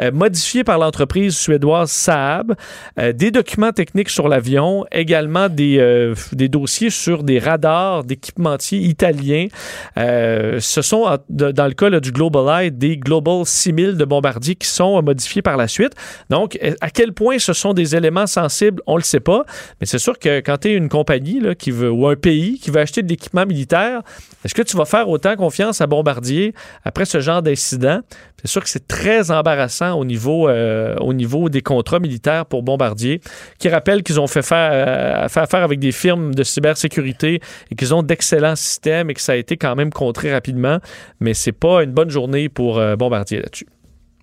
euh, 0.00 0.10
modifié 0.12 0.64
par 0.64 0.78
l'entreprise 0.78 1.36
suédoise 1.36 1.90
Saab, 1.90 2.54
des 2.96 3.30
documents 3.30 3.72
techniques 3.72 4.10
sur 4.10 4.28
l'avion, 4.28 4.84
également 4.92 5.48
des, 5.48 6.12
des 6.32 6.48
dossiers 6.48 6.90
sur 6.90 7.22
des 7.22 7.38
radars 7.38 8.04
d'équipementiers 8.04 8.78
italiens. 8.78 9.48
Ce 9.96 10.82
sont, 10.82 11.18
dans 11.28 11.66
le 11.66 11.74
cas 11.74 11.89
du 11.98 12.12
Global 12.12 12.64
Eye, 12.64 12.70
des 12.70 12.96
Global 12.96 13.44
6000 13.44 13.96
de 13.96 14.04
Bombardier 14.04 14.54
qui 14.54 14.68
sont 14.68 14.98
euh, 14.98 15.02
modifiés 15.02 15.42
par 15.42 15.56
la 15.56 15.66
suite. 15.66 15.94
Donc, 16.28 16.58
à 16.80 16.90
quel 16.90 17.12
point 17.12 17.38
ce 17.38 17.52
sont 17.52 17.72
des 17.72 17.96
éléments 17.96 18.26
sensibles, 18.26 18.82
on 18.86 18.94
ne 18.94 18.98
le 18.98 19.04
sait 19.04 19.20
pas. 19.20 19.44
Mais 19.80 19.86
c'est 19.86 19.98
sûr 19.98 20.18
que 20.18 20.40
quand 20.40 20.58
tu 20.58 20.68
es 20.68 20.74
une 20.74 20.88
compagnie 20.88 21.40
qui 21.58 21.70
veut, 21.70 21.90
ou 21.90 22.06
un 22.06 22.16
pays 22.16 22.58
qui 22.58 22.70
veut 22.70 22.80
acheter 22.80 23.02
de 23.02 23.08
l'équipement 23.08 23.46
militaire, 23.46 24.02
est-ce 24.44 24.54
que 24.54 24.62
tu 24.62 24.76
vas 24.76 24.84
faire 24.84 25.08
autant 25.08 25.34
confiance 25.36 25.80
à 25.80 25.86
Bombardier 25.86 26.54
après 26.84 27.04
ce 27.04 27.20
genre 27.20 27.42
d'incident? 27.42 28.00
C'est 28.42 28.48
sûr 28.50 28.62
que 28.62 28.68
c'est 28.70 28.86
très 28.88 29.30
embarrassant 29.30 29.98
au 29.98 30.04
niveau, 30.04 30.48
euh, 30.48 30.96
au 31.00 31.12
niveau 31.12 31.48
des 31.48 31.60
contrats 31.62 31.98
militaires 31.98 32.46
pour 32.46 32.62
Bombardier, 32.62 33.20
qui 33.58 33.68
rappellent 33.68 34.02
qu'ils 34.02 34.18
ont 34.20 34.26
fait 34.26 34.42
faire, 34.42 34.70
euh, 34.72 35.28
fait 35.28 35.40
affaire 35.40 35.62
avec 35.62 35.78
des 35.78 35.92
firmes 35.92 36.34
de 36.34 36.42
cybersécurité 36.42 37.40
et 37.70 37.74
qu'ils 37.74 37.94
ont 37.94 38.02
d'excellents 38.02 38.56
systèmes 38.56 39.10
et 39.10 39.14
que 39.14 39.20
ça 39.20 39.32
a 39.32 39.36
été 39.36 39.56
quand 39.56 39.74
même 39.76 39.90
contré 39.90 40.32
rapidement. 40.32 40.78
Mais 41.20 41.34
c'est 41.34 41.52
pas 41.52 41.82
une 41.82 41.92
bonne 41.92 42.10
journée 42.10 42.48
pour 42.48 42.78
euh, 42.78 42.96
Bombardier 42.96 43.40
là-dessus. 43.40 43.66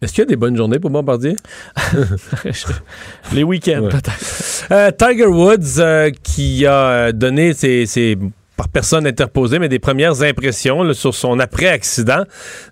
Est-ce 0.01 0.13
qu'il 0.13 0.21
y 0.21 0.27
a 0.27 0.29
des 0.29 0.35
bonnes 0.35 0.55
journées 0.55 0.77
pour 0.79 0.91
Bombardier? 0.91 1.35
Les 3.33 3.43
week-ends, 3.43 3.81
Ouais. 3.83 3.89
peut-être. 3.89 4.67
Euh, 4.71 4.91
Tiger 4.91 5.25
Woods 5.25 5.79
euh, 5.79 6.11
qui 6.23 6.65
a 6.65 7.11
donné 7.11 7.53
ses, 7.53 7.85
ses- 7.85 8.17
par 8.57 8.67
personne 8.67 9.07
interposée, 9.07 9.59
mais 9.59 9.69
des 9.69 9.79
premières 9.79 10.23
impressions 10.23 10.83
là, 10.83 10.93
sur 10.93 11.13
son 11.13 11.39
après-accident 11.39 12.23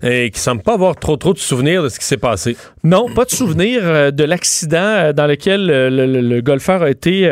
et 0.02 0.30
qui 0.30 0.40
semble 0.40 0.62
pas 0.62 0.74
avoir 0.74 0.96
trop 0.96 1.16
trop 1.16 1.32
de 1.32 1.38
souvenirs 1.38 1.82
de 1.82 1.88
ce 1.88 1.98
qui 1.98 2.04
s'est 2.04 2.16
passé. 2.16 2.56
Non, 2.86 3.08
pas 3.12 3.24
de 3.24 3.30
souvenir 3.30 3.80
euh, 3.82 4.12
de 4.12 4.22
l'accident 4.22 4.76
euh, 4.78 5.12
dans 5.12 5.26
lequel 5.26 5.70
euh, 5.70 5.90
le, 5.90 6.40
golfeur 6.40 6.82
a 6.82 6.90
été 6.90 7.28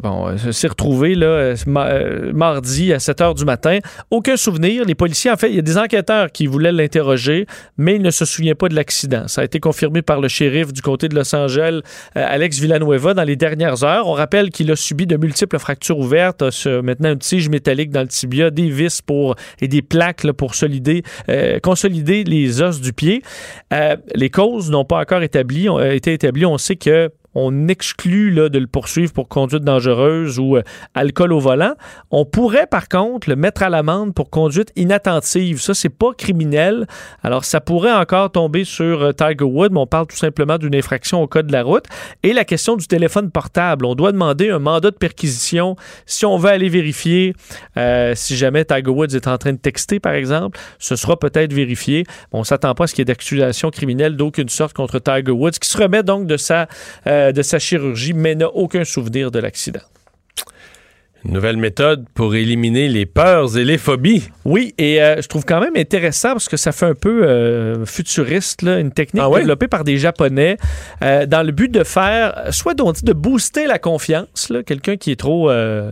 bon, 0.00 0.38
s'est 0.52 0.68
retrouvé 0.68 1.16
là, 1.16 1.54
ma- 1.66 1.98
mardi 2.32 2.92
à 2.92 3.00
7 3.00 3.20
heures 3.20 3.34
du 3.34 3.44
matin. 3.44 3.80
Aucun 4.12 4.36
souvenir. 4.36 4.84
Les 4.84 4.94
policiers, 4.94 5.32
en 5.32 5.36
fait, 5.36 5.48
il 5.48 5.56
y 5.56 5.58
a 5.58 5.62
des 5.62 5.78
enquêteurs 5.78 6.30
qui 6.30 6.46
voulaient 6.46 6.70
l'interroger, 6.70 7.46
mais 7.76 7.96
il 7.96 8.02
ne 8.02 8.12
se 8.12 8.24
souvient 8.24 8.54
pas 8.54 8.68
de 8.68 8.76
l'accident. 8.76 9.26
Ça 9.26 9.40
a 9.40 9.44
été 9.44 9.58
confirmé 9.58 10.00
par 10.00 10.20
le 10.20 10.28
shérif 10.28 10.72
du 10.72 10.80
comté 10.80 11.08
de 11.08 11.16
Los 11.16 11.34
Angeles, 11.34 11.80
Alex 12.14 12.60
Villanueva, 12.60 13.14
dans 13.14 13.24
les 13.24 13.34
dernières 13.34 13.82
heures. 13.82 14.06
On 14.06 14.12
rappelle 14.12 14.50
qu'il 14.50 14.70
a 14.70 14.76
subi 14.76 15.08
de 15.08 15.16
multiples 15.16 15.58
fractures 15.58 15.98
ouvertes, 15.98 16.44
maintenant 16.84 17.10
une 17.10 17.18
tige 17.18 17.48
métallique 17.48 17.90
dans 17.90 18.02
le 18.02 18.08
tibia, 18.08 18.50
des 18.50 18.68
vis 18.68 19.02
pour 19.02 19.34
et 19.60 19.66
des 19.66 19.82
plaques 19.82 20.30
pour 20.32 20.54
solider, 20.54 21.02
consolider 21.64 22.22
les 22.22 22.62
os 22.62 22.80
du 22.80 22.92
pied. 22.92 23.22
Les 24.14 24.30
causes 24.30 24.70
n'ont 24.70 24.83
pas 24.84 25.00
encore 25.00 25.22
établi, 25.22 25.68
ont, 25.68 25.78
euh, 25.78 25.92
été 25.92 26.12
établies. 26.12 26.46
On 26.46 26.58
sait 26.58 26.76
que 26.76 27.10
on 27.34 27.68
exclut 27.68 28.30
là, 28.30 28.48
de 28.48 28.58
le 28.58 28.66
poursuivre 28.66 29.12
pour 29.12 29.28
conduite 29.28 29.64
dangereuse 29.64 30.38
ou 30.38 30.56
euh, 30.56 30.62
alcool 30.94 31.32
au 31.32 31.40
volant. 31.40 31.74
On 32.10 32.24
pourrait, 32.24 32.66
par 32.66 32.88
contre, 32.88 33.28
le 33.28 33.36
mettre 33.36 33.62
à 33.62 33.68
l'amende 33.68 34.14
pour 34.14 34.30
conduite 34.30 34.72
inattentive. 34.76 35.60
Ça, 35.60 35.74
c'est 35.74 35.88
pas 35.88 36.12
criminel. 36.16 36.86
Alors, 37.22 37.44
ça 37.44 37.60
pourrait 37.60 37.92
encore 37.92 38.30
tomber 38.30 38.64
sur 38.64 39.02
euh, 39.02 39.12
Tiger 39.12 39.44
Wood, 39.44 39.72
mais 39.72 39.80
on 39.80 39.86
parle 39.86 40.06
tout 40.06 40.16
simplement 40.16 40.58
d'une 40.58 40.74
infraction 40.74 41.22
au 41.22 41.26
code 41.26 41.48
de 41.48 41.52
la 41.52 41.62
route. 41.62 41.84
Et 42.22 42.32
la 42.32 42.44
question 42.44 42.76
du 42.76 42.86
téléphone 42.86 43.30
portable. 43.30 43.84
On 43.84 43.94
doit 43.94 44.12
demander 44.12 44.50
un 44.50 44.58
mandat 44.58 44.90
de 44.90 44.96
perquisition 44.96 45.76
si 46.06 46.26
on 46.26 46.36
veut 46.36 46.50
aller 46.50 46.68
vérifier 46.68 47.34
euh, 47.76 48.12
si 48.14 48.36
jamais 48.36 48.64
Tiger 48.64 48.90
Woods 48.90 49.14
est 49.14 49.26
en 49.26 49.38
train 49.38 49.52
de 49.52 49.58
texter, 49.58 50.00
par 50.00 50.14
exemple. 50.14 50.58
Ce 50.78 50.96
sera 50.96 51.18
peut-être 51.18 51.52
vérifié. 51.52 52.04
On 52.32 52.44
s'attend 52.44 52.74
pas 52.74 52.84
à 52.84 52.86
ce 52.86 52.94
qu'il 52.94 53.00
y 53.00 53.02
ait 53.02 53.06
d'accusation 53.06 53.70
criminelle 53.70 54.16
d'aucune 54.16 54.48
sorte 54.48 54.72
contre 54.72 54.98
Tiger 54.98 55.32
Woods, 55.32 55.52
qui 55.52 55.68
se 55.68 55.76
remet 55.76 56.02
donc 56.02 56.26
de 56.26 56.36
sa, 56.36 56.68
de 57.32 57.42
sa 57.42 57.58
chirurgie, 57.58 58.12
mais 58.12 58.34
n'a 58.34 58.48
aucun 58.48 58.84
souvenir 58.84 59.30
de 59.30 59.38
l'accident. 59.38 59.80
Une 61.24 61.32
nouvelle 61.32 61.56
méthode 61.56 62.04
pour 62.12 62.34
éliminer 62.34 62.86
les 62.86 63.06
peurs 63.06 63.56
et 63.56 63.64
les 63.64 63.78
phobies. 63.78 64.28
Oui, 64.44 64.74
et 64.76 65.02
euh, 65.02 65.22
je 65.22 65.26
trouve 65.26 65.46
quand 65.46 65.58
même 65.58 65.74
intéressant 65.74 66.32
parce 66.32 66.50
que 66.50 66.58
ça 66.58 66.70
fait 66.70 66.84
un 66.84 66.94
peu 66.94 67.26
euh, 67.26 67.86
futuriste, 67.86 68.60
là, 68.60 68.78
une 68.78 68.92
technique 68.92 69.24
Ah 69.26 69.34
développée 69.34 69.68
par 69.68 69.84
des 69.84 69.96
Japonais 69.96 70.58
euh, 71.02 71.24
dans 71.24 71.42
le 71.42 71.52
but 71.52 71.70
de 71.70 71.82
faire, 71.82 72.48
soit 72.50 72.78
on 72.82 72.92
dit 72.92 73.04
de 73.04 73.14
booster 73.14 73.66
la 73.66 73.78
confiance, 73.78 74.52
quelqu'un 74.66 74.96
qui 74.98 75.12
est 75.12 75.16
trop 75.18 75.50
euh, 75.50 75.90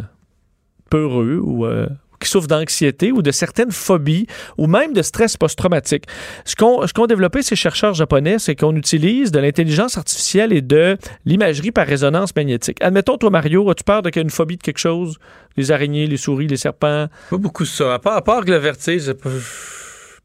peureux 0.91 1.41
ou 1.43 1.65
euh, 1.65 1.87
qui 2.23 2.29
souffre 2.31 2.47
d'anxiété 2.49 3.13
ou 3.13 3.23
de 3.23 3.31
certaines 3.31 3.71
phobies 3.73 4.27
ou 4.59 4.67
même 4.67 4.93
de 4.93 5.03
stress 5.03 5.37
post-traumatique. 5.37 6.05
Ce 6.45 6.57
qu'ont 6.57 6.87
ce 6.87 6.93
qu'ont 6.93 7.07
développé 7.07 7.43
ces 7.43 7.57
chercheurs 7.57 7.95
japonais, 7.95 8.37
c'est 8.39 8.55
qu'on 8.57 8.75
utilise 8.77 9.31
de 9.33 9.39
l'intelligence 9.41 9.99
artificielle 9.99 10.53
et 10.53 10.63
de 10.63 10.97
l'imagerie 11.27 11.71
par 11.73 11.87
résonance 11.87 12.35
magnétique. 12.35 12.79
Admettons, 12.81 13.17
toi, 13.19 13.31
Mario, 13.31 13.69
as-tu 13.71 13.85
peur 13.85 14.03
de 14.03 14.11
qu'il 14.11 14.21
y 14.21 14.23
ait 14.23 14.25
une 14.25 14.31
phobie 14.31 14.57
de 14.57 14.63
quelque 14.63 14.79
chose? 14.79 15.17
Les 15.57 15.71
araignées, 15.71 16.07
les 16.07 16.17
souris, 16.17 16.47
les 16.47 16.57
serpents? 16.57 17.09
Pas 17.31 17.37
beaucoup 17.37 17.65
ça. 17.65 17.95
À 17.95 17.99
part, 17.99 18.17
à 18.17 18.23
part 18.23 18.45
que 18.45 18.51
le 18.51 18.57
vertige, 18.57 19.13
pas, 19.13 19.29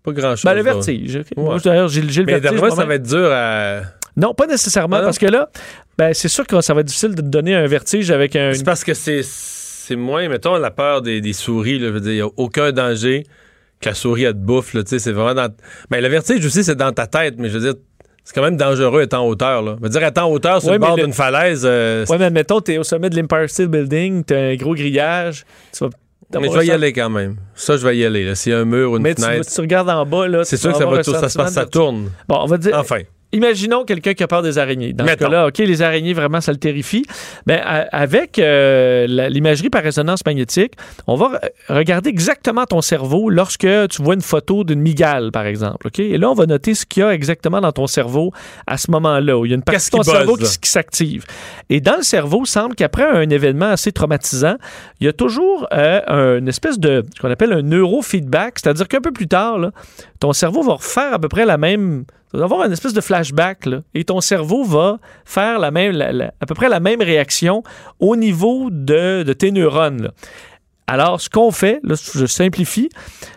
pas 0.04 0.12
grand-chose. 0.14 0.44
Ben, 0.46 0.54
le 0.54 0.62
vertige. 0.62 1.18
ok. 1.18 1.26
Ouais. 1.36 1.44
Moi, 1.44 1.58
d'ailleurs, 1.64 1.90
j'ai 1.90 2.02
le 2.02 2.08
Mais 2.08 2.24
vertige. 2.40 2.42
d'après 2.44 2.68
moi, 2.68 2.72
ça 2.76 2.86
va 2.86 2.96
être 2.96 3.04
dur 3.08 3.30
à. 3.32 3.82
Non, 4.16 4.34
pas 4.34 4.48
nécessairement, 4.48 4.96
Ah 4.96 5.00
non? 5.02 5.06
parce 5.08 5.20
que 5.20 5.26
là, 5.28 5.50
ben, 5.98 6.14
c'est 6.14 6.28
sûr 6.30 6.48
que 6.48 6.60
ça 6.62 6.74
va 6.74 6.80
être 6.82 6.88
difficile 6.88 7.14
de 7.14 7.22
te 7.22 7.28
donner 7.28 7.56
un 7.56 7.68
vertige 7.68 8.10
avec 8.10 8.36
un. 8.36 8.54
C'est 8.54 8.64
parce 8.64 8.84
que 8.84 8.94
c'est, 8.94 9.22
c'est 9.88 9.96
moins, 9.96 10.28
mettons, 10.30 10.56
la 10.58 10.72
peur 10.72 11.02
des, 11.02 11.22
des 11.22 11.34
souris. 11.34 11.80
Là, 11.80 11.88
je 11.88 11.94
veux 11.94 12.00
dire, 12.00 12.12
il 12.12 12.16
n'y 12.16 12.22
a 12.22 12.30
aucun 12.38 12.72
danger 12.72 13.24
que 13.82 13.90
la 13.90 13.96
souris, 13.96 14.24
elle 14.24 14.34
te 14.34 14.38
bouffe. 14.40 14.74
Là, 14.74 14.84
tu 14.84 14.90
sais, 14.90 15.00
c'est 15.00 15.12
vraiment 15.12 15.34
dans. 15.34 15.54
Ben, 15.90 16.02
le 16.02 16.08
vertige 16.10 16.46
aussi, 16.46 16.64
c'est 16.64 16.76
dans 16.76 16.92
ta 16.92 17.08
tête, 17.08 17.36
mais 17.38 17.50
je 17.50 17.58
veux 17.58 17.64
dire, 17.72 17.74
c'est 18.24 18.34
quand 18.36 18.42
même 18.42 18.58
dangereux 18.58 19.02
être 19.04 19.14
en 19.14 19.26
hauteur. 19.28 19.62
Là. 19.62 19.76
Je 19.80 19.84
veux 19.84 19.90
dire, 19.90 20.04
être 20.04 20.18
en 20.18 20.30
hauteur 20.30 20.60
sur 20.62 20.70
Ouais, 20.70 20.76
le 20.76 20.80
bord 20.80 20.98
le- 20.98 21.04
d'une 21.04 21.14
falaise. 21.14 21.64
euh, 21.66 22.06
Ouais, 22.10 22.18
mais 22.18 22.26
admettons, 22.26 22.60
t'es 22.60 22.78
au 22.78 22.84
sommet 22.84 23.10
de 23.10 23.16
l'Empire 23.16 23.50
State 23.50 23.70
Building, 23.70 24.24
t'as 24.26 24.38
un 24.52 24.56
gros 24.56 24.76
grillage, 24.76 25.46
tu 25.72 25.84
vas. 25.86 25.90
mais 26.42 26.50
je 26.52 26.58
vais 26.58 26.66
y 26.66 26.72
aller 26.72 26.92
quand 26.92 27.10
même. 27.10 27.38
Ça, 27.56 27.78
je 27.78 27.88
vais 27.88 27.96
y 27.98 28.04
aller. 28.04 28.36
S'il 28.36 28.52
y 28.52 28.56
a 28.56 28.60
un 28.60 28.66
mur 28.66 28.92
ou 28.92 28.98
une 28.98 29.04
Mais 29.04 29.16
tu, 29.16 29.22
fenêtre. 29.22 29.50
tu 29.50 29.62
regardes 29.62 29.90
en 29.90 30.06
bas, 30.06 30.28
là. 30.28 30.44
C'est 30.44 30.58
sûr 30.58 30.72
que 30.74 30.78
ça 30.78 30.86
va 30.86 31.02
tout, 31.04 31.12
ça 31.14 31.30
se 31.30 31.38
passe, 31.38 31.54
ça 31.54 31.66
tourne. 31.66 32.10
Bon, 32.28 32.40
on 32.42 32.46
va 32.48 32.58
dire. 32.58 32.76
Enfin. 32.78 33.00
Imaginons 33.34 33.84
quelqu'un 33.84 34.14
qui 34.14 34.24
a 34.24 34.28
peur 34.28 34.42
des 34.42 34.58
araignées. 34.58 34.94
Dans 34.94 35.04
ce 35.06 35.10
cas-là, 35.26 35.48
OK, 35.48 35.58
les 35.60 35.82
araignées, 35.82 36.14
vraiment, 36.14 36.40
ça 36.42 36.52
le 36.52 36.58
terrifie. 36.58 37.06
Ben, 37.46 37.60
a- 37.64 37.88
avec 37.92 38.40
euh, 38.40 39.06
l'imagerie 39.30 39.70
par 39.70 39.84
résonance 39.84 40.26
magnétique, 40.26 40.74
on 41.08 41.16
va 41.16 41.28
re- 41.28 41.50
regarder 41.70 42.10
exactement 42.10 42.66
ton 42.66 42.82
cerveau 42.82 43.30
lorsque 43.30 43.68
tu 43.90 44.02
vois 44.02 44.14
une 44.16 44.22
photo 44.22 44.64
d'une 44.64 44.80
migale, 44.82 45.32
par 45.32 45.46
exemple. 45.46 45.88
OK? 45.88 46.00
Et 46.00 46.18
là, 46.18 46.30
on 46.30 46.34
va 46.34 46.46
noter 46.46 46.74
ce 46.74 46.86
qu'il 46.86 47.02
y 47.02 47.04
a 47.06 47.14
exactement 47.14 47.60
dans 47.62 47.72
ton 47.72 47.88
cerveau 47.88 48.32
à 48.66 48.78
ce 48.78 48.90
moment-là, 48.92 49.38
où 49.38 49.46
il 49.46 49.50
y 49.50 49.54
a 49.54 49.56
une 49.56 49.62
partie 49.64 49.90
de 49.92 49.98
ton 49.98 50.04
cerveau 50.18 50.36
là? 50.38 50.46
qui, 50.48 50.60
qui 50.60 50.70
s'active. 50.70 51.26
Et 51.70 51.82
dans 51.82 51.98
le 51.98 52.04
cerveau, 52.04 52.44
il 52.46 52.50
semble 52.50 52.76
qu'après 52.76 53.04
un 53.04 53.30
événement 53.30 53.68
assez 53.68 53.92
traumatisant, 53.92 54.56
il 55.00 55.06
y 55.06 55.10
a 55.10 55.14
toujours 55.14 55.68
euh, 55.74 56.40
une 56.40 56.48
espèce 56.48 56.80
de, 56.80 57.04
ce 57.16 57.22
qu'on 57.22 57.30
appelle 57.32 57.52
un 57.54 57.62
neurofeedback, 57.62 58.60
c'est-à-dire 58.60 58.88
qu'un 58.88 59.02
peu 59.02 59.12
plus 59.12 59.28
tard, 59.28 59.58
là, 59.60 59.72
ton 60.20 60.34
cerveau 60.34 60.64
va 60.64 60.74
refaire 60.74 61.14
à 61.14 61.20
peu 61.20 61.28
près 61.28 61.46
la 61.46 61.58
même. 61.58 62.06
Il 62.34 62.40
va 62.40 62.46
avoir 62.46 62.66
une 62.66 62.74
espèce 62.74 62.94
de 62.94 63.02
flashback, 63.02 63.68
et 63.94 64.04
ton 64.04 64.20
cerveau 64.22 64.64
va 64.64 65.00
faire 65.24 65.60
la 65.60 65.72
même, 65.72 66.02
à 66.40 66.46
peu 66.46 66.54
près 66.56 66.70
la 66.70 66.80
même 66.80 67.02
réaction 67.02 67.64
au 68.00 68.16
niveau 68.16 68.70
de, 68.70 69.32
tes 69.34 69.52
neurones. 69.52 70.12
Alors, 70.88 71.20
ce 71.20 71.30
qu'on 71.30 71.52
fait, 71.52 71.80
là, 71.84 71.96
je 72.14 72.26
simplifie, 72.26 72.90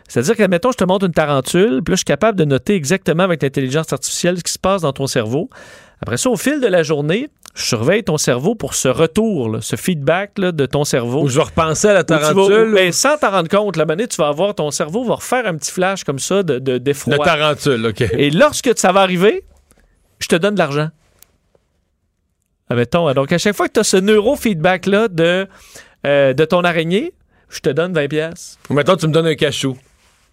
c'est-à-dire 0.09 0.37
que, 0.37 0.43
mettons, 0.45 0.73
je 0.73 0.77
te 0.77 0.85
montre 0.85 1.07
une 1.07 1.13
tarentule, 1.13 1.83
puis 1.83 1.93
là, 1.93 1.95
je 1.95 1.97
suis 1.97 2.05
capable 2.05 2.39
de 2.39 2.45
noter 2.45 2.75
exactement 2.75 3.25
avec 3.25 3.43
l'intelligence 3.43 3.93
artificielle 3.93 4.39
ce 4.39 4.45
qui 4.45 4.53
se 4.53 4.59
passe 4.59 4.83
dans 4.83 4.93
ton 4.93 5.07
cerveau. 5.07 5.49
Après 6.03 6.17
ça, 6.17 6.31
au 6.31 6.37
fil 6.37 6.61
de 6.61 6.67
la 6.67 6.83
journée, 6.83 7.29
je 7.55 7.63
surveille 7.65 8.03
ton 8.03 8.17
cerveau 8.17 8.55
pour 8.55 8.75
ce 8.75 8.89
retour, 8.89 9.51
là, 9.51 9.61
ce 9.61 9.77
feedback 9.77 10.39
là, 10.39 10.53
de 10.53 10.67
ton 10.67 10.85
cerveau. 10.85 11.23
Ou 11.23 11.29
je 11.29 11.37
vais 11.37 11.45
repenser 11.45 11.89
à 11.89 11.93
la 11.93 12.05
tarentule. 12.05 12.73
ben, 12.75 12.93
sans 12.93 13.19
t'en 13.19 13.31
rendre 13.31 13.49
compte, 13.49 13.77
la 13.77 13.85
manette, 13.85 14.11
tu 14.11 14.17
vas 14.17 14.29
avoir 14.29 14.55
ton 14.55 14.71
cerveau 14.71 15.05
va 15.05 15.17
refaire 15.17 15.47
un 15.47 15.57
petit 15.57 15.71
flash 15.71 16.05
comme 16.05 16.19
ça 16.19 16.43
de, 16.43 16.59
de, 16.59 16.79
d'effroi. 16.79 17.19
de 17.19 17.23
tarentule, 17.23 17.87
OK. 17.87 18.01
Et 18.01 18.31
lorsque 18.31 18.71
ça 18.79 18.93
va 18.93 19.01
arriver, 19.01 19.45
je 20.21 20.29
te 20.29 20.37
donne 20.37 20.55
de 20.55 20.61
l'argent. 20.61 20.89
Admettons, 22.71 23.13
donc 23.13 23.33
à 23.33 23.39
chaque 23.39 23.57
fois 23.57 23.67
que 23.69 23.75
tu 23.75 23.81
as 23.81 23.85
ce 23.85 23.97
neurofeedback-là 23.97 25.09
de, 25.09 25.49
euh, 26.07 26.33
de 26.33 26.45
ton 26.45 26.63
araignée, 26.63 27.13
je 27.49 27.61
te 27.61 27.69
donne 27.69 27.93
20 27.93 28.09
pièces. 28.09 28.59
Ou 28.71 28.75
mettons, 28.75 28.97
tu 28.97 29.09
me 29.09 29.13
donnes 29.13 29.27
un 29.27 29.35
cachou. 29.35 29.77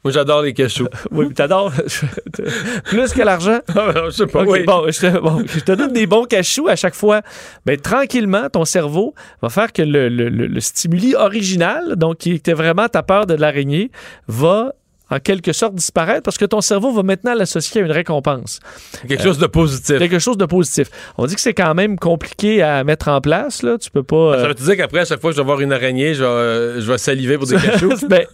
Moi, 0.04 0.12
j'adore 0.14 0.41
les 0.43 0.54
cachous. 0.54 0.88
Oui, 1.12 1.34
t'adores? 1.34 1.72
Plus 2.86 3.14
que 3.14 3.22
l'argent? 3.22 3.60
je 3.68 4.10
sais 4.12 4.28
pas, 4.28 4.43
oui. 4.43 4.64
bon, 4.66 4.86
je 4.89 5.00
te, 5.00 5.20
bon, 5.20 5.43
je 5.48 5.60
te 5.60 5.72
donne 5.74 5.93
des 5.93 6.08
bons 6.08 6.26
cachous 6.26 6.68
à 6.68 6.76
chaque 6.76 6.95
fois. 6.95 7.22
Mais 7.66 7.78
tranquillement, 7.78 8.50
ton 8.50 8.66
cerveau 8.66 9.14
va 9.41 9.50
faire 9.50 9.74
que 9.74 9.82
le, 9.82 10.10
le- 10.10 10.30
le- 10.30 10.48
le 10.48 10.60
stimuli 10.60 11.16
original, 11.16 11.95
donc 11.95 12.18
qui 12.20 12.32
était 12.34 12.54
vraiment 12.54 12.88
ta 12.88 13.04
peur 13.04 13.26
de 13.26 13.34
l'araignée, 13.34 13.91
va 14.28 14.74
en 15.10 15.20
quelque 15.20 15.54
sorte 15.54 15.74
disparaître 15.74 16.22
parce 16.24 16.38
que 16.38 16.43
ton 16.43 16.60
cerveau 16.60 16.91
va 16.91 17.02
maintenant 17.02 17.34
l'associer 17.34 17.82
à 17.82 17.86
une 17.86 17.91
récompense. 17.93 18.60
Quelque 19.08 19.24
chose 19.24 19.38
de 19.39 19.48
positif. 19.48 19.98
Quelque 20.00 20.20
chose 20.20 20.38
de 20.38 20.45
positif. 20.45 20.89
On 21.18 21.26
dit 21.28 21.36
que 21.36 21.39
c'est 21.39 21.54
quand 21.54 21.74
même 21.76 21.98
compliqué 21.98 22.62
à 22.62 22.84
mettre 22.84 23.08
en 23.08 23.22
place. 23.22 23.64
Là. 23.64 23.78
Tu 23.78 23.89
peux 23.89 24.04
pas. 24.04 24.38
Ça 24.38 24.43
euh, 24.43 24.48
veut 24.50 24.54
dire 24.54 24.76
qu'après, 24.76 25.00
à 25.00 25.06
chaque 25.06 25.22
fois 25.22 25.30
que 25.32 25.38
je 25.38 25.41
vais 25.41 25.45
voir 25.45 25.62
une 25.62 25.72
araignée, 25.72 26.14
je 26.14 26.24
vais, 26.24 26.30
euh, 26.30 26.82
je 26.82 26.91
vais 26.91 26.98
saliver 26.98 27.38
pour 27.38 27.48
des 27.48 27.56
cachous? 27.62 28.06
Ben, 28.10 28.26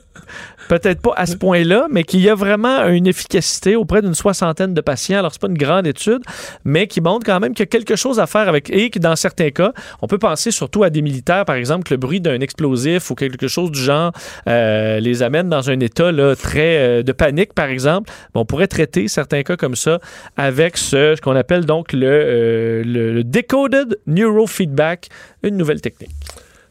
peut-être 0.70 1.02
pas 1.02 1.14
à 1.16 1.26
ce 1.26 1.36
point-là, 1.36 1.88
mais 1.90 2.04
qu'il 2.04 2.22
y 2.22 2.30
a 2.30 2.36
vraiment 2.36 2.88
une 2.88 3.08
efficacité 3.08 3.76
auprès 3.76 4.02
d'une 4.02 4.14
soixantaine 4.14 4.74
de 4.74 4.82
patients. 4.82 5.20
Alors, 5.20 5.32
c'est 5.32 5.42
pas 5.42 5.48
une 5.48 5.58
grande 5.58 5.88
étude, 5.88 6.22
mais 6.64 6.88
qui 6.88 7.02
montre 7.02 7.26
quand 7.26 7.40
même 7.40 7.54
qu'il 7.54 7.62
y 7.62 7.64
a 7.64 7.68
quelque 7.68 7.96
chose 7.96 8.20
à 8.20 8.28
faire 8.28 8.48
avec, 8.48 8.70
et 8.70 8.90
que 8.90 9.00
dans 9.00 9.16
certains 9.16 9.52
cas, 9.52 9.74
on 10.02 10.08
peut 10.08 10.18
penser 10.18 10.52
surtout 10.52 10.84
à 10.84 10.90
des 10.90 11.02
militaires, 11.02 11.46
par 11.46 11.56
exemple, 11.56 11.84
que 11.84 11.94
le 11.94 11.98
bruit 11.98 12.22
d'un 12.22 12.40
explosif 12.40 13.12
ou 13.12 13.16
quelque 13.16 13.48
chose 13.48 13.72
du 13.72 13.80
genre 13.80 14.12
euh, 14.48 15.00
les 15.00 15.24
amène 15.24 15.50
dans 15.50 15.70
un 15.70 15.80
état 15.80 16.12
très 16.36 16.78
euh, 16.78 17.04
de 17.04 17.12
panique, 17.12 17.54
par 17.54 17.70
exemple. 17.70 18.12
Ben, 18.34 18.42
on 18.42 18.46
pourrait 18.46 18.68
traiter 18.68 19.08
certains 19.08 19.44
cas 19.44 19.58
comme 19.58 19.76
ça 19.76 20.00
avec 20.38 20.78
ce, 20.78 21.16
ce 21.16 21.22
qu'on 21.22 21.36
appelle 21.36 21.66
donc 21.66 21.94
le, 21.94 22.08
euh, 22.08 22.84
le, 22.84 23.14
le 23.14 23.24
Decoded 23.24 24.00
Neurofeedback, 24.08 25.10
une 25.44 25.58
nouvelle 25.58 25.82
technique. 25.82 26.12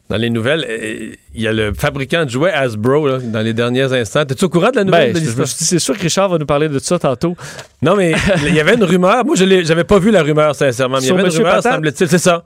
Dans 0.09 0.17
les 0.17 0.29
nouvelles, 0.29 0.65
euh, 0.69 1.15
il 1.33 1.41
y 1.41 1.47
a 1.47 1.53
le 1.53 1.73
fabricant 1.73 2.25
de 2.25 2.29
jouets 2.29 2.51
Hasbro 2.51 3.07
là, 3.07 3.17
dans 3.19 3.39
les 3.39 3.53
derniers 3.53 3.91
instants. 3.93 4.25
T'es-tu 4.25 4.45
au 4.45 4.49
courant 4.49 4.69
de 4.69 4.75
la 4.75 4.83
nouvelle 4.83 5.13
Ben, 5.13 5.23
de 5.23 5.45
c'est 5.45 5.79
sûr 5.79 5.97
que 5.97 6.03
Richard 6.03 6.29
va 6.29 6.37
nous 6.37 6.45
parler 6.45 6.67
de 6.67 6.77
ça 6.79 6.99
tantôt. 6.99 7.35
Non, 7.81 7.95
mais 7.95 8.13
il 8.47 8.53
y 8.53 8.59
avait 8.59 8.75
une 8.75 8.83
rumeur. 8.83 9.25
Moi, 9.25 9.35
je 9.35 9.63
j'avais 9.63 9.85
pas 9.85 9.99
vu 9.99 10.11
la 10.11 10.21
rumeur, 10.21 10.55
sincèrement. 10.55 10.99
Il 10.99 11.05
y 11.05 11.09
avait 11.09 11.21
une 11.21 11.25
Monsieur 11.27 11.43
rumeur, 11.43 11.63
semble-t-il. 11.63 12.09
C'est 12.09 12.17
ça. 12.17 12.43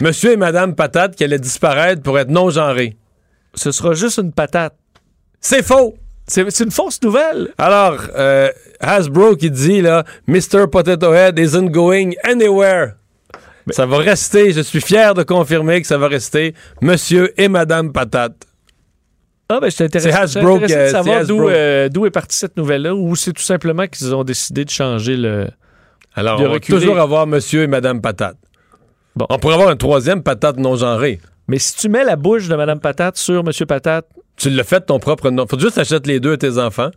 Monsieur 0.00 0.32
et 0.32 0.36
Madame 0.36 0.74
Patate 0.74 1.14
qui 1.14 1.22
allaient 1.24 1.38
disparaître 1.38 2.02
pour 2.02 2.18
être 2.18 2.28
non-genrés. 2.28 2.96
Ce 3.54 3.70
sera 3.70 3.94
juste 3.94 4.18
une 4.18 4.32
patate. 4.32 4.74
C'est 5.40 5.64
faux! 5.64 5.94
C'est 6.26 6.50
c'est 6.50 6.64
une 6.64 6.72
fausse 6.72 7.00
nouvelle. 7.02 7.50
Alors, 7.56 7.98
euh, 8.16 8.50
Hasbro 8.80 9.36
qui 9.36 9.50
dit, 9.50 9.80
là, 9.80 10.04
Mr. 10.26 10.66
Potato 10.70 11.14
Head 11.14 11.38
isn't 11.38 11.70
going 11.70 12.14
anywhere. 12.24 12.94
Ça 13.70 13.86
va 13.86 13.98
rester, 13.98 14.52
je 14.52 14.60
suis 14.60 14.80
fier 14.80 15.14
de 15.14 15.22
confirmer 15.22 15.80
que 15.80 15.86
ça 15.86 15.98
va 15.98 16.08
rester 16.08 16.54
Monsieur 16.80 17.32
et 17.40 17.48
Madame 17.48 17.92
Patate. 17.92 18.46
Ah, 19.48 19.58
ben, 19.60 19.70
je 19.70 19.76
t'intéresse. 19.76 20.32
C'est 20.32 20.38
Hasbro 20.38 20.58
de 20.58 20.66
savoir 20.66 21.24
d'où 21.24 21.48
euh, 21.48 21.88
d'où 21.88 22.06
est 22.06 22.10
partie 22.10 22.36
cette 22.36 22.56
nouvelle-là 22.56 22.94
ou 22.94 23.14
c'est 23.14 23.32
tout 23.32 23.42
simplement 23.42 23.86
qu'ils 23.86 24.14
ont 24.14 24.24
décidé 24.24 24.64
de 24.64 24.70
changer 24.70 25.16
le. 25.16 25.48
Alors, 26.14 26.40
De 26.40 26.46
on 26.46 26.52
va 26.52 26.60
toujours 26.60 26.98
avoir 26.98 27.26
Monsieur 27.26 27.62
et 27.62 27.66
Madame 27.66 28.00
Patate. 28.00 28.36
Bon. 29.14 29.26
On 29.30 29.38
pourrait 29.38 29.54
avoir 29.54 29.68
un 29.68 29.76
troisième 29.76 30.22
patate 30.22 30.58
non-genré. 30.58 31.20
Mais 31.48 31.58
si 31.58 31.76
tu 31.76 31.88
mets 31.88 32.04
la 32.04 32.16
bouche 32.16 32.48
de 32.48 32.56
Madame 32.56 32.80
Patate 32.80 33.16
sur 33.16 33.44
Monsieur 33.44 33.66
Patate, 33.66 34.06
Tu 34.36 34.50
l'as 34.50 34.64
fait 34.64 34.80
de 34.80 34.84
ton 34.86 34.98
propre 34.98 35.30
nom. 35.30 35.46
Faut 35.46 35.58
juste 35.58 35.78
acheter 35.78 36.00
les 36.06 36.20
deux 36.20 36.32
à 36.32 36.36
tes 36.36 36.58
enfants, 36.58 36.90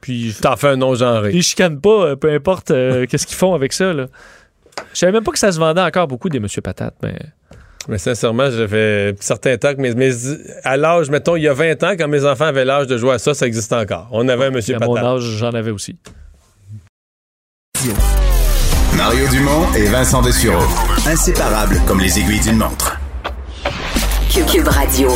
puis 0.00 0.34
t'en 0.40 0.56
fais 0.56 0.68
un 0.68 0.76
non-genré. 0.76 1.30
ils 1.32 1.42
chicanent 1.42 1.80
pas, 1.80 2.06
euh, 2.06 2.16
peu 2.16 2.30
importe 2.30 2.70
euh, 2.70 3.06
qu'est-ce 3.08 3.26
qu'ils 3.26 3.36
font 3.36 3.54
avec 3.54 3.72
ça, 3.72 3.92
là. 3.92 4.06
Je 4.92 4.98
savais 4.98 5.12
même 5.12 5.24
pas 5.24 5.32
que 5.32 5.38
ça 5.38 5.52
se 5.52 5.58
vendait 5.58 5.80
encore 5.80 6.06
beaucoup 6.08 6.28
des 6.28 6.40
Monsieur 6.40 6.62
Patate, 6.62 6.94
mais. 7.02 7.16
Mais 7.86 7.98
sincèrement, 7.98 8.50
ça 8.50 8.66
fait 8.66 9.10
un 9.12 9.20
certain 9.20 9.56
temps 9.58 9.74
que 9.74 9.80
mes, 9.80 9.94
mes- 9.94 10.12
à 10.64 10.76
l'âge, 10.78 11.10
mettons, 11.10 11.36
il 11.36 11.42
y 11.42 11.48
a 11.48 11.52
20 11.52 11.82
ans, 11.82 11.92
quand 11.98 12.08
mes 12.08 12.24
enfants 12.24 12.46
avaient 12.46 12.64
l'âge 12.64 12.86
de 12.86 12.96
jouer 12.96 13.12
à 13.12 13.18
ça, 13.18 13.34
ça 13.34 13.46
existait 13.46 13.74
encore. 13.74 14.08
On 14.10 14.26
avait 14.28 14.46
un 14.46 14.50
Monsieur 14.50 14.76
à 14.76 14.78
mon 14.78 14.94
Patate. 14.94 15.08
âge, 15.10 15.22
j'en 15.22 15.50
avais 15.50 15.70
aussi. 15.70 15.96
Mario 18.96 19.28
Dumont 19.28 19.66
et 19.76 19.84
Vincent 19.86 20.22
Dessureau. 20.22 20.62
Inséparables 21.06 21.78
comme 21.86 22.00
les 22.00 22.18
aiguilles 22.18 22.40
d'une 22.40 22.56
montre. 22.56 22.96
Cube 24.30 24.68
Radio. 24.68 25.10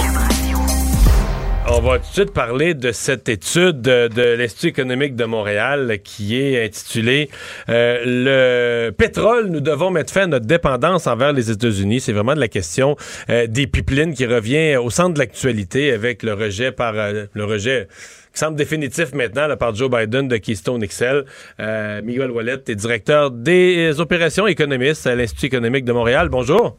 On 1.71 1.81
va 1.81 1.99
tout 1.99 2.09
de 2.09 2.13
suite 2.13 2.33
parler 2.33 2.73
de 2.73 2.93
cette 2.93 3.29
étude 3.29 3.83
de, 3.83 4.35
l'Institut 4.35 4.69
économique 4.69 5.17
de 5.17 5.25
Montréal 5.25 5.99
qui 6.03 6.41
est 6.41 6.65
intitulée 6.65 7.29
euh, 7.69 8.03
Le 8.05 8.91
pétrole, 8.91 9.49
nous 9.49 9.61
devons 9.61 9.91
mettre 9.91 10.13
fin 10.13 10.23
à 10.23 10.27
notre 10.27 10.47
dépendance 10.47 11.07
envers 11.07 11.33
les 11.33 11.51
États-Unis. 11.51 12.01
C'est 12.01 12.13
vraiment 12.13 12.35
de 12.35 12.41
la 12.41 12.49
question 12.49 12.97
euh, 13.29 13.47
des 13.47 13.67
pipelines 13.67 14.15
qui 14.15 14.25
revient 14.25 14.77
au 14.77 14.89
centre 14.89 15.15
de 15.15 15.19
l'actualité 15.19 15.93
avec 15.93 16.23
le 16.23 16.33
rejet 16.33 16.73
par 16.73 16.95
euh, 16.97 17.27
le 17.35 17.45
rejet 17.45 17.89
qui 18.33 18.39
semble 18.39 18.57
définitif 18.57 19.13
maintenant 19.13 19.47
là, 19.47 19.57
par 19.57 19.75
Joe 19.75 19.91
Biden 19.91 20.27
de 20.27 20.39
Keystone 20.39 20.85
XL. 20.85 21.25
Euh, 21.61 22.03
Miguel 22.03 22.31
Wallet 22.31 22.63
est 22.67 22.77
directeur 22.77 23.31
des 23.31 24.01
opérations 24.01 24.47
économistes 24.47 25.07
à 25.07 25.15
l'Institut 25.15 25.47
économique 25.47 25.85
de 25.85 25.93
Montréal. 25.93 26.29
Bonjour. 26.31 26.79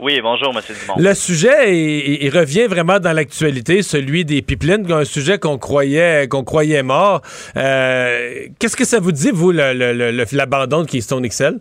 Oui, 0.00 0.18
bonjour, 0.22 0.48
M. 0.56 0.62
Dumont. 0.66 0.94
Le 0.98 1.14
sujet, 1.14 2.30
revient 2.32 2.66
vraiment 2.66 2.98
dans 2.98 3.12
l'actualité, 3.12 3.82
celui 3.82 4.24
des 4.24 4.40
pipelines, 4.40 4.90
un 4.90 5.04
sujet 5.04 5.38
qu'on 5.38 5.58
croyait, 5.58 6.26
qu'on 6.28 6.42
croyait 6.42 6.82
mort. 6.82 7.20
Euh, 7.56 8.46
Qu'est-ce 8.58 8.76
que 8.76 8.86
ça 8.86 8.98
vous 8.98 9.12
dit, 9.12 9.30
vous, 9.30 9.50
l'abandon 9.52 10.82
de 10.82 10.86
Keystone 10.86 11.26
XL? 11.26 11.60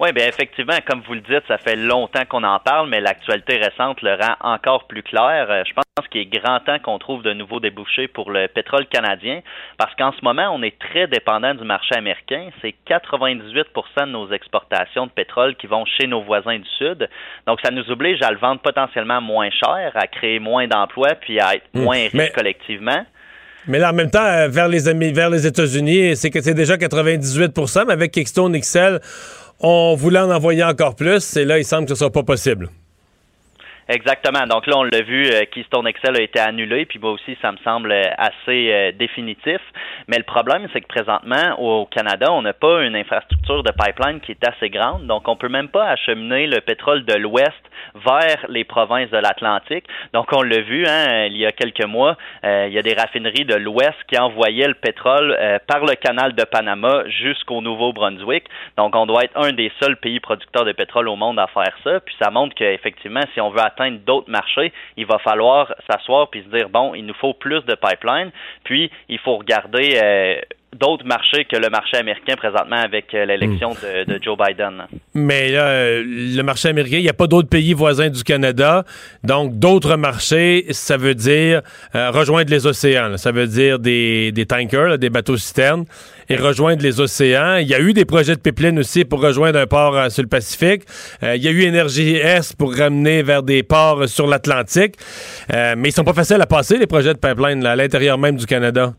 Oui, 0.00 0.12
bien 0.12 0.26
effectivement, 0.26 0.74
comme 0.86 1.02
vous 1.06 1.14
le 1.14 1.20
dites, 1.20 1.44
ça 1.46 1.56
fait 1.58 1.76
longtemps 1.76 2.24
qu'on 2.28 2.42
en 2.42 2.58
parle, 2.58 2.88
mais 2.88 3.00
l'actualité 3.00 3.56
récente 3.58 4.02
le 4.02 4.14
rend 4.14 4.34
encore 4.40 4.86
plus 4.88 5.02
clair. 5.04 5.46
Euh, 5.50 5.62
Je 5.66 5.72
pense 5.72 6.08
qu'il 6.08 6.22
est 6.22 6.26
grand 6.26 6.58
temps 6.58 6.80
qu'on 6.80 6.98
trouve 6.98 7.22
de 7.22 7.32
nouveaux 7.32 7.60
débouchés 7.60 8.08
pour 8.08 8.32
le 8.32 8.48
pétrole 8.48 8.86
canadien, 8.86 9.40
parce 9.78 9.94
qu'en 9.94 10.10
ce 10.12 10.24
moment, 10.24 10.50
on 10.52 10.62
est 10.64 10.76
très 10.80 11.06
dépendant 11.06 11.54
du 11.54 11.62
marché 11.64 11.94
américain. 11.94 12.48
C'est 12.60 12.74
98% 12.88 14.06
de 14.06 14.10
nos 14.10 14.32
exportations 14.32 15.06
de 15.06 15.12
pétrole 15.12 15.54
qui 15.54 15.68
vont 15.68 15.84
chez 15.84 16.08
nos 16.08 16.22
voisins 16.22 16.58
du 16.58 16.68
Sud. 16.78 17.08
Donc, 17.46 17.60
ça 17.64 17.70
nous 17.70 17.88
oblige 17.90 18.20
à 18.22 18.32
le 18.32 18.38
vendre 18.38 18.60
potentiellement 18.60 19.20
moins 19.20 19.50
cher, 19.50 19.92
à 19.94 20.06
créer 20.08 20.40
moins 20.40 20.66
d'emplois, 20.66 21.14
puis 21.20 21.38
à 21.38 21.54
être 21.54 21.64
Hmm. 21.74 21.82
moins 21.84 21.96
riches 21.98 22.14
Mais- 22.14 22.30
collectivement. 22.30 23.04
Mais 23.66 23.78
là, 23.78 23.90
en 23.90 23.94
même 23.94 24.10
temps, 24.10 24.22
euh, 24.24 24.48
vers 24.48 24.68
les, 24.68 24.80
vers 25.12 25.30
les 25.30 25.46
États-Unis, 25.46 26.16
c'est 26.16 26.30
que 26.30 26.42
c'est 26.42 26.52
déjà 26.52 26.76
98% 26.76 27.86
mais 27.86 27.94
avec 27.94 28.12
Keystone 28.12 28.52
XL, 28.58 29.00
on 29.60 29.94
voulait 29.94 30.20
en 30.20 30.30
envoyer 30.30 30.64
encore 30.64 30.96
plus, 30.96 31.36
et 31.36 31.44
là, 31.44 31.58
il 31.58 31.64
semble 31.64 31.84
que 31.84 31.90
ce 31.90 31.96
soit 31.96 32.12
pas 32.12 32.22
possible. 32.22 32.68
Exactement. 33.88 34.46
Donc 34.46 34.66
là, 34.66 34.78
on 34.78 34.84
l'a 34.84 35.02
vu, 35.02 35.26
euh, 35.26 35.42
Keystone 35.52 35.86
Excel 35.86 36.16
a 36.16 36.22
été 36.22 36.40
annulé, 36.40 36.86
puis 36.86 36.98
moi 36.98 37.12
aussi, 37.12 37.36
ça 37.42 37.52
me 37.52 37.58
semble 37.58 37.92
euh, 37.92 38.02
assez 38.16 38.72
euh, 38.72 38.92
définitif. 38.92 39.60
Mais 40.08 40.16
le 40.16 40.24
problème, 40.24 40.66
c'est 40.72 40.80
que 40.80 40.86
présentement, 40.86 41.58
au 41.58 41.86
Canada, 41.86 42.32
on 42.32 42.42
n'a 42.42 42.54
pas 42.54 42.82
une 42.82 42.96
infrastructure 42.96 43.62
de 43.62 43.72
pipeline 43.72 44.20
qui 44.20 44.32
est 44.32 44.48
assez 44.48 44.70
grande. 44.70 45.06
Donc, 45.06 45.28
on 45.28 45.36
peut 45.36 45.50
même 45.50 45.68
pas 45.68 45.84
acheminer 45.84 46.46
le 46.46 46.60
pétrole 46.60 47.04
de 47.04 47.14
l'Ouest 47.14 47.52
vers 47.94 48.46
les 48.48 48.64
provinces 48.64 49.10
de 49.10 49.18
l'Atlantique. 49.18 49.84
Donc, 50.12 50.28
on 50.32 50.42
l'a 50.42 50.60
vu, 50.60 50.86
hein, 50.86 51.26
il 51.26 51.36
y 51.36 51.46
a 51.46 51.52
quelques 51.52 51.84
mois, 51.84 52.16
il 52.42 52.72
y 52.72 52.78
a 52.78 52.82
des 52.82 52.94
raffineries 52.94 53.44
de 53.44 53.54
l'Ouest 53.54 53.96
qui 54.08 54.18
envoyaient 54.18 54.68
le 54.68 54.74
pétrole 54.74 55.36
par 55.66 55.84
le 55.84 55.94
canal 55.94 56.34
de 56.34 56.44
Panama 56.44 57.04
jusqu'au 57.08 57.60
Nouveau-Brunswick. 57.60 58.44
Donc, 58.76 58.94
on 58.96 59.06
doit 59.06 59.24
être 59.24 59.36
un 59.36 59.52
des 59.52 59.72
seuls 59.80 59.96
pays 59.96 60.20
producteurs 60.20 60.64
de 60.64 60.72
pétrole 60.72 61.08
au 61.08 61.16
monde 61.16 61.38
à 61.38 61.46
faire 61.48 61.74
ça. 61.82 62.00
Puis, 62.00 62.14
ça 62.22 62.30
montre 62.30 62.54
qu'effectivement, 62.54 63.22
si 63.32 63.40
on 63.40 63.50
veut 63.50 63.60
atteindre 63.60 63.98
d'autres 64.06 64.30
marchés, 64.30 64.72
il 64.96 65.06
va 65.06 65.18
falloir 65.18 65.74
s'asseoir 65.88 66.28
puis 66.28 66.42
se 66.42 66.56
dire 66.56 66.68
bon, 66.68 66.94
il 66.94 67.06
nous 67.06 67.14
faut 67.14 67.34
plus 67.34 67.64
de 67.64 67.74
pipeline, 67.74 68.30
puis 68.64 68.90
il 69.08 69.18
faut 69.18 69.36
regarder 69.36 69.98
euh, 70.02 70.40
d'autres 70.74 71.06
marchés 71.06 71.44
que 71.44 71.56
le 71.56 71.70
marché 71.70 71.96
américain 71.96 72.34
présentement 72.36 72.76
avec 72.76 73.14
euh, 73.14 73.24
l'élection 73.24 73.70
hmm. 73.70 74.10
de, 74.12 74.22
Joe 74.22 74.36
Biden. 74.36 74.84
Mais 75.14 75.50
là, 75.50 75.66
euh, 75.66 76.02
le 76.04 76.42
marché 76.42 76.68
américain, 76.68 76.98
il 76.98 77.02
n'y 77.02 77.08
a 77.08 77.14
pas 77.14 77.26
d'autres 77.26 77.48
pays 77.48 77.72
voisins 77.72 78.08
du 78.08 78.22
Canada. 78.22 78.84
Donc, 79.22 79.58
d'autres 79.58 79.96
marchés, 79.96 80.66
ça 80.70 80.96
veut 80.96 81.14
dire 81.14 81.62
euh, 81.94 82.10
rejoindre 82.10 82.50
les 82.50 82.66
océans. 82.66 83.16
Ça 83.16 83.32
veut 83.32 83.46
dire 83.46 83.78
des, 83.78 84.32
des 84.32 84.46
tankers, 84.46 84.98
des 84.98 85.10
bateaux 85.10 85.36
citernes, 85.36 85.84
et 86.28 86.36
rejoindre 86.36 86.82
les 86.82 87.00
océans. 87.00 87.56
Il 87.56 87.68
y 87.68 87.74
a 87.74 87.80
eu 87.80 87.92
des 87.92 88.04
projets 88.04 88.34
de 88.34 88.40
pipeline 88.40 88.78
aussi 88.78 89.04
pour 89.04 89.20
rejoindre 89.20 89.58
un 89.58 89.66
port 89.66 90.10
sur 90.10 90.22
le 90.22 90.28
Pacifique. 90.28 90.82
il 91.22 91.42
y 91.42 91.48
a 91.48 91.50
eu 91.50 91.62
Énergie 91.62 92.16
S 92.16 92.52
pour 92.52 92.74
ramener 92.74 93.22
vers 93.22 93.42
des 93.42 93.62
ports 93.62 94.08
sur 94.08 94.26
l'Atlantique. 94.26 94.94
mais 95.50 95.88
ils 95.88 95.92
sont 95.92 96.04
pas 96.04 96.14
faciles 96.14 96.40
à 96.40 96.46
passer, 96.46 96.78
les 96.78 96.86
projets 96.86 97.14
de 97.14 97.18
pipeline, 97.18 97.64
à 97.66 97.76
l'intérieur 97.76 98.18
même 98.18 98.36
du 98.36 98.46
Canada. 98.46 98.94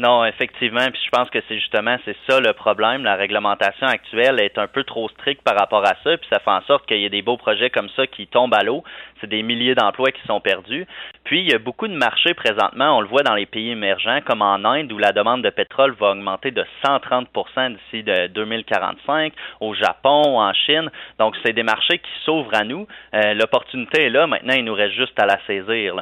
Non, 0.00 0.24
effectivement, 0.24 0.86
puis 0.90 1.00
je 1.04 1.10
pense 1.10 1.28
que 1.28 1.40
c'est 1.46 1.58
justement 1.58 1.98
c'est 2.06 2.16
ça 2.26 2.40
le 2.40 2.54
problème. 2.54 3.04
La 3.04 3.16
réglementation 3.16 3.86
actuelle 3.86 4.40
est 4.40 4.56
un 4.56 4.66
peu 4.66 4.82
trop 4.82 5.10
stricte 5.10 5.42
par 5.42 5.54
rapport 5.58 5.86
à 5.86 5.92
ça, 6.02 6.16
puis 6.16 6.26
ça 6.32 6.38
fait 6.38 6.50
en 6.50 6.62
sorte 6.62 6.86
qu'il 6.86 7.00
y 7.00 7.04
ait 7.04 7.10
des 7.10 7.20
beaux 7.20 7.36
projets 7.36 7.68
comme 7.68 7.90
ça 7.90 8.06
qui 8.06 8.26
tombent 8.26 8.54
à 8.54 8.62
l'eau. 8.62 8.82
C'est 9.20 9.28
des 9.28 9.42
milliers 9.42 9.74
d'emplois 9.74 10.10
qui 10.10 10.22
sont 10.26 10.40
perdus. 10.40 10.86
Puis 11.24 11.40
il 11.40 11.50
y 11.50 11.54
a 11.54 11.58
beaucoup 11.58 11.86
de 11.86 11.94
marchés 11.94 12.32
présentement, 12.32 12.96
on 12.96 13.02
le 13.02 13.08
voit 13.08 13.22
dans 13.22 13.34
les 13.34 13.44
pays 13.44 13.72
émergents, 13.72 14.20
comme 14.24 14.40
en 14.40 14.64
Inde 14.64 14.90
où 14.90 14.96
la 14.96 15.12
demande 15.12 15.42
de 15.42 15.50
pétrole 15.50 15.92
va 16.00 16.12
augmenter 16.12 16.50
de 16.50 16.64
130% 16.82 17.74
d'ici 17.74 18.02
de 18.02 18.28
2045, 18.28 19.34
au 19.60 19.74
Japon, 19.74 20.40
en 20.40 20.54
Chine. 20.54 20.90
Donc 21.18 21.36
c'est 21.44 21.52
des 21.52 21.62
marchés 21.62 21.98
qui 21.98 22.24
s'ouvrent 22.24 22.56
à 22.56 22.64
nous. 22.64 22.86
Euh, 23.12 23.34
l'opportunité 23.34 24.04
est 24.04 24.10
là. 24.10 24.26
Maintenant, 24.26 24.54
il 24.56 24.64
nous 24.64 24.72
reste 24.72 24.94
juste 24.94 25.20
à 25.20 25.26
la 25.26 25.38
saisir. 25.46 25.94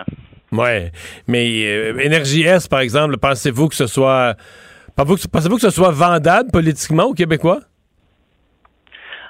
Ouais, 0.52 0.92
mais 1.26 1.66
euh, 1.66 1.92
S, 2.00 2.68
par 2.68 2.80
exemple, 2.80 3.16
pensez-vous 3.18 3.68
que 3.68 3.74
ce 3.74 3.86
soit 3.86 4.34
pensez-vous 4.96 5.56
que 5.56 5.62
ce 5.62 5.70
soit 5.70 5.90
vendable 5.90 6.50
politiquement 6.50 7.04
aux 7.04 7.14
Québécois? 7.14 7.60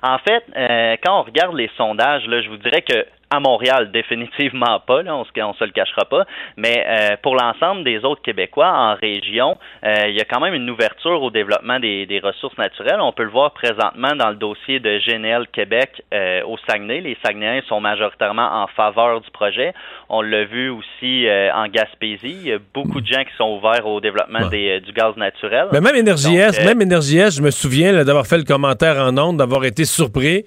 En 0.03 0.19
fait, 0.19 0.45
euh, 0.57 0.97
quand 1.05 1.21
on 1.21 1.25
regarde 1.25 1.57
les 1.57 1.71
sondages, 1.77 2.25
là, 2.27 2.41
je 2.41 2.49
vous 2.49 2.57
dirais 2.59 2.83
que 2.83 3.05
à 3.31 3.41
Montréal, 3.41 3.91
définitivement 3.93 4.81
pas, 4.87 5.03
là, 5.03 5.17
on 5.17 5.25
se, 5.25 5.31
se 5.31 5.65
le 5.65 5.71
cachera 5.71 6.05
pas. 6.05 6.25
Mais 6.57 6.85
euh, 6.87 7.17
pour 7.23 7.37
l'ensemble 7.37 7.85
des 7.85 8.05
autres 8.05 8.23
Québécois 8.23 8.71
en 8.71 8.95
région, 8.95 9.57
euh, 9.85 10.09
il 10.09 10.17
y 10.17 10.21
a 10.21 10.25
quand 10.25 10.41
même 10.41 10.55
une 10.55 10.69
ouverture 10.71 11.23
au 11.23 11.31
développement 11.31 11.79
des, 11.79 12.07
des, 12.07 12.21
ressources 12.21 12.57
naturelles. 12.59 13.01
On 13.01 13.13
peut 13.13 13.23
le 13.23 13.31
voir 13.31 13.53
présentement 13.53 14.15
dans 14.17 14.31
le 14.31 14.37
dossier 14.37 14.81
de 14.81 14.99
GNL 14.99 15.47
Québec 15.53 16.03
euh, 16.13 16.43
au 16.45 16.57
Saguenay. 16.69 17.01
Les 17.01 17.17
Saguenayens 17.25 17.63
sont 17.69 17.81
majoritairement 17.81 18.63
en 18.63 18.67
faveur 18.69 19.21
du 19.21 19.31
projet. 19.31 19.73
On 20.09 20.23
l'a 20.23 20.45
vu 20.45 20.71
aussi 20.71 21.27
en 21.55 21.69
Gaspésie. 21.69 22.37
Il 22.41 22.49
y 22.49 22.53
a 22.53 22.59
beaucoup 22.75 23.01
de 23.01 23.07
gens 23.07 23.23
qui 23.25 23.37
sont 23.37 23.59
ouverts 23.59 23.87
au 23.87 24.01
développement 24.01 24.49
des, 24.49 24.81
du 24.81 24.93
gaz 24.93 25.17
naturel. 25.17 25.67
Mais 25.73 25.81
même 25.81 25.95
Énergie 25.95 26.37
S, 26.37 26.65
même 26.65 26.81
Énergie 26.81 27.19
je 27.31 27.43
me 27.43 27.51
souviens 27.51 28.05
d'avoir 28.05 28.27
fait 28.27 28.39
le 28.39 28.45
commentaire 28.45 28.97
en 28.97 29.17
ondes, 29.19 29.37
d'avoir 29.37 29.65
été 29.65 29.85
surpris 29.85 30.45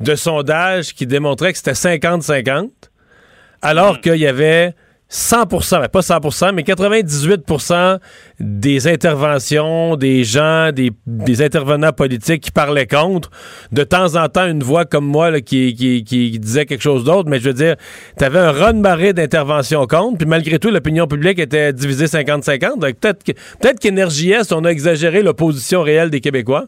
de 0.00 0.14
sondages 0.14 0.94
qui 0.94 1.06
démontraient 1.06 1.52
que 1.52 1.58
c'était 1.58 1.72
50-50, 1.72 2.70
alors 3.62 3.94
hmm. 3.94 4.00
qu'il 4.00 4.16
y 4.16 4.26
avait 4.26 4.74
100% 5.10 5.88
pas 5.88 6.00
100% 6.00 6.52
mais 6.52 6.62
98% 6.62 7.98
des 8.40 8.88
interventions 8.88 9.96
des 9.96 10.22
gens, 10.22 10.70
des, 10.70 11.42
intervenants 11.42 11.92
politiques 11.92 12.42
qui 12.42 12.50
parlaient 12.50 12.86
contre. 12.86 13.30
De 13.72 13.84
temps 13.84 14.16
en 14.16 14.28
temps, 14.28 14.46
une 14.46 14.62
voix 14.62 14.84
comme 14.84 15.06
moi 15.06 15.40
qui, 15.40 15.74
qui, 15.74 16.38
disait 16.38 16.66
quelque 16.66 16.82
chose 16.82 17.04
d'autre, 17.04 17.28
mais 17.28 17.38
je 17.38 17.44
veux 17.44 17.54
dire, 17.54 17.76
tu 18.18 18.24
avais 18.24 18.38
un 18.38 18.50
run-marée 18.50 19.12
d'interventions 19.12 19.86
contre, 19.86 20.18
puis 20.18 20.26
malgré 20.26 20.58
tout, 20.58 20.70
l'opinion 20.70 21.06
publique 21.06 21.38
était 21.38 21.72
divisée 21.72 22.06
50-50. 22.06 22.94
Peut-être 22.94 23.24
peut 23.24 23.74
qu'Énergie 23.80 24.32
Est, 24.32 24.52
on 24.52 24.64
a 24.64 24.68
exagéré 24.68 25.22
l'opposition 25.22 25.82
réelle 25.82 26.10
des 26.10 26.20
Québécois. 26.20 26.66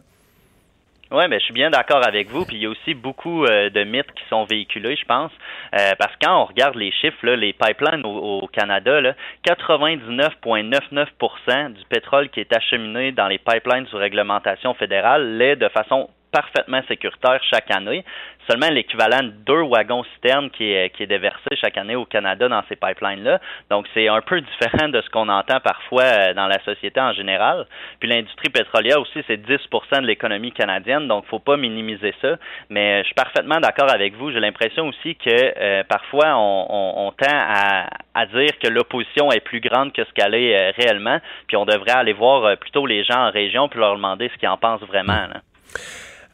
Oui, 1.12 1.24
mais 1.28 1.40
je 1.40 1.44
suis 1.44 1.52
bien 1.52 1.70
d'accord 1.70 2.06
avec 2.06 2.28
vous. 2.28 2.44
Puis 2.44 2.54
il 2.56 2.62
y 2.62 2.66
a 2.66 2.70
aussi 2.70 2.94
beaucoup 2.94 3.44
euh, 3.44 3.68
de 3.68 3.82
mythes 3.82 4.12
qui 4.14 4.22
sont 4.28 4.44
véhiculés, 4.44 4.94
je 4.94 5.04
pense. 5.04 5.32
Euh, 5.74 5.90
parce 5.98 6.14
que 6.14 6.24
quand 6.24 6.40
on 6.40 6.44
regarde 6.44 6.76
les 6.76 6.92
chiffres, 6.92 7.26
là, 7.26 7.34
les 7.34 7.52
pipelines 7.52 8.02
au, 8.04 8.48
Canada, 8.52 9.00
99,99% 9.44 11.72
du 11.72 11.84
pétrole 11.86 12.30
qui 12.30 12.38
est 12.38 12.56
acheminé 12.56 13.10
dans 13.10 13.26
les 13.26 13.38
pipelines 13.38 13.88
sous 13.88 13.96
réglementation 13.96 14.72
fédérale 14.74 15.36
l'est 15.36 15.56
de 15.56 15.68
façon 15.68 16.08
parfaitement 16.30 16.82
sécuritaire 16.86 17.42
chaque 17.42 17.72
année. 17.72 18.04
Seulement 18.50 18.70
l'équivalent 18.70 19.22
de 19.22 19.28
deux 19.46 19.62
wagons 19.62 20.02
citernes 20.14 20.50
qui 20.50 20.72
est, 20.72 21.06
déversé 21.06 21.54
chaque 21.54 21.76
année 21.76 21.94
au 21.94 22.04
Canada 22.04 22.48
dans 22.48 22.62
ces 22.68 22.74
pipelines-là. 22.74 23.40
Donc, 23.70 23.86
c'est 23.94 24.08
un 24.08 24.20
peu 24.20 24.40
différent 24.40 24.88
de 24.88 25.00
ce 25.00 25.08
qu'on 25.08 25.28
entend 25.28 25.60
parfois 25.60 26.02
euh, 26.02 26.34
dans 26.34 26.48
la 26.48 26.60
société 26.64 27.00
en 27.00 27.12
général. 27.12 27.66
Puis 28.00 28.08
l'industrie 28.08 28.48
pétrolière 28.48 29.00
aussi, 29.00 29.22
c'est 29.28 29.36
10 29.36 29.46
de 29.46 30.06
l'économie 30.06 30.50
canadienne, 30.50 31.06
donc 31.06 31.26
faut 31.26 31.38
pas 31.38 31.56
minimiser 31.56 32.12
ça. 32.20 32.38
Mais 32.70 32.94
euh, 32.94 32.98
je 33.02 33.04
suis 33.04 33.14
parfaitement 33.14 33.60
d'accord 33.60 33.88
avec 33.88 34.16
vous. 34.16 34.32
J'ai 34.32 34.40
l'impression 34.40 34.88
aussi 34.88 35.14
que 35.14 35.30
euh, 35.30 35.84
parfois, 35.84 36.34
on, 36.36 37.12
tend 37.16 37.30
à, 37.30 38.26
dire 38.26 38.58
que 38.60 38.68
l'opposition 38.68 39.30
est 39.30 39.40
plus 39.40 39.60
grande 39.60 39.92
que 39.92 40.02
ce 40.02 40.12
qu'elle 40.12 40.34
est 40.34 40.70
réellement, 40.70 41.20
puis 41.46 41.56
on 41.56 41.66
devrait 41.66 41.92
aller 41.92 42.12
voir 42.12 42.56
plutôt 42.56 42.84
les 42.84 43.04
gens 43.04 43.28
en 43.28 43.30
région 43.30 43.68
puis 43.68 43.78
leur 43.78 43.94
demander 43.94 44.28
ce 44.34 44.38
qu'ils 44.38 44.48
en 44.48 44.56
pensent 44.56 44.82
vraiment. 44.82 45.28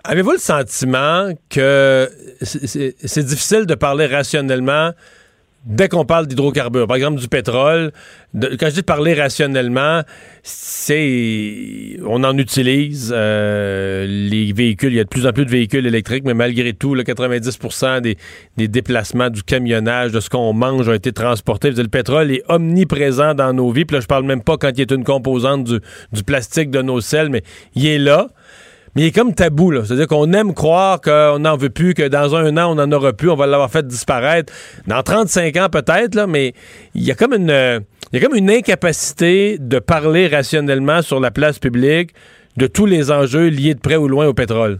Avez-vous 0.09 0.33
le 0.33 0.39
sentiment 0.39 1.31
que 1.51 2.09
c'est 2.43 3.25
difficile 3.25 3.67
de 3.67 3.75
parler 3.75 4.07
rationnellement 4.07 4.93
dès 5.65 5.89
qu'on 5.89 6.05
parle 6.05 6.29
d'hydrocarbures, 6.29 6.87
par 6.87 6.97
exemple 6.97 7.19
du 7.19 7.27
pétrole, 7.27 7.91
quand 8.35 8.69
je 8.69 8.75
dis 8.75 8.83
parler 8.83 9.15
rationnellement, 9.15 10.03
c'est 10.45 11.99
on 12.05 12.23
en 12.23 12.39
utilise 12.39 13.13
euh, 13.15 14.07
les 14.07 14.53
véhicules, 14.53 14.93
il 14.93 14.97
y 14.97 15.01
a 15.01 15.05
de 15.05 15.09
plus 15.09 15.27
en 15.27 15.33
plus 15.33 15.45
de 15.45 15.51
véhicules 15.51 15.85
électriques, 15.87 16.23
mais 16.25 16.35
malgré 16.35 16.73
tout, 16.73 16.95
le 16.95 17.03
90% 17.03 18.01
des, 18.01 18.69
déplacements, 18.69 19.29
du 19.29 19.43
camionnage, 19.43 20.13
de 20.13 20.21
ce 20.21 20.31
qu'on 20.31 20.53
mange 20.53 20.89
ont 20.89 20.93
été 20.93 21.13
transportés. 21.13 21.73
Le 21.73 21.89
pétrole 21.89 22.31
est 22.31 22.43
omniprésent 22.49 23.35
dans 23.35 23.53
nos 23.53 23.73
vies. 23.73 23.85
Puis 23.85 23.97
là, 23.97 24.01
je 24.01 24.07
parle 24.07 24.25
même 24.25 24.43
pas 24.43 24.57
quand 24.57 24.71
il 24.75 24.81
est 24.83 24.93
une 24.93 25.05
composante 25.05 25.65
du, 25.65 25.81
du 26.13 26.23
plastique 26.23 26.71
de 26.71 26.83
nos 26.83 27.01
selles, 27.01 27.31
mais 27.31 27.43
il 27.75 27.87
est 27.87 27.99
là 27.99 28.29
mais 28.97 29.03
il 29.03 29.07
est 29.09 29.13
comme 29.13 29.35
tabou. 29.35 29.73
C'est-à-dire 29.85 30.07
qu'on 30.07 30.33
aime 30.33 30.55
croire 30.55 31.03
qu'on 31.03 31.39
n'en 31.39 31.57
veut 31.57 31.69
plus, 31.69 31.93
que 31.93 32.09
dans 32.09 32.35
un 32.35 32.57
an, 32.57 32.73
on 32.73 32.75
n'en 32.77 32.91
aura 32.91 33.13
plus, 33.13 33.29
on 33.31 33.37
va 33.37 33.47
l'avoir 33.47 33.71
fait 33.71 33.87
disparaître. 33.87 34.53
Dans 34.87 35.03
35 35.03 35.55
ans, 35.59 35.69
peut-être, 35.71 36.27
mais 36.27 36.55
il 36.95 37.05
y 37.05 37.11
a 37.11 37.15
comme 37.15 37.35
une. 37.35 37.83
Il 38.13 38.21
y 38.21 38.25
a 38.25 38.27
comme 38.27 38.37
une 38.37 38.51
incapacité 38.51 39.59
de 39.59 39.81
parler 39.81 40.29
rationnellement 40.29 41.03
sur 41.03 41.19
la 41.19 41.33
place 41.33 41.59
publique 41.59 42.13
de 42.57 42.69
tous 42.69 42.87
les 42.87 43.11
enjeux 43.11 43.49
liés 43.49 43.75
de 43.75 43.81
près 43.81 43.97
ou 43.97 44.09
loin 44.09 44.27
au 44.27 44.33
pétrole. 44.33 44.79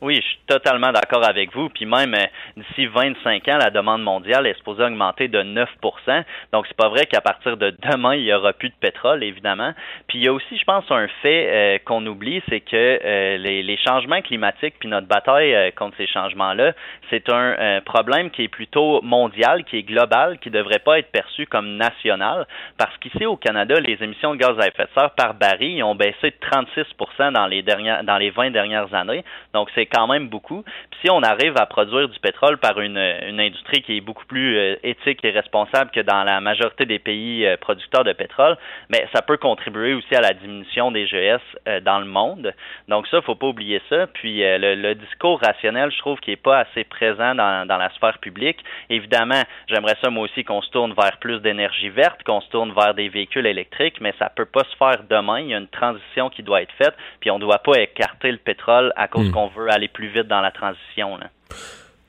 Oui, 0.00 0.14
je 0.14 0.20
suis 0.20 0.38
totalement 0.46 0.92
d'accord 0.92 1.26
avec 1.26 1.52
vous. 1.52 1.68
Puis 1.70 1.84
même 1.84 2.14
euh, 2.14 2.24
d'ici 2.56 2.86
25 2.86 3.48
ans, 3.48 3.58
la 3.58 3.70
demande 3.70 4.02
mondiale 4.02 4.46
est 4.46 4.56
supposée 4.56 4.84
augmenter 4.84 5.26
de 5.26 5.42
9% 5.42 6.24
Donc 6.52 6.66
c'est 6.68 6.76
pas 6.76 6.88
vrai 6.88 7.06
qu'à 7.06 7.20
partir 7.20 7.56
de 7.56 7.74
demain, 7.90 8.14
il 8.14 8.22
y 8.22 8.32
aura 8.32 8.52
plus 8.52 8.68
de 8.68 8.74
pétrole, 8.80 9.24
évidemment. 9.24 9.72
Puis 10.06 10.18
il 10.18 10.24
y 10.24 10.28
a 10.28 10.32
aussi, 10.32 10.56
je 10.56 10.64
pense, 10.64 10.84
un 10.90 11.08
fait 11.20 11.48
euh, 11.50 11.78
qu'on 11.84 12.06
oublie, 12.06 12.40
c'est 12.48 12.60
que 12.60 12.76
euh, 13.04 13.38
les, 13.38 13.64
les, 13.64 13.76
changements 13.76 14.20
climatiques 14.22 14.74
puis 14.78 14.88
notre 14.88 15.06
bataille 15.06 15.72
contre 15.72 15.96
ces 15.96 16.06
changements-là, 16.06 16.72
c'est 17.10 17.28
un 17.30 17.80
problème 17.80 18.30
qui 18.30 18.44
est 18.44 18.48
plutôt 18.48 19.00
mondial, 19.02 19.64
qui 19.64 19.78
est 19.78 19.82
global, 19.82 20.38
qui 20.38 20.50
devrait 20.50 20.78
pas 20.78 20.98
être 20.98 21.10
perçu 21.10 21.46
comme 21.46 21.76
national, 21.76 22.46
parce 22.76 22.96
qu'ici 22.98 23.26
au 23.26 23.36
Canada, 23.36 23.78
les 23.80 23.98
émissions 24.02 24.34
de 24.34 24.38
gaz 24.38 24.58
à 24.58 24.68
effet 24.68 24.84
de 24.84 24.90
serre 24.94 25.10
par 25.10 25.34
baril 25.34 25.82
ont 25.82 25.94
baissé 25.94 26.30
de 26.30 26.36
36 26.40 26.84
dans 27.32 27.46
les 27.46 27.62
dernières, 27.62 28.04
dans 28.04 28.18
les 28.18 28.30
20 28.30 28.50
dernières 28.50 28.92
années. 28.94 29.24
Donc 29.54 29.68
c'est 29.74 29.86
quand 29.86 30.06
même 30.06 30.28
beaucoup. 30.28 30.62
Puis 30.90 31.00
si 31.04 31.10
on 31.10 31.22
arrive 31.22 31.54
à 31.56 31.66
produire 31.66 32.08
du 32.08 32.18
pétrole 32.20 32.58
par 32.58 32.80
une, 32.80 32.98
une 32.98 33.40
industrie 33.40 33.82
qui 33.82 33.96
est 33.96 34.00
beaucoup 34.00 34.26
plus 34.26 34.56
euh, 34.56 34.76
éthique 34.82 35.24
et 35.24 35.30
responsable 35.30 35.90
que 35.90 36.00
dans 36.00 36.24
la 36.24 36.40
majorité 36.40 36.86
des 36.86 36.98
pays 36.98 37.46
euh, 37.46 37.56
producteurs 37.56 38.04
de 38.04 38.12
pétrole, 38.12 38.56
mais 38.88 39.06
ça 39.14 39.22
peut 39.22 39.36
contribuer 39.36 39.94
aussi 39.94 40.14
à 40.14 40.20
la 40.20 40.32
diminution 40.32 40.90
des 40.90 41.06
GS 41.06 41.40
euh, 41.66 41.80
dans 41.80 41.98
le 41.98 42.06
monde. 42.06 42.54
Donc 42.88 43.06
ça, 43.08 43.20
faut 43.22 43.34
pas 43.34 43.46
oublier 43.46 43.80
ça. 43.88 44.06
Puis 44.06 44.40
le, 44.40 44.94
discours 44.94 45.40
rationnel, 45.40 45.90
je 45.92 45.98
trouve 45.98 46.18
qu'il 46.20 46.32
est 46.32 46.36
pas 46.36 46.60
assez 46.60 46.84
dans, 47.00 47.66
dans 47.66 47.76
la 47.76 47.90
sphère 47.94 48.18
publique. 48.18 48.58
Évidemment, 48.90 49.42
j'aimerais 49.68 49.96
ça 50.02 50.10
moi 50.10 50.24
aussi 50.24 50.44
qu'on 50.44 50.62
se 50.62 50.70
tourne 50.70 50.94
vers 50.94 51.18
plus 51.18 51.40
d'énergie 51.40 51.88
verte, 51.88 52.22
qu'on 52.24 52.40
se 52.40 52.48
tourne 52.48 52.72
vers 52.72 52.94
des 52.94 53.08
véhicules 53.08 53.46
électriques, 53.46 54.00
mais 54.00 54.14
ça 54.18 54.30
peut 54.34 54.46
pas 54.46 54.64
se 54.64 54.76
faire 54.76 55.02
demain. 55.08 55.40
Il 55.40 55.48
y 55.48 55.54
a 55.54 55.58
une 55.58 55.68
transition 55.68 56.30
qui 56.30 56.42
doit 56.42 56.62
être 56.62 56.72
faite, 56.76 56.94
puis 57.20 57.30
on 57.30 57.38
doit 57.38 57.58
pas 57.58 57.80
écarter 57.80 58.30
le 58.30 58.38
pétrole 58.38 58.92
à 58.96 59.08
cause 59.08 59.28
hmm. 59.28 59.32
qu'on 59.32 59.48
veut 59.48 59.70
aller 59.70 59.88
plus 59.88 60.08
vite 60.08 60.28
dans 60.28 60.40
la 60.40 60.50
transition. 60.50 61.16
Là. 61.16 61.28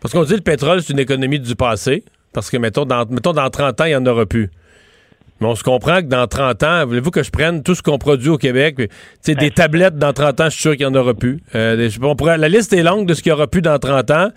Parce 0.01 0.13
qu'on 0.13 0.23
dit 0.23 0.31
que 0.31 0.37
le 0.37 0.43
pétrole, 0.43 0.81
c'est 0.81 0.93
une 0.93 0.99
économie 0.99 1.39
du 1.39 1.55
passé, 1.55 2.03
parce 2.33 2.49
que, 2.49 2.57
mettons, 2.57 2.85
dans, 2.85 3.05
mettons, 3.09 3.33
dans 3.33 3.49
30 3.49 3.81
ans, 3.81 3.85
il 3.85 3.89
n'y 3.89 3.95
en 3.95 4.05
aura 4.05 4.25
plus. 4.25 4.49
Mais 5.39 5.47
on 5.47 5.55
se 5.55 5.63
comprend 5.63 5.97
que 5.97 6.07
dans 6.07 6.27
30 6.27 6.63
ans, 6.63 6.85
voulez-vous 6.85 7.11
que 7.11 7.23
je 7.23 7.31
prenne 7.31 7.63
tout 7.63 7.75
ce 7.75 7.81
qu'on 7.81 7.97
produit 7.97 8.29
au 8.29 8.37
Québec? 8.37 8.75
sais, 9.21 9.35
des 9.35 9.51
tablettes 9.51 9.97
dans 9.97 10.13
30 10.13 10.41
ans, 10.41 10.45
je 10.45 10.49
suis 10.49 10.61
sûr 10.61 10.71
qu'il 10.75 10.87
n'y 10.87 10.97
en 10.97 10.99
aura 10.99 11.13
plus. 11.13 11.39
Euh, 11.55 11.89
la 12.37 12.49
liste 12.49 12.73
est 12.73 12.83
longue 12.83 13.07
de 13.07 13.13
ce 13.13 13.21
qu'il 13.21 13.31
y 13.31 13.33
aura 13.33 13.47
plus 13.47 13.61
dans 13.61 13.79
30 13.79 14.11
ans 14.11 14.27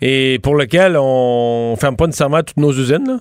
et 0.00 0.38
pour 0.42 0.54
lequel 0.54 0.96
on 0.96 1.72
ne 1.72 1.76
ferme 1.76 1.96
pas 1.96 2.06
nécessairement 2.06 2.42
toutes 2.42 2.56
nos 2.56 2.72
usines. 2.72 3.06
Là. 3.06 3.16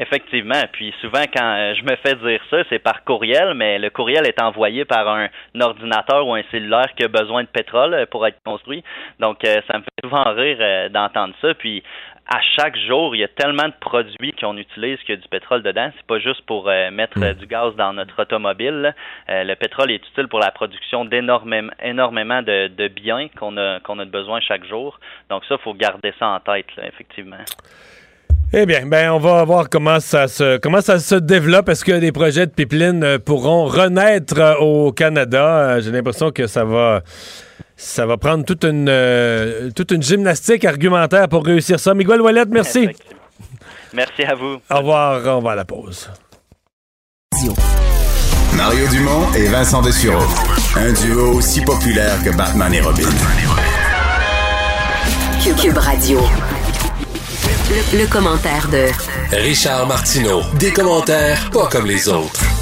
Effectivement. 0.00 0.62
Puis 0.72 0.94
souvent, 1.00 1.24
quand 1.34 1.56
euh, 1.56 1.74
je 1.74 1.82
me 1.82 1.96
fais 1.96 2.14
dire 2.14 2.40
ça, 2.50 2.58
c'est 2.70 2.78
par 2.78 3.02
courriel, 3.02 3.54
mais 3.54 3.80
le 3.80 3.90
courriel 3.90 4.24
est 4.28 4.40
envoyé 4.40 4.84
par 4.84 5.08
un, 5.08 5.26
ordinateur 5.60 6.24
ou 6.24 6.34
un 6.34 6.42
cellulaire 6.52 6.94
qui 6.96 7.04
a 7.04 7.08
besoin 7.08 7.42
de 7.42 7.48
pétrole 7.48 7.94
euh, 7.94 8.06
pour 8.06 8.24
être 8.24 8.38
construit. 8.44 8.84
Donc, 9.18 9.38
ça 9.42 9.78
me 9.78 9.82
fait 9.82 10.04
souvent 10.04 10.22
rire 10.32 10.90
d'entendre 10.90 11.34
ça. 11.42 11.52
Puis, 11.54 11.82
à 12.28 12.40
chaque 12.56 12.76
jour, 12.76 13.14
il 13.14 13.20
y 13.20 13.24
a 13.24 13.28
tellement 13.28 13.68
de 13.68 13.74
produits 13.80 14.32
qu'on 14.32 14.56
utilise 14.56 14.98
qu'il 15.00 15.14
y 15.14 15.18
a 15.18 15.20
du 15.20 15.28
pétrole 15.28 15.62
dedans. 15.62 15.90
C'est 15.96 16.06
pas 16.06 16.18
juste 16.18 16.42
pour 16.46 16.66
mettre 16.92 17.18
mm. 17.18 17.34
du 17.34 17.46
gaz 17.46 17.74
dans 17.76 17.92
notre 17.92 18.22
automobile. 18.22 18.94
le 19.28 19.54
pétrole 19.54 19.90
est 19.90 20.06
utile 20.08 20.28
pour 20.28 20.38
la 20.38 20.50
production 20.50 21.04
d'énormément 21.04 21.72
énormément 21.82 22.42
de, 22.42 22.68
de 22.68 22.88
biens 22.88 23.28
qu'on 23.38 23.56
a 23.56 23.80
qu'on 23.80 23.98
a 23.98 24.04
besoin 24.04 24.40
chaque 24.40 24.64
jour. 24.66 25.00
Donc 25.30 25.44
ça, 25.46 25.58
faut 25.58 25.74
garder 25.74 26.12
ça 26.18 26.28
en 26.28 26.40
tête, 26.40 26.66
effectivement. 26.82 27.44
Eh 28.50 28.64
bien, 28.64 28.86
ben 28.86 29.10
on 29.10 29.18
va 29.18 29.44
voir 29.44 29.68
comment 29.68 30.00
ça 30.00 30.26
se 30.26 30.56
comment 30.56 30.80
ça 30.80 30.98
se 30.98 31.16
développe. 31.16 31.68
Est-ce 31.68 31.84
que 31.84 31.92
des 31.98 32.12
projets 32.12 32.46
de 32.46 32.50
pipeline 32.50 33.04
euh, 33.04 33.18
pourront 33.18 33.66
renaître 33.66 34.40
euh, 34.40 34.54
au 34.54 34.90
Canada? 34.90 35.44
Euh, 35.46 35.80
J'ai 35.82 35.90
l'impression 35.90 36.30
que 36.30 36.46
ça 36.46 36.64
va 36.64 37.02
ça 37.78 38.04
va 38.06 38.16
prendre 38.16 38.44
toute 38.44 38.64
une 38.64 39.72
toute 39.74 39.92
une 39.92 40.02
gymnastique 40.02 40.64
argumentaire 40.64 41.28
pour 41.28 41.46
réussir 41.46 41.78
ça. 41.78 41.94
Miguel 41.94 42.20
Wallet, 42.20 42.44
merci. 42.50 42.88
Merci 43.94 44.22
à 44.24 44.34
vous. 44.34 44.56
Au 44.70 44.78
revoir. 44.78 45.38
On 45.38 45.40
va 45.40 45.52
à 45.52 45.54
la 45.54 45.64
pause. 45.64 46.10
Mario 48.56 48.88
Dumont 48.88 49.32
et 49.34 49.46
Vincent 49.46 49.80
Dessureau. 49.80 50.26
Un 50.76 50.92
duo 50.92 51.34
aussi 51.36 51.60
populaire 51.60 52.20
que 52.24 52.36
Batman 52.36 52.74
et 52.74 52.80
Robin. 52.80 53.08
Cube 55.62 55.78
Radio. 55.78 56.20
Le, 57.92 58.06
commentaire 58.10 58.68
de 58.68 58.88
Richard 59.36 59.86
Martineau. 59.86 60.42
Des 60.58 60.72
commentaires 60.72 61.50
pas 61.50 61.68
comme 61.68 61.86
les 61.86 62.08
autres. 62.08 62.57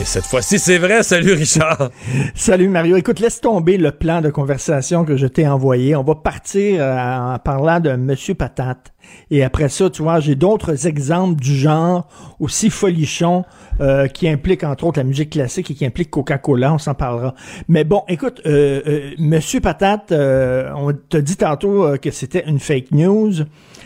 Et 0.00 0.04
cette 0.06 0.24
fois-ci, 0.24 0.58
c'est 0.58 0.78
vrai. 0.78 1.02
Salut, 1.02 1.34
Richard. 1.34 1.90
Salut, 2.34 2.68
Mario. 2.68 2.96
Écoute, 2.96 3.20
laisse 3.20 3.38
tomber 3.38 3.76
le 3.76 3.92
plan 3.92 4.22
de 4.22 4.30
conversation 4.30 5.04
que 5.04 5.18
je 5.18 5.26
t'ai 5.26 5.46
envoyé. 5.46 5.94
On 5.94 6.02
va 6.02 6.14
partir 6.14 6.82
euh, 6.82 7.34
en 7.34 7.38
parlant 7.38 7.80
de 7.80 7.94
Monsieur 7.96 8.34
Patate. 8.34 8.94
Et 9.30 9.44
après 9.44 9.68
ça, 9.68 9.88
tu 9.90 10.02
vois, 10.02 10.20
j'ai 10.20 10.34
d'autres 10.34 10.86
exemples 10.86 11.40
du 11.40 11.54
genre 11.56 12.08
aussi 12.40 12.70
folichons 12.70 13.44
euh, 13.80 14.08
qui 14.08 14.28
impliquent 14.28 14.64
entre 14.64 14.84
autres 14.84 14.98
la 14.98 15.04
musique 15.04 15.30
classique 15.30 15.70
et 15.70 15.74
qui 15.74 15.86
impliquent 15.86 16.10
Coca-Cola. 16.10 16.74
On 16.74 16.78
s'en 16.78 16.94
parlera. 16.94 17.34
Mais 17.68 17.84
bon, 17.84 18.02
écoute, 18.08 18.40
euh, 18.46 19.12
Monsieur 19.18 19.60
Patate, 19.60 20.12
on 20.12 20.92
t'a 21.08 21.20
dit 21.20 21.36
tantôt 21.36 21.96
que 21.98 22.10
c'était 22.10 22.44
une 22.46 22.58
fake 22.58 22.90
news. 22.92 23.32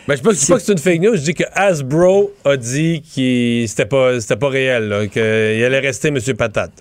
Ben, 0.07 0.15
je 0.15 0.21
ne 0.21 0.33
dis 0.33 0.45
pas 0.45 0.55
que 0.57 0.61
c'est 0.61 0.71
une 0.71 0.77
fake 0.77 1.01
news, 1.01 1.15
je 1.15 1.23
dis 1.23 1.33
que 1.33 1.45
Hasbro 1.53 2.31
a 2.43 2.57
dit 2.57 3.01
que 3.01 3.65
c'était 3.67 3.87
pas, 3.87 4.19
pas 4.39 4.49
réel, 4.49 5.09
qu'il 5.11 5.21
allait 5.21 5.79
rester 5.79 6.09
M. 6.09 6.19
Patate. 6.37 6.73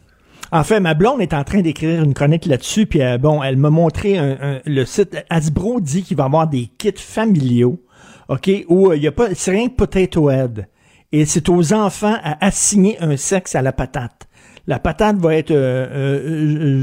En 0.53 0.63
fait, 0.63 0.79
ma 0.79 0.95
blonde 0.95 1.21
est 1.21 1.33
en 1.33 1.43
train 1.43 1.63
d'écrire 1.63 2.03
une 2.03 2.15
chronique 2.15 2.47
là-dessus, 2.47 2.87
puis 2.87 3.03
euh, 3.03 3.17
bon, 3.19 3.43
elle 3.43 3.57
m'a 3.57 3.71
montré 3.71 4.19
le 4.65 4.85
site. 4.85 5.17
Hasbro 5.31 5.81
dit 5.81 6.03
qu'il 6.03 6.17
va 6.17 6.25
y 6.25 6.27
avoir 6.27 6.47
des 6.47 6.69
kits 6.79 6.93
familiaux, 6.97 7.81
OK, 8.29 8.51
où 8.69 8.91
euh, 8.91 8.97
il 8.97 9.03
y 9.03 9.07
a 9.07 9.13
pas, 9.13 9.29
c'est 9.35 9.51
rien 9.51 9.69
que 9.69 9.75
Potato 9.75 10.31
Head. 10.31 10.67
Et 11.13 11.27
c'est 11.27 11.49
aux 11.49 11.73
enfants 11.73 12.17
à 12.23 12.45
assigner 12.45 12.97
un 13.01 13.17
sexe 13.17 13.55
à 13.55 13.63
la 13.63 13.73
patate. 13.73 14.27
La 14.67 14.79
patate 14.79 15.17
va 15.17 15.35
être 15.37 15.53
euh, 15.53 16.83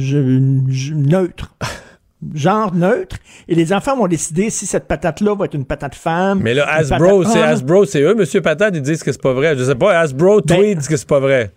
neutre. 0.93 1.55
genre 2.35 2.73
neutre 2.73 3.15
et 3.47 3.55
les 3.55 3.73
enfants 3.73 3.97
vont 3.97 4.07
décider 4.07 4.51
si 4.51 4.67
cette 4.67 4.87
patate 4.87 5.21
là 5.21 5.35
va 5.35 5.45
être 5.45 5.55
une 5.55 5.65
patate 5.65 5.95
femme. 5.95 6.39
Mais 6.41 6.53
là 6.53 6.67
Hasbro, 6.69 7.23
c'est 7.23 7.41
Hasbro, 7.41 7.85
c'est 7.85 8.01
eux 8.01 8.13
monsieur 8.13 8.41
patate, 8.41 8.75
ils 8.75 8.81
disent 8.81 9.03
que 9.03 9.11
c'est 9.11 9.21
pas 9.21 9.33
vrai. 9.33 9.57
Je 9.57 9.63
sais 9.63 9.75
pas, 9.75 9.99
Hasbro 9.99 10.41
ben, 10.41 10.55
tweet 10.55 10.87
que 10.87 10.97
c'est 10.97 11.07
pas 11.07 11.19
vrai. 11.19 11.51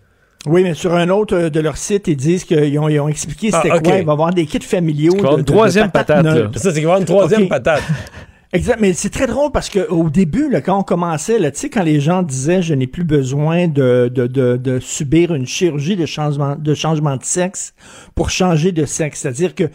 Oui, 0.47 0.63
mais 0.63 0.73
sur 0.73 0.93
un 0.93 1.09
autre 1.09 1.35
euh, 1.35 1.49
de 1.49 1.59
leur 1.59 1.77
site, 1.77 2.07
ils 2.07 2.15
disent 2.15 2.43
qu'ils 2.43 2.77
ont, 2.77 2.87
ils 2.87 2.99
ont 2.99 3.07
expliqué 3.07 3.51
c'était 3.51 3.69
ah, 3.71 3.79
quoi. 3.79 3.97
Il 3.97 4.05
va 4.05 4.11
y 4.11 4.13
avoir 4.13 4.33
des 4.33 4.45
kits 4.45 4.59
familiaux. 4.59 5.13
De, 5.13 5.39
une 5.39 5.45
troisième 5.45 5.89
patate. 5.89 6.25
Ça, 6.55 6.71
c'est 6.71 6.73
qu'il 6.73 6.73
va 6.73 6.79
y 6.81 6.85
avoir 6.85 6.99
une 6.99 7.05
troisième 7.05 7.47
patate. 7.47 7.81
Exact, 8.55 8.77
mais 8.79 8.93
c'est 8.93 9.09
très 9.09 9.27
drôle 9.27 9.51
parce 9.51 9.67
que 9.67 9.85
au 9.89 10.09
début, 10.09 10.49
quand 10.65 10.79
on 10.79 10.83
commençait, 10.83 11.39
tu 11.51 11.59
sais, 11.59 11.69
quand 11.69 11.83
les 11.83 11.99
gens 11.99 12.23
disaient 12.23 12.61
je 12.61 12.73
n'ai 12.73 12.87
plus 12.87 13.03
besoin 13.03 13.67
de, 13.67 14.79
subir 14.79 15.35
une 15.35 15.45
chirurgie 15.45 15.97
de 15.97 16.05
changement 16.05 16.55
de 16.55 16.73
changement 16.73 17.17
de 17.17 17.23
sexe 17.25 17.73
pour 18.15 18.29
changer 18.29 18.71
de 18.71 18.85
sexe, 18.85 19.19
c'est-à-dire 19.19 19.55
que 19.55 19.65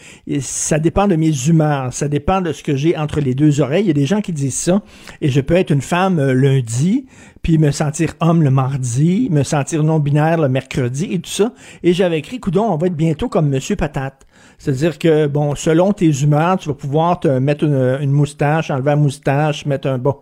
ça 0.40 0.78
dépend 0.78 1.08
de 1.08 1.16
mes 1.16 1.30
humeurs, 1.46 1.92
ça 1.92 2.08
dépend 2.08 2.40
de 2.40 2.54
ce 2.54 2.62
que 2.62 2.74
j'ai 2.74 2.96
entre 2.96 3.20
les 3.20 3.34
deux 3.34 3.60
oreilles. 3.60 3.84
Il 3.84 3.88
y 3.88 3.90
a 3.90 3.92
des 3.92 4.06
gens 4.06 4.22
qui 4.22 4.32
disent 4.32 4.56
ça, 4.56 4.80
et 5.20 5.28
je 5.28 5.42
peux 5.42 5.56
être 5.56 5.72
une 5.72 5.82
femme 5.82 6.18
euh, 6.18 6.32
lundi, 6.32 7.04
puis 7.42 7.58
me 7.58 7.72
sentir 7.72 8.14
homme 8.20 8.42
le 8.42 8.50
mardi, 8.50 9.28
me 9.30 9.42
sentir 9.42 9.82
non 9.84 9.98
binaire 9.98 10.38
le 10.38 10.48
mercredi 10.48 11.08
et 11.12 11.18
tout 11.18 11.30
ça. 11.30 11.52
Et 11.82 11.92
j'avais 11.92 12.18
écrit, 12.18 12.40
coudon, 12.40 12.64
on 12.64 12.78
va 12.78 12.86
être 12.86 12.96
bientôt 12.96 13.28
comme 13.28 13.50
Monsieur 13.50 13.76
Patate. 13.76 14.26
C'est-à-dire 14.60 14.98
que, 14.98 15.26
bon, 15.26 15.54
selon 15.54 15.94
tes 15.94 16.10
humeurs, 16.10 16.58
tu 16.58 16.68
vas 16.68 16.74
pouvoir 16.74 17.18
te 17.18 17.28
mettre 17.28 17.64
une, 17.64 18.10
moustache, 18.10 18.70
enlever 18.70 18.90
la 18.90 18.96
moustache, 18.96 19.64
mettre 19.64 19.88
un 19.88 19.96
bon. 19.96 20.16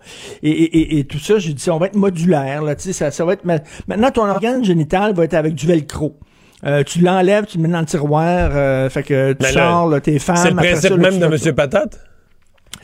Et, 0.44 0.50
et, 0.50 0.98
et, 1.00 1.04
tout 1.04 1.18
ça, 1.18 1.40
j'ai 1.40 1.52
dit, 1.52 1.70
on 1.70 1.78
va 1.78 1.86
être 1.86 1.96
modulaire, 1.96 2.62
là, 2.62 2.76
tu 2.76 2.84
sais, 2.84 2.92
ça, 2.92 3.10
ça 3.10 3.24
va 3.24 3.32
être. 3.32 3.44
Maintenant, 3.44 4.10
ton 4.12 4.28
organe 4.28 4.64
génital 4.64 5.12
va 5.12 5.24
être 5.24 5.34
avec 5.34 5.54
du 5.54 5.66
velcro. 5.66 6.16
Euh, 6.64 6.84
tu 6.84 7.00
l'enlèves, 7.00 7.46
tu 7.46 7.56
le 7.58 7.64
mets 7.64 7.68
dans 7.68 7.80
le 7.80 7.86
tiroir, 7.86 8.50
euh, 8.52 8.88
fait 8.88 9.02
que 9.02 9.32
tu 9.32 9.52
sors, 9.52 9.88
là, 9.88 10.00
tes 10.00 10.20
femmes. 10.20 10.36
C'est 10.36 10.50
le 10.50 10.56
principe 10.56 10.92
même 10.92 11.18
de 11.18 11.24
M. 11.24 11.54
Patate? 11.54 11.98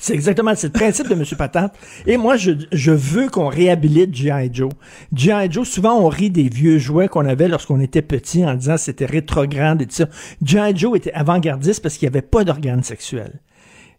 C'est 0.05 0.13
exactement, 0.13 0.53
c'est 0.55 0.67
le 0.67 0.73
principe 0.75 1.09
de 1.09 1.15
M. 1.15 1.25
Patate. 1.39 1.75
Et 2.07 2.19
moi, 2.19 2.37
je, 2.37 2.51
je 2.73 2.93
veux 2.93 3.31
qu'on 3.31 3.49
réhabilite 3.49 4.15
G.I. 4.15 4.51
Joe. 4.53 4.69
G.I. 5.15 5.51
Joe, 5.51 5.67
souvent, 5.67 5.99
on 5.99 6.09
rit 6.09 6.29
des 6.29 6.51
vieux 6.51 6.77
jouets 6.77 7.09
qu'on 7.09 7.25
avait 7.25 7.49
lorsqu'on 7.49 7.81
était 7.81 8.03
petit 8.03 8.45
en 8.45 8.53
disant 8.53 8.77
c'était 8.77 9.07
rétrograde 9.07 9.81
et 9.81 9.87
tout 9.87 9.95
ça. 9.95 10.11
G.I. 10.43 10.77
Joe 10.77 10.99
était 10.99 11.15
avant-gardiste 11.15 11.81
parce 11.81 11.97
qu'il 11.97 12.07
n'y 12.07 12.15
avait 12.15 12.21
pas 12.21 12.45
d'organes 12.45 12.83
sexuels. 12.83 13.41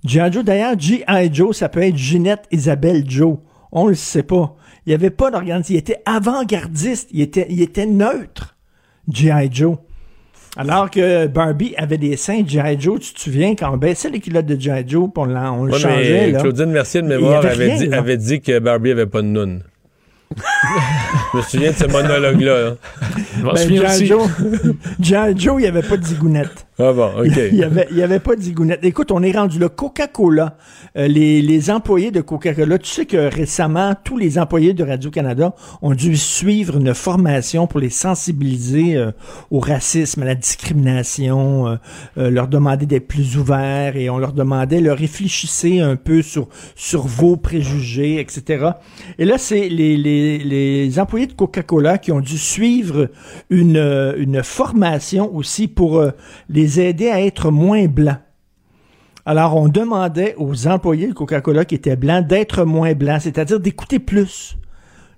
G.I. 0.04 0.32
Joe, 0.32 0.44
d'ailleurs, 0.44 0.80
G.I. 0.80 1.34
Joe, 1.34 1.58
ça 1.58 1.70
peut 1.70 1.82
être 1.82 1.98
Ginette 1.98 2.44
Isabelle 2.52 3.10
Joe. 3.10 3.40
On 3.72 3.88
le 3.88 3.96
sait 3.96 4.22
pas. 4.22 4.56
Il 4.86 4.90
n'y 4.90 4.94
avait 4.94 5.10
pas 5.10 5.32
d'organes. 5.32 5.64
Il 5.70 5.76
était 5.76 6.04
avant-gardiste. 6.06 7.10
Il 7.14 7.22
était, 7.22 7.48
il 7.50 7.64
était 7.64 7.88
neutre. 7.88 8.56
G.I. 9.12 9.50
Joe. 9.52 9.78
Alors 10.58 10.90
que 10.90 11.28
Barbie 11.28 11.74
avait 11.78 11.98
des 11.98 12.16
seins 12.16 12.44
G.I. 12.46 12.80
Joe, 12.80 13.00
tu 13.00 13.14
te 13.14 13.20
souviens, 13.20 13.56
quand 13.56 13.74
on 13.74 13.78
baissait 13.78 14.10
les 14.10 14.20
culottes 14.20 14.46
de 14.46 14.60
G.I. 14.60 14.84
Joe, 14.88 15.10
on, 15.16 15.36
on 15.36 15.66
le 15.66 15.78
changeait. 15.78 16.32
là. 16.32 16.40
Claudine 16.40 16.72
Mercier 16.72 17.02
de 17.02 17.08
mémoire 17.08 17.46
avait, 17.46 17.78
dit, 17.78 17.94
avait 17.94 18.18
dit 18.18 18.42
que 18.42 18.60
Barbie 18.60 18.92
avait 18.92 19.06
pas 19.06 19.22
de 19.22 19.28
noun. 19.28 19.62
je 21.34 21.38
me 21.38 21.42
souviens 21.44 21.72
de 21.72 21.76
ce 21.76 21.86
monologue-là. 21.86 22.70
Hein. 22.70 22.78
Ben, 23.54 24.06
Joe, 24.06 24.28
Joe, 25.38 25.56
il 25.60 25.62
n'y 25.62 25.68
avait 25.68 25.82
pas 25.84 25.98
de 25.98 26.04
zigounette. 26.04 26.66
Ah 26.78 26.92
bon, 26.92 27.10
OK. 27.20 27.28
Il 27.52 27.56
n'y 27.56 27.64
avait, 27.64 27.88
y 27.92 28.04
avait 28.04 28.20
pas. 28.20 28.34
Écoute, 28.84 29.12
on 29.12 29.24
est 29.24 29.32
rendu 29.32 29.60
là. 29.60 29.70
Coca-Cola, 29.70 30.58
euh, 30.98 31.08
les, 31.08 31.42
les 31.42 31.72
employés 31.72 32.12
de 32.12 32.20
Coca-Cola, 32.20 32.78
tu 32.80 32.90
sais 32.90 33.06
que 33.06 33.34
récemment, 33.34 33.94
tous 34.04 34.18
les 34.18 34.38
employés 34.38 34.74
de 34.74 34.84
Radio-Canada 34.84 35.56
ont 35.82 35.94
dû 35.94 36.18
suivre 36.18 36.78
une 36.78 36.94
formation 36.94 37.66
pour 37.66 37.80
les 37.80 37.90
sensibiliser 37.90 38.98
euh, 38.98 39.12
au 39.52 39.60
racisme, 39.60 40.24
à 40.24 40.26
la 40.26 40.36
discrimination, 40.36 41.78
euh, 42.18 42.30
leur 42.30 42.50
demander 42.50 42.86
d'être 42.86 43.08
plus 43.08 43.38
ouverts 43.38 43.96
et 43.96 44.10
on 44.10 44.18
leur 44.18 44.34
demandait, 44.34 44.82
leur 44.82 44.98
réfléchissez 44.98 45.80
un 45.80 45.96
peu 45.96 46.22
sur, 46.22 46.50
sur 46.76 47.08
vos 47.08 47.38
préjugés, 47.38 48.20
etc. 48.20 48.72
Et 49.18 49.24
là, 49.24 49.38
c'est 49.38 49.70
les, 49.70 49.96
les, 49.96 50.40
les 50.40 51.00
employés 51.00 51.28
de 51.28 51.34
Coca-Cola 51.34 52.00
qui 52.00 52.12
ont 52.12 52.20
dû 52.20 52.38
suivre 52.38 53.10
une, 53.50 53.78
une 54.18 54.44
formation 54.44 55.34
aussi 55.34 55.70
pour 55.70 56.04
les 56.50 56.65
aider 56.80 57.10
à 57.10 57.22
être 57.22 57.52
moins 57.52 57.88
blancs. 57.88 58.20
Alors, 59.26 59.56
on 59.56 59.68
demandait 59.68 60.36
aux 60.38 60.68
employés 60.68 61.08
de 61.08 61.14
Coca-Cola 61.14 61.66
qui 61.66 61.76
étaient 61.76 61.96
blancs 61.96 62.28
d'être 62.28 62.64
moins 62.64 62.94
blancs, 62.94 63.22
c'est-à-dire 63.22 63.60
d'écouter 63.60 63.98
plus. 63.98 64.56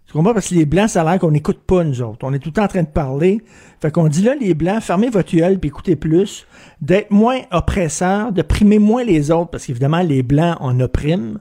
Tu 0.06 0.14
comprends? 0.14 0.34
Parce 0.34 0.48
que 0.48 0.56
les 0.56 0.66
blancs, 0.66 0.90
ça 0.90 1.02
a 1.02 1.04
l'air 1.04 1.20
qu'on 1.20 1.32
n'écoute 1.32 1.60
pas, 1.68 1.84
nous 1.84 2.02
autres. 2.02 2.20
On 2.24 2.32
est 2.32 2.40
tout 2.40 2.50
le 2.50 2.54
temps 2.54 2.64
en 2.64 2.70
train 2.70 2.84
de 2.84 2.88
parler. 2.88 3.42
Fait 3.82 3.92
qu'on 3.92 4.08
dit 4.08 4.22
là, 4.22 4.36
les 4.40 4.54
blancs, 4.54 4.82
fermez 4.82 5.10
votre 5.10 5.36
gueule 5.36 5.60
puis 5.60 5.68
écoutez 5.68 5.98
plus. 5.98 6.48
D'être 6.82 7.12
moins 7.12 7.42
oppresseurs, 7.52 8.32
de 8.32 8.42
primer 8.42 8.80
moins 8.80 9.04
les 9.04 9.32
autres, 9.32 9.52
parce 9.52 9.66
qu'évidemment, 9.66 10.02
les 10.02 10.24
blancs, 10.24 10.56
on 10.62 10.80
opprime, 10.80 11.40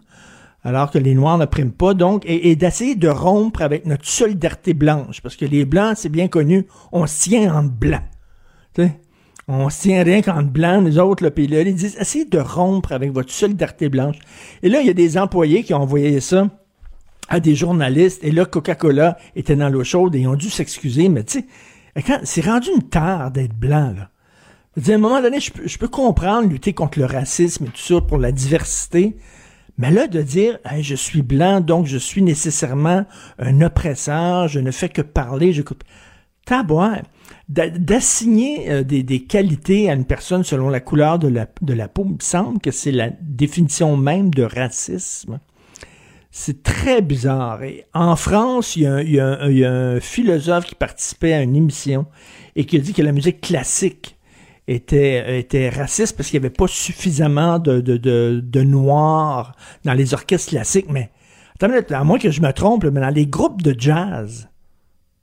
alors 0.64 0.90
que 0.90 0.98
les 0.98 1.14
noirs 1.14 1.38
n'oppriment 1.38 1.70
pas. 1.70 1.94
Donc, 1.94 2.24
et, 2.26 2.56
d'essayer 2.56 2.96
de 2.96 3.08
rompre 3.08 3.62
avec 3.62 3.86
notre 3.86 4.04
solidarité 4.04 4.74
blanche. 4.74 5.22
Parce 5.22 5.36
que 5.36 5.44
les 5.44 5.64
blancs, 5.64 5.96
c'est 5.96 6.08
bien 6.08 6.26
connu, 6.26 6.66
on 6.90 7.06
se 7.06 7.22
tient 7.22 7.54
en 7.54 7.62
blanc. 7.62 8.02
On 9.48 9.70
se 9.70 9.82
tient 9.82 10.02
rien 10.02 10.22
qu'en 10.22 10.42
blanc, 10.42 10.80
les 10.80 10.98
autres, 10.98 11.22
là, 11.22 11.30
puis 11.30 11.46
là, 11.46 11.60
ils 11.60 11.74
disent, 11.74 11.96
essayez 12.00 12.24
de 12.24 12.38
rompre 12.38 12.92
avec 12.92 13.12
votre 13.12 13.32
solidarité 13.32 13.88
blanche. 13.88 14.16
Et 14.62 14.68
là, 14.68 14.80
il 14.80 14.86
y 14.86 14.90
a 14.90 14.94
des 14.94 15.18
employés 15.18 15.62
qui 15.62 15.72
ont 15.72 15.82
envoyé 15.82 16.20
ça 16.20 16.48
à 17.28 17.38
des 17.40 17.54
journalistes, 17.54 18.22
et 18.24 18.32
là, 18.32 18.44
Coca-Cola 18.44 19.16
était 19.34 19.56
dans 19.56 19.68
l'eau 19.68 19.84
chaude 19.84 20.14
et 20.14 20.20
ils 20.20 20.28
ont 20.28 20.34
dû 20.34 20.50
s'excuser, 20.50 21.08
mais 21.08 21.24
tu 21.24 21.40
sais, 21.40 21.46
quand 22.06 22.20
c'est 22.24 22.44
rendu 22.44 22.68
une 22.74 22.88
tare 22.88 23.30
d'être 23.30 23.54
blanc, 23.54 23.94
là. 23.96 24.10
À 24.76 24.92
un 24.92 24.98
moment 24.98 25.22
donné, 25.22 25.40
je 25.40 25.78
peux, 25.78 25.88
comprendre 25.88 26.50
lutter 26.50 26.74
contre 26.74 26.98
le 26.98 27.06
racisme 27.06 27.64
et 27.64 27.68
tout 27.68 27.80
ça 27.80 28.00
pour 28.02 28.18
la 28.18 28.30
diversité, 28.30 29.16
mais 29.78 29.90
là, 29.90 30.06
de 30.06 30.20
dire, 30.20 30.58
je 30.80 30.94
suis 30.94 31.22
blanc, 31.22 31.60
donc 31.62 31.86
je 31.86 31.96
suis 31.96 32.22
nécessairement 32.22 33.06
un 33.38 33.62
oppresseur, 33.62 34.48
je 34.48 34.60
ne 34.60 34.70
fais 34.70 34.90
que 34.90 35.00
parler, 35.00 35.54
je 35.54 35.62
coupe. 35.62 35.82
Taboire 36.46 37.02
d'assigner 37.48 38.70
euh, 38.70 38.82
des, 38.82 39.24
qualités 39.24 39.88
à 39.90 39.94
une 39.94 40.04
personne 40.04 40.42
selon 40.42 40.68
la 40.68 40.80
couleur 40.80 41.18
de 41.18 41.28
la, 41.28 41.46
peau, 41.88 42.04
il 42.06 42.14
me 42.14 42.20
semble 42.20 42.60
que 42.60 42.70
c'est 42.70 42.92
la 42.92 43.10
définition 43.20 43.96
même 43.96 44.30
de 44.30 44.42
racisme. 44.42 45.38
C'est 46.30 46.62
très 46.62 47.02
bizarre. 47.02 47.60
En 47.94 48.16
France, 48.16 48.76
il 48.76 48.82
y, 48.82 49.20
a, 49.20 49.70
un 49.70 50.00
philosophe 50.00 50.66
qui 50.66 50.74
participait 50.74 51.32
à 51.32 51.42
une 51.42 51.56
émission 51.56 52.06
et 52.56 52.64
qui 52.64 52.76
a 52.76 52.80
dit 52.80 52.92
que 52.92 53.02
la 53.02 53.12
musique 53.12 53.40
classique 53.40 54.16
était, 54.68 55.70
raciste 55.74 56.16
parce 56.16 56.28
qu'il 56.28 56.40
n'y 56.40 56.46
avait 56.46 56.54
pas 56.54 56.66
suffisamment 56.66 57.58
de, 57.58 57.80
de, 57.80 57.96
de, 57.96 58.42
de 58.44 58.62
noirs 58.62 59.54
dans 59.84 59.94
les 59.94 60.14
orchestres 60.14 60.50
classiques. 60.50 60.90
Mais 60.90 61.10
attends, 61.60 61.70
à 61.90 62.04
moins 62.04 62.18
que 62.18 62.30
je 62.30 62.42
me 62.42 62.52
trompe, 62.52 62.84
mais 62.84 63.00
dans 63.00 63.14
les 63.14 63.26
groupes 63.26 63.62
de 63.62 63.74
jazz, 63.78 64.48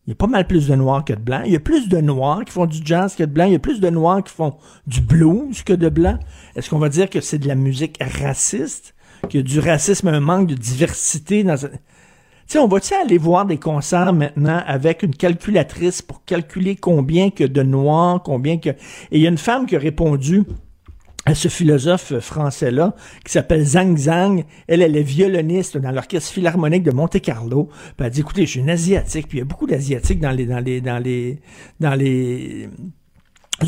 il 0.06 0.10
y 0.10 0.14
a 0.14 0.16
pas 0.16 0.28
mal 0.28 0.46
plus 0.48 0.68
de 0.68 0.76
noirs 0.76 1.06
que 1.06 1.14
de 1.14 1.20
blancs. 1.20 1.44
Il 1.46 1.54
y 1.54 1.56
a 1.56 1.62
plus 1.62 1.88
de 1.88 2.02
noirs 2.02 2.44
qui 2.44 2.52
font 2.52 2.66
du 2.66 2.80
jazz 2.84 3.16
que 3.16 3.24
de 3.24 3.32
blancs. 3.32 3.48
Il 3.48 3.54
y 3.54 3.56
a 3.56 3.60
plus 3.60 3.80
de 3.80 3.90
noirs 3.90 4.22
qui 4.22 4.34
font 4.34 4.56
du 4.86 5.00
blues 5.00 5.64
que 5.64 5.72
de 5.72 5.88
blancs. 5.88 6.20
Est-ce 6.56 6.70
qu'on 6.70 6.80
va 6.80 6.90
dire 6.90 7.10
que 7.10 7.22
c'est 7.22 7.40
de 7.40 7.48
la 7.48 7.56
musique 7.56 7.98
raciste? 8.02 8.96
Qu'il 9.30 9.40
y 9.40 9.44
a 9.44 9.46
du 9.46 9.60
racisme, 9.60 10.10
un 10.10 10.20
manque 10.20 10.48
de 10.48 10.56
diversité 10.56 11.44
dans... 11.44 11.56
On 12.56 12.68
va-tu 12.68 12.94
aller 12.94 13.18
voir 13.18 13.46
des 13.46 13.58
concerts 13.58 14.14
maintenant 14.14 14.62
avec 14.68 15.02
une 15.02 15.16
calculatrice 15.16 16.02
pour 16.02 16.24
calculer 16.26 16.76
combien 16.76 17.30
que 17.30 17.46
de 17.46 17.64
noirs, 17.64 18.22
combien 18.22 18.58
que... 18.58 18.70
Et 18.70 18.78
il 19.14 19.22
y 19.22 19.26
a 19.26 19.30
une 19.30 19.38
femme 19.38 19.66
qui 19.66 19.78
a 19.78 19.80
répondu 19.80 20.44
à 21.26 21.36
ce 21.36 21.48
philosophe 21.48 22.20
français-là, 22.20 22.96
qui 23.24 23.32
s'appelle 23.32 23.64
Zhang 23.64 23.98
Zhang. 23.98 24.44
Elle, 24.68 24.82
elle 24.82 24.98
est 24.98 25.04
violoniste 25.04 25.78
dans 25.78 25.92
l'orchestre 25.92 26.32
philharmonique 26.32 26.84
de 26.84 26.92
Monte-Carlo. 26.92 27.70
Puis 27.98 28.06
elle 28.06 28.12
dit, 28.12 28.20
écoutez, 28.22 28.46
je 28.46 28.52
suis 28.52 28.60
une 28.60 28.70
asiatique, 28.70 29.28
puis 29.28 29.38
il 29.38 29.42
y 29.42 29.44
a 29.44 29.46
beaucoup 29.46 29.68
d'asiatiques 29.68 30.20
dans 30.20 30.32
les, 30.32 30.46
dans 30.46 30.60
les, 30.60 30.82
dans 30.82 31.02
les, 31.02 31.40
dans 31.80 31.96
les, 31.96 32.68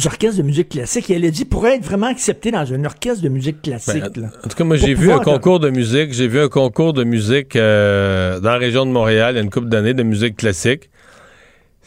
orchestres 0.05 0.37
de 0.37 0.43
musique 0.43 0.69
classique. 0.69 1.09
Et 1.09 1.13
elle 1.13 1.23
a 1.25 1.31
dit, 1.31 1.45
pour 1.45 1.65
être 1.65 1.85
vraiment 1.85 2.07
accepté 2.07 2.51
dans 2.51 2.73
un 2.73 2.83
orchestre 2.83 3.23
de 3.23 3.29
musique 3.29 3.61
classique. 3.61 4.03
Ben, 4.15 4.31
en 4.43 4.47
tout 4.49 4.57
cas, 4.57 4.63
moi, 4.65 4.75
j'ai 4.75 4.93
vu 4.93 5.09
un 5.11 5.19
concours 5.19 5.61
de 5.61 5.69
musique. 5.69 6.11
J'ai 6.11 6.27
vu 6.27 6.41
un 6.41 6.49
concours 6.49 6.91
de 6.91 7.05
musique 7.05 7.55
euh, 7.55 8.41
dans 8.41 8.51
la 8.51 8.57
région 8.57 8.85
de 8.85 8.91
Montréal 8.91 9.35
il 9.35 9.37
y 9.37 9.39
a 9.39 9.43
une 9.43 9.49
couple 9.49 9.69
d'années 9.69 9.93
de 9.93 10.03
musique 10.03 10.35
classique. 10.35 10.89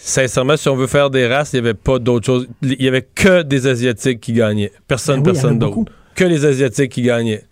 Sincèrement, 0.01 0.57
si 0.57 0.69
on 0.69 0.77
veut 0.77 0.87
faire 0.87 1.11
des 1.11 1.27
races, 1.27 1.53
il 1.53 1.57
n'y 1.61 1.67
avait 1.69 1.75
pas 1.75 1.99
d'autre 1.99 2.25
chose. 2.27 2.47
Il 2.63 2.81
y 2.83 2.89
avait 2.89 3.03
que 3.15 3.43
des 3.43 3.67
Asiatiques 3.67 4.21
qui 4.21 4.33
gagnaient. 4.33 4.73
Personne, 4.87 5.23
Ben 5.23 5.31
oui, 5.31 5.33
personne 5.35 5.59
d'autre. 5.59 5.91
Que 6.15 6.25
les 6.25 6.45
Asiatiques 6.47 6.93
qui 6.93 7.03
gagnaient. 7.03 7.45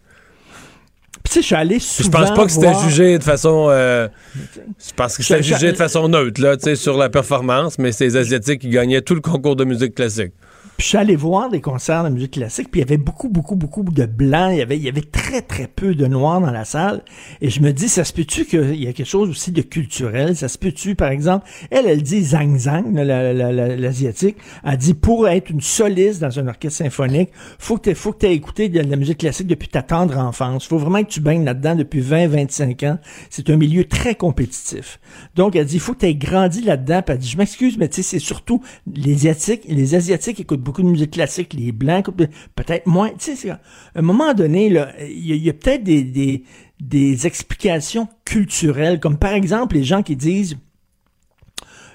Puis 1.23 1.23
tu 1.25 1.33
sais, 1.35 1.41
je 1.41 1.47
suis 1.47 1.55
allé 1.57 1.79
souvent 1.81 2.05
je 2.07 2.11
pense 2.29 2.37
pas 2.37 2.45
que 2.47 2.53
c'était 2.53 2.71
voir- 2.71 2.89
jugé 2.89 3.19
de 3.19 3.25
façon. 3.25 3.67
euh, 3.71 4.07
je 4.35 4.93
pense 4.95 5.17
que 5.17 5.25
c'était 5.25 5.43
jugé 5.43 5.73
de 5.73 5.77
façon 5.77 6.09
neutre, 6.09 6.41
là, 6.41 6.57
tu 6.57 6.63
sais, 6.65 6.77
sur 6.77 6.97
la 6.97 7.09
performance, 7.09 7.79
mais 7.81 7.91
c'est 7.91 8.05
les 8.05 8.17
Asiatiques 8.17 8.61
qui 8.61 8.69
gagnaient 8.69 9.03
tout 9.03 9.15
le 9.17 9.21
concours 9.21 9.57
de 9.57 9.65
musique 9.65 9.95
classique. 9.97 10.33
Puis 10.77 10.85
je 10.85 10.89
suis 10.89 10.99
allé 10.99 11.17
voir 11.17 11.49
des 11.49 11.61
concerts 11.61 12.05
de 12.05 12.11
musique 12.11 12.33
classique, 12.33 12.71
puis 12.71 12.81
il 12.81 12.85
y 12.85 12.87
avait 12.87 12.99
beaucoup, 12.99 13.29
beaucoup, 13.29 13.57
beaucoup 13.57 13.83
de 13.83 14.05
blancs. 14.07 14.51
Il 14.53 14.59
y 14.59 14.63
avait, 14.63 14.77
il 14.77 14.83
y 14.83 14.89
avait 14.89 15.01
très, 15.01 15.41
très 15.41 15.67
peu 15.69 15.95
de 15.95 16.07
noirs 16.07 16.41
dans 16.41 16.51
la 16.51 16.65
salle. 16.65 17.03
Et 17.41 17.49
je 17.51 17.61
me 17.61 17.73
dis, 17.73 17.89
ça 17.89 18.05
se 18.05 18.13
peut-tu 18.13 18.45
qu'il 18.45 18.83
y 18.83 18.87
a 18.87 18.93
quelque 18.93 19.07
chose 19.07 19.31
aussi 19.31 19.53
de 19.53 19.63
culturel? 19.63 20.37
Ça 20.37 20.49
se 20.49 20.59
peut-tu, 20.59 20.95
par 20.95 21.09
exemple, 21.11 21.47
elle, 21.71 21.87
elle 21.87 22.03
dit 22.03 22.23
Zhang 22.23 22.57
Zhang, 22.59 22.95
là, 22.95 23.05
la- 23.05 23.33
la- 23.33 23.53
la- 23.53 23.77
l'asiatique, 23.77 24.37
elle 24.65 24.77
dit, 24.77 24.95
pour 24.95 25.29
être 25.29 25.51
une 25.51 25.61
soliste 25.63 26.21
dans 26.21 26.39
un 26.39 26.47
orchestre 26.49 26.79
symphonique, 26.85 27.31
faut 27.59 27.79
que 27.79 27.91
tu 27.91 27.95
faut 27.97 28.13
que 28.13 28.19
t'aies 28.19 28.35
écouté 28.35 28.69
de 28.69 28.81
la 28.81 28.97
musique 28.97 29.19
classique 29.19 29.47
depuis 29.47 29.69
ta 29.69 29.83
tendre 29.83 30.19
enfance. 30.19 30.67
faut 30.67 30.79
vraiment 30.79 31.03
que 31.03 31.09
tu 31.11 31.21
baignes 31.21 31.45
là-dedans 31.45 31.75
depuis 31.75 32.01
20, 32.01 32.29
25 32.29 32.83
ans. 32.83 32.99
C'est 33.31 33.49
un 33.51 33.57
milieu 33.57 33.85
très 33.85 34.15
compétitif. 34.15 35.01
Donc, 35.35 35.57
elle 35.57 35.65
dit, 35.67 35.79
faut 35.79 35.95
que 35.95 36.01
tu 36.01 36.07
aies 36.07 36.15
grandi 36.15 36.61
là-dedans. 36.61 37.03
Puis 37.03 37.13
elle 37.15 37.19
dit, 37.21 37.29
je 37.29 37.39
m'excuse, 37.39 37.79
mais 37.79 37.89
tu 37.89 37.97
sais, 37.97 38.03
c'est 38.03 38.19
surtout 38.19 38.63
les 38.95 39.13
Asiatiques, 39.27 39.63
les 39.69 39.95
Asiatiques 39.95 40.41
écoutent 40.41 40.61
beaucoup 40.67 40.83
de 40.83 40.89
musique 40.89 41.13
classique, 41.13 41.55
les 41.55 41.73
Blancs 41.73 42.07
peut-être 42.55 42.87
moins. 42.87 43.11
Tu 43.19 43.35
sais, 43.37 43.51
à 43.51 43.61
un 43.95 44.03
moment 44.03 44.35
donné, 44.35 44.67
il 44.67 45.37
y 45.37 45.49
a, 45.49 45.53
peut-être 45.55 45.85
des, 45.85 46.03
des, 46.03 46.43
des 46.81 47.27
explications 47.27 48.09
culturelles, 48.25 49.01
comme 49.01 49.17
par 49.17 49.33
exemple 49.33 49.77
les 49.77 49.85
gens 49.85 50.03
qui 50.03 50.17
disent, 50.17 50.57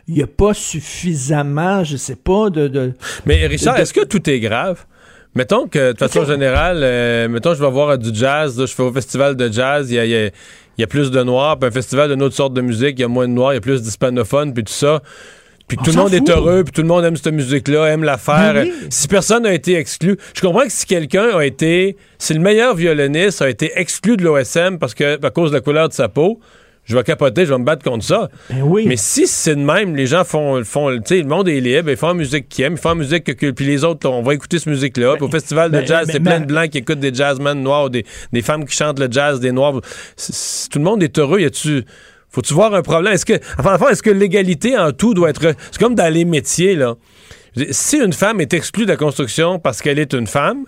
il 0.08 0.16
n'y 0.16 0.24
a 0.24 0.28
pas 0.28 0.54
suffisamment, 0.54 1.84
je 1.84 1.98
sais 1.98 2.16
pas, 2.16 2.50
de... 2.50 2.68
de 2.68 2.94
Mais 3.26 3.46
Richard, 3.46 3.78
est-ce 3.78 3.94
que 3.94 4.04
tout 4.04 4.28
est 4.30 4.40
grave? 4.40 4.86
Mettons 5.36 5.68
que, 5.68 5.94
de 5.94 5.98
façon 5.98 6.26
générale, 6.26 6.80
euh, 6.84 7.30
mettons, 7.30 7.54
je 7.54 7.64
vais 7.64 7.70
voir 7.72 7.90
euh, 7.90 7.98
du 7.98 8.14
jazz, 8.14 8.58
là, 8.60 8.66
je 8.66 8.74
fais 8.74 8.84
au 8.84 8.92
festival 8.92 9.36
de 9.38 9.50
jazz, 9.52 9.90
il 9.90 9.96
y 9.96 10.00
a, 10.00 10.06
il 10.06 10.12
y 10.12 10.16
a- 10.16 10.30
il 10.78 10.82
y 10.82 10.84
a 10.86 10.88
plus 10.88 11.12
de 11.12 11.22
noirs, 11.22 11.60
puis 11.60 11.68
un 11.68 11.72
festival 11.72 12.10
d'une 12.10 12.24
autre 12.24 12.36
sorte 12.36 12.54
de 12.54 12.62
musique, 12.62 12.98
il 12.98 13.02
y 13.02 13.04
a 13.04 13.08
moins 13.10 13.28
de 13.28 13.34
noirs, 13.34 13.52
il 13.52 13.56
y 13.56 13.58
a 13.58 13.62
plus 13.62 13.82
d'hispanophones, 13.84 14.54
puis 14.54 14.64
tout 14.64 14.74
ça. 14.74 15.02
Puis 15.72 15.78
On 15.80 15.84
tout 15.86 15.92
le 15.92 16.04
monde 16.04 16.14
est 16.14 16.30
heureux, 16.30 16.66
puis 16.66 16.74
tout 16.74 16.82
le 16.82 16.88
monde 16.90 17.06
aime 17.06 17.16
cette 17.16 17.34
musique-là, 17.34 17.86
aime 17.86 18.04
la 18.04 18.18
faire. 18.18 18.56
Ben 18.56 18.68
oui. 18.68 18.88
Si 18.90 19.08
personne 19.08 19.44
n'a 19.44 19.54
été 19.54 19.76
exclu, 19.76 20.18
je 20.36 20.42
comprends 20.42 20.64
que 20.64 20.72
si 20.72 20.86
quelqu'un 20.86 21.30
a 21.38 21.46
été, 21.46 21.96
si 22.18 22.34
le 22.34 22.42
meilleur 22.42 22.76
violoniste 22.76 23.42
a 23.42 23.50
été 23.50 23.72
exclu 23.76 24.18
de 24.18 24.24
l'OSM 24.26 24.80
parce 24.80 24.94
que 24.94 25.26
à 25.26 25.30
cause 25.30 25.52
de 25.52 25.56
la 25.56 25.62
couleur 25.62 25.88
de 25.88 25.94
sa 25.94 26.10
peau, 26.10 26.42
je 26.84 26.98
vais 26.98 27.04
capoter, 27.04 27.46
je 27.46 27.54
vais 27.54 27.58
me 27.58 27.64
battre 27.64 27.86
contre 27.86 28.04
ça. 28.04 28.30
Ben 28.50 28.64
oui. 28.64 28.86
Mais 28.86 28.98
si 28.98 29.28
c'est 29.28 29.56
de 29.56 29.62
même, 29.62 29.96
les 29.96 30.08
gens 30.08 30.26
font, 30.26 30.62
font 30.66 30.92
tu 30.98 31.02
sais, 31.06 31.18
le 31.20 31.28
monde 31.30 31.48
est 31.48 31.62
libre, 31.62 31.90
ils 31.90 31.96
font 31.96 32.10
la 32.10 32.16
musique 32.16 32.50
qu'ils 32.50 32.66
aiment, 32.66 32.74
ils 32.74 32.80
font 32.80 32.90
la 32.90 32.96
musique 32.96 33.24
que, 33.24 33.52
puis 33.52 33.66
les 33.66 33.86
autres, 33.86 34.10
on 34.10 34.22
va 34.22 34.34
écouter 34.34 34.60
cette 34.60 34.68
musique-là. 34.68 35.16
Puis 35.16 35.24
au 35.24 35.30
festival 35.30 35.72
de 35.72 35.78
ben, 35.78 35.88
jazz, 35.88 36.08
ben, 36.08 36.12
c'est 36.12 36.20
ben, 36.20 36.32
plein 36.32 36.40
de 36.42 36.48
blancs 36.48 36.70
qui 36.70 36.80
écoutent 36.80 37.00
des 37.00 37.14
jazzmen 37.14 37.64
noirs, 37.64 37.90
des, 37.90 38.06
des 38.34 38.42
femmes 38.42 38.66
qui 38.66 38.76
chantent 38.76 39.00
le 39.00 39.08
jazz, 39.10 39.40
des 39.40 39.54
noirs. 39.54 39.76
Tout 39.76 40.80
le 40.80 40.84
monde 40.84 41.02
est 41.02 41.18
heureux. 41.18 41.40
Y 41.40 41.46
a-tu, 41.46 41.86
faut-tu 42.32 42.54
voir 42.54 42.74
un 42.74 42.82
problème? 42.82 43.14
Est-ce 43.14 43.26
que, 43.26 43.40
enfin, 43.60 43.76
enfin, 43.76 43.90
est-ce 43.90 44.02
que 44.04 44.10
l'égalité 44.10 44.78
en 44.78 44.92
tout 44.92 45.14
doit 45.14 45.30
être, 45.30 45.54
c'est 45.72 45.80
comme 45.80 45.96
dans 45.96 46.12
les 46.12 46.26
métiers, 46.26 46.76
là. 46.76 46.96
Si 47.72 47.98
une 47.98 48.14
femme 48.14 48.40
est 48.40 48.54
exclue 48.54 48.86
de 48.86 48.90
la 48.92 48.96
construction 48.98 49.60
parce 49.60 49.82
qu'elle 49.82 50.00
est 50.00 50.14
une 50.14 50.28
femme, 50.28 50.64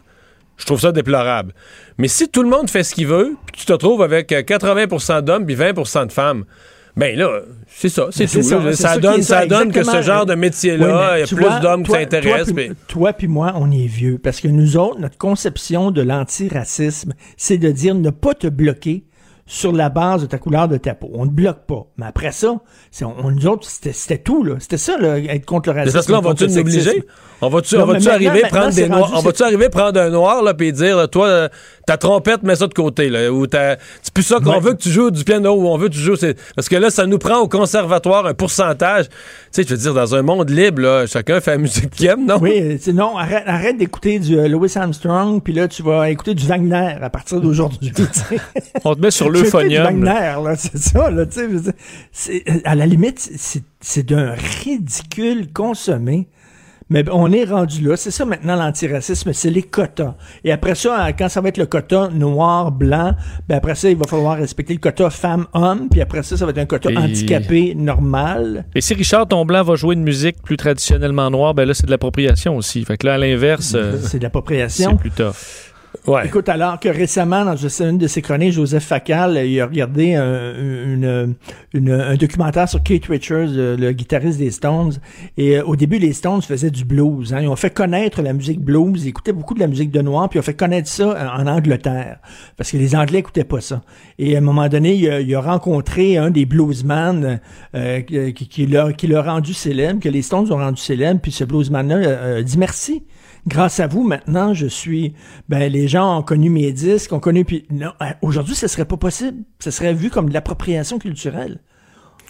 je 0.57 0.65
trouve 0.65 0.81
ça 0.81 0.91
déplorable. 0.91 1.53
Mais 1.97 2.09
si 2.09 2.27
tout 2.27 2.43
le 2.43 2.49
monde 2.49 2.69
fait 2.69 2.83
ce 2.83 2.93
qu'il 2.93 3.07
veut, 3.07 3.35
puis 3.45 3.61
tu 3.61 3.65
te 3.65 3.71
retrouves 3.71 4.01
avec 4.01 4.31
euh, 4.33 4.41
80% 4.41 5.21
d'hommes 5.21 5.45
puis 5.45 5.55
20% 5.55 6.07
de 6.07 6.11
femmes, 6.11 6.43
ben 6.97 7.17
là, 7.17 7.39
c'est 7.67 7.89
ça, 7.89 8.07
c'est 8.11 8.27
tout. 8.27 8.47
là. 8.59 8.73
Ça, 8.73 8.95
qui 8.95 8.99
donne, 8.99 9.21
ça 9.23 9.45
donne 9.47 9.71
que 9.71 9.81
ce 9.83 10.01
genre 10.03 10.25
de 10.27 10.35
métier-là, 10.35 10.85
Oui, 11.15 11.17
il 11.17 11.19
y 11.21 11.23
a 11.23 11.35
plus 11.53 11.59
d'hommes 11.61 11.83
qui 11.83 11.91
s'intéressent. 11.91 12.45
Toi, 12.47 12.53
puis- 12.55 12.67
puis- 12.67 12.75
toi 12.87 13.13
puis 13.13 13.27
moi, 13.27 13.53
on 13.55 13.71
est 13.71 13.87
vieux. 13.87 14.19
Parce 14.21 14.41
que 14.41 14.47
nous 14.49 14.77
autres, 14.77 14.99
notre 14.99 15.17
conception 15.17 15.89
de 15.89 16.01
l'antiracisme, 16.03 17.13
c'est 17.37 17.57
de 17.57 17.71
dire 17.71 17.95
ne 17.95 18.09
pas 18.11 18.33
te 18.35 18.47
bloquer 18.47 19.05
sur 19.45 19.71
la 19.73 19.89
base 19.89 20.21
de 20.21 20.25
ta 20.27 20.37
couleur 20.37 20.67
de 20.67 20.77
ta 20.77 20.93
peau. 20.95 21.09
On 21.13 21.25
ne 21.25 21.29
bloque 21.31 21.65
pas. 21.67 21.85
Mais 21.97 22.05
après 22.05 22.31
ça, 22.31 22.55
c'est- 22.91 23.03
on, 23.05 23.29
nous 23.31 23.45
autres, 23.47 23.67
c'était 23.69 23.91
c'était 23.93 24.17
tout. 24.17 24.43
là. 24.43 24.55
C'était 24.59 24.77
ça, 24.77 24.97
là, 24.97 25.17
être 25.17 25.45
contre 25.45 25.69
le 25.69 25.75
racisme. 25.75 25.93
parce 25.95 26.05
que 26.07 26.11
là, 26.13 26.19
on 26.19 26.21
va-tu 26.21 26.45
nous 26.47 26.57
obliger? 26.57 27.03
On 27.41 27.49
va-tu 27.49 27.75
on 27.75 27.89
arriver 28.07 28.41
prendre 28.49 28.73
des 28.73 28.87
noirs? 28.87 29.11
On 29.13 29.19
va-tu 29.19 29.43
arriver 29.43 29.67
prendre 29.67 29.99
un 29.99 30.09
noir, 30.09 30.41
là, 30.43 30.53
puis 30.53 30.71
dire, 30.71 30.95
là, 30.95 31.07
toi, 31.09 31.27
euh, 31.27 31.49
ta 31.85 31.97
trompette, 31.97 32.41
mets 32.43 32.55
ça 32.55 32.67
de 32.67 32.73
côté, 32.73 33.09
là, 33.09 33.33
ou 33.33 33.45
c'est 33.51 34.13
plus 34.13 34.23
ça 34.23 34.37
qu'on 34.39 34.51
Ouais. 34.51 34.59
veut 34.61 34.73
que 34.73 34.81
tu 34.81 34.89
joues 34.89 35.11
du 35.11 35.25
piano, 35.25 35.51
ou 35.53 35.67
on 35.67 35.77
veut 35.77 35.89
que 35.89 35.93
tu 35.93 35.99
joues, 35.99 36.15
c'est, 36.15 36.37
parce 36.55 36.69
que 36.69 36.77
là, 36.77 36.89
ça 36.89 37.05
nous 37.05 37.17
prend 37.17 37.39
au 37.39 37.49
conservatoire 37.49 38.25
un 38.27 38.33
pourcentage. 38.33 39.09
Tu 39.09 39.15
sais, 39.51 39.63
je 39.63 39.69
veux 39.75 39.77
dire, 39.77 39.93
dans 39.93 40.15
un 40.15 40.21
monde 40.21 40.49
libre, 40.49 40.81
là, 40.83 41.05
chacun 41.05 41.41
fait 41.41 41.51
la 41.51 41.57
musique 41.57 41.89
qu'il 41.89 42.07
aime, 42.07 42.25
non? 42.25 42.37
Oui, 42.39 42.53
euh, 42.87 42.93
non, 42.93 43.17
arrête, 43.17 43.43
arrête 43.45 43.77
d'écouter 43.77 44.19
du 44.19 44.37
euh, 44.39 44.47
Louis 44.47 44.71
Armstrong, 44.75 45.41
puis 45.43 45.51
là, 45.51 45.67
tu 45.67 45.83
vas 45.83 46.09
écouter 46.09 46.35
du 46.35 46.47
Wagner 46.47 46.95
à 47.01 47.09
partir 47.09 47.41
d'aujourd'hui. 47.41 47.91
On 48.85 48.95
te 48.95 49.01
met 49.01 49.11
sur 49.11 49.29
l'euphonium. 49.33 50.55
c'est 50.57 50.77
ça, 50.77 51.09
là, 51.09 51.25
tu 51.25 51.33
sais, 51.39 51.47
c'est- 52.11 52.43
c'est- 52.43 52.61
À 52.65 52.75
la 52.75 52.85
limite, 52.85 53.19
c'est 53.19 53.63
c'est 53.81 54.03
d'un 54.05 54.33
ridicule 54.63 55.51
consommé. 55.53 56.27
Mais 56.89 57.03
on 57.11 57.31
est 57.31 57.45
rendu 57.45 57.81
là. 57.87 57.95
C'est 57.95 58.11
ça 58.11 58.23
maintenant 58.25 58.55
l'antiracisme, 58.55 59.31
c'est 59.33 59.49
les 59.49 59.63
quotas. 59.63 60.15
Et 60.43 60.51
après 60.51 60.75
ça, 60.75 61.11
quand 61.17 61.29
ça 61.29 61.39
va 61.41 61.47
être 61.49 61.57
le 61.57 61.65
quota 61.65 62.09
noir, 62.13 62.71
blanc, 62.71 63.13
ben 63.47 63.55
après 63.55 63.73
ça, 63.73 63.89
il 63.89 63.95
va 63.97 64.05
falloir 64.05 64.37
respecter 64.37 64.73
le 64.73 64.79
quota 64.79 65.09
femme-homme. 65.09 65.87
Puis 65.89 66.01
après 66.01 66.21
ça, 66.23 66.35
ça 66.37 66.45
va 66.45 66.51
être 66.51 66.57
un 66.59 66.65
quota 66.65 66.91
Et- 66.91 66.97
handicapé 66.97 67.73
normal. 67.73 68.65
Et 68.75 68.81
si 68.81 68.93
Richard 68.93 69.27
ton 69.27 69.45
blanc 69.45 69.63
va 69.63 69.75
jouer 69.75 69.95
une 69.95 70.03
musique 70.03 70.41
plus 70.43 70.57
traditionnellement 70.57 71.31
noire, 71.31 71.53
ben 71.53 71.65
là, 71.65 71.73
c'est 71.73 71.85
de 71.85 71.91
l'appropriation 71.91 72.57
aussi. 72.57 72.83
Fait 72.83 72.97
que 72.97 73.07
là, 73.07 73.13
à 73.15 73.17
l'inverse, 73.17 73.73
euh, 73.75 73.97
C'est 74.03 74.19
de 74.19 74.23
l'appropriation. 74.23 74.91
c'est 74.91 74.97
plus 74.97 75.11
tough. 75.11 75.72
Ouais. 76.05 76.25
Écoute, 76.25 76.49
alors 76.49 76.81
que 76.81 76.89
récemment, 76.89 77.45
dans 77.45 77.55
une 77.55 77.97
de 77.97 78.07
ses 78.07 78.21
chroniques, 78.21 78.51
Joseph 78.51 78.83
Facal, 78.83 79.37
il 79.45 79.61
a 79.61 79.65
regardé 79.65 80.15
un, 80.15 81.33
documentaire 82.15 82.67
sur 82.67 82.83
Keith 82.83 83.05
Richards, 83.05 83.47
le, 83.47 83.77
le 83.77 83.91
guitariste 83.93 84.37
des 84.37 84.51
Stones. 84.51 84.93
Et 85.37 85.57
euh, 85.57 85.63
au 85.63 85.77
début, 85.77 85.99
les 85.99 86.11
Stones 86.11 86.41
faisaient 86.41 86.71
du 86.71 86.83
blues. 86.83 87.33
Hein. 87.33 87.39
Ils 87.41 87.47
ont 87.47 87.55
fait 87.55 87.73
connaître 87.73 88.21
la 88.21 88.33
musique 88.33 88.59
blues. 88.59 89.05
Ils 89.05 89.09
écoutaient 89.09 89.31
beaucoup 89.31 89.53
de 89.53 89.61
la 89.61 89.67
musique 89.67 89.91
de 89.91 90.01
noir, 90.01 90.27
puis 90.27 90.37
ils 90.37 90.41
ont 90.41 90.43
fait 90.43 90.53
connaître 90.53 90.89
ça 90.89 91.03
euh, 91.03 91.41
en 91.41 91.47
Angleterre. 91.47 92.19
Parce 92.57 92.69
que 92.71 92.77
les 92.77 92.95
Anglais 92.95 93.19
écoutaient 93.19 93.45
pas 93.45 93.61
ça. 93.61 93.81
Et 94.19 94.35
à 94.35 94.39
un 94.39 94.41
moment 94.41 94.67
donné, 94.67 94.95
il 94.95 95.35
a, 95.35 95.41
rencontré 95.41 96.17
un 96.17 96.31
des 96.31 96.45
bluesmen 96.45 97.39
euh, 97.75 98.01
qui, 98.01 98.67
l'a 98.67 99.21
rendu 99.21 99.53
célèbre, 99.53 100.01
que 100.01 100.09
les 100.09 100.21
Stones 100.21 100.51
ont 100.51 100.57
rendu 100.57 100.81
célèbre. 100.81 101.21
Puis 101.21 101.31
ce 101.31 101.45
bluesman-là 101.45 101.95
euh, 101.95 102.41
dit 102.41 102.57
merci 102.57 103.03
grâce 103.47 103.79
à 103.79 103.87
vous, 103.87 104.03
maintenant, 104.03 104.53
je 104.53 104.67
suis. 104.67 105.13
Ben, 105.49 105.71
les 105.71 105.87
gens 105.87 106.19
ont 106.19 106.23
connu 106.23 106.49
mes 106.49 106.71
disques, 106.71 107.13
ont 107.13 107.19
connu. 107.19 107.45
Puis, 107.45 107.65
non, 107.69 107.91
euh, 108.01 108.05
aujourd'hui, 108.21 108.55
ce 108.55 108.67
serait 108.67 108.85
pas 108.85 108.97
possible. 108.97 109.43
Ce 109.59 109.71
serait 109.71 109.93
vu 109.93 110.09
comme 110.09 110.29
de 110.29 110.33
l'appropriation 110.33 110.99
culturelle. 110.99 111.59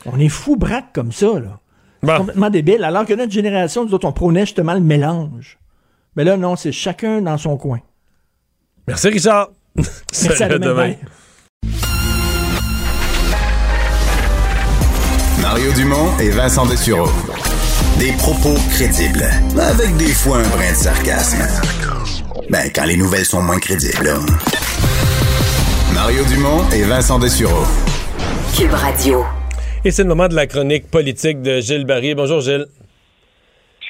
On 0.05 0.19
est 0.19 0.29
fou 0.29 0.55
braque 0.55 0.93
comme 0.93 1.11
ça, 1.11 1.39
là. 1.39 1.59
C'est 2.03 2.17
complètement 2.17 2.49
débile. 2.49 2.83
Alors 2.83 3.05
que 3.05 3.13
notre 3.13 3.31
génération, 3.31 3.85
nous 3.85 3.93
autres, 3.93 4.07
on 4.07 4.11
prônait 4.11 4.41
justement 4.41 4.73
le 4.73 4.81
mélange. 4.81 5.57
Mais 6.17 6.25
là, 6.25 6.35
non, 6.35 6.57
c'est 6.57 6.73
chacun 6.73 7.21
dans 7.21 7.37
son 7.37 7.55
coin. 7.55 7.79
Merci, 8.87 9.07
Richard. 9.07 9.51
Merci 9.75 10.27
à 10.27 10.35
Salut, 10.35 10.59
demain. 10.59 10.89
Bye. 10.89 10.97
Mario 15.41 15.71
Dumont 15.73 16.17
et 16.19 16.29
Vincent 16.29 16.65
Dessureau. 16.65 17.07
Des 18.03 18.11
propos 18.17 18.55
crédibles, 18.69 19.23
avec 19.57 19.95
des 19.95 20.11
fois 20.11 20.39
un 20.39 20.49
brin 20.49 20.71
de 20.71 20.75
sarcasme. 20.75 21.37
Ben, 22.49 22.69
quand 22.75 22.83
les 22.83 22.97
nouvelles 22.97 23.23
sont 23.23 23.41
moins 23.41 23.59
crédibles. 23.59 24.03
là. 24.03 24.19
Mario 25.93 26.25
Dumont 26.25 26.69
et 26.71 26.83
Vincent 26.83 27.17
Dessureau. 27.17 27.63
Cube 28.57 28.73
Radio. 28.73 29.23
Et 29.85 29.91
c'est 29.91 30.03
le 30.03 30.09
moment 30.09 30.27
de 30.27 30.35
la 30.35 30.47
chronique 30.47 30.91
politique 30.91 31.41
de 31.41 31.61
Gilles 31.61 31.85
Barry. 31.85 32.13
Bonjour, 32.13 32.41
Gilles. 32.41 32.65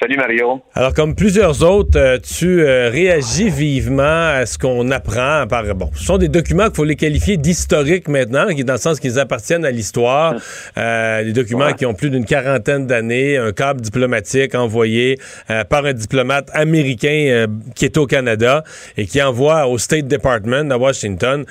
Salut 0.04 0.18
Mario. 0.18 0.60
Alors, 0.74 0.92
comme 0.92 1.14
plusieurs 1.14 1.62
autres, 1.62 1.98
euh, 1.98 2.18
tu 2.18 2.60
euh, 2.60 2.90
réagis 2.90 3.48
vivement 3.48 4.02
à 4.02 4.44
ce 4.44 4.58
qu'on 4.58 4.90
apprend 4.90 5.46
par. 5.48 5.64
Bon, 5.74 5.88
ce 5.94 6.04
sont 6.04 6.18
des 6.18 6.28
documents 6.28 6.64
qu'il 6.64 6.74
faut 6.74 6.84
les 6.84 6.94
qualifier 6.94 7.38
d'historiques 7.38 8.06
maintenant, 8.08 8.44
dans 8.44 8.72
le 8.74 8.78
sens 8.78 9.00
qu'ils 9.00 9.18
appartiennent 9.18 9.64
à 9.64 9.70
l'histoire. 9.70 10.34
Euh, 10.76 11.22
des 11.22 11.32
documents 11.32 11.72
qui 11.72 11.86
ont 11.86 11.94
plus 11.94 12.10
d'une 12.10 12.24
quarantaine 12.24 12.86
d'années, 12.86 13.36
un 13.36 13.52
câble 13.52 13.80
diplomatique 13.80 14.54
envoyé 14.54 15.18
par 15.68 15.84
un 15.84 15.92
diplomate 15.92 16.50
américain 16.52 17.46
qui 17.74 17.84
est 17.84 17.96
au 17.96 18.06
Canada 18.06 18.64
et 18.96 19.06
qui 19.06 19.22
envoie 19.22 19.66
au 19.68 19.78
State 19.78 20.08
Department 20.08 20.70
à 20.70 20.78
Washington, 20.78 21.44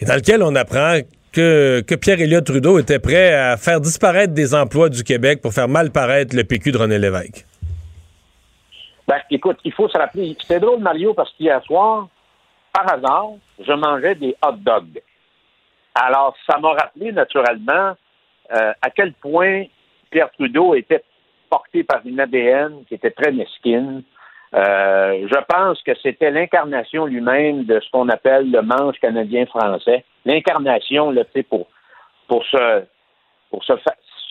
et 0.00 0.04
dans 0.04 0.14
lequel 0.14 0.42
on 0.42 0.54
apprend 0.54 0.98
que, 1.32 1.82
que 1.86 1.94
Pierre 1.94 2.20
Elliott 2.20 2.44
Trudeau 2.44 2.78
était 2.78 2.98
prêt 2.98 3.34
à 3.34 3.56
faire 3.56 3.80
disparaître 3.80 4.34
des 4.34 4.54
emplois 4.54 4.88
du 4.88 5.02
Québec 5.02 5.40
pour 5.40 5.54
faire 5.54 5.68
mal 5.68 5.90
paraître 5.90 6.36
le 6.36 6.44
PQ 6.44 6.72
de 6.72 6.78
René 6.78 6.98
Lévesque. 6.98 7.46
Ben, 9.06 9.20
écoute, 9.30 9.58
il 9.64 9.72
faut 9.72 9.88
se 9.88 9.96
rappeler. 9.96 10.36
C'était 10.40 10.60
drôle, 10.60 10.80
Mario, 10.80 11.14
parce 11.14 11.32
qu'hier 11.34 11.62
soir, 11.64 12.08
par 12.72 12.92
hasard, 12.92 13.30
je 13.60 13.72
mangeais 13.72 14.14
des 14.16 14.36
hot 14.44 14.56
dogs. 14.56 15.00
Alors, 15.94 16.36
ça 16.48 16.58
m'a 16.58 16.72
rappelé 16.72 17.12
naturellement 17.12 17.94
euh, 18.52 18.72
à 18.82 18.90
quel 18.90 19.12
point 19.14 19.64
Pierre 20.10 20.30
Trudeau 20.32 20.74
était 20.74 21.02
porté 21.48 21.84
par 21.84 22.00
une 22.04 22.20
ADN 22.20 22.84
qui 22.86 22.94
était 22.94 23.10
très 23.10 23.32
mesquine. 23.32 24.02
Euh, 24.54 25.26
je 25.28 25.44
pense 25.48 25.82
que 25.82 25.92
c'était 26.02 26.30
l'incarnation 26.30 27.06
lui-même 27.06 27.64
de 27.64 27.80
ce 27.80 27.90
qu'on 27.90 28.08
appelle 28.08 28.50
le 28.50 28.62
manche 28.62 28.98
canadien-français. 29.00 30.04
L'incarnation, 30.24 31.10
là, 31.10 31.24
tu 31.24 31.32
sais, 31.34 31.42
pour, 31.42 31.66
pour 32.28 32.44
se, 32.44 32.84
pour 33.50 33.64
se, 33.64 33.72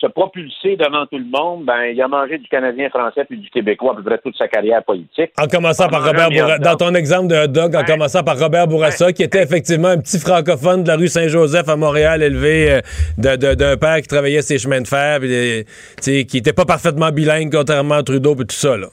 se 0.00 0.06
propulser 0.08 0.76
devant 0.76 1.06
tout 1.06 1.16
le 1.18 1.24
monde, 1.24 1.64
ben, 1.64 1.84
il 1.84 2.02
a 2.02 2.06
mangé 2.08 2.36
du 2.36 2.46
Canadien 2.48 2.90
français 2.90 3.24
puis 3.24 3.38
du 3.38 3.48
Québécois 3.48 3.92
à 3.92 3.96
peu 3.96 4.02
près 4.02 4.18
toute 4.18 4.36
sa 4.36 4.46
carrière 4.46 4.84
politique. 4.84 5.30
En 5.40 5.46
commençant 5.46 5.88
par 5.88 6.04
Robert 6.04 6.28
Bourassa, 6.30 6.58
dans 6.58 6.76
ton 6.76 6.94
exemple 6.94 7.28
de 7.28 7.36
hot 7.44 7.46
dog, 7.46 7.74
en 7.74 7.82
commençant 7.84 8.22
par 8.22 8.38
Robert 8.38 8.66
Bourassa, 8.68 9.12
qui 9.14 9.22
était 9.22 9.42
effectivement 9.42 9.88
un 9.88 9.98
petit 9.98 10.18
francophone 10.18 10.82
de 10.82 10.88
la 10.88 10.96
rue 10.96 11.08
Saint-Joseph 11.08 11.66
à 11.68 11.76
Montréal, 11.76 12.22
élevé 12.22 12.72
euh, 12.72 12.80
de- 13.16 13.36
de- 13.36 13.54
d'un 13.54 13.76
père 13.78 13.96
qui 14.02 14.08
travaillait 14.08 14.42
ses 14.42 14.58
chemins 14.58 14.82
de 14.82 14.86
fer, 14.86 15.18
euh, 15.22 15.62
qui 16.02 16.36
était 16.36 16.52
pas 16.52 16.66
parfaitement 16.66 17.10
bilingue, 17.10 17.50
contrairement 17.50 17.94
à 17.94 18.02
Trudeau, 18.02 18.34
puis 18.36 18.46
tout 18.46 18.54
ça, 18.54 18.76
là. 18.76 18.88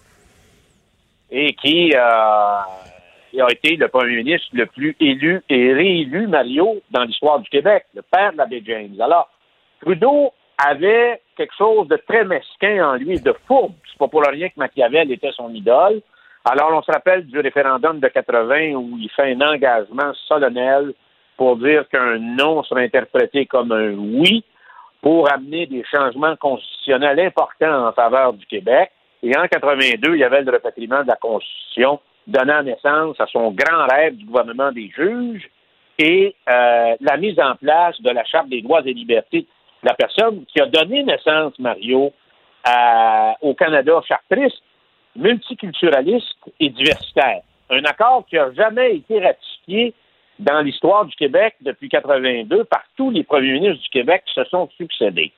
et 1.32 1.54
qui 1.62 1.92
euh, 1.96 2.00
il 3.34 3.42
a 3.42 3.48
été 3.52 3.76
le 3.76 3.88
premier 3.88 4.18
ministre 4.24 4.48
le 4.54 4.68
plus 4.68 4.96
élu 5.00 5.42
et 5.50 5.74
réélu, 5.74 6.28
Mario, 6.28 6.82
dans 6.92 7.04
l'histoire 7.04 7.40
du 7.40 7.50
Québec, 7.50 7.84
le 7.96 8.04
père 8.04 8.32
de 8.32 8.38
l'abbé 8.38 8.64
James. 8.66 8.96
Alors, 9.02 9.28
Trudeau 9.82 10.32
avait 10.66 11.22
quelque 11.36 11.56
chose 11.58 11.88
de 11.88 11.98
très 12.08 12.26
mesquin 12.26 12.92
en 12.92 12.94
lui, 12.96 13.20
de 13.20 13.36
fourbe. 13.48 13.74
C'est 13.90 13.98
pas 13.98 14.08
pour 14.08 14.24
rien 14.24 14.50
que 14.50 14.58
Machiavel 14.58 15.12
était 15.12 15.32
son 15.32 15.54
idole. 15.54 16.02
Alors, 16.46 16.72
on 16.74 16.82
se 16.82 16.92
rappelle 16.92 17.26
du 17.26 17.40
référendum 17.40 18.00
de 18.00 18.08
80 18.08 18.74
où 18.74 18.98
il 19.00 19.10
fait 19.10 19.34
un 19.34 19.42
engagement 19.42 20.14
solennel 20.28 20.94
pour 21.38 21.58
dire 21.58 21.88
qu'un 21.90 22.20
non 22.20 22.64
serait 22.64 22.86
interprété 22.86 23.46
comme 23.46 23.72
un 23.72 23.94
oui 23.94 24.44
pour 25.02 25.32
amener 25.32 25.66
des 25.66 25.84
changements 25.84 26.36
constitutionnels 26.38 27.20
importants 27.20 27.88
en 27.88 27.92
faveur 27.92 28.34
du 28.34 28.46
Québec. 28.46 28.92
Et 29.22 29.36
en 29.38 29.48
82, 29.48 30.16
il 30.16 30.20
y 30.20 30.24
avait 30.24 30.42
le 30.42 30.52
repatriement 30.52 31.02
de 31.04 31.08
la 31.08 31.16
Constitution, 31.16 32.00
donnant 32.28 32.64
naissance 32.64 33.20
à 33.20 33.26
son 33.28 33.52
grand 33.52 33.88
rêve 33.90 34.16
du 34.16 34.26
gouvernement 34.26 34.72
des 34.72 34.90
juges 34.96 35.50
et 35.98 36.36
euh, 36.50 36.96
la 37.00 37.18
mise 37.18 37.40
en 37.40 37.56
place 37.56 38.02
de 38.02 38.10
la 38.10 38.24
Charte 38.26 38.50
des 38.50 38.62
droits 38.62 38.82
et 38.86 38.94
libertés. 38.94 39.48
La 39.84 39.94
personne 39.94 40.46
qui 40.46 40.62
a 40.62 40.66
donné 40.66 41.04
naissance, 41.04 41.58
Mario, 41.60 42.14
à- 42.64 43.36
au 43.42 43.54
Canada 43.54 44.02
chartriste, 44.08 44.62
multiculturaliste 45.16 46.38
et 46.60 46.70
diversitaire. 46.70 47.42
Un 47.70 47.84
accord 47.86 48.26
qui 48.28 48.36
n'a 48.36 48.52
jamais 48.54 48.96
été 48.96 49.20
ratifié 49.20 49.94
dans 50.40 50.62
l'histoire 50.62 51.06
du 51.06 51.16
Québec 51.16 51.56
depuis 51.62 51.90
82 51.90 52.64
par 52.66 52.84
tous 52.98 53.12
les 53.12 53.24
premiers 53.24 53.54
ministres 53.54 53.84
du 53.84 53.90
Québec 53.90 54.24
qui 54.26 54.34
se 54.34 54.44
sont 54.46 54.70
succédés. 54.78 55.32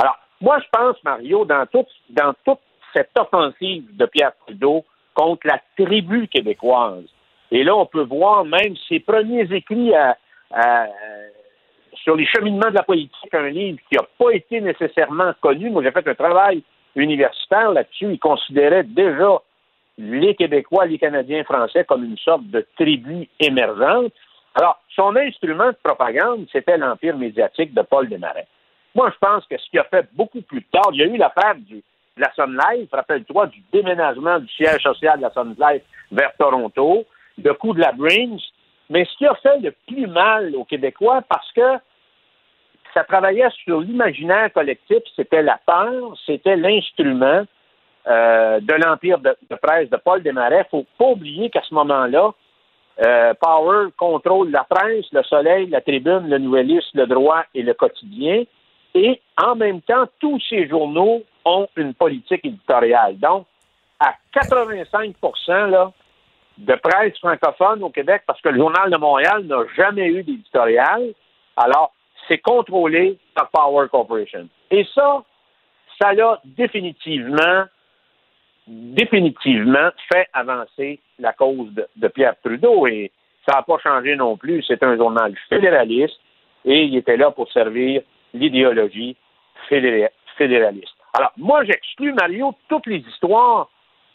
Alors, 0.00 0.16
moi, 0.40 0.58
je 0.60 0.66
pense, 0.76 0.96
Mario, 1.04 1.44
dans 1.44 1.66
toute, 1.66 1.88
dans 2.10 2.34
toute 2.44 2.60
cette 2.92 3.10
offensive 3.16 3.84
de 3.96 4.06
Pierre 4.06 4.32
Trudeau 4.46 4.84
contre 5.14 5.46
la 5.46 5.60
tribu 5.78 6.28
québécoise, 6.28 7.04
et 7.50 7.64
là, 7.64 7.76
on 7.76 7.86
peut 7.86 8.02
voir 8.04 8.44
même 8.44 8.74
ses 8.88 9.00
premiers 9.00 9.50
écrits 9.52 9.94
à- 9.94 10.16
à- 10.50 10.86
sur 11.94 12.16
les 12.16 12.26
cheminements 12.26 12.70
de 12.70 12.74
la 12.74 12.82
politique, 12.82 13.34
un 13.34 13.48
livre 13.48 13.78
qui 13.88 13.96
n'a 13.96 14.04
pas 14.18 14.30
été 14.32 14.60
nécessairement 14.60 15.32
connu. 15.40 15.70
Moi, 15.70 15.82
j'ai 15.82 15.90
fait 15.90 16.06
un 16.08 16.14
travail 16.14 16.62
universitaire 16.96 17.72
là-dessus. 17.72 18.12
Il 18.12 18.18
considérait 18.18 18.84
déjà 18.84 19.40
les 19.98 20.34
Québécois, 20.34 20.86
les 20.86 20.98
Canadiens 20.98 21.44
français 21.44 21.84
comme 21.84 22.04
une 22.04 22.18
sorte 22.18 22.46
de 22.46 22.66
tribu 22.76 23.28
émergente. 23.40 24.12
Alors, 24.54 24.80
son 24.94 25.16
instrument 25.16 25.68
de 25.68 25.76
propagande, 25.82 26.46
c'était 26.52 26.76
l'empire 26.76 27.16
médiatique 27.16 27.72
de 27.74 27.82
Paul 27.82 28.08
Desmarais. 28.08 28.46
Moi, 28.94 29.10
je 29.10 29.18
pense 29.26 29.46
que 29.46 29.56
ce 29.56 29.70
qui 29.70 29.78
a 29.78 29.84
fait 29.84 30.06
beaucoup 30.12 30.42
plus 30.42 30.62
tard, 30.64 30.90
il 30.92 31.00
y 31.00 31.02
a 31.02 31.06
eu 31.06 31.16
l'affaire 31.16 31.54
de 31.56 31.82
la 32.18 32.30
Sun 32.34 32.58
Life, 32.70 32.90
rappelle-toi, 32.92 33.46
du 33.46 33.62
déménagement 33.72 34.38
du 34.38 34.48
siège 34.48 34.82
social 34.82 35.16
de 35.16 35.22
la 35.22 35.30
Sun 35.30 35.54
Life 35.58 35.82
vers 36.10 36.32
Toronto, 36.38 37.04
le 37.42 37.54
coup 37.54 37.72
de 37.72 37.80
la 37.80 37.92
Brains, 37.92 38.36
mais 38.90 39.04
ce 39.04 39.16
qui 39.16 39.26
a 39.26 39.34
fait 39.36 39.58
le 39.60 39.74
plus 39.86 40.06
mal 40.06 40.54
aux 40.56 40.64
Québécois, 40.64 41.22
parce 41.28 41.50
que 41.52 41.78
ça 42.94 43.04
travaillait 43.04 43.48
sur 43.64 43.80
l'imaginaire 43.80 44.52
collectif, 44.52 45.02
c'était 45.16 45.42
la 45.42 45.58
peur, 45.64 46.14
c'était 46.26 46.56
l'instrument 46.56 47.44
euh, 48.06 48.60
de 48.60 48.74
l'empire 48.74 49.18
de, 49.18 49.36
presse 49.62 49.88
de 49.88 49.96
Paul 49.96 50.22
Desmarais. 50.22 50.66
Faut 50.70 50.86
pas 50.98 51.06
oublier 51.06 51.50
qu'à 51.50 51.62
ce 51.62 51.74
moment-là, 51.74 52.32
euh, 53.04 53.32
Power 53.40 53.88
contrôle 53.96 54.50
la 54.50 54.64
presse, 54.64 55.06
le 55.12 55.22
Soleil, 55.22 55.68
la 55.68 55.80
Tribune, 55.80 56.28
le 56.28 56.38
Nouvelliste, 56.38 56.94
le 56.94 57.06
Droit 57.06 57.44
et 57.54 57.62
le 57.62 57.74
Quotidien. 57.74 58.44
Et 58.94 59.20
en 59.42 59.54
même 59.54 59.80
temps, 59.80 60.04
tous 60.20 60.38
ces 60.48 60.68
journaux 60.68 61.22
ont 61.44 61.68
une 61.76 61.94
politique 61.94 62.44
éditoriale. 62.44 63.18
Donc, 63.18 63.46
à 63.98 64.14
85 64.32 65.14
là, 65.70 65.92
de 66.62 66.74
presse 66.74 67.18
francophone 67.18 67.82
au 67.82 67.90
Québec, 67.90 68.22
parce 68.26 68.40
que 68.40 68.48
le 68.48 68.58
Journal 68.58 68.90
de 68.90 68.96
Montréal 68.96 69.44
n'a 69.44 69.62
jamais 69.76 70.06
eu 70.06 70.22
d'éditorial, 70.22 71.12
alors 71.56 71.92
c'est 72.28 72.38
contrôlé 72.38 73.18
par 73.34 73.50
Power 73.50 73.88
Corporation. 73.88 74.48
Et 74.70 74.86
ça, 74.94 75.22
ça 76.00 76.12
l'a 76.12 76.40
définitivement 76.44 77.64
définitivement 78.66 79.90
fait 80.12 80.28
avancer 80.32 81.00
la 81.18 81.32
cause 81.32 81.68
de, 81.96 82.08
Pierre 82.08 82.36
Trudeau 82.44 82.86
et 82.86 83.10
ça 83.44 83.56
n'a 83.56 83.62
pas 83.62 83.78
changé 83.82 84.14
non 84.14 84.36
plus. 84.36 84.62
C'est 84.62 84.82
un 84.84 84.96
journal 84.96 85.34
fédéraliste 85.48 86.18
et 86.64 86.84
il 86.84 86.96
était 86.96 87.16
là 87.16 87.32
pour 87.32 87.50
servir 87.50 88.02
l'idéologie 88.32 89.16
fédéraliste. 89.68 90.94
Alors, 91.14 91.32
moi, 91.36 91.64
j'exclus, 91.64 92.12
Mario, 92.12 92.54
toutes 92.68 92.86
les 92.86 92.98
histoires, 92.98 93.68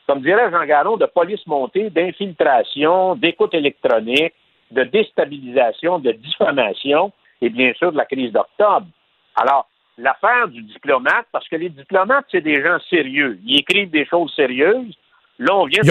comme 0.08 0.22
dirait 0.22 0.50
Jean 0.50 0.66
Garon, 0.66 0.98
de 0.98 1.06
police 1.06 1.46
montée, 1.46 1.90
d'infiltration, 1.90 3.16
d'écoute 3.16 3.54
électronique, 3.54 4.34
de 4.72 4.84
déstabilisation, 4.84 6.00
de 6.00 6.14
diffamation 6.14 7.12
et 7.42 7.50
bien 7.50 7.74
sûr 7.74 7.92
de 7.92 7.98
la 7.98 8.06
crise 8.06 8.32
d'octobre. 8.32 8.88
Alors, 9.36 9.68
l'affaire 9.98 10.48
du 10.48 10.62
diplomate, 10.64 11.28
parce 11.32 11.48
que 11.48 11.58
les 11.58 11.70
diplomates, 11.70 12.26
c'est 12.32 12.42
des 12.42 12.64
gens 12.64 12.80
sérieux. 12.90 13.38
Ils 13.46 13.60
écrivent 13.60 13.92
des 13.92 14.06
choses 14.06 14.34
sérieuses. 14.36 14.96
Là, 15.40 15.56
on 15.56 15.66
vient 15.66 15.82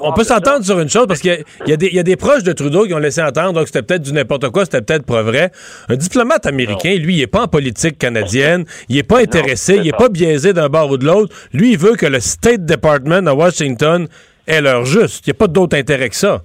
on 0.00 0.12
peut 0.12 0.24
s'entendre 0.24 0.64
sur 0.64 0.80
une 0.80 0.88
chose 0.88 1.06
parce 1.06 1.20
qu'il 1.20 1.44
y, 1.64 1.70
y, 1.70 1.98
a 1.98 2.02
des 2.02 2.16
proches 2.16 2.42
de 2.42 2.52
Trudeau 2.52 2.86
qui 2.86 2.94
ont 2.94 2.98
laissé 2.98 3.22
entendre 3.22 3.52
donc 3.52 3.68
c'était 3.68 3.82
peut-être 3.82 4.02
du 4.02 4.12
n'importe 4.12 4.50
quoi, 4.50 4.64
c'était 4.64 4.82
peut-être 4.82 5.06
pas 5.06 5.22
vrai. 5.22 5.52
Un 5.88 5.94
diplomate 5.94 6.44
américain, 6.46 6.96
lui, 6.96 7.16
il 7.16 7.22
est 7.22 7.28
pas 7.28 7.42
en 7.42 7.48
politique 7.48 7.98
canadienne, 7.98 8.64
il 8.88 8.98
est 8.98 9.08
pas 9.08 9.20
intéressé, 9.20 9.76
il 9.76 9.86
est 9.86 9.96
pas 9.96 10.08
biaisé 10.08 10.52
d'un 10.52 10.68
bord 10.68 10.90
ou 10.90 10.96
de 10.96 11.04
l'autre. 11.04 11.34
Lui, 11.52 11.72
il 11.72 11.78
veut 11.78 11.94
que 11.94 12.06
le 12.06 12.18
State 12.18 12.64
Department 12.66 13.28
à 13.28 13.34
Washington 13.34 14.08
ait 14.48 14.60
leur 14.60 14.84
juste. 14.84 15.26
Il 15.26 15.30
n'y 15.30 15.36
a 15.36 15.38
pas 15.38 15.46
d'autre 15.46 15.76
intérêt 15.76 16.08
que 16.08 16.16
ça. 16.16 16.42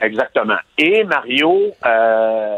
Exactement. 0.00 0.58
Et 0.78 1.04
Mario, 1.04 1.72
euh, 1.84 2.56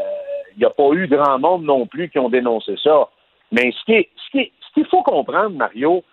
il 0.57 0.61
n'y 0.61 0.65
a 0.65 0.71
pas 0.71 0.91
eu 0.93 1.09
grand 1.09 1.39
monde 1.39 1.65
non 1.65 1.87
plus 1.87 2.09
qui 2.11 2.19
ont 2.21 2.29
dénoncé 2.29 2.77
ça. 2.83 3.09
Mais 3.51 3.73
ce 3.73 3.93
qui 3.93 4.09
ce 4.33 4.75
qu'il 4.75 4.87
faut 4.87 5.03
comprendre, 5.03 5.57
Mario, 5.57 6.05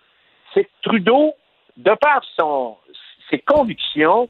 c'est 0.54 0.64
que 0.64 0.70
Trudeau, 0.82 1.34
de 1.76 1.94
par 2.00 2.22
son, 2.38 2.76
ses 3.30 3.38
convictions, 3.38 4.28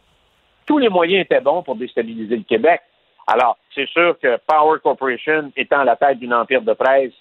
tous 0.66 0.78
les 0.78 0.88
moyens 0.88 1.24
étaient 1.24 1.40
bons 1.40 1.62
pour 1.62 1.76
déstabiliser 1.76 2.36
le 2.36 2.42
Québec. 2.42 2.80
Alors, 3.26 3.56
c'est 3.74 3.88
sûr 3.88 4.18
que 4.18 4.38
Power 4.46 4.78
Corporation, 4.82 5.52
étant 5.56 5.84
la 5.84 5.96
tête 5.96 6.18
d'une 6.18 6.34
empire 6.34 6.62
de 6.62 6.72
presse 6.72 7.12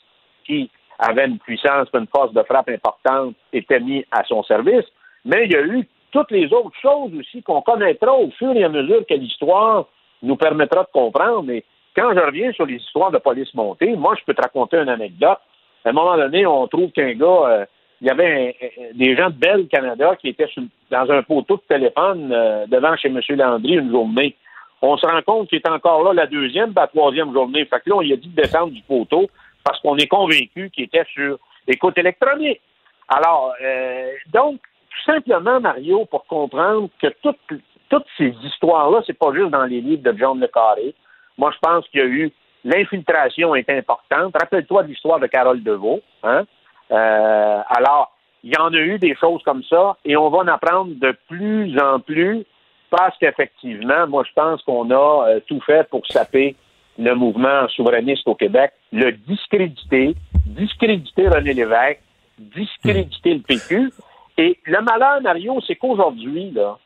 qui 0.45 0.69
avait 0.99 1.25
une 1.25 1.39
puissance, 1.39 1.87
une 1.93 2.07
force 2.07 2.33
de 2.33 2.43
frappe 2.43 2.69
importante, 2.69 3.35
était 3.51 3.79
mis 3.79 4.05
à 4.11 4.23
son 4.23 4.43
service. 4.43 4.85
Mais 5.25 5.45
il 5.45 5.51
y 5.51 5.55
a 5.55 5.61
eu 5.61 5.87
toutes 6.11 6.31
les 6.31 6.51
autres 6.53 6.77
choses 6.81 7.11
aussi 7.19 7.41
qu'on 7.43 7.61
connaîtra 7.61 8.13
au 8.13 8.29
fur 8.31 8.53
et 8.55 8.63
à 8.63 8.69
mesure 8.69 9.05
que 9.07 9.15
l'histoire 9.15 9.85
nous 10.21 10.37
permettra 10.37 10.83
de 10.83 10.89
comprendre. 10.93 11.43
Mais 11.43 11.63
quand 11.95 12.13
je 12.13 12.19
reviens 12.19 12.51
sur 12.53 12.65
les 12.65 12.75
histoires 12.75 13.11
de 13.11 13.17
police 13.17 13.53
montée, 13.53 13.95
moi, 13.95 14.15
je 14.17 14.23
peux 14.23 14.33
te 14.33 14.41
raconter 14.41 14.77
une 14.77 14.89
anecdote 14.89 15.39
à 15.85 15.89
un 15.89 15.93
moment 15.93 16.17
donné, 16.17 16.45
on 16.45 16.67
trouve 16.67 16.91
qu'un 16.91 17.13
gars, 17.13 17.25
euh, 17.25 17.65
il 18.01 18.07
y 18.07 18.09
avait 18.09 18.55
des 18.93 19.15
gens 19.15 19.29
de 19.29 19.35
Bell 19.35 19.67
Canada 19.67 20.15
qui 20.17 20.29
étaient 20.29 20.49
dans 20.91 21.09
un 21.09 21.23
poteau 21.23 21.57
de 21.57 21.75
téléphone 21.75 22.31
euh, 22.31 22.65
devant 22.67 22.95
chez 22.97 23.07
M. 23.07 23.19
Landry 23.29 23.73
une 23.73 23.91
journée. 23.91 24.35
On 24.81 24.97
se 24.97 25.05
rend 25.05 25.21
compte 25.21 25.49
qu'il 25.49 25.59
est 25.59 25.69
encore 25.69 26.03
là 26.03 26.13
la 26.13 26.27
deuxième, 26.27 26.73
la 26.75 26.87
troisième 26.87 27.33
journée. 27.33 27.65
Fait 27.65 27.79
que 27.79 27.89
là, 27.89 27.95
on 27.95 28.01
lui 28.01 28.13
a 28.13 28.17
dit 28.17 28.27
de 28.27 28.41
descendre 28.41 28.73
du 28.73 28.81
poteau 28.81 29.27
parce 29.63 29.79
qu'on 29.81 29.97
est 29.97 30.07
convaincu 30.07 30.69
qu'il 30.69 30.83
était 30.83 31.05
sur 31.13 31.39
écoute 31.67 31.97
électronique. 31.97 32.61
Alors, 33.07 33.53
euh, 33.63 34.11
donc, 34.33 34.59
tout 34.89 35.11
simplement, 35.11 35.59
Mario, 35.59 36.05
pour 36.05 36.25
comprendre 36.25 36.89
que 37.01 37.07
toutes, 37.23 37.61
toutes 37.89 38.05
ces 38.17 38.33
histoires-là, 38.43 39.01
c'est 39.07 39.17
pas 39.17 39.33
juste 39.33 39.51
dans 39.51 39.65
les 39.65 39.81
livres 39.81 40.03
de 40.03 40.17
John 40.17 40.39
Le 40.39 40.47
Carré. 40.47 40.93
Moi, 41.37 41.51
je 41.53 41.59
pense 41.59 41.87
qu'il 41.89 42.01
y 42.01 42.03
a 42.03 42.07
eu 42.07 42.31
L'infiltration 42.65 43.53
est 43.53 43.69
importante. 43.69 44.33
Rappelle-toi 44.33 44.83
l'histoire 44.83 45.19
de 45.19 45.27
Carole 45.27 45.61
Deveau. 45.61 46.01
Hein? 46.23 46.45
Euh, 46.91 47.61
alors, 47.67 48.11
il 48.43 48.53
y 48.53 48.57
en 48.57 48.73
a 48.73 48.77
eu 48.77 48.99
des 48.99 49.15
choses 49.15 49.41
comme 49.43 49.63
ça 49.63 49.97
et 50.05 50.15
on 50.15 50.29
va 50.29 50.39
en 50.39 50.47
apprendre 50.47 50.93
de 50.95 51.17
plus 51.27 51.77
en 51.79 51.99
plus 51.99 52.45
parce 52.89 53.17
qu'effectivement, 53.17 54.07
moi, 54.07 54.23
je 54.27 54.33
pense 54.33 54.61
qu'on 54.63 54.89
a 54.91 55.27
euh, 55.27 55.39
tout 55.47 55.59
fait 55.61 55.89
pour 55.89 56.05
saper 56.07 56.55
le 56.97 57.13
mouvement 57.13 57.67
souverainiste 57.69 58.27
au 58.27 58.35
Québec, 58.35 58.71
le 58.93 59.11
discréditer, 59.11 60.15
discréditer 60.45 61.27
René 61.27 61.53
Lévesque, 61.53 62.01
discréditer 62.37 63.33
le 63.33 63.41
PQ. 63.41 63.91
Et 64.37 64.59
le 64.65 64.81
malheur, 64.81 65.21
Mario, 65.21 65.59
c'est 65.65 65.75
qu'aujourd'hui, 65.75 66.51
là, 66.51 66.77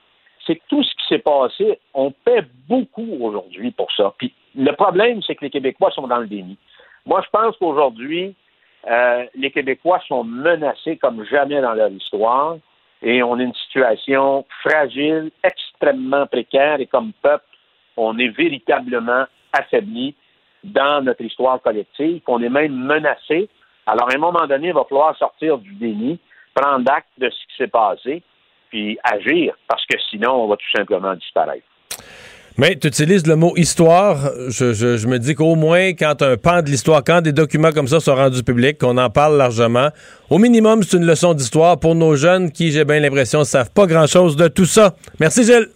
c'est 0.45 0.55
que 0.55 0.63
tout 0.69 0.83
ce 0.83 0.89
qui 0.95 1.07
s'est 1.09 1.19
passé, 1.19 1.79
on 1.93 2.11
paie 2.11 2.43
beaucoup 2.67 3.17
aujourd'hui 3.21 3.71
pour 3.71 3.91
ça. 3.91 4.13
Puis 4.17 4.33
le 4.55 4.71
problème, 4.71 5.21
c'est 5.21 5.35
que 5.35 5.45
les 5.45 5.51
Québécois 5.51 5.91
sont 5.91 6.07
dans 6.07 6.17
le 6.17 6.27
déni. 6.27 6.57
Moi, 7.05 7.21
je 7.23 7.29
pense 7.29 7.55
qu'aujourd'hui, 7.57 8.35
euh, 8.87 9.25
les 9.35 9.51
Québécois 9.51 10.01
sont 10.07 10.23
menacés 10.23 10.97
comme 10.97 11.25
jamais 11.25 11.61
dans 11.61 11.73
leur 11.73 11.89
histoire 11.89 12.57
et 13.01 13.23
on 13.23 13.35
a 13.35 13.43
une 13.43 13.53
situation 13.53 14.45
fragile, 14.61 15.31
extrêmement 15.43 16.27
précaire 16.27 16.79
et 16.79 16.85
comme 16.85 17.13
peuple, 17.21 17.45
on 17.97 18.17
est 18.17 18.29
véritablement 18.29 19.25
affaibli 19.53 20.15
dans 20.63 21.03
notre 21.03 21.21
histoire 21.21 21.61
collective, 21.61 22.21
on 22.27 22.41
est 22.41 22.49
même 22.49 22.73
menacé. 22.73 23.49
Alors, 23.85 24.09
à 24.09 24.15
un 24.15 24.19
moment 24.19 24.45
donné, 24.45 24.67
il 24.67 24.73
va 24.73 24.83
falloir 24.83 25.17
sortir 25.17 25.57
du 25.57 25.73
déni, 25.75 26.19
prendre 26.53 26.91
acte 26.91 27.07
de 27.17 27.29
ce 27.29 27.47
qui 27.47 27.55
s'est 27.57 27.67
passé, 27.67 28.21
puis 28.69 28.97
agir, 29.03 29.55
parce 29.67 29.85
que 29.85 29.97
sinon, 30.09 30.43
on 30.43 30.47
va 30.47 30.57
tout 30.57 30.71
simplement 30.75 31.15
disparaître. 31.15 31.65
Mais 32.59 32.75
tu 32.75 32.89
utilises 32.89 33.25
le 33.25 33.37
mot 33.37 33.53
histoire. 33.55 34.31
Je, 34.49 35.07
me 35.07 35.17
dis 35.17 35.33
qu'au 35.33 35.55
moins, 35.55 35.93
quand 35.93 36.21
un 36.21 36.35
pan 36.35 36.61
de 36.61 36.69
l'histoire, 36.69 37.01
quand 37.05 37.21
des 37.21 37.31
documents 37.31 37.71
comme 37.71 37.87
ça 37.87 38.01
sont 38.01 38.13
rendus 38.13 38.43
publics, 38.43 38.77
qu'on 38.77 38.97
en 38.97 39.09
parle 39.09 39.37
largement, 39.37 39.91
au 40.29 40.39
minimum, 40.39 40.83
c'est 40.83 40.97
une 40.97 41.05
leçon 41.05 41.33
d'histoire 41.33 41.79
pour 41.79 41.95
nos 41.95 42.17
jeunes 42.17 42.51
qui, 42.51 42.73
j'ai 42.73 42.83
bien 42.83 42.99
l'impression, 42.99 43.39
ne 43.39 43.43
savent 43.45 43.71
pas 43.71 43.85
grand-chose 43.87 44.35
de 44.35 44.49
tout 44.49 44.65
ça. 44.65 44.93
Merci, 45.21 45.45
Gilles. 45.45 45.69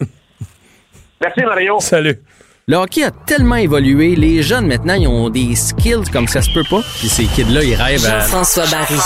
Merci, 1.22 1.40
Mario. 1.40 1.80
Salut. 1.80 2.20
Le 2.66 2.76
hockey 2.76 3.02
a 3.02 3.10
tellement 3.10 3.56
évolué, 3.56 4.14
les 4.14 4.42
jeunes 4.42 4.66
maintenant, 4.66 4.94
ils 4.94 5.08
ont 5.08 5.30
des 5.30 5.54
skills 5.54 6.10
comme 6.12 6.28
ça 6.28 6.42
se 6.42 6.52
peut 6.52 6.64
pas. 6.68 6.82
Puis 6.98 7.08
ces 7.08 7.24
kids-là, 7.24 7.64
ils 7.64 7.76
rêvent 7.76 8.04
à... 8.04 8.20
François 8.20 8.66
Barry. 8.66 8.98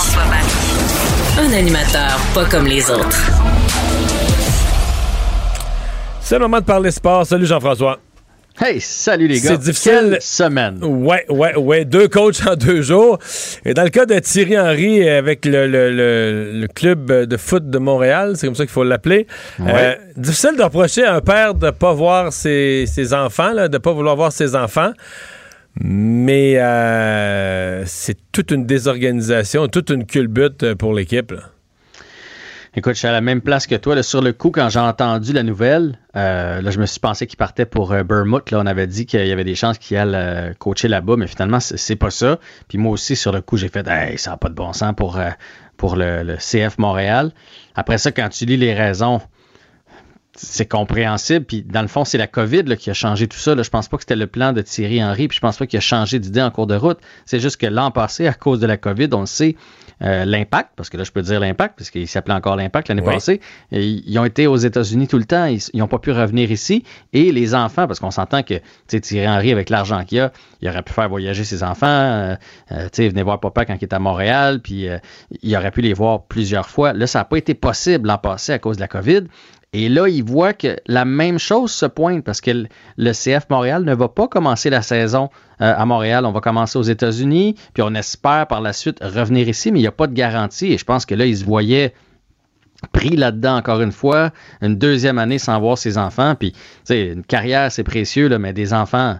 Un 1.38 1.52
animateur 1.52 2.18
pas 2.34 2.44
comme 2.46 2.66
les 2.66 2.90
autres. 2.90 3.30
C'est 6.28 6.34
le 6.34 6.40
moment 6.40 6.60
de 6.60 6.66
parler 6.66 6.90
sport. 6.90 7.24
Salut 7.24 7.46
Jean-François. 7.46 7.98
Hey, 8.60 8.82
salut 8.82 9.28
les 9.28 9.40
gars. 9.40 9.48
C'est 9.48 9.60
difficile. 9.60 10.18
semaine. 10.20 10.78
Ouais, 10.84 11.24
ouais, 11.30 11.56
ouais. 11.56 11.86
Deux 11.86 12.06
coachs 12.06 12.46
en 12.46 12.54
deux 12.54 12.82
jours. 12.82 13.18
Et 13.64 13.72
dans 13.72 13.82
le 13.82 13.88
cas 13.88 14.04
de 14.04 14.18
Thierry 14.18 14.58
Henry 14.58 15.08
avec 15.08 15.46
le, 15.46 16.66
club 16.74 17.10
de 17.10 17.36
foot 17.38 17.70
de 17.70 17.78
Montréal, 17.78 18.34
c'est 18.36 18.46
comme 18.46 18.56
ça 18.56 18.64
qu'il 18.64 18.72
faut 18.72 18.84
l'appeler. 18.84 19.26
Euh, 19.60 19.94
difficile 20.18 20.54
de 20.58 20.62
reprocher 20.62 21.02
à 21.02 21.14
un 21.14 21.22
père 21.22 21.54
de 21.54 21.64
ne 21.64 21.70
pas 21.70 21.94
voir 21.94 22.30
ses, 22.30 22.84
enfants, 23.14 23.54
de 23.54 23.66
ne 23.66 23.78
pas 23.78 23.92
vouloir 23.92 24.14
voir 24.14 24.30
ses 24.30 24.54
enfants. 24.54 24.92
Mais 25.80 26.58
euh, 26.58 27.86
c'est 27.86 28.18
toute 28.32 28.50
une 28.50 28.66
désorganisation, 28.66 29.66
toute 29.68 29.88
une 29.88 30.04
culbute 30.04 30.74
pour 30.74 30.92
l'équipe. 30.92 31.32
Écoute, 32.78 32.92
je 32.92 33.00
suis 33.00 33.08
à 33.08 33.12
la 33.12 33.20
même 33.20 33.40
place 33.40 33.66
que 33.66 33.74
toi. 33.74 34.00
sur 34.04 34.22
le 34.22 34.32
coup, 34.32 34.52
quand 34.52 34.68
j'ai 34.68 34.78
entendu 34.78 35.32
la 35.32 35.42
nouvelle, 35.42 35.98
euh, 36.14 36.62
là, 36.62 36.70
je 36.70 36.78
me 36.78 36.86
suis 36.86 37.00
pensé 37.00 37.26
qu'il 37.26 37.36
partait 37.36 37.66
pour 37.66 37.90
euh. 37.90 38.04
Là, 38.08 38.40
on 38.52 38.66
avait 38.66 38.86
dit 38.86 39.04
qu'il 39.04 39.26
y 39.26 39.32
avait 39.32 39.42
des 39.42 39.56
chances 39.56 39.78
qu'il 39.78 39.96
allait 39.96 40.16
euh, 40.16 40.54
coacher 40.56 40.86
là-bas, 40.86 41.16
mais 41.16 41.26
finalement, 41.26 41.58
c'est 41.58 41.96
pas 41.96 42.10
ça. 42.10 42.38
Puis 42.68 42.78
moi 42.78 42.92
aussi, 42.92 43.16
sur 43.16 43.32
le 43.32 43.40
coup, 43.40 43.56
j'ai 43.56 43.66
fait 43.66 43.84
hey, 43.88 44.16
ça 44.16 44.30
n'a 44.30 44.36
pas 44.36 44.48
de 44.48 44.54
bon 44.54 44.72
sens 44.72 44.94
pour, 44.96 45.18
pour 45.76 45.96
le, 45.96 46.36
CF 46.36 46.78
Montréal. 46.78 47.32
Après 47.74 47.98
ça, 47.98 48.12
quand 48.12 48.28
tu 48.28 48.44
lis 48.44 48.56
les 48.56 48.74
raisons, 48.74 49.20
c'est 50.40 50.66
compréhensible. 50.66 51.44
Puis 51.44 51.62
dans 51.62 51.82
le 51.82 51.88
fond, 51.88 52.04
c'est 52.04 52.18
la 52.18 52.26
COVID 52.26 52.76
qui 52.76 52.90
a 52.90 52.94
changé 52.94 53.26
tout 53.26 53.38
ça. 53.38 53.54
Là. 53.54 53.62
Je 53.62 53.70
pense 53.70 53.88
pas 53.88 53.96
que 53.96 54.02
c'était 54.02 54.16
le 54.16 54.26
plan 54.26 54.52
de 54.52 54.62
Thierry 54.62 55.02
Henry. 55.02 55.28
Puis 55.28 55.36
je 55.36 55.40
pense 55.40 55.56
pas 55.56 55.66
qu'il 55.66 55.76
a 55.76 55.80
changé 55.80 56.18
d'idée 56.18 56.42
en 56.42 56.50
cours 56.50 56.66
de 56.66 56.76
route. 56.76 56.98
C'est 57.26 57.40
juste 57.40 57.56
que 57.56 57.66
l'an 57.66 57.90
passé, 57.90 58.26
à 58.26 58.34
cause 58.34 58.60
de 58.60 58.66
la 58.66 58.76
COVID, 58.76 59.08
on 59.12 59.20
le 59.20 59.26
sait, 59.26 59.56
euh, 60.00 60.24
l'impact, 60.24 60.70
parce 60.76 60.90
que 60.90 60.96
là, 60.96 61.02
je 61.02 61.10
peux 61.10 61.22
dire 61.22 61.40
l'impact, 61.40 61.76
parce 61.76 61.90
qu'il 61.90 62.06
s'appelait 62.06 62.34
encore 62.34 62.54
l'impact 62.54 62.88
l'année 62.88 63.02
passée. 63.02 63.40
ils 63.72 64.18
ont 64.18 64.24
été 64.24 64.46
aux 64.46 64.56
États-Unis 64.56 65.08
tout 65.08 65.18
le 65.18 65.24
temps, 65.24 65.46
ils 65.46 65.78
n'ont 65.78 65.88
pas 65.88 65.98
pu 65.98 66.12
revenir 66.12 66.52
ici. 66.52 66.84
Et 67.12 67.32
les 67.32 67.54
enfants, 67.54 67.88
parce 67.88 67.98
qu'on 67.98 68.12
s'entend 68.12 68.44
que 68.44 68.54
Thierry 68.86 69.28
Henry, 69.28 69.50
avec 69.50 69.70
l'argent 69.70 70.04
qu'il 70.04 70.20
a, 70.20 70.32
il 70.60 70.68
aurait 70.68 70.82
pu 70.82 70.92
faire 70.92 71.08
voyager 71.08 71.42
ses 71.42 71.64
enfants, 71.64 71.86
euh, 71.86 72.36
euh 72.70 72.88
venir 72.96 73.24
voir 73.24 73.40
papa 73.40 73.64
quand 73.64 73.74
il 73.74 73.84
était 73.84 73.94
à 73.94 73.98
Montréal, 73.98 74.60
puis 74.60 74.88
euh, 74.88 74.98
il 75.42 75.56
aurait 75.56 75.72
pu 75.72 75.80
les 75.80 75.94
voir 75.94 76.22
plusieurs 76.24 76.68
fois. 76.68 76.92
Là, 76.92 77.06
ça 77.06 77.20
n'a 77.20 77.24
pas 77.24 77.36
été 77.36 77.54
possible 77.54 78.08
l'an 78.08 78.18
passé 78.18 78.52
à 78.52 78.58
cause 78.58 78.76
de 78.76 78.82
la 78.82 78.88
COVID. 78.88 79.24
Et 79.74 79.90
là, 79.90 80.08
il 80.08 80.24
voit 80.24 80.54
que 80.54 80.78
la 80.86 81.04
même 81.04 81.38
chose 81.38 81.70
se 81.72 81.84
pointe 81.84 82.24
parce 82.24 82.40
que 82.40 82.66
le 82.96 83.12
CF 83.12 83.50
Montréal 83.50 83.84
ne 83.84 83.94
va 83.94 84.08
pas 84.08 84.26
commencer 84.26 84.70
la 84.70 84.80
saison 84.80 85.28
euh, 85.60 85.74
à 85.76 85.84
Montréal. 85.84 86.24
On 86.24 86.32
va 86.32 86.40
commencer 86.40 86.78
aux 86.78 86.82
États-Unis, 86.82 87.54
puis 87.74 87.82
on 87.82 87.94
espère 87.94 88.46
par 88.46 88.62
la 88.62 88.72
suite 88.72 88.98
revenir 89.02 89.46
ici, 89.46 89.70
mais 89.70 89.80
il 89.80 89.82
n'y 89.82 89.88
a 89.88 89.92
pas 89.92 90.06
de 90.06 90.14
garantie. 90.14 90.72
Et 90.72 90.78
je 90.78 90.84
pense 90.84 91.04
que 91.04 91.14
là, 91.14 91.26
il 91.26 91.36
se 91.36 91.44
voyait 91.44 91.92
pris 92.92 93.16
là-dedans 93.16 93.56
encore 93.56 93.82
une 93.82 93.92
fois, 93.92 94.30
une 94.62 94.78
deuxième 94.78 95.18
année 95.18 95.38
sans 95.38 95.58
voir 95.60 95.76
ses 95.76 95.98
enfants. 95.98 96.34
Puis, 96.34 96.52
tu 96.52 96.58
sais, 96.84 97.08
une 97.08 97.24
carrière, 97.24 97.70
c'est 97.70 97.84
précieux, 97.84 98.28
là, 98.28 98.38
mais 98.38 98.52
des 98.54 98.72
enfants, 98.72 99.18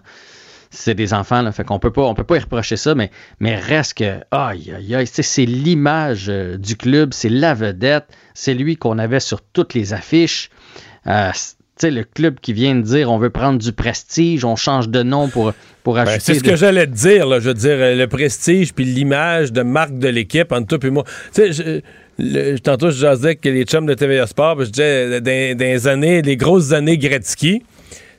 c'est 0.71 0.93
des 0.93 1.13
enfants, 1.13 1.41
là, 1.41 1.51
fait 1.51 1.63
qu'on 1.63 1.79
peut 1.79 1.91
pas, 1.91 2.03
on 2.03 2.13
peut 2.13 2.23
pas 2.23 2.37
y 2.37 2.39
reprocher 2.39 2.77
ça, 2.77 2.95
mais, 2.95 3.11
mais 3.39 3.55
reste 3.55 3.95
que, 3.95 4.19
aïe, 4.31 4.71
aïe, 4.75 4.95
aïe, 4.95 5.07
c'est 5.07 5.45
l'image 5.45 6.27
euh, 6.29 6.57
du 6.57 6.77
club, 6.77 7.13
c'est 7.13 7.29
la 7.29 7.53
vedette, 7.53 8.05
C'est 8.41 8.53
lui 8.53 8.77
qu'on 8.77 8.97
avait 8.99 9.19
sur 9.19 9.41
toutes 9.41 9.73
les 9.73 9.91
affiches. 9.93 10.49
Euh, 11.07 11.31
tu 11.33 11.39
sais, 11.87 11.91
le 11.91 12.05
club 12.05 12.39
qui 12.41 12.53
vient 12.53 12.73
de 12.75 12.81
dire 12.81 13.11
on 13.11 13.17
veut 13.17 13.29
prendre 13.29 13.59
du 13.59 13.73
prestige, 13.73 14.45
on 14.45 14.55
change 14.55 14.87
de 14.87 15.03
nom 15.03 15.27
pour, 15.27 15.51
pour 15.83 15.95
Ben, 15.95 16.01
ajouter. 16.07 16.19
c'est 16.21 16.33
ce 16.35 16.43
de- 16.43 16.49
que 16.51 16.55
j'allais 16.55 16.87
te 16.87 16.91
dire, 16.93 17.27
là. 17.27 17.39
Je 17.41 17.49
veux 17.49 17.53
dire, 17.53 17.71
euh, 17.77 17.95
le 17.95 18.07
prestige 18.07 18.73
puis 18.73 18.85
l'image 18.85 19.51
de 19.51 19.61
marque 19.61 19.97
de 19.99 20.07
l'équipe 20.07 20.51
entre 20.53 20.77
toi 20.77 20.87
et 20.87 20.91
moi. 20.91 21.03
Tu 21.33 21.53
sais, 21.53 21.81
je- 22.17 22.57
tantôt, 22.57 22.91
je 22.91 22.97
jasais 22.99 23.35
que 23.35 23.49
les 23.49 23.63
chums 23.65 23.85
de 23.85 23.93
TVA 23.93 24.25
Sport, 24.27 24.55
puis 24.55 24.65
je 24.67 24.71
disais, 24.71 25.21
dans, 25.21 25.57
dans 25.57 25.65
les 25.65 25.87
années, 25.87 26.21
les 26.21 26.37
grosses 26.37 26.71
années 26.71 26.97
Gretzky, 26.97 27.63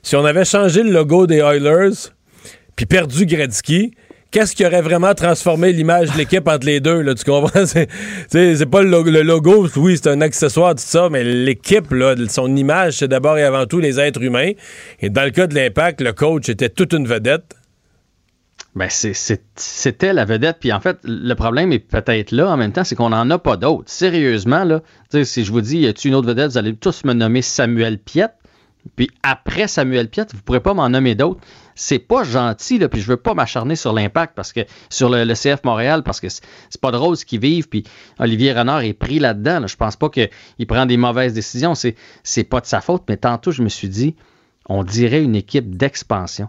si 0.02 0.16
on 0.16 0.24
avait 0.26 0.44
changé 0.44 0.82
le 0.82 0.90
logo 0.90 1.26
des 1.26 1.38
Oilers 1.38 2.10
puis 2.76 2.84
perdu 2.86 3.24
Gretzky, 3.26 3.92
qu'est-ce 4.30 4.54
qui 4.54 4.64
aurait 4.64 4.82
vraiment 4.82 5.14
transformé 5.14 5.72
l'image 5.72 6.12
de 6.12 6.18
l'équipe 6.18 6.46
entre 6.48 6.66
les 6.66 6.80
deux, 6.80 7.00
là, 7.00 7.14
tu 7.14 7.24
comprends? 7.24 7.64
C'est, 7.66 8.70
pas 8.70 8.82
le 8.82 9.22
logo, 9.22 9.68
oui, 9.76 9.96
c'est 9.96 10.08
un 10.08 10.20
accessoire, 10.20 10.74
tout 10.74 10.82
ça, 10.84 11.08
mais 11.10 11.24
l'équipe, 11.24 11.90
là, 11.92 12.14
son 12.28 12.54
image, 12.54 12.98
c'est 12.98 13.08
d'abord 13.08 13.38
et 13.38 13.42
avant 13.42 13.66
tout 13.66 13.80
les 13.80 13.98
êtres 13.98 14.22
humains. 14.22 14.52
Et 15.00 15.10
dans 15.10 15.24
le 15.24 15.30
cas 15.30 15.46
de 15.46 15.54
l'Impact, 15.54 16.00
le 16.00 16.12
coach 16.12 16.48
était 16.48 16.68
toute 16.68 16.92
une 16.92 17.06
vedette. 17.06 17.56
Ben, 18.76 18.88
c'était 18.88 20.12
la 20.12 20.24
vedette. 20.24 20.58
Puis 20.60 20.72
en 20.72 20.80
fait, 20.80 20.98
le 21.02 21.34
problème 21.34 21.72
est 21.72 21.80
peut-être 21.80 22.30
là 22.30 22.48
en 22.48 22.56
même 22.56 22.72
temps, 22.72 22.84
c'est 22.84 22.94
qu'on 22.94 23.10
n'en 23.10 23.28
a 23.30 23.38
pas 23.38 23.56
d'autres. 23.56 23.90
Sérieusement, 23.90 24.64
là, 24.64 24.80
si 25.24 25.44
je 25.44 25.50
vous 25.50 25.60
dis, 25.60 25.78
y 25.78 25.86
a-tu 25.86 26.08
une 26.08 26.14
autre 26.14 26.28
vedette, 26.28 26.52
vous 26.52 26.58
allez 26.58 26.76
tous 26.76 27.04
me 27.04 27.12
nommer 27.12 27.42
Samuel 27.42 27.98
Piette. 27.98 28.34
Puis 28.96 29.10
après 29.22 29.68
Samuel 29.68 30.08
Piette, 30.08 30.34
vous 30.34 30.42
pourrez 30.42 30.60
pas 30.60 30.74
m'en 30.74 30.88
nommer 30.88 31.14
d'autres. 31.14 31.40
C'est 31.74 31.98
pas 31.98 32.24
gentil, 32.24 32.78
puis 32.88 33.00
je 33.00 33.06
veux 33.06 33.16
pas 33.16 33.34
m'acharner 33.34 33.76
sur 33.76 33.92
l'impact 33.92 34.34
parce 34.34 34.52
que 34.52 34.60
sur 34.90 35.08
le, 35.08 35.24
CF 35.34 35.64
Montréal, 35.64 36.02
parce 36.02 36.20
que 36.20 36.28
c'est 36.28 36.80
pas 36.80 36.90
drôle 36.90 37.16
ce 37.16 37.24
qu'ils 37.24 37.40
vivent, 37.40 37.68
puis 37.68 37.84
Olivier 38.18 38.52
Renard 38.52 38.82
est 38.82 38.92
pris 38.92 39.18
là-dedans. 39.18 39.60
là. 39.60 39.66
Je 39.66 39.76
pense 39.76 39.96
pas 39.96 40.10
qu'il 40.10 40.28
prend 40.66 40.86
des 40.86 40.96
mauvaises 40.96 41.32
décisions. 41.32 41.74
C'est 41.74 42.44
pas 42.44 42.60
de 42.60 42.66
sa 42.66 42.80
faute, 42.80 43.04
mais 43.08 43.16
tantôt, 43.16 43.50
je 43.50 43.62
me 43.62 43.68
suis 43.68 43.88
dit, 43.88 44.16
on 44.68 44.84
dirait 44.84 45.22
une 45.22 45.36
équipe 45.36 45.76
d'expansion. 45.76 46.48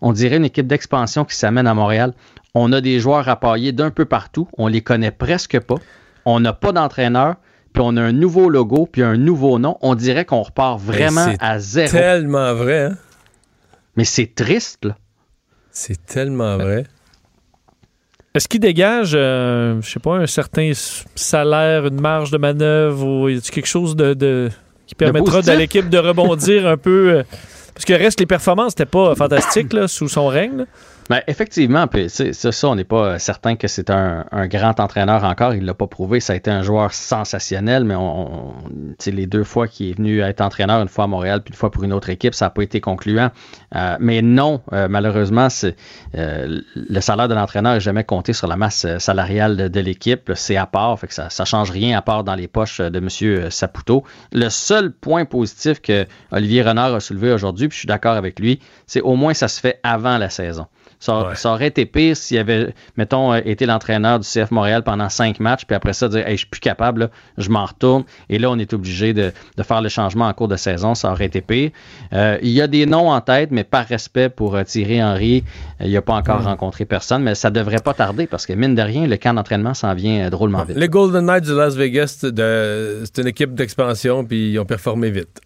On 0.00 0.12
dirait 0.12 0.36
une 0.36 0.44
équipe 0.44 0.66
d'expansion 0.66 1.24
qui 1.24 1.36
s'amène 1.36 1.66
à 1.66 1.74
Montréal. 1.74 2.12
On 2.54 2.72
a 2.72 2.80
des 2.80 3.00
joueurs 3.00 3.28
à 3.28 3.38
d'un 3.72 3.90
peu 3.90 4.04
partout. 4.04 4.48
On 4.58 4.66
les 4.66 4.82
connaît 4.82 5.10
presque 5.10 5.60
pas. 5.60 5.76
On 6.24 6.40
n'a 6.40 6.52
pas 6.52 6.72
d'entraîneur. 6.72 7.36
Puis 7.76 7.84
on 7.86 7.94
a 7.98 8.00
un 8.02 8.12
nouveau 8.12 8.48
logo, 8.48 8.88
puis 8.90 9.02
un 9.02 9.18
nouveau 9.18 9.58
nom. 9.58 9.76
On 9.82 9.94
dirait 9.94 10.24
qu'on 10.24 10.40
repart 10.42 10.80
vraiment 10.80 11.26
Mais 11.26 11.32
c'est 11.32 11.42
à 11.44 11.58
zéro. 11.58 11.90
tellement 11.90 12.54
vrai, 12.54 12.84
hein? 12.84 12.96
Mais 13.96 14.04
c'est 14.04 14.34
triste, 14.34 14.86
là. 14.86 14.96
C'est 15.72 16.06
tellement 16.06 16.56
vrai. 16.56 16.86
Est-ce 18.34 18.48
qu'il 18.48 18.60
dégage, 18.60 19.12
euh, 19.14 19.78
je 19.82 19.90
sais 19.90 20.00
pas, 20.00 20.16
un 20.16 20.26
certain 20.26 20.72
salaire, 21.14 21.84
une 21.86 22.00
marge 22.00 22.30
de 22.30 22.38
manœuvre 22.38 23.06
ou 23.06 23.28
y 23.28 23.36
a 23.36 23.40
quelque 23.42 23.66
chose 23.68 23.94
de, 23.94 24.14
de- 24.14 24.48
qui 24.86 24.94
permettra 24.94 25.26
positif? 25.36 25.50
à 25.52 25.56
l'équipe 25.56 25.90
de 25.90 25.98
rebondir 25.98 26.66
un 26.66 26.78
peu? 26.78 27.10
euh, 27.18 27.22
parce 27.74 27.84
que 27.84 27.92
reste, 27.92 28.20
les 28.20 28.26
performances 28.26 28.72
n'étaient 28.72 28.90
pas 28.90 29.14
fantastiques 29.14 29.74
là, 29.74 29.86
sous 29.86 30.08
son 30.08 30.28
règne. 30.28 30.56
là. 30.58 30.64
Ben, 31.08 31.22
effectivement, 31.28 31.86
puis, 31.86 32.10
c'est 32.10 32.32
ça, 32.32 32.68
on 32.68 32.74
n'est 32.74 32.82
pas 32.82 33.04
euh, 33.14 33.18
certain 33.18 33.54
que 33.54 33.68
c'est 33.68 33.90
un, 33.90 34.24
un 34.32 34.48
grand 34.48 34.80
entraîneur 34.80 35.22
encore. 35.22 35.54
Il 35.54 35.60
ne 35.60 35.66
l'a 35.66 35.74
pas 35.74 35.86
prouvé. 35.86 36.18
Ça 36.18 36.32
a 36.32 36.36
été 36.36 36.50
un 36.50 36.62
joueur 36.62 36.92
sensationnel, 36.92 37.84
mais 37.84 37.94
on, 37.94 38.48
on- 38.48 38.54
les 39.06 39.26
deux 39.26 39.44
fois 39.44 39.68
qu'il 39.68 39.90
est 39.90 39.92
venu 39.96 40.20
être 40.20 40.40
entraîneur, 40.40 40.82
une 40.82 40.88
fois 40.88 41.04
à 41.04 41.06
Montréal, 41.06 41.42
puis 41.44 41.52
une 41.52 41.56
fois 41.56 41.70
pour 41.70 41.84
une 41.84 41.92
autre 41.92 42.10
équipe, 42.10 42.34
ça 42.34 42.46
n'a 42.46 42.50
pas 42.50 42.62
été 42.62 42.80
concluant. 42.80 43.30
Euh, 43.76 43.96
mais 44.00 44.20
non, 44.20 44.62
euh, 44.72 44.88
malheureusement, 44.88 45.46
euh, 46.16 46.60
le 46.74 47.00
salaire 47.00 47.28
de 47.28 47.34
l'entraîneur 47.34 47.74
n'est 47.74 47.80
jamais 47.80 48.02
compté 48.02 48.32
sur 48.32 48.48
la 48.48 48.56
masse 48.56 48.84
euh, 48.84 48.98
salariale 48.98 49.56
de, 49.56 49.68
de 49.68 49.80
l'équipe. 49.80 50.32
C'est 50.34 50.56
à 50.56 50.66
part, 50.66 50.98
fait 50.98 51.06
que 51.06 51.14
ça 51.14 51.28
ne 51.38 51.44
change 51.44 51.70
rien 51.70 51.96
à 51.96 52.02
part 52.02 52.24
dans 52.24 52.34
les 52.34 52.48
poches 52.48 52.80
de 52.80 52.98
M. 52.98 53.48
Saputo. 53.50 54.02
Le 54.32 54.48
seul 54.48 54.90
point 54.92 55.24
positif 55.24 55.80
que 55.80 56.04
Olivier 56.32 56.62
Renard 56.62 56.94
a 56.96 56.98
soulevé 57.00 57.30
aujourd'hui, 57.32 57.68
puis 57.68 57.76
je 57.76 57.80
suis 57.80 57.86
d'accord 57.86 58.16
avec 58.16 58.40
lui, 58.40 58.58
c'est 58.88 59.02
au 59.02 59.14
moins 59.14 59.34
ça 59.34 59.46
se 59.46 59.60
fait 59.60 59.78
avant 59.84 60.18
la 60.18 60.30
saison. 60.30 60.66
Ça, 60.98 61.32
ça 61.34 61.52
aurait 61.52 61.68
été 61.68 61.86
pire 61.86 62.16
s'il 62.16 62.38
avait, 62.38 62.74
mettons, 62.96 63.32
euh, 63.32 63.40
été 63.44 63.66
l'entraîneur 63.66 64.18
du 64.18 64.26
CF 64.26 64.50
Montréal 64.50 64.82
pendant 64.82 65.08
cinq 65.08 65.40
matchs, 65.40 65.64
puis 65.66 65.76
après 65.76 65.92
ça, 65.92 66.08
dire, 66.08 66.26
hey, 66.26 66.32
je 66.32 66.38
suis 66.38 66.46
plus 66.46 66.60
capable, 66.60 67.00
là, 67.00 67.10
je 67.38 67.50
m'en 67.50 67.64
retourne. 67.64 68.04
Et 68.28 68.38
là, 68.38 68.50
on 68.50 68.58
est 68.58 68.72
obligé 68.72 69.12
de, 69.12 69.32
de 69.56 69.62
faire 69.62 69.82
le 69.82 69.88
changement 69.88 70.26
en 70.26 70.32
cours 70.32 70.48
de 70.48 70.56
saison. 70.56 70.94
Ça 70.94 71.10
aurait 71.12 71.26
été 71.26 71.40
pire. 71.40 71.70
Euh, 72.12 72.38
il 72.42 72.50
y 72.50 72.60
a 72.60 72.66
des 72.66 72.86
noms 72.86 73.10
en 73.10 73.20
tête, 73.20 73.50
mais 73.50 73.64
par 73.64 73.86
respect 73.86 74.28
pour 74.28 74.56
euh, 74.56 74.64
Thierry 74.64 75.02
Henry, 75.02 75.44
il 75.80 75.92
n'a 75.92 76.02
pas 76.02 76.14
encore 76.14 76.42
rencontré 76.42 76.84
personne, 76.84 77.22
mais 77.22 77.34
ça 77.34 77.50
devrait 77.50 77.82
pas 77.84 77.94
tarder 77.94 78.26
parce 78.26 78.46
que, 78.46 78.52
mine 78.52 78.74
de 78.74 78.82
rien, 78.82 79.06
le 79.06 79.16
camp 79.16 79.34
d'entraînement 79.34 79.74
s'en 79.74 79.94
vient 79.94 80.28
drôlement 80.30 80.64
vite. 80.64 80.76
Les 80.76 80.88
Golden 80.88 81.26
Knights 81.26 81.46
de 81.46 81.54
Las 81.54 81.74
Vegas, 81.74 82.18
c'est 82.20 83.18
une 83.20 83.28
équipe 83.28 83.54
d'expansion, 83.54 84.24
puis 84.24 84.52
ils 84.52 84.58
ont 84.58 84.64
performé 84.64 85.10
vite. 85.10 85.40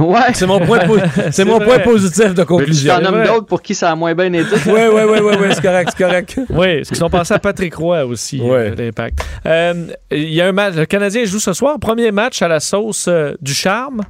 Ouais. 0.00 0.18
C'est 0.34 0.46
mon 0.46 0.58
point, 0.60 0.78
po- 0.80 0.98
c'est 1.30 1.44
mon 1.44 1.58
point 1.60 1.78
positif 1.80 2.34
de 2.34 2.42
conclusion. 2.44 2.94
Mais 2.94 3.00
tu 3.00 3.06
t'en 3.06 3.12
nommes 3.12 3.24
d'autres 3.26 3.46
pour 3.46 3.62
qui 3.62 3.74
ça 3.74 3.90
a 3.90 3.94
moins 3.94 4.14
bien 4.14 4.32
été? 4.32 4.54
Oui, 4.66 4.80
oui, 4.92 5.02
oui, 5.08 5.18
oui, 5.40 5.46
c'est 5.52 5.62
correct, 5.62 5.90
c'est 5.96 6.04
correct. 6.04 6.40
Oui, 6.50 6.66
est-ce 6.68 6.88
qu'ils 6.88 6.96
sont 6.98 7.10
passés 7.10 7.34
à 7.34 7.38
Patrick 7.38 7.74
Roy 7.74 8.04
aussi, 8.06 8.40
euh, 8.42 8.74
l'Impact. 8.74 9.18
Euh, 9.46 9.86
Il 10.10 10.32
y 10.32 10.40
a 10.40 10.46
un 10.48 10.52
match, 10.52 10.74
le 10.74 10.86
Canadien 10.86 11.24
joue 11.24 11.38
ce 11.40 11.52
soir, 11.52 11.78
premier 11.78 12.10
match 12.12 12.40
à 12.42 12.48
la 12.48 12.60
sauce 12.60 13.06
euh, 13.08 13.34
du 13.40 13.52
charme. 13.54 14.02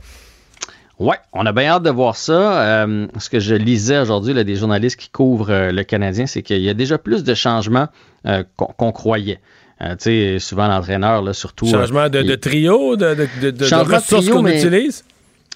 Ouais, 0.99 1.17
on 1.33 1.47
a 1.47 1.53
bien 1.53 1.71
hâte 1.71 1.83
de 1.83 1.91
voir 1.91 2.15
ça. 2.15 2.83
Euh, 2.85 3.07
ce 3.19 3.31
que 3.31 3.41
je 3.41 3.55
lisais 3.55 3.99
aujourd'hui, 3.99 4.35
là, 4.35 4.45
des 4.45 4.57
journalistes 4.57 4.99
qui 5.01 5.09
couvrent 5.09 5.51
euh, 5.51 5.73
le 5.73 5.83
Canadien, 5.83 6.27
c'est 6.27 6.43
qu'il 6.43 6.61
y 6.61 6.69
a 6.69 6.75
déjà 6.75 6.99
plus 6.99 7.25
de 7.25 7.33
changements 7.35 7.89
euh, 8.27 8.45
qu'on 8.57 8.67
qu'on 8.67 8.93
croyait. 8.93 9.41
Euh, 9.83 9.93
tu 9.93 10.11
sais, 10.11 10.37
souvent 10.41 10.69
l'entraîneur, 10.69 11.23
là, 11.23 11.33
surtout. 11.33 11.67
Changement 11.67 12.11
de, 12.11 12.19
euh, 12.19 12.23
de 12.23 12.35
trio, 12.35 12.97
de, 12.97 13.15
de, 13.15 13.27
de, 13.41 13.51
de 13.51 13.65
Changement 13.65 13.89
de 13.89 13.95
ressources 13.95 14.25
trio, 14.27 14.37
qu'on 14.37 14.43
mais- 14.43 14.59
utilise? 14.63 15.05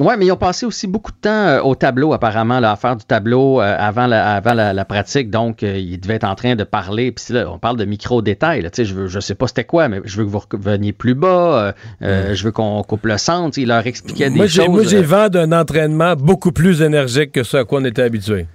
Oui, 0.00 0.14
mais 0.18 0.26
ils 0.26 0.32
ont 0.32 0.36
passé 0.36 0.66
aussi 0.66 0.88
beaucoup 0.88 1.12
de 1.12 1.16
temps 1.18 1.30
euh, 1.30 1.60
au 1.60 1.76
tableau, 1.76 2.12
apparemment, 2.14 2.58
là, 2.58 2.72
à 2.72 2.76
faire 2.76 2.96
du 2.96 3.04
tableau 3.04 3.60
euh, 3.60 3.76
avant, 3.78 4.08
la, 4.08 4.34
avant 4.34 4.52
la, 4.52 4.72
la 4.72 4.84
pratique. 4.84 5.30
Donc, 5.30 5.62
euh, 5.62 5.78
ils 5.78 6.00
devaient 6.00 6.14
être 6.14 6.24
en 6.24 6.34
train 6.34 6.56
de 6.56 6.64
parler. 6.64 7.12
Puis 7.12 7.32
là, 7.32 7.48
on 7.48 7.58
parle 7.60 7.76
de 7.76 7.84
micro-détails. 7.84 8.62
là, 8.62 8.70
tu 8.70 8.76
sais, 8.82 8.84
Je 8.86 8.92
veux, 8.94 9.06
je 9.06 9.20
sais 9.20 9.36
pas 9.36 9.46
c'était 9.46 9.62
quoi, 9.62 9.88
mais 9.88 10.00
je 10.04 10.16
veux 10.16 10.24
que 10.24 10.30
vous 10.30 10.42
reveniez 10.52 10.92
plus 10.92 11.14
bas. 11.14 11.72
euh, 12.02 12.34
Je 12.34 12.42
veux 12.44 12.50
qu'on 12.50 12.82
coupe 12.82 13.06
le 13.06 13.18
centre. 13.18 13.50
Tu 13.50 13.60
sais, 13.60 13.62
Il 13.62 13.68
leur 13.68 13.86
expliquait 13.86 14.30
des 14.30 14.36
Moi, 14.36 14.48
choses. 14.48 14.68
moi, 14.68 14.82
j'ai 14.84 15.02
vent 15.02 15.28
d'un 15.28 15.52
entraînement 15.52 16.14
beaucoup 16.16 16.50
plus 16.50 16.82
énergique 16.82 17.30
que 17.30 17.44
ce 17.44 17.58
à 17.58 17.64
quoi 17.64 17.80
on 17.80 17.84
était 17.84 18.02
habitué. 18.02 18.46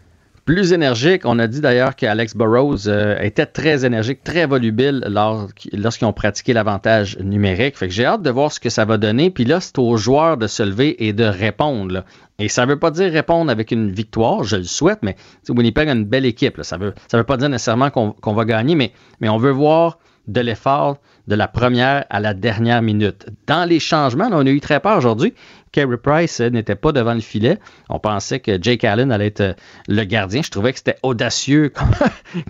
Plus 0.49 0.73
énergique. 0.73 1.21
On 1.25 1.37
a 1.37 1.45
dit 1.45 1.61
d'ailleurs 1.61 1.95
qu'Alex 1.95 2.35
Burrows 2.35 2.87
euh, 2.87 3.19
était 3.21 3.45
très 3.45 3.85
énergique, 3.85 4.23
très 4.23 4.47
volubile 4.47 5.05
lors- 5.07 5.47
lorsqu'ils 5.73 6.05
ont 6.07 6.11
pratiqué 6.13 6.53
l'avantage 6.53 7.19
numérique. 7.19 7.77
Fait 7.77 7.87
que 7.87 7.93
j'ai 7.93 8.03
hâte 8.05 8.23
de 8.23 8.31
voir 8.31 8.51
ce 8.51 8.59
que 8.59 8.71
ça 8.71 8.83
va 8.83 8.97
donner. 8.97 9.29
Puis 9.29 9.45
là, 9.45 9.59
c'est 9.59 9.77
aux 9.77 9.95
joueurs 9.95 10.37
de 10.37 10.47
se 10.47 10.63
lever 10.63 11.05
et 11.05 11.13
de 11.13 11.23
répondre. 11.23 12.03
Et 12.39 12.47
ça 12.49 12.65
veut 12.65 12.79
pas 12.79 12.89
dire 12.89 13.11
répondre 13.11 13.51
avec 13.51 13.69
une 13.69 13.91
victoire, 13.91 14.43
je 14.43 14.55
le 14.55 14.63
souhaite, 14.63 14.99
mais 15.03 15.15
Winnipeg 15.47 15.87
a 15.87 15.91
une 15.91 16.05
belle 16.05 16.25
équipe. 16.25 16.59
Ça 16.63 16.77
veut, 16.77 16.95
ça 17.11 17.17
veut 17.19 17.23
pas 17.23 17.37
dire 17.37 17.49
nécessairement 17.49 17.91
qu'on 17.91 18.13
qu'on 18.13 18.33
va 18.33 18.45
gagner, 18.45 18.73
mais, 18.73 18.91
mais 19.21 19.29
on 19.29 19.37
veut 19.37 19.51
voir 19.51 19.99
de 20.27 20.41
l'effort 20.41 20.97
de 21.29 21.35
la 21.35 21.47
première 21.47 22.05
à 22.09 22.19
la 22.19 22.33
dernière 22.33 22.81
minute. 22.81 23.27
Dans 23.45 23.63
les 23.63 23.79
changements, 23.79 24.29
là, 24.29 24.37
on 24.37 24.45
a 24.45 24.49
eu 24.49 24.59
très 24.59 24.79
peur 24.79 24.97
aujourd'hui. 24.97 25.35
Carey 25.71 25.97
Price 25.97 26.41
euh, 26.41 26.49
n'était 26.49 26.75
pas 26.75 26.91
devant 26.91 27.13
le 27.13 27.19
filet. 27.19 27.59
On 27.87 27.99
pensait 27.99 28.39
que 28.39 28.57
Jake 28.59 28.83
Allen 28.83 29.11
allait 29.11 29.27
être 29.27 29.41
euh, 29.41 29.53
le 29.87 30.03
gardien. 30.05 30.41
Je 30.43 30.49
trouvais 30.49 30.71
que 30.73 30.79
c'était 30.79 30.97
audacieux 31.03 31.69
comme, 31.75 31.91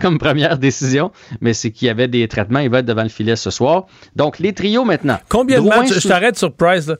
comme 0.00 0.18
première 0.18 0.56
décision, 0.56 1.12
mais 1.42 1.52
c'est 1.52 1.70
qu'il 1.70 1.88
y 1.88 1.90
avait 1.90 2.08
des 2.08 2.26
traitements. 2.26 2.60
Il 2.60 2.70
va 2.70 2.78
être 2.78 2.86
devant 2.86 3.02
le 3.02 3.10
filet 3.10 3.36
ce 3.36 3.50
soir. 3.50 3.86
Donc, 4.16 4.38
les 4.38 4.54
trios 4.54 4.86
maintenant. 4.86 5.18
Combien 5.28 5.60
de 5.60 5.68
matchs? 5.68 6.00
Je 6.00 6.08
t'arrête 6.08 6.38
sur 6.38 6.52
Price. 6.52 6.86
là. 6.86 6.96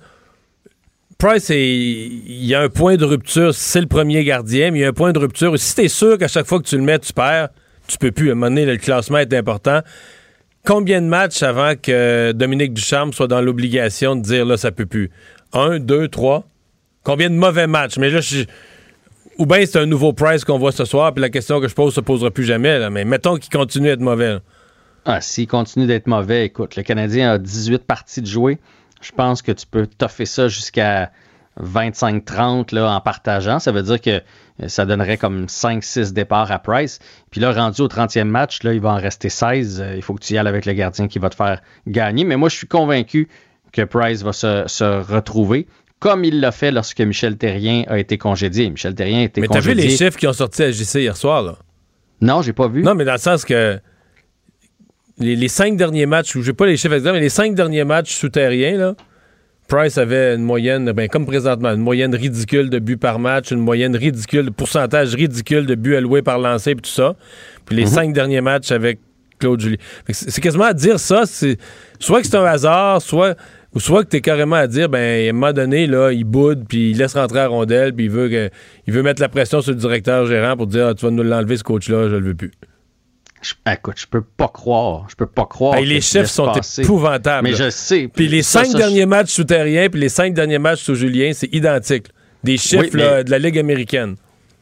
Price, 1.16 1.48
il 1.48 2.44
y 2.44 2.54
a 2.54 2.60
un 2.60 2.68
point 2.68 2.96
de 2.96 3.06
rupture. 3.06 3.54
C'est 3.54 3.80
le 3.80 3.86
premier 3.86 4.22
gardien, 4.22 4.70
mais 4.70 4.80
il 4.80 4.82
y 4.82 4.84
a 4.84 4.88
un 4.88 4.92
point 4.92 5.12
de 5.12 5.18
rupture. 5.18 5.58
Si 5.58 5.74
tu 5.74 5.82
es 5.82 5.88
sûr 5.88 6.18
qu'à 6.18 6.28
chaque 6.28 6.46
fois 6.46 6.58
que 6.58 6.66
tu 6.66 6.76
le 6.76 6.82
mets, 6.82 6.98
tu 6.98 7.14
perds, 7.14 7.48
tu 7.86 7.96
peux 7.96 8.12
plus. 8.12 8.28
À 8.28 8.32
un 8.32 8.34
moment 8.34 8.48
donné, 8.48 8.66
le 8.66 8.76
classement 8.76 9.18
est 9.18 9.32
important. 9.32 9.80
Combien 10.66 11.00
de 11.00 11.06
matchs 11.06 11.42
avant 11.42 11.74
que 11.74 12.32
Dominique 12.32 12.74
Ducharme 12.74 13.12
soit 13.12 13.28
dans 13.28 13.40
l'obligation 13.40 14.14
de 14.14 14.20
dire 14.22 14.44
là, 14.44 14.56
ça 14.56 14.70
peut 14.72 14.86
plus? 14.86 15.10
Un, 15.52 15.78
deux, 15.78 16.08
trois? 16.08 16.44
Combien 17.02 17.30
de 17.30 17.34
mauvais 17.34 17.66
matchs? 17.66 17.96
Mais 17.96 18.10
là, 18.10 18.20
je- 18.20 18.44
ou 19.38 19.46
bien 19.46 19.64
c'est 19.64 19.78
un 19.78 19.86
nouveau 19.86 20.12
Price 20.12 20.44
qu'on 20.44 20.58
voit 20.58 20.72
ce 20.72 20.84
soir, 20.84 21.14
puis 21.14 21.22
la 21.22 21.30
question 21.30 21.60
que 21.60 21.68
je 21.68 21.74
pose 21.74 21.94
se 21.94 22.00
posera 22.00 22.30
plus 22.30 22.44
jamais. 22.44 22.90
Mais 22.90 23.04
mettons 23.06 23.36
qu'il 23.36 23.50
continue 23.50 23.88
à 23.88 23.92
être 23.92 24.00
mauvais. 24.00 24.36
Ah, 25.06 25.22
S'il 25.22 25.46
continue 25.46 25.86
d'être 25.86 26.06
mauvais, 26.06 26.44
écoute, 26.44 26.76
le 26.76 26.82
Canadien 26.82 27.32
a 27.32 27.38
18 27.38 27.84
parties 27.84 28.20
de 28.20 28.26
jouer. 28.26 28.58
Je 29.00 29.12
pense 29.12 29.40
que 29.40 29.50
tu 29.52 29.66
peux 29.66 29.86
toffer 29.86 30.26
ça 30.26 30.48
jusqu'à 30.48 31.10
25-30 31.62 32.74
là, 32.74 32.90
en 32.92 33.00
partageant. 33.00 33.58
Ça 33.58 33.72
veut 33.72 33.82
dire 33.82 34.00
que 34.00 34.10
euh, 34.10 34.68
ça 34.68 34.84
donnerait 34.86 35.16
comme 35.16 35.46
5-6 35.46 36.12
départs 36.12 36.50
à 36.52 36.58
Price. 36.58 36.98
Puis 37.30 37.40
là, 37.40 37.52
rendu 37.52 37.80
au 37.82 37.88
30e 37.88 38.24
match, 38.24 38.62
là, 38.62 38.72
il 38.72 38.80
va 38.80 38.90
en 38.90 38.96
rester 38.96 39.28
16. 39.28 39.80
Euh, 39.80 39.94
Il 39.96 40.02
faut 40.02 40.14
que 40.14 40.20
tu 40.24 40.34
y 40.34 40.38
ailles 40.38 40.46
avec 40.48 40.66
le 40.66 40.72
gardien 40.72 41.08
qui 41.08 41.18
va 41.18 41.30
te 41.30 41.34
faire 41.36 41.60
gagner. 41.86 42.24
Mais 42.24 42.36
moi, 42.36 42.48
je 42.48 42.56
suis 42.56 42.66
convaincu 42.66 43.28
que 43.72 43.82
Price 43.82 44.22
va 44.22 44.32
se, 44.32 44.64
se 44.66 44.84
retrouver. 44.84 45.66
Comme 45.98 46.24
il 46.24 46.40
l'a 46.40 46.50
fait 46.50 46.70
lorsque 46.70 47.00
Michel 47.00 47.36
Terrien 47.36 47.84
a 47.86 47.98
été 47.98 48.16
congédié. 48.16 48.70
Michel 48.70 48.94
Terrien 48.94 49.18
a 49.20 49.22
été 49.24 49.40
Mais 49.42 49.48
t'as 49.48 49.60
vu 49.60 49.70
congédié. 49.72 49.90
les 49.90 49.96
chiffres 49.96 50.16
qui 50.18 50.26
ont 50.26 50.32
sorti 50.32 50.62
à 50.62 50.70
JC 50.70 50.94
hier 51.00 51.16
soir, 51.16 51.42
là? 51.42 51.56
Non, 52.22 52.40
j'ai 52.42 52.52
pas 52.54 52.68
vu. 52.68 52.82
Non, 52.82 52.94
mais 52.94 53.04
dans 53.04 53.12
le 53.12 53.18
sens 53.18 53.44
que 53.44 53.78
les, 55.18 55.36
les 55.36 55.48
cinq 55.48 55.76
derniers 55.76 56.06
matchs, 56.06 56.34
ou 56.36 56.42
j'ai 56.42 56.52
pas 56.54 56.66
les 56.66 56.76
chiffres 56.78 56.94
exacts, 56.94 57.12
mais 57.12 57.20
les 57.20 57.28
cinq 57.28 57.54
derniers 57.54 57.84
matchs 57.84 58.14
sous 58.14 58.30
terriens, 58.30 58.76
là, 58.78 58.94
Price 59.70 59.98
avait 59.98 60.34
une 60.34 60.42
moyenne, 60.42 60.90
ben, 60.90 61.08
comme 61.08 61.24
présentement, 61.24 61.70
une 61.70 61.80
moyenne 61.80 62.12
ridicule 62.14 62.70
de 62.70 62.80
buts 62.80 62.96
par 62.96 63.20
match, 63.20 63.52
une 63.52 63.60
moyenne 63.60 63.94
ridicule, 63.94 64.46
de 64.46 64.50
pourcentage 64.50 65.14
ridicule 65.14 65.64
de 65.64 65.76
buts 65.76 65.94
alloués 65.94 66.22
par 66.22 66.38
lancer 66.38 66.72
et 66.72 66.74
tout 66.74 66.90
ça. 66.90 67.14
Puis 67.66 67.76
les 67.76 67.82
Mhm. 67.84 67.88
cinq 67.88 68.12
derniers 68.12 68.40
matchs 68.40 68.72
avec 68.72 68.98
Claude 69.38 69.62
que 69.62 70.12
C'est 70.12 70.40
quasiment 70.40 70.64
à 70.64 70.74
dire 70.74 70.98
ça, 70.98 71.22
c'est 71.24 71.56
soit 72.00 72.20
que 72.20 72.26
c'est 72.26 72.36
un 72.36 72.44
hasard, 72.44 73.00
soit 73.00 73.36
ou 73.72 73.78
soit 73.78 74.02
que 74.02 74.08
t'es 74.08 74.20
carrément 74.20 74.56
à 74.56 74.66
dire, 74.66 74.88
ben, 74.88 74.98
à 75.26 75.30
un 75.30 75.32
moment 75.32 75.52
donné, 75.52 75.86
là, 75.86 76.10
il 76.10 76.24
boude, 76.24 76.64
puis 76.68 76.90
il 76.90 76.98
laisse 76.98 77.14
rentrer 77.14 77.38
à 77.38 77.46
rondelle, 77.46 77.94
puis 77.94 78.06
il 78.06 78.10
veut, 78.10 78.28
que, 78.28 78.50
il 78.88 78.92
veut 78.92 79.02
mettre 79.04 79.22
la 79.22 79.28
pression 79.28 79.60
sur 79.62 79.70
le 79.70 79.78
directeur 79.78 80.26
gérant 80.26 80.56
pour 80.56 80.66
dire, 80.66 80.88
Ah, 80.88 80.94
tu 80.94 81.06
vas 81.06 81.12
nous 81.12 81.22
l'enlever, 81.22 81.56
ce 81.56 81.62
coach-là, 81.62 82.08
je 82.08 82.16
le 82.16 82.26
veux 82.26 82.34
plus. 82.34 82.50
Je- 83.42 83.54
écoute, 83.72 83.94
je 83.96 84.06
peux 84.06 84.20
pas 84.22 84.48
croire. 84.48 85.06
Je 85.08 85.16
peux 85.16 85.26
pas 85.26 85.46
croire. 85.46 85.78
Que 85.78 85.84
les 85.84 86.00
chiffres 86.00 86.26
sont 86.28 86.46
passer. 86.52 86.82
épouvantables. 86.82 87.44
Mais 87.44 87.52
là. 87.52 87.64
je 87.66 87.70
sais. 87.70 88.08
Puis 88.12 88.28
les 88.28 88.42
ça, 88.42 88.64
cinq 88.64 88.72
ça, 88.72 88.78
derniers 88.78 89.06
matchs 89.06 89.30
sous 89.32 89.44
Terrien, 89.44 89.88
puis 89.88 90.00
les 90.00 90.08
cinq 90.10 90.34
derniers 90.34 90.58
matchs 90.58 90.82
sous 90.82 90.94
Julien, 90.94 91.32
c'est 91.32 91.52
identique. 91.54 92.06
Des 92.44 92.56
chiffres 92.58 92.82
Oui, 92.84 92.90
mais- 92.94 93.02
là, 93.02 93.24
de 93.24 93.30
la 93.30 93.38
Ligue 93.38 93.58
américaine. 93.58 94.16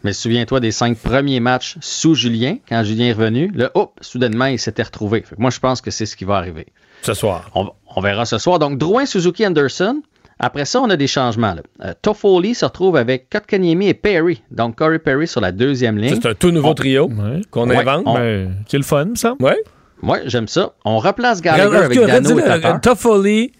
Mais 0.04 0.12
souviens-toi 0.12 0.60
des 0.60 0.70
cinq 0.70 0.96
premiers 0.96 1.40
matchs 1.40 1.76
sous 1.80 2.14
Julien, 2.14 2.58
quand 2.68 2.84
Julien 2.84 3.06
est 3.06 3.12
revenu, 3.12 3.50
là, 3.54 3.70
hop, 3.74 3.92
soudainement, 4.00 4.46
il 4.46 4.58
s'était 4.58 4.84
retrouvé. 4.84 5.22
Fait 5.22 5.34
que 5.34 5.40
moi, 5.40 5.50
je 5.50 5.58
pense 5.58 5.80
que 5.80 5.90
c'est 5.90 6.06
ce 6.06 6.16
qui 6.16 6.24
va 6.24 6.36
arriver. 6.36 6.66
Ce 7.02 7.14
soir. 7.14 7.50
On, 7.56 7.68
on 7.96 8.00
verra 8.00 8.24
ce 8.24 8.38
soir. 8.38 8.60
Donc, 8.60 8.78
Drouin, 8.78 9.06
Suzuki, 9.06 9.44
Anderson. 9.44 10.02
Après 10.40 10.64
ça, 10.64 10.80
on 10.80 10.88
a 10.90 10.96
des 10.96 11.06
changements. 11.06 11.54
là. 11.54 11.62
Euh, 11.84 11.92
Toffoli 12.00 12.54
se 12.54 12.64
retrouve 12.64 12.96
avec 12.96 13.28
Kotkaniemi 13.30 13.88
et 13.88 13.94
Perry. 13.94 14.42
Donc, 14.50 14.76
Corey 14.76 14.98
Perry 14.98 15.26
sur 15.26 15.40
la 15.40 15.50
deuxième 15.52 15.98
ligne. 15.98 16.14
C'est 16.20 16.28
un 16.28 16.34
tout 16.34 16.50
nouveau 16.50 16.68
On- 16.70 16.74
trio 16.74 17.10
qu'on 17.50 17.68
Ouais, 17.68 17.76
invente. 17.76 18.02
on- 18.06 18.14
Ben, 18.14 18.54
c'est 18.68 18.76
le 18.78 18.84
fun, 18.84 19.08
ça. 19.14 19.34
Ouais. 19.40 19.56
Ouais, 20.02 20.22
j'aime 20.26 20.46
ça. 20.46 20.72
On 20.84 20.98
replace 20.98 21.40
Gallagher 21.42 21.76
avec 21.76 21.98
Dano 21.98 22.38
et 22.38 22.42
Tatar. 22.44 22.80
Toffoli, 22.80 23.52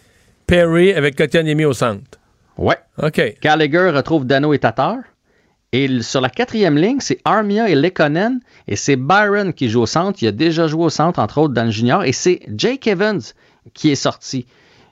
Perry 0.47 0.93
avec 0.93 1.17
Kotkaniemi 1.17 1.65
au 1.65 1.73
centre. 1.73 2.19
Ouais. 2.57 2.77
OK. 3.03 3.21
Gallagher 3.43 3.91
retrouve 3.91 4.25
Dano 4.27 4.53
et 4.53 4.59
Tatar. 4.59 4.97
Et 5.73 6.01
sur 6.01 6.21
la 6.23 6.31
quatrième 6.31 6.79
ligne, 6.79 6.99
c'est 7.01 7.19
Armia 7.25 7.69
et 7.69 7.75
Lekonen. 7.75 8.41
Et 8.69 8.77
c'est 8.77 8.97
Byron 8.97 9.53
qui 9.53 9.69
joue 9.69 9.83
au 9.83 9.87
centre. 9.87 10.19
Il 10.23 10.29
a 10.29 10.33
déjà 10.33 10.67
joué 10.67 10.85
au 10.85 10.91
centre, 10.91 11.19
entre 11.21 11.39
autres, 11.39 11.53
dans 11.55 11.65
le 11.65 11.71
junior. 11.71 12.05
Et 12.05 12.13
c'est 12.13 12.41
Jake 12.57 12.87
Evans 12.87 13.21
qui 13.75 13.91
est 13.91 13.95
sorti. 13.97 14.47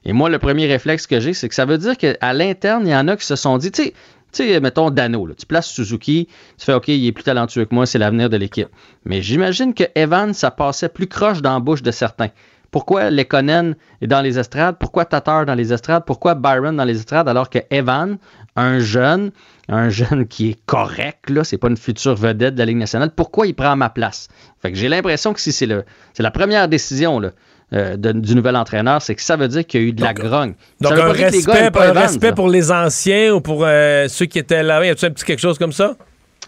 Et 0.07 0.12
moi, 0.12 0.31
le 0.31 0.39
premier 0.39 0.66
réflexe 0.66 1.09
que 1.09 1.19
j'ai, 1.19 1.35
c'est 1.35 1.49
que 1.49 1.55
ça 1.55 1.65
veut 1.65 1.78
dire 1.78 1.99
qu'à 1.99 2.33
l'interne, 2.33 2.87
il 2.87 2.93
y 2.93 2.97
en 2.97 3.09
a 3.09 3.16
qui 3.16 3.27
se 3.27 3.35
sont 3.35 3.59
dit, 3.59 3.73
tu 3.73 3.83
sais, 3.83 3.95
tu 4.33 4.47
sais, 4.47 4.61
mettons 4.61 4.91
Dano, 4.91 5.28
tu 5.37 5.47
places 5.47 5.66
Suzuki, 5.66 6.28
tu 6.57 6.65
fais 6.65 6.74
OK, 6.74 6.89
il 6.89 7.07
est 7.07 7.12
plus 7.12 7.24
talentueux 7.24 7.65
que 7.65 7.74
moi, 7.74 7.87
c'est 7.87 7.99
l'avenir 7.99 8.31
de 8.31 8.37
l'équipe. 8.37 8.69
Mais 9.05 9.20
j'imagine 9.20 9.74
que 9.74 9.83
Evans, 9.97 10.33
ça 10.33 10.53
passait 10.53 10.89
plus 10.89 11.09
croche 11.09 11.43
dans 11.43 11.55
la 11.55 11.61
bouche 11.61 11.83
de 11.83 11.91
certains. 11.91 12.28
Pourquoi 12.70 13.11
Lekonen 13.11 13.74
est 14.01 14.07
dans 14.07 14.20
les 14.20 14.39
estrades? 14.39 14.77
Pourquoi 14.78 15.07
Tatar 15.07 15.45
dans 15.45 15.55
les 15.55 15.73
estrades? 15.73 16.05
Pourquoi 16.07 16.35
Byron 16.35 16.77
dans 16.77 16.85
les 16.85 16.99
estrades? 16.99 17.28
Alors 17.28 17.51
que 17.51 17.59
Evan, 17.70 18.19
un 18.55 18.78
jeune, 18.78 19.33
un 19.69 19.89
jeune 19.89 20.28
qui 20.28 20.51
est 20.51 20.66
correct, 20.66 21.31
là, 21.31 21.43
c'est 21.43 21.59
pas 21.59 21.69
une 21.69 21.77
future 21.77 22.15
vedette 22.15 22.55
de 22.55 22.59
la 22.61 22.66
Ligue 22.66 22.77
nationale, 22.77 23.11
pourquoi 23.11 23.47
il 23.47 23.55
prend 23.55 23.74
ma 23.74 23.89
place? 23.89 24.28
Fait 24.61 24.70
que 24.70 24.78
j'ai 24.78 24.89
l'impression 24.89 25.33
que 25.33 25.41
si 25.41 25.51
c'est 25.53 25.66
le, 25.66 25.85
c'est 26.12 26.23
la 26.23 26.31
première 26.31 26.69
décision, 26.69 27.19
là, 27.19 27.31
euh, 27.72 27.97
de- 27.97 28.12
du 28.12 28.34
nouvel 28.34 28.55
entraîneur, 28.56 29.02
c'est 29.02 29.14
que 29.14 29.22
ça 29.22 29.36
veut 29.36 29.48
dire 29.48 29.66
qu'il 29.66 29.80
y 29.80 29.84
a 29.84 29.86
eu 29.88 29.93
de 29.93 30.02
la 30.02 30.14
grogne. 30.14 30.55
Donc, 30.80 30.93
Ça 30.93 30.97
veut 30.97 31.02
un 31.02 31.06
pas 31.09 31.14
dire 31.14 31.26
que 31.28 31.32
les 31.32 31.43
gars 31.43 31.52
respect, 31.52 31.78
un 31.78 31.82
Evans, 31.90 32.02
respect 32.02 32.26
là. 32.28 32.32
pour 32.34 32.48
les 32.48 32.70
anciens 32.70 33.34
ou 33.34 33.40
pour 33.40 33.64
euh, 33.64 34.06
ceux 34.09 34.26
qui 34.26 34.38
étaient 34.38 34.62
là. 34.62 34.84
Y 34.84 34.90
a-tu 34.90 35.05
un 35.05 35.10
petit 35.10 35.24
quelque 35.24 35.40
chose 35.40 35.59
comme 35.59 35.72
ça? 35.72 35.97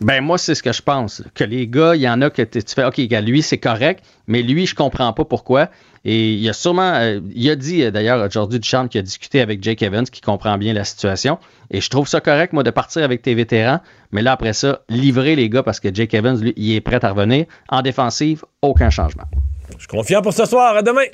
Ben 0.01 0.23
moi, 0.23 0.39
c'est 0.39 0.55
ce 0.55 0.63
que 0.63 0.73
je 0.73 0.81
pense. 0.81 1.25
Que 1.35 1.43
les 1.43 1.67
gars, 1.67 1.97
il 1.97 2.03
y 2.03 2.09
en 2.09 2.23
a 2.23 2.31
que 2.31 2.43
tu 2.43 2.61
fais, 2.73 2.85
OK, 2.85 3.01
gars, 3.01 3.21
lui, 3.21 3.43
c'est 3.43 3.59
correct, 3.59 4.05
mais 4.29 4.43
lui, 4.43 4.65
je 4.65 4.77
comprends 4.77 5.13
pas 5.13 5.25
pourquoi. 5.25 5.71
Et 6.05 6.35
il 6.35 6.49
a 6.49 6.53
sûrement, 6.53 6.93
euh, 6.95 7.19
il 7.35 7.51
a 7.51 7.57
dit 7.57 7.91
d'ailleurs 7.91 8.25
aujourd'hui 8.25 8.61
Duchamp 8.61 8.87
qui 8.87 8.99
a 8.99 9.03
discuté 9.03 9.41
avec 9.41 9.61
Jake 9.61 9.83
Evans, 9.83 10.05
qui 10.05 10.21
comprend 10.21 10.57
bien 10.57 10.73
la 10.73 10.85
situation. 10.85 11.39
Et 11.73 11.81
je 11.81 11.91
trouve 11.91 12.07
ça 12.07 12.21
correct, 12.21 12.53
moi, 12.53 12.63
de 12.63 12.71
partir 12.71 13.03
avec 13.03 13.23
tes 13.23 13.35
vétérans, 13.35 13.81
mais 14.13 14.23
là, 14.23 14.31
après 14.33 14.53
ça, 14.53 14.83
livrer 14.89 15.35
les 15.35 15.49
gars 15.51 15.65
parce 15.65 15.81
que 15.81 15.93
Jake 15.93 16.15
Evans, 16.15 16.41
lui, 16.41 16.55
il 16.57 16.73
est 16.77 16.81
prêt 16.81 17.05
à 17.05 17.11
revenir. 17.11 17.47
En 17.69 17.83
défensive, 17.83 18.45
aucun 18.63 18.91
changement. 18.91 19.25
Je 19.79 19.85
suis 19.85 19.89
confiant 19.89 20.23
pour 20.23 20.33
ce 20.33 20.45
soir. 20.45 20.77
À 20.77 20.83
demain. 20.83 21.05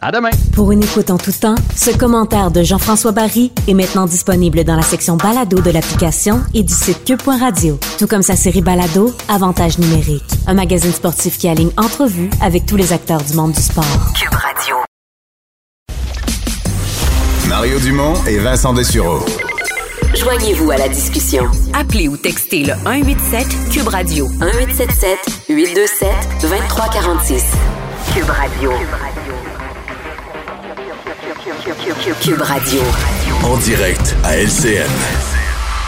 À 0.00 0.10
demain. 0.10 0.30
Pour 0.52 0.72
une 0.72 0.82
écoute 0.82 1.10
en 1.10 1.18
tout 1.18 1.32
temps, 1.32 1.54
ce 1.76 1.96
commentaire 1.96 2.50
de 2.50 2.62
Jean-François 2.62 3.12
Barry 3.12 3.52
est 3.68 3.74
maintenant 3.74 4.06
disponible 4.06 4.64
dans 4.64 4.76
la 4.76 4.82
section 4.82 5.16
balado 5.16 5.60
de 5.60 5.70
l'application 5.70 6.40
et 6.52 6.62
du 6.62 6.72
site 6.72 7.04
cube.radio. 7.04 7.78
Tout 7.98 8.06
comme 8.06 8.22
sa 8.22 8.36
série 8.36 8.62
balado, 8.62 9.14
Avantage 9.28 9.78
numérique. 9.78 10.24
Un 10.46 10.54
magazine 10.54 10.92
sportif 10.92 11.38
qui 11.38 11.48
aligne 11.48 11.70
entrevues 11.76 12.30
avec 12.40 12.66
tous 12.66 12.76
les 12.76 12.92
acteurs 12.92 13.22
du 13.22 13.34
monde 13.34 13.52
du 13.52 13.60
sport. 13.60 13.84
Cube 14.18 14.34
Radio. 14.34 14.76
Mario 17.48 17.78
Dumont 17.80 18.14
et 18.26 18.38
Vincent 18.38 18.72
Dessureau. 18.72 19.20
Joignez-vous 20.14 20.70
à 20.70 20.76
la 20.76 20.88
discussion. 20.88 21.44
Appelez 21.72 22.08
ou 22.08 22.16
textez 22.16 22.64
le 22.64 22.74
187 22.84 23.46
Cube 23.72 23.88
Radio 23.88 24.28
1877 24.28 25.18
827 25.48 26.08
2346. 26.42 27.44
Cube 28.12 28.28
Radio. 28.28 28.72
Cube 32.20 32.40
Radio. 32.40 32.80
En 33.44 33.56
direct 33.58 34.16
à 34.24 34.36
LCN. 34.36 34.90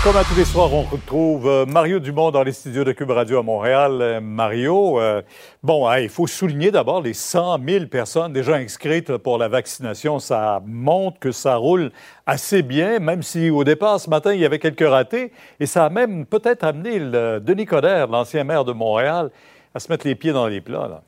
Comme 0.03 0.17
à 0.17 0.25
tous 0.25 0.37
les 0.37 0.45
soirs, 0.45 0.73
on 0.73 0.83
retrouve 0.83 1.49
euh, 1.49 1.67
Mario 1.67 1.99
Dumont 1.99 2.31
dans 2.31 2.43
les 2.43 2.53
studios 2.53 2.85
de 2.85 2.93
Cube 2.93 3.11
Radio 3.11 3.39
à 3.39 3.43
Montréal. 3.43 3.99
Euh, 4.01 4.21
Mario, 4.21 5.01
euh, 5.01 5.23
bon, 5.63 5.89
hein, 5.89 5.99
il 5.99 6.09
faut 6.09 6.27
souligner 6.27 6.71
d'abord 6.71 7.03
les 7.03 7.13
100 7.13 7.59
000 7.67 7.87
personnes 7.87 8.33
déjà 8.33 8.55
inscrites 8.55 9.17
pour 9.17 9.39
la 9.39 9.49
vaccination. 9.49 10.19
Ça 10.19 10.63
montre 10.65 11.19
que 11.19 11.33
ça 11.33 11.57
roule 11.57 11.91
assez 12.25 12.63
bien, 12.63 12.99
même 12.99 13.23
si 13.23 13.51
au 13.51 13.65
départ, 13.65 14.01
ce 14.01 14.09
matin, 14.09 14.33
il 14.33 14.41
y 14.41 14.45
avait 14.45 14.61
quelques 14.61 14.89
ratés. 14.89 15.33
Et 15.61 15.67
ça 15.67 15.87
a 15.87 15.91
même 15.91 16.25
peut-être 16.25 16.65
amené 16.65 16.99
le 16.99 17.41
Denis 17.41 17.67
Coderre, 17.67 18.07
l'ancien 18.07 18.45
maire 18.45 18.65
de 18.65 18.73
Montréal, 18.73 19.31
à 19.75 19.81
se 19.81 19.91
mettre 19.91 20.07
les 20.07 20.15
pieds 20.15 20.33
dans 20.33 20.47
les 20.47 20.61
plats. 20.61 20.89
Là. 20.89 21.03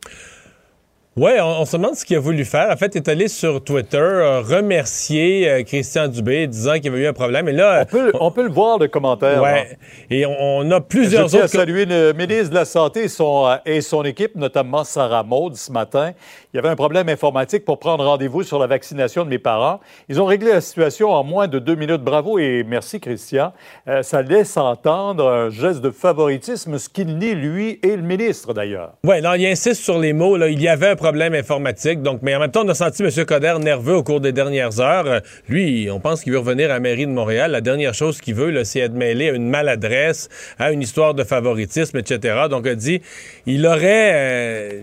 Oui, 1.19 1.32
on, 1.40 1.62
on 1.62 1.65
se 1.65 1.77
demande 1.77 1.97
ce 1.97 2.05
qu'il 2.05 2.16
a 2.16 2.20
voulu 2.20 2.45
faire. 2.45 2.70
En 2.70 2.77
fait, 2.77 2.95
il 2.95 2.99
est 2.99 3.09
allé 3.09 3.27
sur 3.27 3.62
Twitter 3.65 3.97
euh, 3.99 4.40
remercier 4.40 5.51
euh, 5.51 5.62
Christian 5.65 6.07
Dubé, 6.07 6.47
disant 6.47 6.74
qu'il 6.74 6.85
y 6.85 6.89
avait 6.89 7.01
eu 7.01 7.07
un 7.09 7.12
problème. 7.12 7.49
Et 7.49 7.53
là, 7.53 7.81
On 7.82 7.85
peut, 7.86 8.12
on 8.20 8.31
peut 8.31 8.45
le 8.45 8.51
voir, 8.51 8.78
le 8.78 8.86
commentaire. 8.86 9.43
là. 9.43 9.53
ouais. 9.53 9.78
Et 10.11 10.24
on, 10.27 10.36
on 10.59 10.70
a 10.70 10.77
Je 10.77 10.81
plusieurs 10.82 11.27
tiens 11.28 11.40
à 11.40 11.45
autres. 11.45 11.53
saluer 11.55 11.86
le 11.86 12.12
ministre 12.12 12.51
de 12.51 12.55
la 12.55 12.65
Santé 12.65 13.05
et 13.05 13.09
son, 13.09 13.47
euh, 13.47 13.57
et 13.66 13.81
son 13.81 14.05
équipe, 14.05 14.36
notamment 14.36 14.85
Sarah 14.85 15.24
Maud, 15.24 15.57
ce 15.57 15.73
matin. 15.73 16.12
Il 16.55 16.57
y 16.57 16.61
avait 16.61 16.70
un 16.70 16.77
problème 16.77 17.11
informatique 17.11 17.66
pour 17.66 17.79
prendre 17.79 18.03
rendez-vous 18.07 18.43
sur 18.43 18.59
la 18.59 18.66
vaccination 18.66 19.23
de 19.23 19.29
mes 19.29 19.39
parents. 19.39 19.81
Ils 20.09 20.19
ont 20.19 20.25
réglé 20.25 20.51
la 20.51 20.62
situation 20.62 21.11
en 21.11 21.23
moins 21.23 21.47
de 21.47 21.59
deux 21.59 21.75
minutes. 21.75 22.01
Bravo 22.01 22.39
et 22.39 22.65
merci, 22.66 23.01
Christian. 23.01 23.53
Euh, 23.87 24.03
ça 24.03 24.23
laisse 24.23 24.57
entendre 24.57 25.29
un 25.29 25.51
geste 25.51 25.83
de 25.83 25.91
favoritisme, 25.91 26.79
ce 26.79 26.89
qu'il 26.89 27.19
nie, 27.19 27.35
lui, 27.35 27.79
et 27.83 27.95
le 27.95 28.01
ministre, 28.01 28.55
d'ailleurs. 28.55 28.95
Oui, 29.05 29.20
non, 29.20 29.35
il 29.35 29.45
insiste 29.45 29.83
sur 29.83 29.99
les 29.99 30.15
mots. 30.15 30.39
Il 30.47 30.62
y 30.62 30.69
avait 30.69 30.89
un 30.89 30.97
problème 30.97 31.35
informatique. 31.35 32.01
Donc, 32.01 32.20
mais 32.23 32.35
en 32.35 32.41
même 32.41 32.51
temps, 32.51 32.65
on 32.65 32.69
a 32.70 32.75
senti 32.75 33.03
M. 33.03 33.11
Coder 33.27 33.57
nerveux 33.61 33.97
au 33.97 34.03
cours 34.03 34.23
des 34.23 34.33
dernières 34.33 34.81
heures. 34.81 35.07
Euh, 35.07 35.20
lui, 35.51 35.91
on 35.91 36.01
pense 36.01 36.23
qu'il 36.23 36.33
veut 36.33 36.39
revenir 36.39 36.70
à 36.70 36.75
la 36.75 36.81
mairie 36.81 37.05
de 37.05 37.12
Montréal. 37.12 37.51
La 37.51 37.61
dernière 37.61 37.93
chose 37.93 38.23
qu'il 38.23 38.37
veut, 38.37 38.65
c'est 38.65 38.81
être 38.81 38.95
mêlé 38.95 39.29
à 39.29 39.33
une 39.33 39.51
maladresse, 39.51 40.31
à 40.59 40.73
une 40.73 40.81
histoire 40.81 41.12
de 41.12 41.25
favoritisme, 41.25 41.99
etc. 41.99 42.47
Donc, 42.49 42.62
il 42.65 42.70
a 42.70 42.75
dit, 42.75 43.03
il 43.45 43.66
aurait 43.66 44.12
euh, 44.15 44.83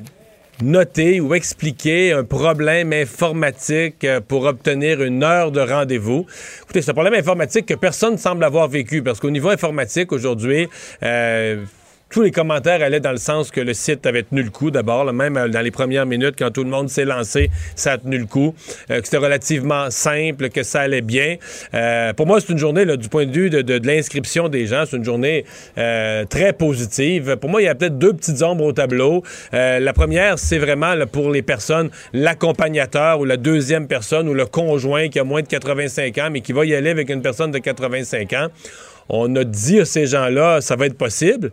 noté 0.61 1.19
ou 1.19 1.33
expliqué 1.33 2.13
un 2.13 2.23
problème 2.23 2.93
informatique 2.93 4.03
euh, 4.03 4.21
pour 4.21 4.45
obtenir 4.45 5.03
une 5.03 5.23
heure 5.23 5.51
de 5.51 5.59
rendez-vous. 5.59 6.25
Écoutez, 6.63 6.81
c'est 6.81 6.91
un 6.91 6.93
problème 6.93 7.13
informatique 7.13 7.65
que 7.65 7.73
personne 7.73 8.13
ne 8.13 8.17
semble 8.17 8.43
avoir 8.43 8.67
vécu 8.67 9.03
parce 9.03 9.19
qu'au 9.19 9.31
niveau 9.31 9.49
informatique, 9.49 10.11
aujourd'hui, 10.11 10.67
euh, 11.03 11.65
tous 12.15 12.21
les 12.21 12.31
commentaires 12.31 12.81
allaient 12.81 13.01
dans 13.01 13.11
le 13.11 13.17
sens 13.17 13.51
que 13.51 13.59
le 13.59 13.73
site 13.73 14.05
avait 14.05 14.23
tenu 14.23 14.41
le 14.41 14.49
coup 14.49 14.71
d'abord, 14.71 15.11
même 15.11 15.35
euh, 15.35 15.49
dans 15.49 15.59
les 15.59 15.69
premières 15.69 16.05
minutes, 16.05 16.35
quand 16.39 16.49
tout 16.49 16.63
le 16.63 16.69
monde 16.69 16.87
s'est 16.87 17.03
lancé, 17.03 17.51
ça 17.75 17.91
a 17.91 17.97
tenu 17.97 18.17
le 18.17 18.25
coup, 18.25 18.55
euh, 18.89 19.01
que 19.01 19.03
c'était 19.03 19.17
relativement 19.17 19.91
simple, 19.91 20.47
que 20.47 20.63
ça 20.63 20.79
allait 20.79 21.01
bien. 21.01 21.35
Euh, 21.73 22.13
pour 22.13 22.25
moi, 22.25 22.39
c'est 22.39 22.53
une 22.53 22.57
journée, 22.57 22.85
du 22.85 23.09
point 23.09 23.25
de 23.25 23.33
vue 23.33 23.49
de, 23.49 23.85
l'inscription 23.85 24.47
des 24.47 24.65
gens, 24.65 24.85
c'est 24.89 24.95
une 24.95 25.03
journée 25.03 25.43
très 25.75 26.53
positive. 26.53 27.35
Pour 27.35 27.49
moi, 27.49 27.61
il 27.61 27.65
y 27.65 27.67
a 27.67 27.75
peut-être 27.75 27.97
deux 27.97 28.13
petites 28.13 28.41
ombres 28.41 28.63
au 28.63 28.71
tableau. 28.71 29.21
La 29.51 29.91
première, 29.91 30.39
c'est 30.39 30.57
vraiment 30.57 30.93
pour 31.11 31.29
les 31.29 31.41
personnes, 31.41 31.89
l'accompagnateur 32.13 33.19
ou 33.19 33.25
la 33.25 33.35
deuxième 33.35 33.87
personne 33.87 34.29
ou 34.29 34.33
le 34.33 34.45
conjoint 34.45 35.09
qui 35.09 35.19
a 35.19 35.25
moins 35.25 35.41
de 35.41 35.47
85 35.47 36.17
ans, 36.19 36.29
mais 36.31 36.39
qui 36.39 36.53
va 36.53 36.65
y 36.65 36.73
aller 36.73 36.91
avec 36.91 37.09
une 37.09 37.21
personne 37.21 37.51
de 37.51 37.59
85 37.59 38.33
ans. 38.33 38.47
On 39.09 39.35
a 39.35 39.43
dit 39.43 39.79
à 39.79 39.85
ces 39.85 40.07
gens-là, 40.07 40.61
ça 40.61 40.75
va 40.75 40.87
être 40.87 40.97
possible, 40.97 41.51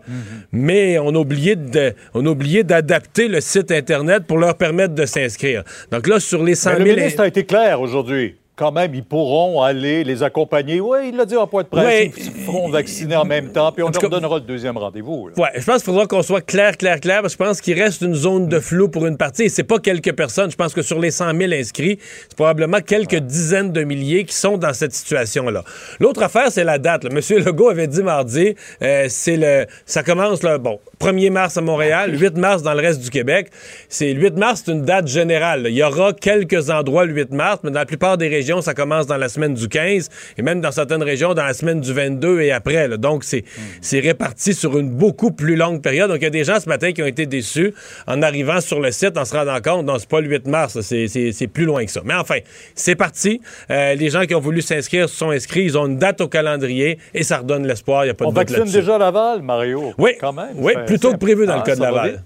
mais 0.52 0.98
on 0.98 1.08
a 1.08 1.18
oublié 1.18 1.56
de, 1.56 1.94
on 2.14 2.24
a 2.26 2.30
oublié 2.30 2.64
d'adapter 2.64 3.28
le 3.28 3.40
site 3.40 3.70
Internet 3.70 4.24
pour 4.26 4.38
leur 4.38 4.56
permettre 4.56 4.94
de 4.94 5.04
s'inscrire. 5.04 5.62
Donc 5.90 6.06
là, 6.06 6.18
sur 6.18 6.42
les 6.42 6.54
100 6.54 6.70
Mais 6.70 6.76
000... 6.76 6.88
le 6.88 6.94
ministre 6.96 7.20
a 7.20 7.26
été 7.26 7.44
clair 7.44 7.80
aujourd'hui. 7.80 8.36
Quand 8.54 8.70
même, 8.70 8.94
ils 8.94 9.02
pourront 9.04 9.62
aller 9.62 10.04
les 10.04 10.22
accompagner. 10.22 10.78
Oui, 10.80 10.98
il 11.08 11.16
l'a 11.16 11.24
dit 11.24 11.36
en 11.36 11.46
point 11.46 11.62
de 11.62 11.68
presse, 11.68 11.84
Ouais. 11.84 12.12
ils 12.16 12.30
feront 12.44 12.68
vacciner 12.68 13.16
en 13.16 13.24
même 13.24 13.50
temps, 13.50 13.72
puis 13.72 13.82
on 13.82 13.86
En 13.86 13.90
leur 13.90 14.00
cas- 14.00 14.08
donnera 14.08 14.36
le 14.36 14.42
deuxième 14.44 14.76
rendez-vous. 14.76 15.30
Ouais, 15.36 15.48
je 15.56 15.64
pense 15.64 15.76
qu'il 15.76 15.86
faudra 15.92 16.06
qu'on 16.06 16.22
soit 16.22 16.42
clair, 16.42 16.76
clair, 16.76 17.00
clair, 17.00 17.22
parce 17.22 17.34
que 17.34 17.42
je 17.44 17.48
pense 17.48 17.60
qu'il 17.62 17.80
reste 17.80 18.02
une 18.02 18.14
zone 18.14 18.48
de 18.48 18.60
flou 18.60 18.88
pour 18.88 19.06
une 19.06 19.16
partie, 19.16 19.44
et 19.44 19.48
c'est 19.48 19.64
pas 19.64 19.78
quelques 19.78 20.12
personnes. 20.12 20.50
Je 20.50 20.56
pense 20.56 20.74
que 20.74 20.82
sur 20.82 20.98
les 21.00 21.10
100 21.10 21.34
000 21.36 21.52
inscrits, 21.52 21.98
c'est 22.28 22.36
probablement 22.36 22.80
quelques 22.80 23.16
dizaines 23.20 23.72
de 23.72 23.84
milliers 23.84 24.24
qui 24.24 24.34
sont 24.34 24.58
dans 24.58 24.74
cette 24.74 24.92
situation-là. 24.92 25.64
L'autre 25.98 26.22
affaire, 26.22 26.52
c'est 26.52 26.64
la 26.64 26.78
date. 26.78 27.04
là. 27.04 27.10
Monsieur 27.10 27.38
Legault 27.38 27.70
avait 27.70 27.86
dit 27.86 28.02
mardi, 28.02 28.54
euh, 28.82 29.06
c'est 29.08 29.36
le, 29.38 29.66
ça 29.86 30.02
commence, 30.02 30.42
là, 30.42 30.58
bon, 30.58 30.78
1er 31.00 31.30
mars 31.30 31.56
à 31.56 31.62
Montréal, 31.62 32.20
8 32.20 32.36
mars 32.36 32.62
dans 32.62 32.74
le 32.74 32.80
reste 32.80 33.00
du 33.00 33.08
Québec. 33.10 33.48
C'est 33.88 34.12
le 34.12 34.20
8 34.20 34.36
mars, 34.36 34.62
c'est 34.64 34.72
une 34.72 34.82
date 34.82 35.06
générale. 35.08 35.62
là. 35.62 35.68
Il 35.70 35.74
y 35.74 35.82
aura 35.82 36.12
quelques 36.12 36.68
endroits 36.70 37.06
le 37.06 37.14
8 37.14 37.30
mars, 37.32 37.60
mais 37.64 37.70
dans 37.70 37.78
la 37.80 37.86
plupart 37.86 38.18
des 38.18 38.28
régions, 38.28 38.41
ça 38.60 38.74
commence 38.74 39.06
dans 39.06 39.16
la 39.16 39.28
semaine 39.28 39.54
du 39.54 39.68
15, 39.68 40.08
et 40.36 40.42
même 40.42 40.60
dans 40.60 40.72
certaines 40.72 41.02
régions, 41.02 41.34
dans 41.34 41.44
la 41.44 41.54
semaine 41.54 41.80
du 41.80 41.92
22 41.92 42.40
et 42.40 42.52
après. 42.52 42.88
là. 42.88 42.96
Donc, 42.96 43.24
c'est 43.24 44.00
réparti 44.00 44.54
sur 44.54 44.78
une 44.78 44.90
beaucoup 44.90 45.30
plus 45.32 45.56
longue 45.56 45.80
période. 45.82 46.08
Donc, 46.10 46.18
il 46.20 46.24
y 46.24 46.26
a 46.26 46.30
des 46.30 46.44
gens 46.44 46.58
ce 46.60 46.68
matin 46.68 46.92
qui 46.92 47.02
ont 47.02 47.06
été 47.06 47.26
déçus 47.26 47.74
en 48.06 48.22
arrivant 48.22 48.60
sur 48.60 48.80
le 48.80 48.90
site, 48.90 49.16
en 49.16 49.24
se 49.24 49.34
rendant 49.36 49.60
compte, 49.60 49.86
non, 49.86 49.98
c'est 49.98 50.08
pas 50.08 50.20
le 50.20 50.28
8 50.28 50.46
mars, 50.46 50.80
c'est- 50.80 51.46
plus 51.52 51.64
loin 51.64 51.84
que 51.84 51.90
ça. 51.90 52.00
Mais 52.04 52.14
enfin, 52.14 52.36
c'est 52.74 52.94
parti. 52.94 53.40
Euh, 53.70 53.94
les 53.94 54.10
gens 54.10 54.22
qui 54.24 54.34
ont 54.34 54.40
voulu 54.40 54.62
s'inscrire 54.62 55.08
se 55.08 55.16
sont 55.16 55.30
inscrits. 55.30 55.64
Ils 55.64 55.76
ont 55.78 55.86
une 55.86 55.98
date 55.98 56.20
au 56.20 56.28
calendrier 56.28 56.98
et 57.14 57.22
ça 57.22 57.38
redonne 57.38 57.66
l'espoir. 57.66 58.04
Il 58.04 58.08
n'y 58.08 58.10
a 58.10 58.14
pas 58.14 58.24
On 58.26 58.32
de 58.32 58.38
doute 58.38 58.50
vaccine 58.50 58.72
déjà 58.72 58.96
Laval, 58.98 59.42
Mario? 59.42 59.92
Oui, 59.98 60.12
quand 60.20 60.32
même. 60.32 60.54
oui, 60.56 60.72
plutôt 60.86 61.12
que 61.12 61.18
prévu 61.18 61.46
dans 61.46 61.54
le 61.56 61.60
Ah, 61.60 61.66
cas 61.66 61.76
de 61.76 61.80
Laval. 61.82 62.22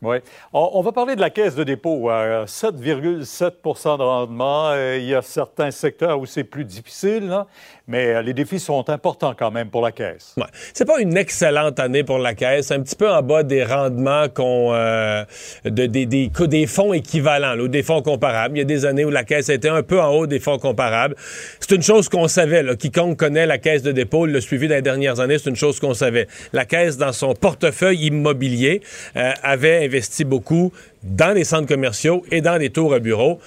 Oui. 0.00 0.18
On, 0.52 0.80
va 0.80 0.92
parler 0.92 1.16
de 1.16 1.20
la 1.20 1.30
caisse 1.30 1.56
de 1.56 1.64
dépôt. 1.64 2.08
Euh, 2.10 2.46
7,7% 2.46 3.98
de 3.98 4.02
rendement. 4.02 4.68
Euh, 4.68 4.96
il 4.96 5.06
y 5.06 5.14
a 5.14 5.22
certains 5.22 5.72
secteurs 5.72 6.20
où 6.20 6.26
c'est 6.26 6.44
plus 6.44 6.64
difficile, 6.64 7.26
là, 7.26 7.48
mais 7.88 8.14
euh, 8.14 8.22
les 8.22 8.34
défis 8.34 8.60
sont 8.60 8.88
importants 8.90 9.34
quand 9.36 9.50
même 9.50 9.70
pour 9.70 9.82
la 9.82 9.92
caisse. 9.92 10.34
C'est 10.74 10.84
pas 10.84 11.00
une 11.00 11.16
excellente 11.16 11.80
année 11.80 12.04
pour 12.04 12.18
la 12.18 12.34
caisse, 12.34 12.70
un 12.70 12.80
petit 12.80 12.94
peu 12.94 13.10
en 13.10 13.22
bas 13.22 13.42
des 13.42 13.64
rendements 13.64 14.28
qu'on 14.28 14.72
euh, 14.74 15.24
de, 15.64 15.86
des, 15.86 16.06
des, 16.06 16.30
des 16.30 16.66
fonds 16.66 16.92
équivalents, 16.92 17.58
ou 17.58 17.68
des 17.68 17.82
fonds 17.82 18.02
comparables. 18.02 18.56
Il 18.56 18.58
y 18.58 18.62
a 18.62 18.66
des 18.66 18.84
années 18.84 19.04
où 19.04 19.10
la 19.10 19.24
caisse 19.24 19.48
était 19.48 19.70
un 19.70 19.82
peu 19.82 20.00
en 20.00 20.10
haut 20.10 20.26
des 20.26 20.38
fonds 20.38 20.58
comparables. 20.58 21.16
C'est 21.60 21.74
une 21.74 21.82
chose 21.82 22.08
qu'on 22.08 22.28
savait. 22.28 22.64
Quiconque 22.76 23.18
connaît 23.18 23.46
la 23.46 23.58
caisse 23.58 23.82
de 23.82 23.92
dépôt, 23.92 24.26
le 24.26 24.40
suivi 24.40 24.68
les 24.68 24.82
dernières 24.82 25.20
années, 25.20 25.38
c'est 25.38 25.50
une 25.50 25.56
chose 25.56 25.80
qu'on 25.80 25.94
savait. 25.94 26.28
La 26.52 26.66
caisse, 26.66 26.98
dans 26.98 27.12
son 27.12 27.34
portefeuille 27.34 28.06
immobilier, 28.06 28.82
euh, 29.16 29.32
avait 29.42 29.84
investi 29.84 30.24
beaucoup 30.24 30.72
dans 31.02 31.34
les 31.34 31.44
centres 31.44 31.68
commerciaux 31.68 32.24
et 32.30 32.40
dans 32.40 32.56
les 32.56 32.70
tours 32.70 32.92
à 32.92 32.98
bureaux. 32.98 33.38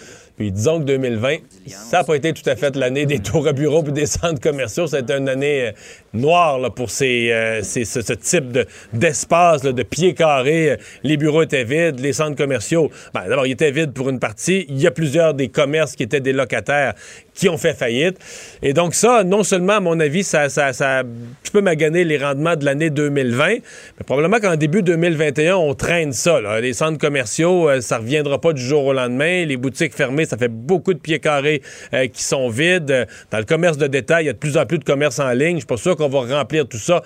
Disons 0.50 0.80
que 0.80 0.86
2020, 0.86 1.38
ça 1.68 1.98
n'a 2.00 2.04
pas 2.04 2.16
été 2.16 2.34
tout 2.34 2.50
à 2.50 2.56
fait 2.56 2.76
l'année 2.76 3.06
des 3.06 3.20
tours 3.20 3.48
à 3.48 3.54
bureaux 3.54 3.84
puis 3.84 3.94
des 3.94 4.08
centres 4.08 4.40
commerciaux. 4.40 4.88
C'était 4.88 5.18
une 5.18 5.30
année 5.30 5.68
euh, 5.68 5.72
noire 6.14 6.74
pour 6.74 6.88
euh, 7.02 7.62
ce, 7.62 8.14
type 8.14 8.52
de- 8.52 8.66
d'espace, 8.94 9.62
de 9.62 9.84
pieds 9.84 10.14
carrés. 10.14 10.78
Les 11.04 11.18
bureaux 11.18 11.44
étaient 11.44 11.64
vides, 11.64 12.00
les 12.00 12.14
centres 12.14 12.36
commerciaux, 12.38 12.90
ben, 13.14 13.28
d'abord, 13.28 13.46
ils 13.46 13.52
étaient 13.52 13.72
vides 13.72 13.94
pour 13.94 14.10
une 14.10 14.20
partie. 14.20 14.66
Il 14.70 14.80
y 14.82 14.88
a 14.88 14.92
plusieurs 14.92 15.34
des 15.34 15.50
commerces 15.50 15.96
qui 15.96 16.04
étaient 16.04 16.22
des 16.22 16.34
locataires 16.34 16.94
qui 17.42 17.50
ont 17.50 17.58
fait 17.58 17.74
faillite. 17.74 18.20
Et 18.62 18.74
donc 18.74 18.94
ça, 18.94 19.24
non 19.24 19.44
seulement, 19.44 19.74
à 19.74 19.80
mon 19.80 20.00
avis, 20.00 20.24
ça, 20.24 20.48
ça, 20.48 20.74
ça 20.74 20.98
a 20.98 21.00
un 21.02 21.06
petit 21.42 21.52
peu 21.52 21.62
magané 21.62 22.04
les 22.04 22.20
rendements 22.20 22.56
de 22.56 22.64
l'année 22.64 22.92
2020, 22.92 23.48
mais 23.48 23.62
probablement 24.06 24.40
qu'en 24.40 24.56
début 24.56 24.84
2021, 24.84 25.56
on 25.56 25.74
traîne 25.74 26.14
ça. 26.14 26.40
Les 26.62 26.74
centres 26.74 27.00
commerciaux, 27.00 27.68
euh, 27.68 27.82
ça 27.82 27.98
reviendra 27.98 28.40
pas 28.40 28.54
du 28.54 28.62
jour 28.62 28.86
au 28.86 28.94
lendemain. 28.94 29.44
Les 29.46 29.58
boutiques 29.58 29.96
fermées, 29.96 30.26
ça 30.26 30.38
fait 30.38 30.50
beaucoup 30.50 30.94
de 30.94 31.00
pieds 31.00 31.20
carrés 31.20 31.64
euh, 31.96 32.06
qui 32.06 32.24
sont 32.24 32.48
vides. 32.48 33.08
Dans 33.32 33.40
le 33.40 33.46
commerce 33.46 33.80
de 33.80 33.88
détail, 33.88 34.26
il 34.26 34.28
y 34.28 34.30
a 34.30 34.34
de 34.34 34.38
plus 34.38 34.56
en 34.56 34.68
plus 34.68 34.78
de 34.78 34.84
commerce 34.84 35.18
en 35.18 35.32
ligne. 35.32 35.56
Je 35.56 35.62
suis 35.62 35.66
pas 35.66 35.78
sûr 35.78 35.96
qu'on 35.96 36.10
va 36.10 36.38
remplir 36.38 36.68
tout 36.68 36.78
ça 36.78 37.02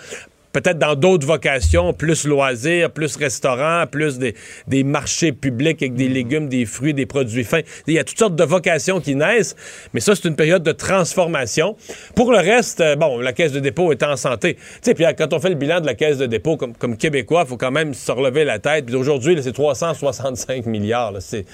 peut-être 0.56 0.80
dans 0.80 0.95
d'autres 0.95 1.27
vocations, 1.27 1.91
plus 1.91 2.26
loisirs, 2.26 2.90
plus 2.90 3.18
restaurants, 3.18 3.86
plus 3.91 4.18
des, 4.19 4.36
des 4.68 4.86
marchés 4.86 5.34
publics 5.34 5.82
avec 5.82 5.95
des 5.95 6.07
légumes, 6.07 6.48
des 6.48 6.65
fruits, 6.65 6.94
des 6.94 7.06
produits 7.06 7.44
fins. 7.44 7.60
Il 7.88 7.94
y 7.94 7.99
a 7.99 8.06
toutes 8.06 8.18
sortes 8.18 8.38
de 8.38 8.44
vocations 8.45 9.02
qui 9.02 9.15
naissent, 9.15 9.57
mais 9.94 9.99
ça, 9.99 10.15
c'est 10.15 10.30
une 10.30 10.38
période 10.38 10.64
de 10.64 10.72
transformation. 10.72 11.76
Pour 12.15 12.32
le 12.32 12.38
reste, 12.38 12.80
euh, 12.80 12.95
bon, 12.95 13.19
la 13.19 13.34
caisse 13.34 13.52
de 13.52 13.60
dépôt 13.60 13.91
est 13.91 14.02
en 14.02 14.15
santé. 14.15 14.53
Tu 14.56 14.61
sais, 14.82 14.94
puis 14.94 15.03
quand 15.18 15.34
on 15.34 15.40
fait 15.41 15.49
le 15.49 15.56
bilan 15.56 15.82
de 15.82 15.86
la 15.88 15.94
caisse 15.94 16.18
de 16.18 16.26
dépôt 16.26 16.56
comme, 16.56 16.73
comme 16.73 16.95
Québécois, 16.95 17.44
il 17.45 17.49
faut 17.49 17.57
quand 17.57 17.72
même 17.72 17.94
se 17.94 18.11
relever 18.14 18.45
la 18.45 18.60
tête. 18.60 18.86
Puis 18.86 18.95
aujourd'hui, 18.95 19.38
c'est 19.44 19.52
365 19.52 20.65
milliards. 20.68 21.14
C'est, 21.19 21.45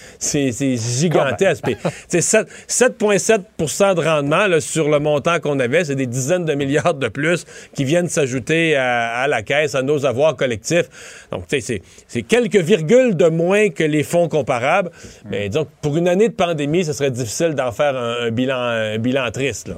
gigantesque. 0.78 1.64
Puis, 1.64 1.76
tu 1.76 2.22
sais, 2.22 2.22
7 2.22 2.48
7,7% 2.68 3.96
de 3.96 4.02
rendement 4.02 4.46
là, 4.46 4.62
sur 4.62 4.90
le 4.90 5.00
montant 5.00 5.40
qu'on 5.40 5.60
avait, 5.60 5.86
c'est 5.86 5.96
des 5.96 6.06
dizaines 6.06 6.46
de 6.46 6.54
milliards 6.54 6.94
de 6.94 7.08
plus 7.08 7.46
qui 7.74 7.84
viennent 7.84 8.10
s'ajouter 8.10 8.76
à, 8.76 8.91
à 8.92 9.28
la 9.28 9.42
caisse, 9.42 9.76
à 9.76 9.82
nos 9.82 10.06
avoirs 10.06 10.36
collectifs. 10.36 11.28
Donc, 11.32 11.48
tu 11.48 11.62
sais, 11.62 11.82
c'est, 12.08 12.22
quelques 12.24 12.58
virgules 12.58 13.16
de 13.16 13.28
moins 13.28 13.70
que 13.70 13.84
les 13.84 14.04
fonds 14.04 14.28
comparables. 14.28 14.92
Mais 15.30 15.50
que 15.50 15.68
pour 15.82 15.98
une 15.98 16.08
année 16.08 16.30
de 16.30 16.34
pandémie, 16.34 16.86
ce 16.86 16.94
serait 16.94 17.12
difficile 17.12 17.56
d'en 17.56 17.72
faire 17.72 17.96
un, 17.96 18.32
bilan, 18.32 18.98
bilan 19.00 19.30
triste. 19.32 19.72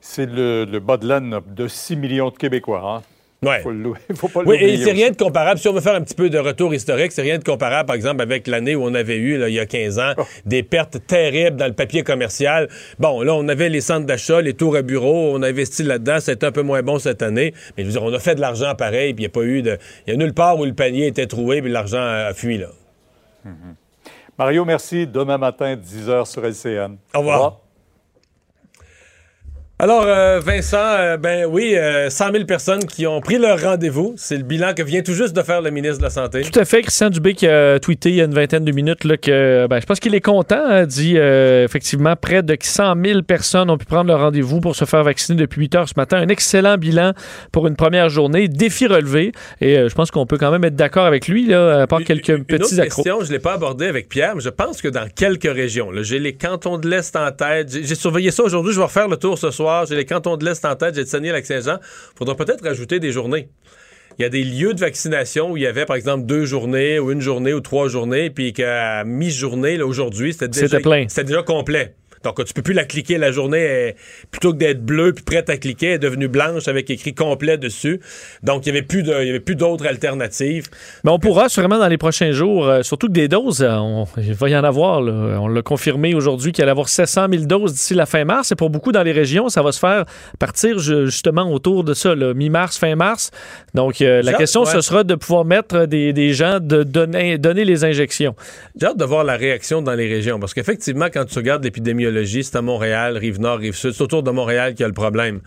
C'est 0.00 0.26
le, 0.26 0.64
le 0.64 0.80
bas 0.80 0.96
de 0.96 1.08
laine 1.08 1.40
de 1.48 1.68
6 1.68 1.96
millions 1.96 2.30
de 2.30 2.36
Québécois. 2.36 2.82
Hein? 2.84 3.15
Ouais. 3.46 3.60
Faut 3.60 3.70
le- 3.70 3.92
faut 4.14 4.28
pas 4.28 4.40
Oui, 4.44 4.56
et 4.60 4.76
c'est 4.78 4.92
rien 4.92 5.10
de 5.10 5.16
comparable. 5.16 5.58
Si 5.60 5.68
on 5.68 5.72
veut 5.72 5.80
faire 5.80 5.94
un 5.94 6.00
petit 6.02 6.14
peu 6.14 6.28
de 6.30 6.38
retour 6.38 6.74
historique, 6.74 7.12
c'est 7.12 7.22
rien 7.22 7.38
de 7.38 7.44
comparable, 7.44 7.86
par 7.86 7.94
exemple, 7.96 8.20
avec 8.22 8.46
l'année 8.46 8.74
où 8.74 8.82
on 8.84 8.94
avait 8.94 9.16
eu, 9.16 9.38
là, 9.38 9.48
il 9.48 9.54
y 9.54 9.60
a 9.60 9.66
15 9.66 9.98
ans, 9.98 10.12
des 10.44 10.62
pertes 10.62 11.06
terribles 11.06 11.56
dans 11.56 11.66
le 11.66 11.72
papier 11.72 12.02
commercial. 12.02 12.68
Bon, 12.98 13.22
là, 13.22 13.34
on 13.34 13.46
avait 13.48 13.68
les 13.68 13.80
centres 13.80 14.06
d'achat, 14.06 14.40
les 14.40 14.54
tours 14.54 14.76
à 14.76 14.82
bureau, 14.82 15.32
on 15.34 15.42
a 15.42 15.48
investi 15.48 15.82
là-dedans, 15.82 16.18
c'était 16.20 16.46
un 16.46 16.52
peu 16.52 16.62
moins 16.62 16.82
bon 16.82 16.98
cette 16.98 17.22
année. 17.22 17.54
Mais 17.76 17.84
je 17.84 17.88
veux 17.88 17.92
dire, 17.92 18.02
on 18.02 18.12
a 18.12 18.18
fait 18.18 18.34
de 18.34 18.40
l'argent 18.40 18.74
pareil, 18.74 19.14
puis 19.14 19.22
il 19.24 19.26
n'y 19.26 19.30
a 19.30 19.30
pas 19.30 19.42
eu 19.42 19.62
de. 19.62 19.78
Il 20.06 20.10
y 20.10 20.14
a 20.14 20.16
nulle 20.16 20.34
part 20.34 20.58
où 20.58 20.64
le 20.64 20.74
panier 20.74 21.06
était 21.06 21.26
troué, 21.26 21.62
puis 21.62 21.70
l'argent 21.70 22.02
a 22.02 22.32
fui, 22.34 22.58
là. 22.58 22.68
Mario, 24.38 24.64
merci. 24.64 25.06
Demain 25.06 25.38
matin, 25.38 25.76
10h 25.76 26.26
sur 26.26 26.44
LCN. 26.44 26.96
Au 27.14 27.18
revoir. 27.20 27.60
Alors, 29.78 30.04
euh, 30.06 30.40
Vincent, 30.40 30.78
euh, 30.80 31.18
ben 31.18 31.44
oui, 31.44 31.74
euh, 31.76 32.08
100 32.08 32.32
000 32.32 32.44
personnes 32.46 32.86
qui 32.86 33.06
ont 33.06 33.20
pris 33.20 33.36
leur 33.36 33.60
rendez-vous. 33.60 34.14
C'est 34.16 34.38
le 34.38 34.42
bilan 34.42 34.72
que 34.72 34.82
vient 34.82 35.02
tout 35.02 35.12
juste 35.12 35.36
de 35.36 35.42
faire 35.42 35.60
le 35.60 35.70
ministre 35.70 35.98
de 35.98 36.04
la 36.04 36.08
Santé. 36.08 36.40
Tout 36.40 36.58
à 36.58 36.64
fait. 36.64 36.80
Christian 36.80 37.10
Dubé 37.10 37.34
qui 37.34 37.46
a 37.46 37.78
tweeté 37.78 38.08
il 38.08 38.14
y 38.14 38.22
a 38.22 38.24
une 38.24 38.32
vingtaine 38.32 38.64
de 38.64 38.72
minutes 38.72 39.04
là, 39.04 39.18
que 39.18 39.66
ben, 39.68 39.78
je 39.78 39.84
pense 39.84 40.00
qu'il 40.00 40.14
est 40.14 40.22
content. 40.22 40.62
hein, 40.66 40.86
dit 40.86 41.18
euh, 41.18 41.62
effectivement 41.66 42.16
près 42.16 42.42
de 42.42 42.56
100 42.58 42.94
000 43.04 43.22
personnes 43.24 43.68
ont 43.68 43.76
pu 43.76 43.84
prendre 43.84 44.08
leur 44.08 44.20
rendez-vous 44.20 44.60
pour 44.60 44.74
se 44.74 44.86
faire 44.86 45.04
vacciner 45.04 45.36
depuis 45.38 45.60
8 45.60 45.74
heures 45.74 45.88
ce 45.90 45.94
matin. 45.98 46.16
Un 46.16 46.28
excellent 46.28 46.78
bilan 46.78 47.12
pour 47.52 47.66
une 47.66 47.76
première 47.76 48.08
journée. 48.08 48.48
Défi 48.48 48.86
relevé. 48.86 49.32
Et 49.60 49.76
euh, 49.76 49.88
je 49.90 49.94
pense 49.94 50.10
qu'on 50.10 50.24
peut 50.24 50.38
quand 50.38 50.50
même 50.52 50.64
être 50.64 50.76
d'accord 50.76 51.04
avec 51.04 51.28
lui, 51.28 51.48
là, 51.48 51.82
à 51.82 51.86
part 51.86 52.02
quelques 52.02 52.30
Une 52.30 52.46
petits 52.46 52.80
accros. 52.80 53.02
question, 53.02 53.20
je 53.20 53.26
ne 53.28 53.32
l'ai 53.32 53.40
pas 53.40 53.52
abordée 53.52 53.88
avec 53.88 54.08
Pierre, 54.08 54.36
mais 54.36 54.40
je 54.40 54.48
pense 54.48 54.80
que 54.80 54.88
dans 54.88 55.06
quelques 55.14 55.52
régions, 55.52 55.90
j'ai 56.00 56.18
les 56.18 56.32
cantons 56.34 56.78
de 56.78 56.88
l'Est 56.88 57.14
en 57.14 57.30
tête, 57.30 57.70
j'ai 57.70 57.84
j'ai 57.84 57.94
surveillé 57.94 58.30
ça 58.30 58.42
aujourd'hui, 58.42 58.72
je 58.72 58.78
vais 58.78 58.84
refaire 58.86 59.08
le 59.08 59.18
tour 59.18 59.36
ce 59.36 59.50
soir, 59.50 59.65
j'ai 59.88 59.96
les 59.96 60.04
cantons 60.04 60.36
de 60.36 60.44
l'Est 60.44 60.64
en 60.64 60.76
tête, 60.76 60.94
j'ai 60.94 61.04
de 61.04 61.08
Saguenay-Lac-Saint-Jean, 61.08 61.78
il 61.80 62.18
faudra 62.18 62.34
peut-être 62.34 62.62
rajouter 62.62 63.00
des 63.00 63.12
journées. 63.12 63.48
Il 64.18 64.22
y 64.22 64.24
a 64.24 64.30
des 64.30 64.44
lieux 64.44 64.72
de 64.72 64.80
vaccination 64.80 65.50
où 65.50 65.56
il 65.58 65.62
y 65.62 65.66
avait, 65.66 65.84
par 65.84 65.96
exemple, 65.96 66.24
deux 66.24 66.46
journées 66.46 66.98
ou 66.98 67.12
une 67.12 67.20
journée 67.20 67.52
ou 67.52 67.60
trois 67.60 67.88
journées, 67.88 68.30
puis 68.30 68.54
qu'à 68.54 69.04
mi-journée, 69.04 69.76
là, 69.76 69.86
aujourd'hui, 69.86 70.32
c'était 70.32 70.48
déjà, 70.48 70.80
plein. 70.80 71.04
c'était 71.08 71.24
déjà 71.24 71.42
complet. 71.42 71.94
Donc, 72.26 72.44
tu 72.44 72.52
peux 72.52 72.62
plus 72.62 72.74
la 72.74 72.84
cliquer 72.84 73.18
la 73.18 73.30
journée, 73.30 73.58
elle- 73.60 73.94
plutôt 74.30 74.52
que 74.52 74.58
d'être 74.58 74.84
bleue 74.84 75.12
puis 75.12 75.24
prête 75.24 75.48
à 75.48 75.56
cliquer, 75.56 75.86
elle 75.86 75.92
est 75.94 75.98
devenue 75.98 76.28
blanche 76.28 76.66
avec 76.68 76.90
écrit 76.90 77.14
complet 77.14 77.56
dessus. 77.56 78.00
Donc, 78.42 78.66
il 78.66 78.68
y 78.68 78.72
avait 78.72 78.82
plus 78.82 79.02
de, 79.02 79.12
il 79.22 79.26
y 79.26 79.30
avait 79.30 79.40
plus 79.40 79.54
d'autres 79.56 79.86
alternatives. 79.86 80.66
Mais 81.04 81.10
on 81.10 81.18
pourra 81.18 81.48
sûrement 81.48 81.78
dans 81.78 81.88
les 81.88 81.98
prochains 81.98 82.32
jours, 82.32 82.66
euh, 82.66 82.82
surtout 82.82 83.06
que 83.06 83.12
des 83.12 83.28
doses, 83.28 83.62
euh, 83.62 83.76
on- 83.76 84.06
il 84.18 84.34
va 84.34 84.48
y 84.48 84.56
en 84.56 84.64
avoir. 84.64 85.00
là. 85.00 85.38
On 85.40 85.48
l'a 85.48 85.62
confirmé 85.62 86.14
aujourd'hui 86.14 86.52
qu'il 86.52 86.62
allait 86.62 86.70
y 86.70 86.72
avoir 86.72 86.88
700 86.88 87.26
000 87.30 87.44
doses 87.44 87.72
d'ici 87.72 87.94
la 87.94 88.06
fin 88.06 88.24
mars. 88.24 88.50
Et 88.52 88.56
pour 88.56 88.70
beaucoup 88.70 88.92
dans 88.92 89.02
les 89.02 89.12
régions, 89.12 89.48
ça 89.48 89.62
va 89.62 89.70
se 89.72 89.78
faire 89.78 90.04
partir 90.38 90.78
ju- 90.78 91.06
justement 91.06 91.50
autour 91.52 91.84
de 91.84 91.94
ça, 91.94 92.14
mi-mars, 92.14 92.78
fin 92.78 92.94
mars. 92.96 93.30
Donc 93.74 94.00
euh, 94.00 94.22
la 94.22 94.32
question, 94.38 94.64
ce 94.64 94.80
sera 94.80 95.04
de 95.04 95.14
pouvoir 95.14 95.44
mettre 95.44 95.86
des, 95.86 96.12
des 96.12 96.32
gens, 96.32 96.58
de 96.60 96.82
donner, 96.82 97.38
donner 97.38 97.64
les 97.64 97.84
injections. 97.84 98.34
J'ai 98.80 98.86
hâte 98.86 98.96
de 98.98 99.04
voir 99.04 99.22
la 99.24 99.36
réaction 99.36 99.82
dans 99.82 99.94
les 99.94 100.08
régions. 100.08 100.38
Parce 100.40 100.54
qu'effectivement, 100.54 101.06
quand 101.12 101.24
tu 101.24 101.38
regardes 101.38 101.62
l'épidémiologie, 101.64 102.15
c'est 102.24 102.56
à 102.56 102.62
Montréal, 102.62 103.16
Rive-Nord, 103.18 103.58
Rive-Sud. 103.58 103.92
C'est 103.92 104.02
autour 104.02 104.22
de 104.22 104.30
Montréal 104.30 104.72
qu'il 104.74 104.80
y 104.80 104.84
a 104.84 104.88
le 104.88 104.94
problème. 104.94 105.40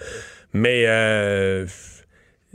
Mais 0.54 0.84
euh, 0.88 1.66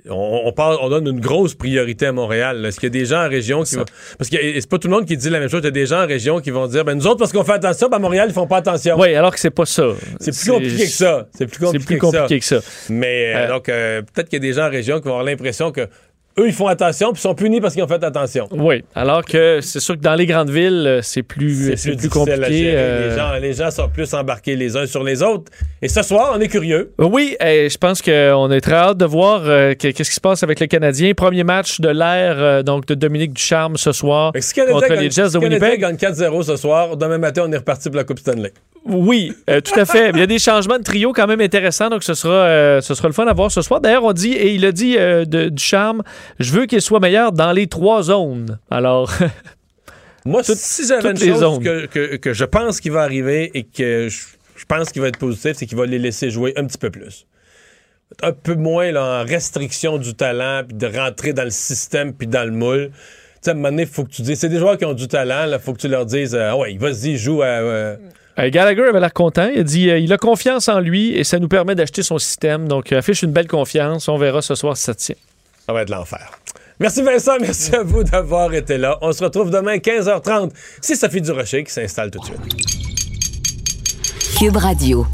on, 0.09 0.43
on, 0.47 0.53
parle, 0.53 0.77
on 0.81 0.89
donne 0.89 1.07
une 1.07 1.21
grosse 1.21 1.55
priorité 1.55 2.07
à 2.07 2.13
Montréal. 2.13 2.61
là. 2.61 2.69
Est-ce 2.69 2.81
qu'il 2.81 2.89
y 2.89 2.97
a 2.97 3.01
des 3.01 3.07
gens 3.07 3.25
en 3.25 3.29
région 3.29 3.63
qui 3.63 3.77
vont... 3.77 3.85
Parce 4.19 4.29
que 4.29 4.37
c'est 4.37 4.69
pas 4.69 4.79
tout 4.79 4.89
le 4.89 4.95
monde 4.95 5.07
qui 5.07 5.17
dit 5.17 5.31
la 5.31 5.39
même 5.39 5.49
chose. 5.49 5.61
Il 5.63 5.67
y 5.67 5.69
a 5.69 5.71
des 5.71 5.87
gens 5.87 6.03
en 6.03 6.07
région 6.07 6.41
qui 6.41 6.51
vont 6.51 6.67
dire, 6.67 6.85
ben 6.85 6.95
nous 6.95 7.07
autres, 7.07 7.19
parce 7.19 7.33
qu'on 7.33 7.45
fait 7.45 7.53
attention, 7.53 7.89
ben 7.89 7.97
à 7.97 8.01
Montréal, 8.01 8.27
ils 8.29 8.35
font 8.35 8.47
pas 8.47 8.59
attention. 8.59 8.99
Oui, 8.99 9.15
alors 9.15 9.33
que 9.33 9.39
c'est 9.41 9.51
pas 9.51 9.65
ça. 9.65 9.85
C'est 10.21 10.33
plus 10.37 10.51
compliqué 10.51 10.85
que 10.85 10.91
ça. 10.91 11.29
C'est 11.37 11.47
plus 11.47 11.65
compliqué, 11.65 11.85
plus 11.87 11.99
compliqué 11.99 12.39
que 12.41 12.45
ça. 12.45 12.59
Mais 12.91 13.33
euh, 13.35 13.39
Euh, 13.45 13.49
donc, 13.49 13.65
peut-être 13.67 14.29
qu'il 14.29 14.43
y 14.43 14.43
a 14.45 14.49
des 14.49 14.53
gens 14.55 14.67
en 14.67 14.71
région 14.71 14.99
qui 14.99 15.05
vont 15.05 15.11
avoir 15.13 15.25
l'impression 15.25 15.71
que 15.73 15.89
eux, 16.39 16.47
ils 16.49 16.53
font 16.53 16.67
attention, 16.67 17.13
puis 17.13 17.21
sont 17.23 17.35
punis 17.35 17.61
parce 17.61 17.75
qu'ils 17.75 17.83
ont 17.83 17.89
fait 17.89 18.03
attention. 18.03 18.49
Oui, 18.53 18.85
alors 18.95 19.25
que 19.25 19.61
c'est 19.61 19.81
sûr 19.81 19.95
que 19.97 20.01
dans 20.01 20.15
les 20.15 20.27
grandes 20.27 20.51
villes, 20.51 20.85
euh, 20.87 21.01
c'est 21.03 21.23
plus, 21.23 21.77
c'est 21.77 21.91
plus, 21.91 21.97
difficile 21.97 22.33
à 22.33 22.37
compliqué. 22.37 22.53
gérer. 22.59 22.73
euh, 22.77 23.09
Les, 23.11 23.17
gens, 23.17 23.33
les 23.41 23.53
gens 23.53 23.71
sont 23.71 23.89
plus 23.89 24.13
embarqués 24.15 24.57
les 24.57 24.77
uns 24.77 24.87
sur 24.87 25.05
les 25.05 25.23
autres. 25.23 25.53
Et 25.81 25.89
ce 25.89 26.03
soir, 26.03 26.33
on 26.37 26.41
est 26.41 26.49
curieux. 26.49 26.93
Oui, 26.99 27.37
et 27.45 27.69
je 27.71 27.79
pense 27.79 28.03
qu'on 28.03 28.51
est 28.51 28.61
très 28.61 28.75
hâte 28.75 28.99
de 28.99 29.05
voir 29.05 29.43
euh, 29.45 29.75
que- 29.75 29.89
qu'est-ce 29.89 30.09
qui 30.11 30.17
se 30.17 30.21
passe 30.21 30.43
avec 30.43 30.61
le 30.61 30.67
Canadien. 30.67 31.13
Premier 31.15 31.45
match 31.45 31.81
de 31.81 31.89
l'ère 31.89 32.37
euh, 32.39 32.63
donc 32.63 32.87
de 32.87 32.95
Dominique 32.95 33.33
Ducharme 33.35 33.77
ce 33.77 33.93
soir 33.93 34.33
Si 34.41 34.55
contre 34.55 34.89
gagne- 34.89 35.01
les 35.01 35.11
Jets 35.11 35.29
si 35.29 35.35
de 35.35 35.39
Winnipeg. 35.39 35.81
gagne 35.81 35.97
4-0 35.97 36.43
ce 36.43 36.57
soir? 36.57 36.97
Demain 36.97 37.19
matin, 37.19 37.45
on 37.47 37.53
est 37.53 37.57
reparti 37.59 37.89
pour 37.91 37.97
la 37.99 38.05
Coupe 38.05 38.19
Stanley. 38.19 38.53
Oui, 38.87 39.33
euh, 39.49 39.63
tout 39.63 39.81
à 39.81 39.87
fait. 39.87 40.11
Il 40.11 40.19
y 40.19 40.23
a 40.23 40.27
des 40.27 40.39
changements 40.39 40.77
de 40.79 40.83
trio 40.83 41.15
quand 41.15 41.27
même 41.27 41.41
intéressants, 41.41 41.89
donc 41.89 42.03
ce 42.03 42.13
sera, 42.13 42.35
euh, 42.35 42.81
ce 42.83 42.95
sera 42.95 43.09
le 43.09 43.15
fun 43.15 43.27
à 43.27 43.33
voir 43.33 43.51
ce 43.51 43.63
soir. 43.63 43.81
D'ailleurs, 43.81 44.05
on 44.05 44.13
dit, 44.13 44.33
et 44.35 44.53
il 44.53 44.67
a 44.67 44.73
dit 44.73 44.97
euh, 44.99 45.25
de, 45.25 45.49
du 45.49 45.63
charme, 45.63 46.03
je 46.41 46.53
veux 46.53 46.67
qu'il 46.67 46.81
soit 46.81 47.01
meilleur 47.01 47.33
dans 47.33 47.53
les 47.53 47.67
trois 47.67 48.03
zones. 48.05 48.59
Alors, 48.71 49.13
Moi, 50.27 50.43
si 50.43 50.87
j'avais 50.87 51.11
une 51.11 51.19
chose 51.19 51.59
que, 51.63 51.87
que- 51.87 52.17
que 52.17 52.33
je 52.33 52.45
pense 52.45 52.81
qu'il 52.81 52.93
va 52.93 53.03
arriver 53.03 53.51
et 53.55 53.63
que 53.65 54.09
je, 54.09 54.23
je 54.57 54.65
pense 54.65 54.91
qu'il 54.91 55.03
va 55.03 55.09
être 55.09 55.19
positif, 55.19 55.53
c'est 55.57 55.67
qu'il 55.67 55.77
va 55.77 55.85
les 55.85 55.99
laisser 55.99 56.31
jouer 56.31 56.55
un 56.57 56.65
petit 56.65 56.79
peu 56.79 56.91
plus. 56.91 57.27
Un 58.23 58.33
peu 58.33 58.55
moins 58.55 58.91
là, 58.91 59.23
en 59.23 59.25
restriction 59.29 59.99
du 59.99 60.15
talent, 60.15 60.63
puis 60.67 60.77
de 60.77 60.87
rentrer 60.87 61.33
dans 61.35 61.45
le 61.45 61.51
système, 61.51 62.15
puis 62.15 62.27
dans 62.27 62.45
le 62.45 62.53
moule. 62.53 62.91
Tu 62.91 62.97
sais, 63.43 63.51
à 63.51 63.53
un 63.53 63.57
moment 63.57 63.69
donné, 63.71 63.83
il 63.83 63.89
faut 63.89 64.05
que 64.05 64.11
tu 64.11 64.23
dises, 64.23 64.39
c'est 64.39 64.49
des 64.49 64.59
joueurs 64.59 64.79
qui 64.79 64.85
ont 64.87 64.95
du 64.95 65.09
talent, 65.09 65.47
il 65.53 65.59
faut 65.59 65.75
que 65.75 65.81
tu 65.81 65.89
leur 65.89 66.07
dises, 66.07 66.35
euh, 66.35 66.51
Ah 66.53 66.57
ouais, 66.57 66.77
vas-y, 66.79 67.19
joue 67.19 67.43
à... 67.43 67.47
euh, 67.47 67.97
euh, 68.39 68.51
Gallagher 68.51 68.85
avait 68.85 69.01
l'air 69.01 69.13
content. 69.13 69.51
Il 69.53 69.61
a 69.61 69.63
dit 69.63 69.91
euh, 69.91 69.99
il 69.99 70.13
a 70.13 70.17
confiance 70.17 70.69
en 70.69 70.81
lui 70.81 71.11
et 71.17 71.23
ça 71.25 71.39
nous 71.39 71.49
permet 71.49 71.75
d'acheter 71.75 72.03
son 72.03 72.19
système. 72.19 72.67
Donc, 72.67 72.93
euh, 72.93 72.99
affiche 72.99 73.23
une 73.23 73.33
belle 73.33 73.47
confiance. 73.49 74.09
On 74.09 74.17
verra 74.17 74.41
ce 74.43 74.55
soir 74.55 74.77
si 74.77 74.85
ça 74.85 74.95
tient. 74.95 75.15
Ça 75.67 75.73
va 75.73 75.83
être 75.83 75.91
l'enfer. 75.91 76.31
Merci 76.81 77.03
Vincent, 77.03 77.39
merci 77.41 77.75
à 77.75 77.83
vous 77.83 78.03
d'avoir 78.03 78.53
été 78.53 78.77
là. 78.79 78.99
On 79.01 79.13
se 79.13 79.23
retrouve 79.23 79.51
demain 79.51 79.77
15h30. 79.77 80.51
C'est 80.81 80.97
Sophie 80.97 81.21
Durocher 81.21 81.63
qui 81.65 81.73
s'installe 81.73 82.11
tout 82.11 82.19
de 82.19 82.25
suite. 82.25 82.41
Cube 84.39 84.57
Radio. 84.57 85.07